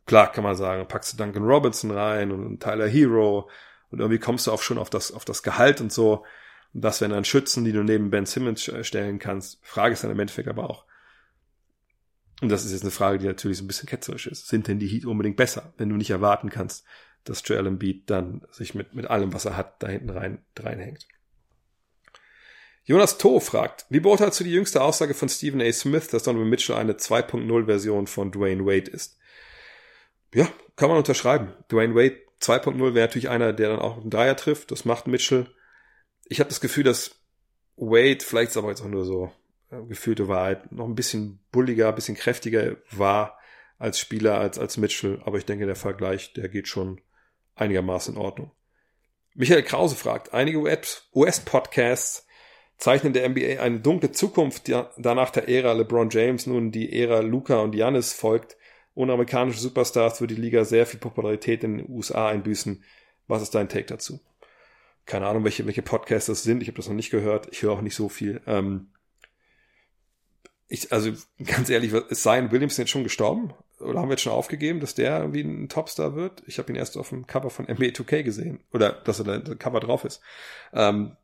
Klar 0.05 0.31
kann 0.31 0.43
man 0.43 0.55
sagen, 0.55 0.87
packst 0.87 1.13
du 1.13 1.17
Duncan 1.17 1.43
Robinson 1.43 1.91
rein 1.91 2.31
und 2.31 2.61
Tyler 2.61 2.87
Hero 2.87 3.49
und 3.91 3.99
irgendwie 3.99 4.19
kommst 4.19 4.47
du 4.47 4.51
auch 4.51 4.61
schon 4.61 4.77
auf 4.77 4.89
das, 4.89 5.11
auf 5.11 5.25
das 5.25 5.43
Gehalt 5.43 5.81
und 5.81 5.91
so. 5.91 6.25
Und 6.73 6.81
das 6.81 7.01
wären 7.01 7.11
dann 7.11 7.25
Schützen, 7.25 7.63
die 7.63 7.71
du 7.71 7.83
neben 7.83 8.11
Ben 8.11 8.25
Simmons 8.25 8.69
stellen 8.81 9.19
kannst. 9.19 9.59
Frage 9.63 9.93
ist 9.93 10.03
dann 10.03 10.11
im 10.11 10.19
Endeffekt 10.19 10.47
aber 10.47 10.69
auch, 10.69 10.85
und 12.41 12.49
das 12.49 12.63
ist 12.63 12.71
jetzt 12.71 12.83
eine 12.83 12.91
Frage, 12.91 13.19
die 13.19 13.27
natürlich 13.27 13.57
so 13.57 13.63
ein 13.63 13.67
bisschen 13.67 13.89
ketzerisch 13.89 14.27
ist, 14.27 14.47
sind 14.47 14.67
denn 14.67 14.79
die 14.79 14.87
Heat 14.87 15.05
unbedingt 15.05 15.35
besser, 15.35 15.73
wenn 15.77 15.89
du 15.89 15.95
nicht 15.95 16.11
erwarten 16.11 16.49
kannst, 16.49 16.85
dass 17.25 17.43
Joel 17.45 17.67
Embiid 17.67 18.09
dann 18.09 18.45
sich 18.51 18.75
mit, 18.75 18.95
mit 18.95 19.07
allem, 19.07 19.33
was 19.33 19.45
er 19.45 19.57
hat, 19.57 19.83
da 19.83 19.87
hinten 19.87 20.09
rein, 20.09 20.39
reinhängt. 20.57 21.05
Jonas 22.85 23.17
Toh 23.17 23.39
fragt, 23.39 23.85
wie 23.89 23.99
beurteilst 23.99 24.39
du 24.39 24.43
die 24.43 24.51
jüngste 24.51 24.81
Aussage 24.81 25.13
von 25.13 25.29
Stephen 25.29 25.61
A. 25.61 25.71
Smith, 25.71 26.07
dass 26.07 26.23
Donovan 26.23 26.49
Mitchell 26.49 26.75
eine 26.75 26.93
2.0 26.93 27.65
Version 27.65 28.07
von 28.07 28.31
Dwayne 28.31 28.65
Wade 28.65 28.89
ist? 28.89 29.19
Ja, 30.33 30.47
kann 30.75 30.89
man 30.89 30.97
unterschreiben. 30.97 31.53
Dwayne 31.71 31.95
Wade 31.95 32.17
2.0 32.41 32.77
wäre 32.93 33.07
natürlich 33.07 33.29
einer, 33.29 33.53
der 33.53 33.69
dann 33.69 33.79
auch 33.79 33.97
einen 33.97 34.09
Dreier 34.09 34.35
trifft. 34.35 34.71
Das 34.71 34.85
macht 34.85 35.07
Mitchell 35.07 35.47
ich 36.29 36.39
habe 36.39 36.49
das 36.49 36.61
Gefühl, 36.61 36.83
dass 36.83 37.19
Wade, 37.75 38.19
vielleicht 38.21 38.51
ist 38.51 38.57
aber 38.57 38.69
jetzt 38.69 38.81
auch 38.81 38.87
nur 38.87 39.03
so 39.03 39.31
äh, 39.71 39.81
gefühlte 39.87 40.27
Wahrheit, 40.27 40.71
noch 40.71 40.85
ein 40.85 40.95
bisschen 40.95 41.39
bulliger, 41.51 41.89
ein 41.89 41.95
bisschen 41.95 42.15
kräftiger 42.15 42.77
war 42.91 43.37
als 43.77 43.99
Spieler, 43.99 44.37
als, 44.37 44.59
als 44.59 44.77
Mitchell. 44.77 45.21
Aber 45.25 45.37
ich 45.37 45.45
denke, 45.45 45.65
der 45.65 45.75
Vergleich, 45.75 46.33
der 46.33 46.49
geht 46.49 46.67
schon 46.67 47.01
einigermaßen 47.55 48.15
in 48.15 48.21
Ordnung. 48.21 48.51
Michael 49.33 49.63
Krause 49.63 49.95
fragt, 49.95 50.33
einige 50.33 50.59
US-Podcasts 50.59 52.27
zeichnen 52.77 53.13
der 53.13 53.27
NBA 53.27 53.61
eine 53.61 53.79
dunkle 53.79 54.11
Zukunft, 54.11 54.67
die 54.67 54.81
danach 54.97 55.31
der 55.31 55.47
Ära 55.49 55.73
LeBron 55.73 56.09
James 56.09 56.45
nun 56.45 56.71
die 56.71 56.93
Ära 57.01 57.19
Luca 57.19 57.59
und 57.59 57.71
Giannis 57.71 58.13
folgt. 58.13 58.57
Ohne 58.95 59.13
amerikanische 59.13 59.59
Superstars 59.59 60.19
würde 60.19 60.35
die 60.35 60.41
Liga 60.41 60.65
sehr 60.65 60.85
viel 60.85 60.99
Popularität 60.99 61.63
in 61.63 61.77
den 61.77 61.89
USA 61.89 62.29
einbüßen. 62.29 62.83
Was 63.27 63.41
ist 63.41 63.55
dein 63.55 63.69
Take 63.69 63.85
dazu? 63.85 64.19
keine 65.09 65.27
Ahnung, 65.27 65.43
welche, 65.43 65.65
welche 65.65 65.81
Podcasts 65.81 66.27
das 66.27 66.43
sind. 66.43 66.61
Ich 66.61 66.69
habe 66.69 66.77
das 66.77 66.87
noch 66.87 66.95
nicht 66.95 67.09
gehört. 67.09 67.47
Ich 67.51 67.63
höre 67.63 67.73
auch 67.73 67.81
nicht 67.81 67.95
so 67.95 68.09
viel. 68.09 68.41
Ähm, 68.45 68.91
ich, 70.67 70.93
also 70.93 71.11
ganz 71.43 71.69
ehrlich, 71.69 71.91
ist 71.91 72.23
Zion 72.23 72.51
Williamson 72.51 72.83
jetzt 72.83 72.91
schon 72.91 73.03
gestorben? 73.03 73.53
Oder 73.79 73.99
haben 73.99 74.09
wir 74.09 74.13
jetzt 74.13 74.21
schon 74.21 74.33
aufgegeben, 74.33 74.79
dass 74.79 74.93
der 74.93 75.19
irgendwie 75.19 75.41
ein 75.41 75.67
Topstar 75.67 76.15
wird? 76.15 76.43
Ich 76.45 76.59
habe 76.59 76.71
ihn 76.71 76.75
erst 76.75 76.95
auf 76.95 77.09
dem 77.09 77.25
Cover 77.25 77.49
von 77.49 77.65
NBA 77.65 77.87
2K 77.87 78.21
gesehen. 78.21 78.63
Oder 78.71 78.91
dass 78.91 79.19
er 79.19 79.25
da 79.25 79.37
der 79.39 79.55
Cover 79.55 79.79
drauf 79.79 80.05
ist. 80.05 80.21
Ähm, 80.73 81.17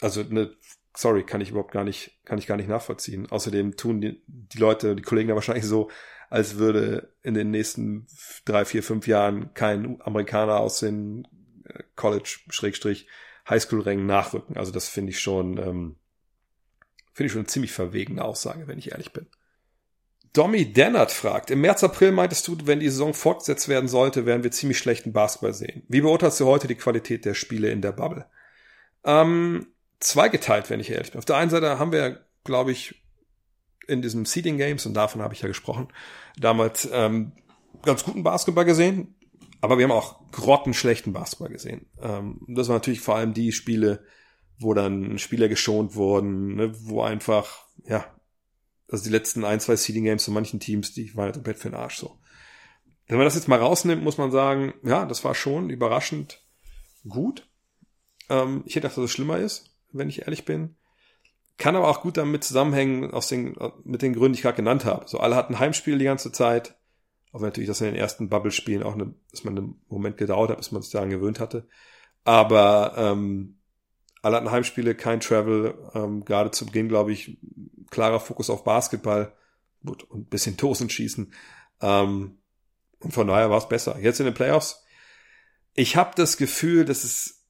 also 0.00 0.22
ne, 0.22 0.56
sorry, 0.96 1.24
kann 1.24 1.42
ich 1.42 1.50
überhaupt 1.50 1.72
gar 1.72 1.84
nicht, 1.84 2.18
kann 2.24 2.38
ich 2.38 2.46
gar 2.46 2.56
nicht 2.56 2.68
nachvollziehen. 2.68 3.30
Außerdem 3.30 3.76
tun 3.76 4.00
die, 4.00 4.22
die 4.26 4.58
Leute, 4.58 4.96
die 4.96 5.02
Kollegen 5.02 5.28
da 5.28 5.34
wahrscheinlich 5.34 5.66
so, 5.66 5.90
als 6.30 6.56
würde 6.56 7.12
in 7.22 7.34
den 7.34 7.50
nächsten 7.50 8.06
drei, 8.44 8.64
vier, 8.64 8.82
fünf 8.82 9.06
Jahren 9.06 9.52
kein 9.54 10.00
Amerikaner 10.02 10.58
aus 10.60 10.80
den 10.80 11.28
äh, 11.64 11.82
College-Highschool-Rängen 11.96 14.06
nachrücken. 14.06 14.56
Also 14.56 14.72
das 14.72 14.88
finde 14.88 15.10
ich 15.10 15.20
schon, 15.20 15.58
ähm, 15.58 15.96
finde 17.12 17.26
ich 17.26 17.32
schon 17.32 17.40
eine 17.40 17.48
ziemlich 17.48 17.72
verwegene 17.72 18.24
Aussage, 18.24 18.68
wenn 18.68 18.78
ich 18.78 18.92
ehrlich 18.92 19.12
bin. 19.12 19.26
Domi 20.34 20.72
Dennert 20.72 21.10
fragt, 21.10 21.50
im 21.50 21.62
März, 21.62 21.82
April 21.82 22.12
meintest 22.12 22.46
du, 22.46 22.58
wenn 22.64 22.80
die 22.80 22.90
Saison 22.90 23.14
fortgesetzt 23.14 23.68
werden 23.68 23.88
sollte, 23.88 24.26
werden 24.26 24.44
wir 24.44 24.50
ziemlich 24.50 24.76
schlechten 24.78 25.12
Basketball 25.12 25.54
sehen. 25.54 25.84
Wie 25.88 26.02
beurteilst 26.02 26.40
du 26.40 26.46
heute 26.46 26.68
die 26.68 26.74
Qualität 26.74 27.24
der 27.24 27.32
Spiele 27.34 27.70
in 27.70 27.80
der 27.80 27.92
Bubble? 27.92 28.26
Ähm, 29.04 29.68
zweigeteilt, 30.00 30.68
wenn 30.68 30.80
ich 30.80 30.90
ehrlich 30.90 31.12
bin. 31.12 31.18
Auf 31.18 31.24
der 31.24 31.36
einen 31.36 31.50
Seite 31.50 31.78
haben 31.78 31.92
wir, 31.92 32.26
glaube 32.44 32.72
ich, 32.72 33.02
in 33.88 34.02
diesem 34.02 34.24
Seeding 34.24 34.58
Games, 34.58 34.86
und 34.86 34.94
davon 34.94 35.22
habe 35.22 35.34
ich 35.34 35.40
ja 35.40 35.48
gesprochen, 35.48 35.88
damals 36.38 36.88
ähm, 36.92 37.32
ganz 37.82 38.04
guten 38.04 38.22
Basketball 38.22 38.64
gesehen, 38.64 39.16
aber 39.60 39.78
wir 39.78 39.84
haben 39.84 39.92
auch 39.92 40.30
grottenschlechten 40.30 41.12
Basketball 41.12 41.48
gesehen. 41.48 41.86
Ähm, 42.00 42.40
das 42.46 42.68
waren 42.68 42.76
natürlich 42.76 43.00
vor 43.00 43.16
allem 43.16 43.34
die 43.34 43.52
Spiele, 43.52 44.04
wo 44.58 44.74
dann 44.74 45.18
Spieler 45.18 45.48
geschont 45.48 45.94
wurden, 45.94 46.54
ne, 46.54 46.72
wo 46.82 47.02
einfach, 47.02 47.66
ja, 47.84 48.14
also 48.90 49.04
die 49.04 49.10
letzten 49.10 49.44
ein, 49.44 49.60
zwei 49.60 49.76
Seeding 49.76 50.04
Games 50.04 50.24
von 50.24 50.34
manchen 50.34 50.60
Teams, 50.60 50.92
die 50.92 51.14
waren 51.14 51.26
halt 51.26 51.34
komplett 51.34 51.58
für 51.58 51.70
den 51.70 51.78
Arsch 51.78 51.96
so. 51.96 52.18
Wenn 53.06 53.16
man 53.16 53.24
das 53.24 53.34
jetzt 53.34 53.48
mal 53.48 53.58
rausnimmt, 53.58 54.02
muss 54.02 54.18
man 54.18 54.30
sagen, 54.30 54.74
ja, 54.84 55.06
das 55.06 55.24
war 55.24 55.34
schon 55.34 55.70
überraschend 55.70 56.44
gut. 57.08 57.48
Ähm, 58.28 58.62
ich 58.66 58.76
hätte 58.76 58.82
gedacht, 58.82 58.98
dass 58.98 59.04
es 59.04 59.10
schlimmer 59.10 59.38
ist, 59.38 59.76
wenn 59.92 60.08
ich 60.08 60.22
ehrlich 60.22 60.44
bin. 60.44 60.76
Kann 61.58 61.74
aber 61.74 61.88
auch 61.88 62.02
gut 62.02 62.16
damit 62.16 62.44
zusammenhängen, 62.44 63.10
aus 63.10 63.28
den, 63.28 63.56
mit 63.84 64.00
den 64.00 64.14
Gründen, 64.14 64.32
die 64.32 64.38
ich 64.38 64.42
gerade 64.42 64.56
genannt 64.56 64.84
habe. 64.84 65.08
So, 65.08 65.18
alle 65.18 65.34
hatten 65.34 65.58
Heimspiel 65.58 65.98
die 65.98 66.04
ganze 66.04 66.30
Zeit. 66.32 66.76
Auch 67.32 67.40
wenn 67.40 67.48
natürlich 67.48 67.68
das 67.68 67.80
in 67.80 67.88
den 67.88 67.96
ersten 67.96 68.28
Bubble-Spielen 68.28 68.82
auch 68.82 68.94
eine, 68.94 69.12
dass 69.32 69.44
man 69.44 69.58
einen 69.58 69.82
Moment 69.88 70.16
gedauert 70.16 70.50
hat, 70.50 70.58
bis 70.58 70.72
man 70.72 70.82
sich 70.82 70.92
daran 70.92 71.10
gewöhnt 71.10 71.40
hatte. 71.40 71.68
Aber 72.24 72.94
ähm, 72.96 73.58
alle 74.22 74.36
hatten 74.36 74.50
Heimspiele, 74.50 74.94
kein 74.94 75.20
Travel, 75.20 75.74
ähm, 75.94 76.24
gerade 76.24 76.52
zu 76.52 76.66
Beginn, 76.66 76.88
glaube 76.88 77.12
ich, 77.12 77.38
klarer 77.90 78.20
Fokus 78.20 78.50
auf 78.50 78.64
Basketball 78.64 79.32
gut, 79.84 80.04
und 80.04 80.20
ein 80.20 80.30
bisschen 80.30 80.56
Dosen 80.56 80.88
schießen. 80.88 81.32
Ähm, 81.80 82.38
und 83.00 83.12
von 83.12 83.26
daher 83.26 83.50
war 83.50 83.58
es 83.58 83.68
besser. 83.68 83.98
Jetzt 83.98 84.20
in 84.20 84.26
den 84.26 84.34
Playoffs, 84.34 84.84
ich 85.74 85.96
habe 85.96 86.12
das 86.16 86.36
Gefühl, 86.36 86.84
dass 86.84 87.04
es, 87.04 87.44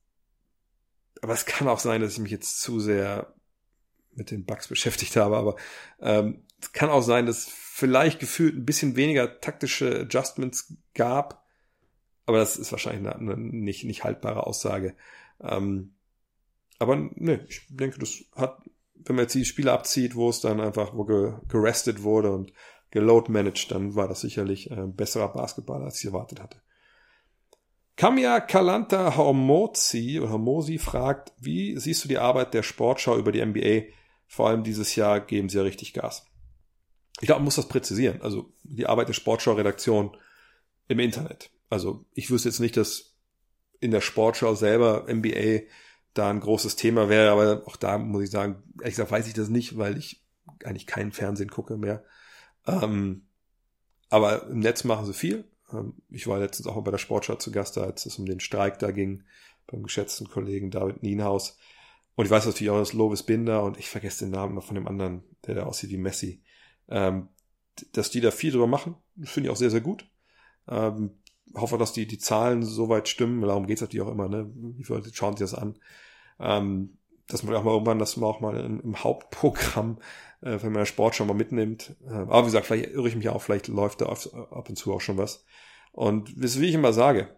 aber 1.22 1.34
es 1.34 1.46
kann 1.46 1.68
auch 1.68 1.78
sein, 1.78 2.00
dass 2.00 2.12
ich 2.12 2.18
mich 2.18 2.32
jetzt 2.32 2.61
zu 2.61 2.80
sehr 2.80 3.34
mit 4.18 4.30
den 4.30 4.44
Bugs 4.44 4.68
beschäftigt 4.68 5.16
habe, 5.16 5.36
aber 5.36 5.56
ähm, 6.00 6.44
es 6.60 6.72
kann 6.72 6.90
auch 6.90 7.02
sein, 7.02 7.26
dass 7.26 7.46
vielleicht 7.46 8.18
gefühlt 8.20 8.56
ein 8.56 8.66
bisschen 8.66 8.96
weniger 8.96 9.40
taktische 9.40 10.00
Adjustments 10.00 10.74
gab, 10.94 11.46
aber 12.26 12.38
das 12.38 12.56
ist 12.56 12.72
wahrscheinlich 12.72 13.06
eine, 13.06 13.14
eine 13.14 13.36
nicht, 13.36 13.84
nicht 13.84 14.04
haltbare 14.04 14.46
Aussage. 14.46 14.94
Ähm, 15.40 15.94
aber 16.78 16.96
ne, 16.96 17.44
ich 17.48 17.66
denke, 17.70 17.98
das 17.98 18.24
hat, 18.34 18.60
wenn 18.94 19.16
man 19.16 19.24
jetzt 19.24 19.34
die 19.34 19.44
Spiele 19.44 19.72
abzieht, 19.72 20.14
wo 20.14 20.28
es 20.28 20.40
dann 20.40 20.60
einfach, 20.60 20.94
wo 20.94 21.04
gerestet 21.04 22.02
wurde 22.02 22.32
und 22.32 22.52
geload 22.90 23.30
managed, 23.30 23.70
dann 23.70 23.94
war 23.94 24.08
das 24.08 24.20
sicherlich 24.20 24.70
äh, 24.70 24.86
besserer 24.86 25.32
Basketball, 25.32 25.82
als 25.82 25.98
ich 25.98 26.06
erwartet 26.06 26.42
hatte. 26.42 26.60
Kamia 27.96 28.40
Kalanta 28.40 29.16
Hormozi 29.16 30.20
oder 30.20 30.30
Hormosi 30.30 30.78
fragt, 30.78 31.32
wie 31.40 31.76
siehst 31.78 32.04
du 32.04 32.08
die 32.08 32.18
Arbeit 32.18 32.54
der 32.54 32.62
Sportschau 32.62 33.18
über 33.18 33.32
die 33.32 33.44
NBA? 33.44 33.92
Vor 34.29 34.49
allem 34.49 34.62
dieses 34.62 34.95
Jahr 34.95 35.20
geben 35.20 35.49
sie 35.49 35.57
ja 35.57 35.64
richtig 35.64 35.95
Gas. 35.95 36.26
Ich 37.20 37.26
glaube, 37.26 37.41
man 37.41 37.47
muss 37.47 37.57
das 37.57 37.68
präzisieren. 37.68 38.22
Also 38.22 38.53
die 38.62 38.87
Arbeit 38.87 39.09
der 39.09 39.14
Sportschau-Redaktion 39.14 40.16
im 40.87 40.99
Internet. 41.01 41.51
Also 41.70 42.05
ich 42.14 42.31
wüsste 42.31 42.49
jetzt 42.49 42.61
nicht, 42.61 42.76
dass 42.76 43.16
in 43.81 43.91
der 43.91 44.01
Sportschau 44.01 44.55
selber 44.55 45.07
NBA 45.12 45.62
da 46.14 46.31
ein 46.31 46.41
großes 46.41 46.76
Thema 46.76 47.09
wäre, 47.09 47.31
aber 47.31 47.62
auch 47.66 47.76
da 47.76 47.99
muss 47.99 48.24
ich 48.24 48.31
sagen, 48.31 48.62
ehrlich 48.79 48.95
gesagt 48.95 49.11
weiß 49.11 49.26
ich 49.26 49.35
das 49.35 49.49
nicht, 49.49 49.79
weil 49.79 49.97
ich 49.97 50.24
eigentlich 50.64 50.87
keinen 50.87 51.12
Fernsehen 51.12 51.51
gucke 51.51 51.76
mehr. 51.76 52.05
Ähm, 52.66 53.26
aber 54.09 54.47
im 54.49 54.61
Netz 54.61 54.85
machen 54.85 55.07
sie 55.07 55.14
viel. 55.14 55.45
Ähm, 55.72 55.95
ich 56.11 56.26
war 56.26 56.39
letztens 56.39 56.66
auch 56.66 56.74
mal 56.74 56.83
bei 56.83 56.91
der 56.91 56.99
Sportschau 56.99 57.37
zu 57.37 57.51
Gast, 57.51 57.79
als 57.79 58.07
es 58.07 58.18
um 58.18 58.26
den 58.26 58.41
Streik 58.41 58.79
da 58.79 58.91
ging, 58.91 59.24
beim 59.66 59.83
geschätzten 59.83 60.29
Kollegen 60.29 60.70
David 60.70 61.03
Nienhaus. 61.03 61.59
Und 62.18 62.24
ich 62.24 62.32
weiß 62.32 62.46
natürlich 62.46 62.70
auch, 62.70 62.80
dass 62.80 62.94
Lovis 62.94 63.22
Binder 63.22 63.62
und 63.62 63.78
ich 63.78 63.88
vergesse 63.88 64.24
den 64.24 64.32
Namen 64.32 64.60
von 64.60 64.74
dem 64.74 64.88
anderen, 64.88 65.22
der 65.46 65.54
da 65.54 65.62
aussieht 65.66 65.90
wie 65.90 65.98
Messi, 65.98 66.42
ähm, 66.88 67.28
dass 67.92 68.10
die 68.10 68.20
da 68.20 68.32
viel 68.32 68.50
drüber 68.50 68.66
machen, 68.66 68.96
finde 69.22 69.46
ich 69.46 69.52
auch 69.52 69.56
sehr, 69.56 69.70
sehr 69.70 69.80
gut. 69.80 70.04
Ähm, 70.66 71.12
hoffe, 71.54 71.78
dass 71.78 71.92
die, 71.92 72.08
die 72.08 72.18
Zahlen 72.18 72.64
soweit 72.64 73.06
stimmen, 73.06 73.40
darum 73.42 73.68
geht's 73.68 73.82
natürlich 73.82 74.04
auch 74.04 74.10
immer, 74.10 74.28
ne? 74.28 74.50
Wie 74.52 74.82
viele 74.82 74.98
Leute 74.98 75.14
schauen 75.14 75.36
sich 75.36 75.48
das 75.48 75.54
an? 75.54 75.78
Ähm, 76.40 76.98
dass 77.28 77.44
man 77.44 77.54
auch 77.54 77.62
mal 77.62 77.70
irgendwann 77.70 78.00
das 78.00 78.20
auch 78.20 78.40
mal 78.40 78.58
im, 78.58 78.80
im 78.80 79.04
Hauptprogramm, 79.04 79.98
äh, 80.40 80.58
wenn 80.60 80.72
man 80.72 80.86
Sport 80.86 81.14
schon 81.14 81.28
mal 81.28 81.34
mitnimmt. 81.34 81.94
Äh, 82.04 82.14
aber 82.14 82.40
wie 82.40 82.46
gesagt, 82.46 82.66
vielleicht 82.66 82.90
irre 82.90 83.06
ich 83.06 83.14
mich 83.14 83.28
auch, 83.28 83.42
vielleicht 83.42 83.68
läuft 83.68 84.00
da 84.00 84.06
auf, 84.06 84.34
ab 84.34 84.68
und 84.68 84.74
zu 84.74 84.92
auch 84.92 85.00
schon 85.00 85.18
was. 85.18 85.44
Und 85.92 86.32
wie 86.34 86.66
ich 86.66 86.74
immer 86.74 86.92
sage, 86.92 87.28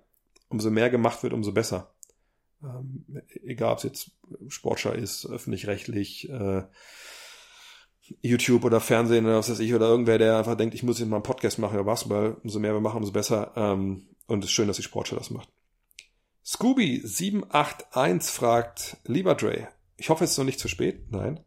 umso 0.48 0.70
mehr 0.70 0.88
gemacht 0.88 1.22
wird, 1.22 1.34
umso 1.34 1.52
besser. 1.52 1.92
Ähm, 2.62 3.04
egal, 3.44 3.72
ob 3.72 3.78
es 3.78 3.84
jetzt 3.84 4.10
Sportschau 4.48 4.92
ist, 4.92 5.26
öffentlich-rechtlich, 5.26 6.28
äh, 6.28 6.64
YouTube 8.22 8.64
oder 8.64 8.80
Fernsehen 8.80 9.24
oder 9.24 9.38
was 9.38 9.50
weiß 9.50 9.60
ich, 9.60 9.72
oder 9.74 9.86
irgendwer, 9.86 10.18
der 10.18 10.38
einfach 10.38 10.56
denkt, 10.56 10.74
ich 10.74 10.82
muss 10.82 10.98
jetzt 10.98 11.08
mal 11.08 11.16
einen 11.16 11.22
Podcast 11.22 11.58
machen 11.58 11.74
über 11.74 11.84
Basketball, 11.84 12.36
umso 12.42 12.58
mehr 12.58 12.74
wir 12.74 12.80
machen, 12.80 12.98
umso 12.98 13.12
besser. 13.12 13.52
Ähm, 13.56 14.08
und 14.26 14.44
es 14.44 14.50
ist 14.50 14.54
schön, 14.54 14.68
dass 14.68 14.76
die 14.76 14.82
Sportschau 14.82 15.16
das 15.16 15.30
macht. 15.30 15.48
Scooby781 16.44 18.30
fragt, 18.30 18.96
lieber 19.04 19.34
Dre, 19.34 19.68
ich 19.96 20.10
hoffe, 20.10 20.24
es 20.24 20.32
ist 20.32 20.38
noch 20.38 20.44
nicht 20.44 20.58
zu 20.58 20.68
spät. 20.68 21.10
Nein. 21.10 21.40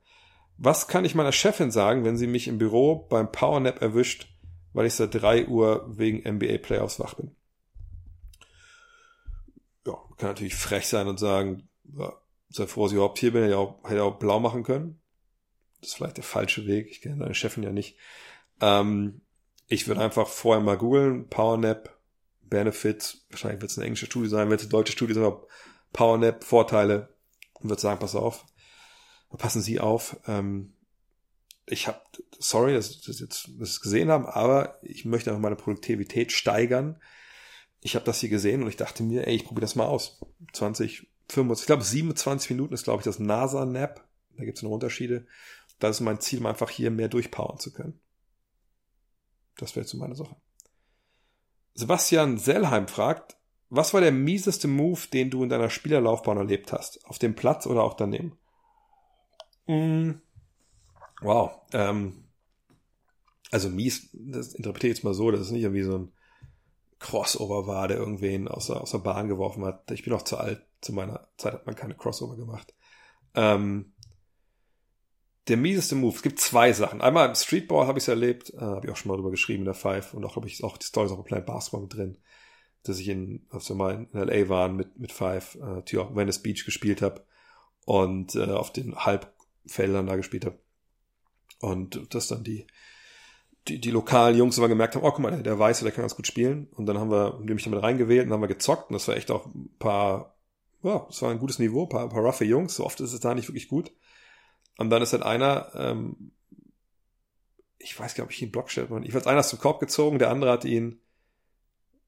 Was 0.57 0.87
kann 0.87 1.03
ich 1.03 1.15
meiner 1.15 1.31
Chefin 1.31 1.71
sagen, 1.71 2.05
wenn 2.05 2.17
sie 2.17 2.27
mich 2.27 2.47
im 2.47 2.59
Büro 2.59 3.07
beim 3.09 3.31
Powernap 3.31 3.81
erwischt, 3.81 4.27
weil 4.71 4.85
ich 4.85 4.93
seit 4.93 5.15
drei 5.15 5.47
Uhr 5.47 5.85
wegen 5.97 6.19
NBA 6.19 6.59
Playoffs 6.59 6.99
wach 6.99 7.15
bin? 7.15 7.35
Kann 10.23 10.29
natürlich 10.29 10.55
frech 10.55 10.87
sein 10.87 11.09
und 11.09 11.19
sagen, 11.19 11.67
ja, 11.97 12.13
sei 12.47 12.65
froh, 12.65 12.83
dass 12.83 12.93
ich 12.93 12.95
überhaupt 12.95 13.19
hier 13.19 13.33
bin, 13.33 13.43
hätte 13.43 13.57
auch, 13.57 13.83
hätte 13.83 14.03
auch 14.03 14.19
blau 14.19 14.39
machen 14.39 14.63
können. 14.63 15.01
Das 15.81 15.89
ist 15.89 15.95
vielleicht 15.95 16.15
der 16.15 16.23
falsche 16.23 16.65
Weg. 16.65 16.87
Ich 16.89 17.01
kenne 17.01 17.17
deine 17.17 17.35
Chefin 17.35 17.61
ja 17.61 17.73
nicht. 17.73 17.97
Ähm, 18.61 19.19
ich 19.67 19.85
würde 19.89 19.99
einfach 19.99 20.29
vorher 20.29 20.63
mal 20.63 20.77
googeln, 20.77 21.27
Powernap, 21.27 21.99
Benefits, 22.43 23.25
wahrscheinlich 23.31 23.59
wird 23.59 23.71
es 23.71 23.77
eine 23.77 23.87
englische 23.87 24.05
Studie 24.05 24.29
sein, 24.29 24.47
wenn 24.47 24.55
es 24.55 24.61
eine 24.61 24.69
deutsche 24.69 24.93
Studie 24.93 25.11
ist, 25.11 25.17
aber 25.17 25.45
Powernap, 25.91 26.45
Vorteile, 26.45 27.13
und 27.55 27.69
würde 27.69 27.81
sagen, 27.81 27.99
pass 27.99 28.15
auf, 28.15 28.45
passen 29.37 29.61
Sie 29.61 29.81
auf. 29.81 30.15
Ähm, 30.25 30.71
ich 31.65 31.89
habe, 31.89 31.99
sorry, 32.39 32.73
dass 32.73 32.93
Sie 32.93 33.01
das 33.05 33.19
jetzt 33.19 33.49
das 33.59 33.81
gesehen 33.81 34.09
haben, 34.09 34.25
aber 34.25 34.79
ich 34.83 35.03
möchte 35.03 35.31
einfach 35.31 35.41
meine 35.41 35.57
Produktivität 35.57 36.31
steigern. 36.31 37.01
Ich 37.83 37.95
habe 37.95 38.05
das 38.05 38.21
hier 38.21 38.29
gesehen 38.29 38.63
und 38.63 38.69
ich 38.69 38.77
dachte 38.77 39.03
mir, 39.03 39.27
ey, 39.27 39.35
ich 39.35 39.43
probiere 39.43 39.61
das 39.61 39.75
mal 39.75 39.85
aus. 39.85 40.21
20, 40.53 41.07
25, 41.29 41.63
ich 41.63 41.67
glaube 41.67 41.83
27 41.83 42.49
Minuten 42.51 42.73
ist, 42.73 42.85
glaube 42.85 43.01
ich, 43.01 43.03
das 43.03 43.19
NASA-Nap. 43.19 44.07
Da 44.37 44.45
gibt 44.45 44.57
es 44.57 44.63
noch 44.63 44.71
Unterschiede. 44.71 45.27
Das 45.79 45.97
ist 45.97 46.01
mein 46.01 46.21
Ziel, 46.21 46.39
um 46.39 46.45
einfach 46.45 46.69
hier 46.69 46.91
mehr 46.91 47.09
durchpowern 47.09 47.59
zu 47.59 47.73
können. 47.73 47.99
Das 49.57 49.75
wäre 49.75 49.81
jetzt 49.83 49.91
so 49.91 49.97
meine 49.97 50.15
Sache. 50.15 50.35
Sebastian 51.73 52.37
Sellheim 52.37 52.87
fragt, 52.87 53.37
was 53.69 53.93
war 53.93 53.99
der 53.99 54.11
mieseste 54.11 54.67
Move, 54.67 55.01
den 55.11 55.29
du 55.29 55.43
in 55.43 55.49
deiner 55.49 55.69
Spielerlaufbahn 55.69 56.37
erlebt 56.37 56.71
hast? 56.71 57.05
Auf 57.05 57.19
dem 57.19 57.35
Platz 57.35 57.67
oder 57.67 57.83
auch 57.83 57.95
daneben? 57.95 58.37
Mm. 59.67 60.21
Wow. 61.21 61.59
Ähm, 61.73 62.23
also 63.51 63.69
mies, 63.69 64.09
das 64.13 64.53
interpretiere 64.53 64.91
ich 64.91 64.97
jetzt 64.97 65.03
mal 65.03 65.13
so, 65.13 65.31
dass 65.31 65.41
es 65.41 65.51
nicht 65.51 65.63
irgendwie 65.63 65.83
so 65.83 65.97
ein 65.97 66.11
Crossover 67.03 67.67
war, 67.67 67.87
der 67.89 67.97
irgendwen 67.97 68.47
aus 68.47 68.67
der, 68.67 68.81
aus 68.81 68.91
der 68.91 68.99
Bahn 68.99 69.27
geworfen 69.27 69.65
hat. 69.65 69.91
Ich 69.91 70.03
bin 70.03 70.13
auch 70.13 70.21
zu 70.21 70.37
alt. 70.37 70.65
Zu 70.81 70.93
meiner 70.93 71.27
Zeit 71.37 71.53
hat 71.53 71.65
man 71.65 71.75
keine 71.75 71.95
Crossover 71.95 72.37
gemacht. 72.37 72.73
Ähm, 73.35 73.93
der 75.49 75.57
mieseste 75.57 75.95
Move. 75.95 76.15
Es 76.15 76.23
gibt 76.23 76.39
zwei 76.39 76.71
Sachen. 76.71 77.01
Einmal 77.01 77.27
im 77.27 77.35
Streetball 77.35 77.87
habe 77.87 77.99
ich 77.99 78.05
es 78.05 78.07
erlebt, 78.07 78.53
äh, 78.53 78.59
habe 78.59 78.87
ich 78.87 78.91
auch 78.91 78.95
schon 78.95 79.09
mal 79.09 79.17
drüber 79.17 79.31
geschrieben 79.31 79.63
in 79.63 79.65
der 79.65 79.73
Five 79.73 80.13
und 80.13 80.23
auch 80.23 80.37
habe 80.37 80.47
ich 80.47 80.63
auch 80.63 80.77
die 80.77 80.85
Stories 80.85 81.11
auch 81.11 81.17
im 81.17 81.25
Planet 81.25 81.45
Basketball 81.45 81.81
mit 81.81 81.93
drin, 81.93 82.17
dass 82.83 82.99
ich 82.99 83.09
in, 83.09 83.45
als 83.49 83.67
wir 83.67 83.75
mal 83.75 84.07
in 84.11 84.19
LA 84.19 84.47
waren 84.47 84.77
mit 84.77 84.97
mit 84.97 85.11
Five, 85.11 85.55
äh, 85.55 85.81
die 85.83 85.97
auch 85.97 86.15
Venice 86.15 86.41
Beach 86.41 86.63
gespielt 86.63 87.01
habe 87.01 87.25
und 87.85 88.35
äh, 88.35 88.45
auf 88.45 88.71
den 88.71 88.95
Halbfeldern 88.95 90.07
da 90.07 90.15
gespielt 90.15 90.45
habe 90.45 90.57
und 91.59 92.13
dass 92.15 92.29
dann 92.29 92.45
die 92.45 92.65
die, 93.67 93.79
die 93.79 93.91
lokalen 93.91 94.37
Jungs 94.37 94.57
immer 94.57 94.67
gemerkt 94.67 94.95
haben, 94.95 95.03
oh, 95.03 95.11
guck 95.11 95.19
mal, 95.19 95.31
der, 95.31 95.41
der 95.41 95.59
Weiße, 95.59 95.83
der 95.83 95.93
kann 95.93 96.03
ganz 96.03 96.15
gut 96.15 96.27
spielen. 96.27 96.67
Und 96.71 96.85
dann 96.85 96.97
haben 96.97 97.11
wir, 97.11 97.39
mich 97.39 97.63
damit 97.63 97.81
reingewählt 97.81 98.25
und 98.25 98.33
haben 98.33 98.41
wir 98.41 98.47
gezockt. 98.47 98.89
Und 98.89 98.93
das 98.93 99.07
war 99.07 99.15
echt 99.15 99.31
auch 99.31 99.45
ein 99.45 99.69
paar, 99.79 100.35
ja, 100.83 101.05
das 101.07 101.21
war 101.21 101.31
ein 101.31 101.39
gutes 101.39 101.59
Niveau, 101.59 101.83
ein 101.83 101.89
paar, 101.89 102.03
ein 102.03 102.09
paar 102.09 102.23
roughe 102.23 102.45
Jungs. 102.45 102.75
So 102.75 102.85
oft 102.85 102.99
ist 102.99 103.13
es 103.13 103.19
da 103.19 103.33
nicht 103.33 103.47
wirklich 103.47 103.69
gut. 103.69 103.91
Und 104.77 104.89
dann 104.89 105.01
ist 105.01 105.13
halt 105.13 105.23
einer, 105.23 105.71
ähm, 105.75 106.31
ich 107.77 107.97
weiß 107.97 108.15
gar 108.15 108.23
nicht, 108.23 108.29
ob 108.29 108.31
ich 108.31 108.41
ihn 108.41 108.51
Block 108.51 108.69
stellt, 108.69 108.89
ich 109.03 109.13
weiß, 109.13 109.27
einer 109.27 109.41
ist 109.41 109.49
zum 109.49 109.59
Korb 109.59 109.79
gezogen, 109.79 110.19
der 110.19 110.29
andere 110.29 110.51
hat 110.51 110.65
ihn, 110.65 110.99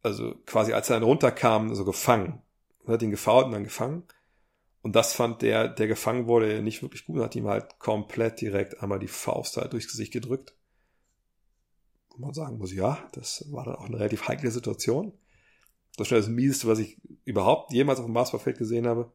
also 0.03 0.35
quasi 0.45 0.73
als 0.73 0.89
er 0.89 0.97
dann 0.97 1.03
runterkam, 1.03 1.73
so 1.75 1.85
gefangen. 1.85 2.41
und 2.83 2.93
hat 2.93 3.01
ihn 3.01 3.11
gefault 3.11 3.47
und 3.47 3.51
dann 3.53 3.63
gefangen. 3.63 4.03
Und 4.81 4.95
das 4.95 5.13
fand 5.13 5.41
der, 5.41 5.67
der 5.67 5.87
gefangen 5.87 6.27
wurde, 6.27 6.61
nicht 6.61 6.81
wirklich 6.81 7.05
gut 7.05 7.17
und 7.17 7.23
hat 7.23 7.35
ihm 7.35 7.47
halt 7.47 7.79
komplett 7.79 8.41
direkt 8.41 8.81
einmal 8.81 8.99
die 8.99 9.07
Faust 9.07 9.57
halt 9.57 9.73
durchs 9.73 9.87
Gesicht 9.87 10.13
gedrückt. 10.13 10.53
Wo 12.17 12.25
man 12.25 12.33
sagen 12.33 12.57
muss, 12.57 12.73
ja, 12.73 12.97
das 13.11 13.45
war 13.51 13.65
dann 13.65 13.75
auch 13.75 13.85
eine 13.85 13.99
relativ 13.99 14.27
heikle 14.27 14.51
Situation. 14.51 15.13
Das 15.97 16.07
schon 16.07 16.17
das 16.17 16.27
Mieseste, 16.27 16.67
was 16.67 16.79
ich 16.79 16.97
überhaupt 17.23 17.73
jemals 17.73 17.99
auf 17.99 18.05
dem 18.05 18.13
Basketballfeld 18.13 18.57
gesehen 18.57 18.87
habe. 18.87 19.11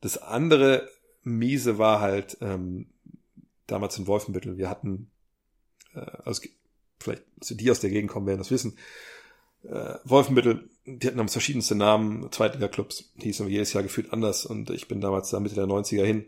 Das 0.00 0.18
andere 0.18 0.88
Miese 1.22 1.78
war 1.78 2.00
halt 2.00 2.38
ähm, 2.40 2.86
damals 3.66 3.98
in 3.98 4.06
Wolfenbüttel. 4.06 4.58
Wir 4.58 4.70
hatten, 4.70 5.10
äh, 5.94 6.00
also 6.24 6.42
vielleicht, 7.00 7.24
also 7.40 7.54
die 7.54 7.70
aus 7.70 7.80
der 7.80 7.90
Gegend 7.90 8.10
kommen, 8.10 8.26
werden 8.26 8.38
das 8.38 8.50
wissen. 8.50 8.78
Äh, 9.64 9.94
Wolfenbüttel, 10.04 10.70
die 10.84 11.06
hatten 11.06 11.16
damals 11.16 11.32
verschiedenste 11.32 11.74
Namen, 11.74 12.30
Zweitliga-Clubs, 12.30 13.12
die 13.16 13.26
hießen 13.26 13.48
jedes 13.48 13.72
Jahr 13.72 13.82
gefühlt 13.82 14.12
anders 14.12 14.46
und 14.46 14.70
ich 14.70 14.88
bin 14.88 15.00
damals 15.00 15.30
da 15.30 15.40
Mitte 15.40 15.54
der 15.54 15.66
90er 15.66 16.04
hin. 16.04 16.26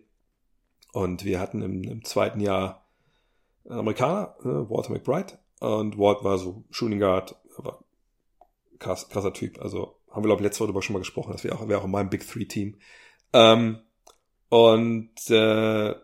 Und 0.92 1.24
wir 1.24 1.38
hatten 1.38 1.62
im, 1.62 1.84
im 1.84 2.04
zweiten 2.04 2.40
Jahr 2.40 2.86
einen 3.64 3.80
Amerikaner, 3.80 4.34
äh, 4.40 4.70
Walter 4.70 4.92
McBride, 4.92 5.38
und 5.60 5.98
Walt 5.98 6.24
war 6.24 6.38
so 6.38 6.64
Shooting 6.70 7.00
Guard, 7.00 7.36
aber 7.56 7.84
krass, 8.78 9.08
krasser 9.08 9.32
Typ. 9.32 9.60
Also 9.60 9.96
haben 10.10 10.22
wir, 10.22 10.28
glaube 10.28 10.42
ich, 10.42 10.44
letzte 10.44 10.60
Woche 10.60 10.68
darüber 10.68 10.82
schon 10.82 10.94
mal 10.94 11.00
gesprochen. 11.00 11.32
Das 11.32 11.44
wäre 11.44 11.56
auch, 11.56 11.68
wär 11.68 11.78
auch 11.78 11.84
in 11.84 11.90
meinem 11.90 12.10
Big 12.10 12.26
Three 12.26 12.44
Team. 12.44 12.76
Ähm, 13.32 13.80
und 14.48 15.30
äh, 15.30 15.94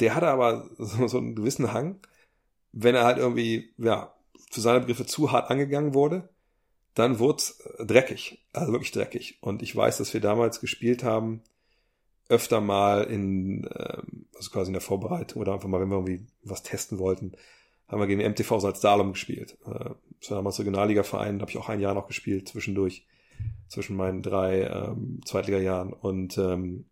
der 0.00 0.14
hatte 0.14 0.28
aber 0.28 0.68
so, 0.78 1.06
so 1.06 1.18
einen 1.18 1.34
gewissen 1.34 1.72
Hang, 1.72 2.00
wenn 2.72 2.94
er 2.94 3.04
halt 3.04 3.18
irgendwie, 3.18 3.72
ja, 3.78 4.14
für 4.50 4.60
seine 4.60 4.80
Begriffe 4.80 5.06
zu 5.06 5.32
hart 5.32 5.50
angegangen 5.50 5.94
wurde, 5.94 6.28
dann 6.94 7.18
wurde 7.18 7.42
dreckig, 7.78 8.44
also 8.52 8.72
wirklich 8.72 8.92
dreckig. 8.92 9.38
Und 9.42 9.62
ich 9.62 9.74
weiß, 9.74 9.98
dass 9.98 10.14
wir 10.14 10.20
damals 10.20 10.60
gespielt 10.60 11.04
haben, 11.04 11.42
öfter 12.28 12.60
mal 12.60 13.04
in, 13.04 13.68
ähm, 13.74 14.26
also 14.34 14.50
quasi 14.50 14.68
in 14.68 14.74
der 14.74 14.82
Vorbereitung 14.82 15.40
oder 15.40 15.52
einfach 15.54 15.68
mal, 15.68 15.80
wenn 15.80 15.90
wir 15.90 15.96
irgendwie 15.96 16.26
was 16.42 16.62
testen 16.62 16.98
wollten, 16.98 17.32
haben 17.88 18.00
wir 18.00 18.06
gegen 18.06 18.20
den 18.20 18.32
MTV 18.32 18.60
Salzdalum 18.60 19.12
gespielt. 19.12 19.56
Äh, 19.64 19.90
das 20.20 20.30
war 20.30 20.38
damals 20.38 20.58
Regionalliga-Verein, 20.58 21.38
da 21.38 21.42
habe 21.42 21.50
ich 21.50 21.58
auch 21.58 21.68
ein 21.68 21.80
Jahr 21.80 21.94
noch 21.94 22.08
gespielt 22.08 22.48
zwischendurch, 22.48 23.06
zwischen 23.68 23.96
meinen 23.96 24.22
drei 24.22 24.62
ähm, 24.62 25.20
Zweitliga-Jahren. 25.24 25.92
Und 25.92 26.38
ähm, 26.38 26.86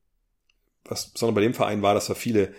was 0.85 1.11
besonders 1.11 1.35
bei 1.35 1.41
dem 1.41 1.55
Verein 1.55 1.83
war, 1.83 1.95
dass 1.95 2.07
da 2.07 2.15
viele 2.15 2.53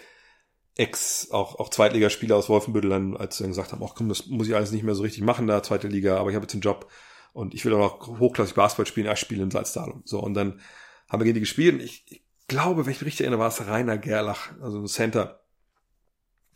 Ex, 0.78 1.32
auch, 1.32 1.60
auch 1.60 1.70
Zweitligaspieler 1.70 2.36
aus 2.36 2.50
Wolfenbüttel 2.50 2.90
dann, 2.90 3.16
als 3.16 3.38
sie 3.38 3.44
dann 3.44 3.52
gesagt 3.52 3.72
haben, 3.72 3.84
ach 3.84 3.96
komm, 3.96 4.10
das 4.10 4.28
muss 4.28 4.48
ich 4.48 4.56
alles 4.56 4.72
nicht 4.72 4.84
mehr 4.84 4.96
so 4.96 5.04
richtig 5.04 5.24
machen 5.24 5.48
da, 5.48 5.64
zweite 5.64 5.88
Liga, 5.88 6.18
aber 6.18 6.30
ich 6.30 6.36
habe 6.36 6.44
jetzt 6.44 6.54
einen 6.54 6.62
Job 6.62 6.92
und 7.32 7.54
ich 7.54 7.64
will 7.64 7.74
auch 7.74 8.02
noch 8.02 8.20
hochklassig 8.20 8.56
Basketball 8.56 8.86
spielen, 8.86 9.10
ich 9.10 9.20
spiele 9.20 9.44
in 9.44 9.52
Salzdalum. 9.52 10.02
So, 10.04 10.20
und 10.20 10.34
dann 10.34 10.60
haben 11.08 11.22
wir 11.22 11.26
gegen 11.26 11.36
die 11.36 11.42
gespielt 11.42 11.76
und 11.76 11.82
ich, 11.82 12.04
ich 12.10 12.24
glaube, 12.48 12.86
wenn 12.86 12.92
ich 12.92 13.00
mich 13.00 13.08
richtig 13.08 13.22
erinnere, 13.22 13.40
war 13.40 13.48
es 13.48 13.66
Rainer 13.66 13.98
Gerlach, 13.98 14.52
also 14.62 14.80
ein 14.80 14.88
Center 14.88 15.45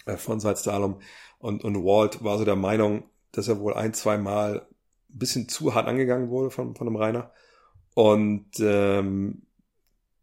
äh, 0.06 0.18
von 0.18 0.40
Salzdalum 0.40 1.02
und, 1.40 1.64
und 1.64 1.84
Walt 1.84 2.24
war 2.24 2.38
so 2.38 2.46
der 2.46 2.56
Meinung, 2.56 3.04
dass 3.32 3.48
er 3.48 3.60
wohl 3.60 3.74
ein, 3.74 3.94
zwei 3.94 4.18
Mal 4.18 4.68
ein 5.10 5.18
bisschen 5.18 5.48
zu 5.50 5.74
hart 5.74 5.88
angegangen 5.88 6.30
wurde 6.30 6.52
von, 6.52 6.76
von 6.76 6.86
dem 6.86 6.96
Rainer. 6.96 7.32
Und 7.96 8.60
ähm, 8.60 9.44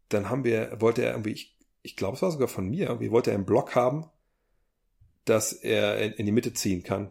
dann 0.09 0.29
haben 0.29 0.43
wir, 0.43 0.79
wollte 0.79 1.03
er 1.03 1.11
irgendwie, 1.11 1.31
ich, 1.31 1.57
ich 1.81 1.95
glaube, 1.95 2.15
es 2.15 2.21
war 2.21 2.31
sogar 2.31 2.47
von 2.47 2.69
mir, 2.69 2.87
irgendwie 2.87 3.11
wollte 3.11 3.31
er 3.31 3.35
einen 3.35 3.45
Block 3.45 3.75
haben, 3.75 4.05
dass 5.25 5.53
er 5.53 5.97
in, 5.99 6.13
in 6.13 6.25
die 6.25 6.31
Mitte 6.31 6.53
ziehen 6.53 6.83
kann. 6.83 7.07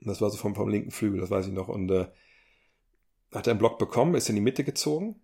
Und 0.00 0.06
das 0.06 0.20
war 0.20 0.30
so 0.30 0.36
vom, 0.36 0.54
vom 0.54 0.68
linken 0.68 0.90
Flügel, 0.90 1.20
das 1.20 1.30
weiß 1.30 1.46
ich 1.46 1.52
noch. 1.52 1.68
Und 1.68 1.90
äh, 1.90 2.06
hat 3.32 3.46
er 3.46 3.52
einen 3.52 3.58
Block 3.58 3.78
bekommen, 3.78 4.14
ist 4.14 4.28
in 4.28 4.36
die 4.36 4.40
Mitte 4.40 4.62
gezogen, 4.62 5.20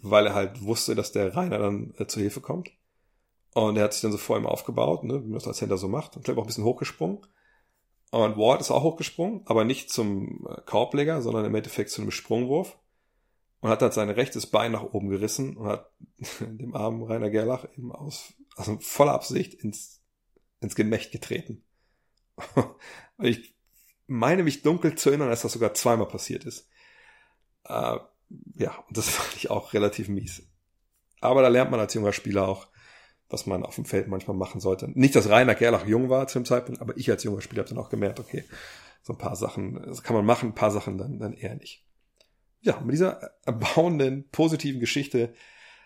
weil 0.00 0.26
er 0.26 0.34
halt 0.34 0.62
wusste, 0.62 0.94
dass 0.94 1.12
der 1.12 1.34
Rainer 1.34 1.58
dann 1.58 1.94
äh, 1.98 2.06
zur 2.06 2.22
Hilfe 2.22 2.40
kommt. 2.40 2.70
Und 3.54 3.76
er 3.76 3.84
hat 3.84 3.92
sich 3.92 4.02
dann 4.02 4.12
so 4.12 4.18
vor 4.18 4.36
ihm 4.36 4.46
aufgebaut, 4.46 5.04
ne, 5.04 5.22
wie 5.22 5.28
man 5.28 5.34
das 5.34 5.48
als 5.48 5.58
Center 5.58 5.76
so 5.76 5.88
macht. 5.88 6.16
Und 6.16 6.24
glaube 6.24 6.40
auch 6.40 6.44
ein 6.44 6.48
bisschen 6.48 6.64
hochgesprungen. 6.64 7.20
Und 8.10 8.36
Ward 8.36 8.60
ist 8.60 8.70
auch 8.70 8.82
hochgesprungen, 8.82 9.42
aber 9.46 9.64
nicht 9.64 9.90
zum 9.90 10.46
äh, 10.48 10.60
Korbleger, 10.66 11.22
sondern 11.22 11.44
im 11.44 11.54
Endeffekt 11.54 11.90
zu 11.90 12.02
einem 12.02 12.10
Sprungwurf. 12.10 12.78
Und 13.60 13.68
hat 13.68 13.82
dann 13.82 13.92
sein 13.92 14.08
rechtes 14.08 14.46
Bein 14.46 14.72
nach 14.72 14.82
oben 14.82 15.10
gerissen 15.10 15.56
und 15.56 15.68
hat 15.68 15.90
dem 16.40 16.74
armen 16.74 17.02
Rainer 17.02 17.30
Gerlach 17.30 17.66
eben 17.76 17.92
aus, 17.92 18.32
also 18.56 18.78
voller 18.80 19.12
Absicht 19.12 19.54
ins, 19.54 20.00
ins 20.60 20.74
Gemächt 20.74 21.12
getreten. 21.12 21.62
und 22.54 22.74
ich 23.26 23.54
meine 24.06 24.42
mich 24.42 24.62
dunkel 24.62 24.96
zu 24.96 25.10
erinnern, 25.10 25.28
dass 25.28 25.42
das 25.42 25.52
sogar 25.52 25.74
zweimal 25.74 26.08
passiert 26.08 26.44
ist. 26.44 26.68
Äh, 27.64 27.98
ja, 28.56 28.76
und 28.88 28.96
das 28.96 29.08
fand 29.10 29.36
ich 29.36 29.50
auch 29.50 29.72
relativ 29.72 30.08
mies. 30.08 30.42
Aber 31.20 31.42
da 31.42 31.48
lernt 31.48 31.70
man 31.70 31.80
als 31.80 31.94
junger 31.94 32.12
Spieler 32.12 32.48
auch, 32.48 32.68
was 33.30 33.46
man 33.46 33.64
auf 33.64 33.76
dem 33.76 33.84
Feld 33.84 34.08
manchmal 34.08 34.36
machen 34.36 34.60
sollte. 34.60 34.90
Nicht, 34.94 35.14
dass 35.14 35.28
Rainer 35.28 35.54
Gerlach 35.54 35.86
jung 35.86 36.10
war 36.10 36.26
zu 36.26 36.38
dem 36.38 36.44
Zeitpunkt, 36.44 36.80
aber 36.80 36.96
ich 36.96 37.10
als 37.10 37.24
junger 37.24 37.40
Spieler 37.40 37.62
habe 37.62 37.70
dann 37.70 37.82
auch 37.82 37.88
gemerkt, 37.88 38.20
okay, 38.20 38.44
so 39.02 39.12
ein 39.14 39.18
paar 39.18 39.36
Sachen 39.36 39.82
das 39.86 40.02
kann 40.02 40.16
man 40.16 40.26
machen, 40.26 40.50
ein 40.50 40.54
paar 40.54 40.70
Sachen 40.70 40.98
dann, 40.98 41.18
dann 41.18 41.32
eher 41.32 41.54
nicht. 41.54 41.86
Ja, 42.60 42.78
mit 42.80 42.92
dieser 42.92 43.20
erbauenden, 43.46 44.28
positiven 44.30 44.80
Geschichte 44.80 45.32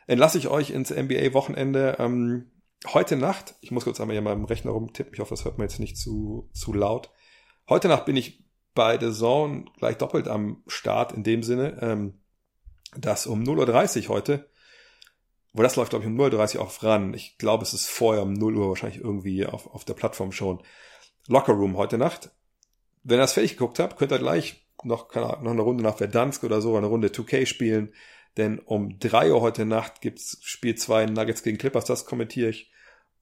entlasse 0.07 0.39
ich 0.39 0.49
euch 0.49 0.71
ins 0.71 0.91
NBA-Wochenende. 0.91 1.97
Ähm, 1.99 2.51
heute 2.93 3.17
Nacht, 3.17 3.55
ich 3.61 3.71
muss 3.71 3.85
kurz 3.85 4.01
einmal 4.01 4.15
hier 4.15 4.23
mal 4.23 4.33
im 4.33 4.45
Rechner 4.45 4.73
rumtippen, 4.73 5.15
ich 5.15 5.21
hoffe, 5.21 5.35
das 5.35 5.45
hört 5.45 5.59
man 5.59 5.69
jetzt 5.69 5.79
nicht 5.79 5.97
zu, 5.97 6.51
zu 6.53 6.73
laut. 6.73 7.11
Heute 7.69 7.89
Nacht 7.89 8.07
bin 8.07 8.17
ich 8.17 8.45
bei 8.75 8.99
The 8.99 9.13
Zone 9.13 9.67
gleich 9.79 9.97
doppelt 9.97 10.29
am 10.29 10.63
Start 10.67 11.13
in 11.13 11.23
dem 11.23 11.43
Sinne, 11.43 11.79
ähm, 11.81 12.21
dass 12.97 13.27
um 13.27 13.43
0.30 13.43 14.03
Uhr 14.03 14.09
heute 14.09 14.51
wo 15.55 15.63
das 15.63 15.77
läuft, 15.77 15.91
glaube 15.91 16.05
ich, 16.05 16.11
um 16.11 16.21
0.30 16.21 16.57
Uhr 16.57 16.63
auch 16.63 16.83
ran. 16.83 17.15
Ich 17.15 17.39
glaube, 17.39 17.63
es 17.63 17.73
ist 17.73 17.89
vorher 17.89 18.25
um 18.25 18.33
0 18.33 18.57
Uhr 18.57 18.69
wahrscheinlich 18.69 19.01
irgendwie 19.01 19.47
auf, 19.47 19.73
auf 19.73 19.85
der 19.85 19.95
Plattform 19.95 20.33
schon. 20.33 20.61
Locker 21.29 21.53
Room 21.55 21.77
heute 21.77 21.97
Nacht. 21.97 22.31
Wenn 23.05 23.19
ihr 23.19 23.23
das 23.23 23.35
fertig 23.35 23.53
geguckt 23.53 23.79
habt, 23.79 23.97
könnt 23.97 24.13
ihr 24.13 24.19
gleich 24.19 24.67
noch, 24.83 25.09
keine 25.09 25.27
Ahnung, 25.27 25.45
noch 25.45 25.53
eine 25.53 25.63
Runde 25.63 25.85
nach 25.85 25.97
Verdansk 25.97 26.43
oder 26.43 26.61
so, 26.61 26.77
eine 26.77 26.89
Runde 26.89 27.09
2K 27.09 27.47
spielen. 27.47 27.95
Denn 28.37 28.59
um 28.59 28.99
3 28.99 29.33
Uhr 29.33 29.41
heute 29.41 29.65
Nacht 29.65 30.01
gibt's 30.01 30.39
Spiel 30.43 30.75
2 30.75 31.07
Nuggets 31.07 31.45
gegen 31.45 31.57
Clippers. 31.57 31.85
Das 31.85 32.05
kommentiere 32.05 32.51
ich 32.51 32.73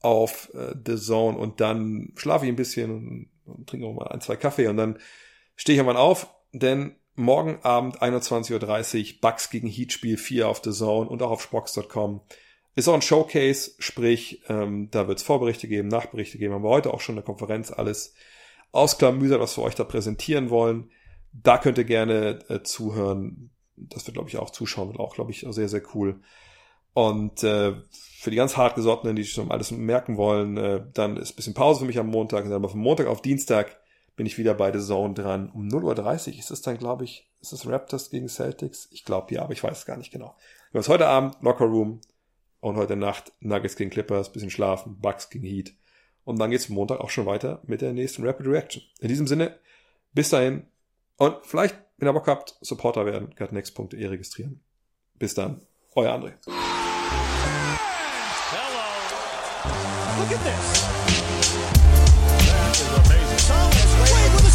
auf 0.00 0.52
äh, 0.54 0.74
The 0.86 0.96
Zone 0.96 1.36
und 1.36 1.60
dann 1.60 2.12
schlafe 2.16 2.46
ich 2.46 2.50
ein 2.50 2.56
bisschen 2.56 2.90
und, 2.90 3.30
und 3.44 3.68
trinke 3.68 3.86
auch 3.86 3.94
mal 3.94 4.08
ein, 4.08 4.22
zwei 4.22 4.36
Kaffee 4.36 4.68
und 4.68 4.78
dann 4.78 4.98
stehe 5.54 5.74
ich 5.74 5.78
irgendwann 5.78 6.00
auf, 6.00 6.34
denn 6.52 6.96
morgen 7.14 7.58
Abend 7.62 8.02
21.30 8.02 9.14
Uhr 9.14 9.20
Bucks 9.20 9.50
gegen 9.50 9.68
Heat 9.68 9.92
Spiel 9.92 10.16
4 10.16 10.48
auf 10.48 10.62
The 10.64 10.72
Zone 10.72 11.08
und 11.08 11.22
auch 11.22 11.30
auf 11.30 11.42
Spox.com. 11.42 12.20
Ist 12.74 12.88
auch 12.88 12.94
ein 12.94 13.02
Showcase, 13.02 13.72
sprich, 13.78 14.42
ähm, 14.48 14.90
da 14.90 15.08
wird 15.08 15.18
es 15.18 15.24
Vorberichte 15.24 15.68
geben, 15.68 15.88
Nachberichte 15.88 16.38
geben. 16.38 16.54
Haben 16.54 16.64
wir 16.64 16.70
heute 16.70 16.94
auch 16.94 17.00
schon 17.00 17.16
eine 17.16 17.24
Konferenz 17.24 17.70
alles 17.70 18.14
ausklamüsert, 18.72 19.40
was 19.40 19.58
wir 19.58 19.64
euch 19.64 19.74
da 19.74 19.84
präsentieren 19.84 20.48
wollen. 20.48 20.90
Da 21.32 21.58
könnt 21.58 21.78
ihr 21.78 21.84
gerne 21.84 22.38
äh, 22.48 22.62
zuhören. 22.62 23.50
Das 23.76 24.06
wird, 24.06 24.14
glaube 24.14 24.30
ich, 24.30 24.38
auch 24.38 24.50
zuschauen, 24.50 24.88
wird 24.88 25.00
auch, 25.00 25.14
glaube 25.14 25.32
ich, 25.32 25.46
sehr, 25.50 25.68
sehr 25.68 25.82
cool. 25.94 26.20
Und 26.94 27.42
äh, 27.42 27.74
für 27.90 28.30
die 28.30 28.36
ganz 28.36 28.56
hartgesottenen, 28.56 29.16
die 29.16 29.24
schon 29.24 29.50
alles 29.50 29.70
merken 29.70 30.16
wollen, 30.16 30.56
äh, 30.56 30.84
dann 30.94 31.16
ist 31.16 31.36
bisschen 31.36 31.54
Pause 31.54 31.80
für 31.80 31.86
mich 31.86 31.98
am 31.98 32.08
Montag. 32.08 32.44
Und 32.44 32.50
dann 32.50 32.66
von 32.66 32.80
Montag 32.80 33.06
auf 33.06 33.20
Dienstag 33.20 33.81
bin 34.16 34.26
ich 34.26 34.38
wieder 34.38 34.54
bei 34.54 34.72
The 34.72 34.84
Zone 34.84 35.14
dran. 35.14 35.50
Um 35.50 35.68
0.30 35.68 36.32
Uhr 36.32 36.38
ist 36.38 36.50
es 36.50 36.62
dann, 36.62 36.78
glaube 36.78 37.04
ich, 37.04 37.30
ist 37.40 37.52
es 37.52 37.66
Raptors 37.66 38.10
gegen 38.10 38.28
Celtics? 38.28 38.88
Ich 38.92 39.04
glaube 39.04 39.34
ja, 39.34 39.42
aber 39.42 39.52
ich 39.52 39.62
weiß 39.62 39.78
es 39.78 39.86
gar 39.86 39.96
nicht 39.96 40.12
genau. 40.12 40.36
Wir 40.70 40.80
haben 40.80 40.88
heute 40.88 41.06
Abend 41.06 41.36
Locker 41.40 41.64
Room 41.64 42.00
und 42.60 42.76
heute 42.76 42.96
Nacht 42.96 43.32
Nuggets 43.40 43.76
gegen 43.76 43.90
Clippers, 43.90 44.32
bisschen 44.32 44.50
schlafen, 44.50 45.00
Bucks 45.00 45.30
gegen 45.30 45.46
Heat. 45.46 45.74
Und 46.24 46.38
dann 46.38 46.50
geht's 46.50 46.68
Montag 46.68 47.00
auch 47.00 47.10
schon 47.10 47.26
weiter 47.26 47.62
mit 47.66 47.80
der 47.80 47.92
nächsten 47.92 48.26
Rapid 48.26 48.46
Reaction. 48.46 48.82
In 49.00 49.08
diesem 49.08 49.26
Sinne, 49.26 49.58
bis 50.12 50.30
dahin 50.30 50.66
und 51.16 51.36
vielleicht, 51.44 51.76
wenn 51.98 52.08
ihr 52.08 52.12
Bock 52.12 52.26
habt, 52.26 52.56
Supporter 52.60 53.06
werden, 53.06 53.34
gutnext.de 53.36 54.06
registrieren. 54.06 54.60
Bis 55.14 55.34
dann, 55.34 55.62
euer 55.94 56.12
André. 56.12 56.32
Hello. 58.50 60.18
Look 60.18 60.32
at 60.32 60.44
this. 60.44 60.82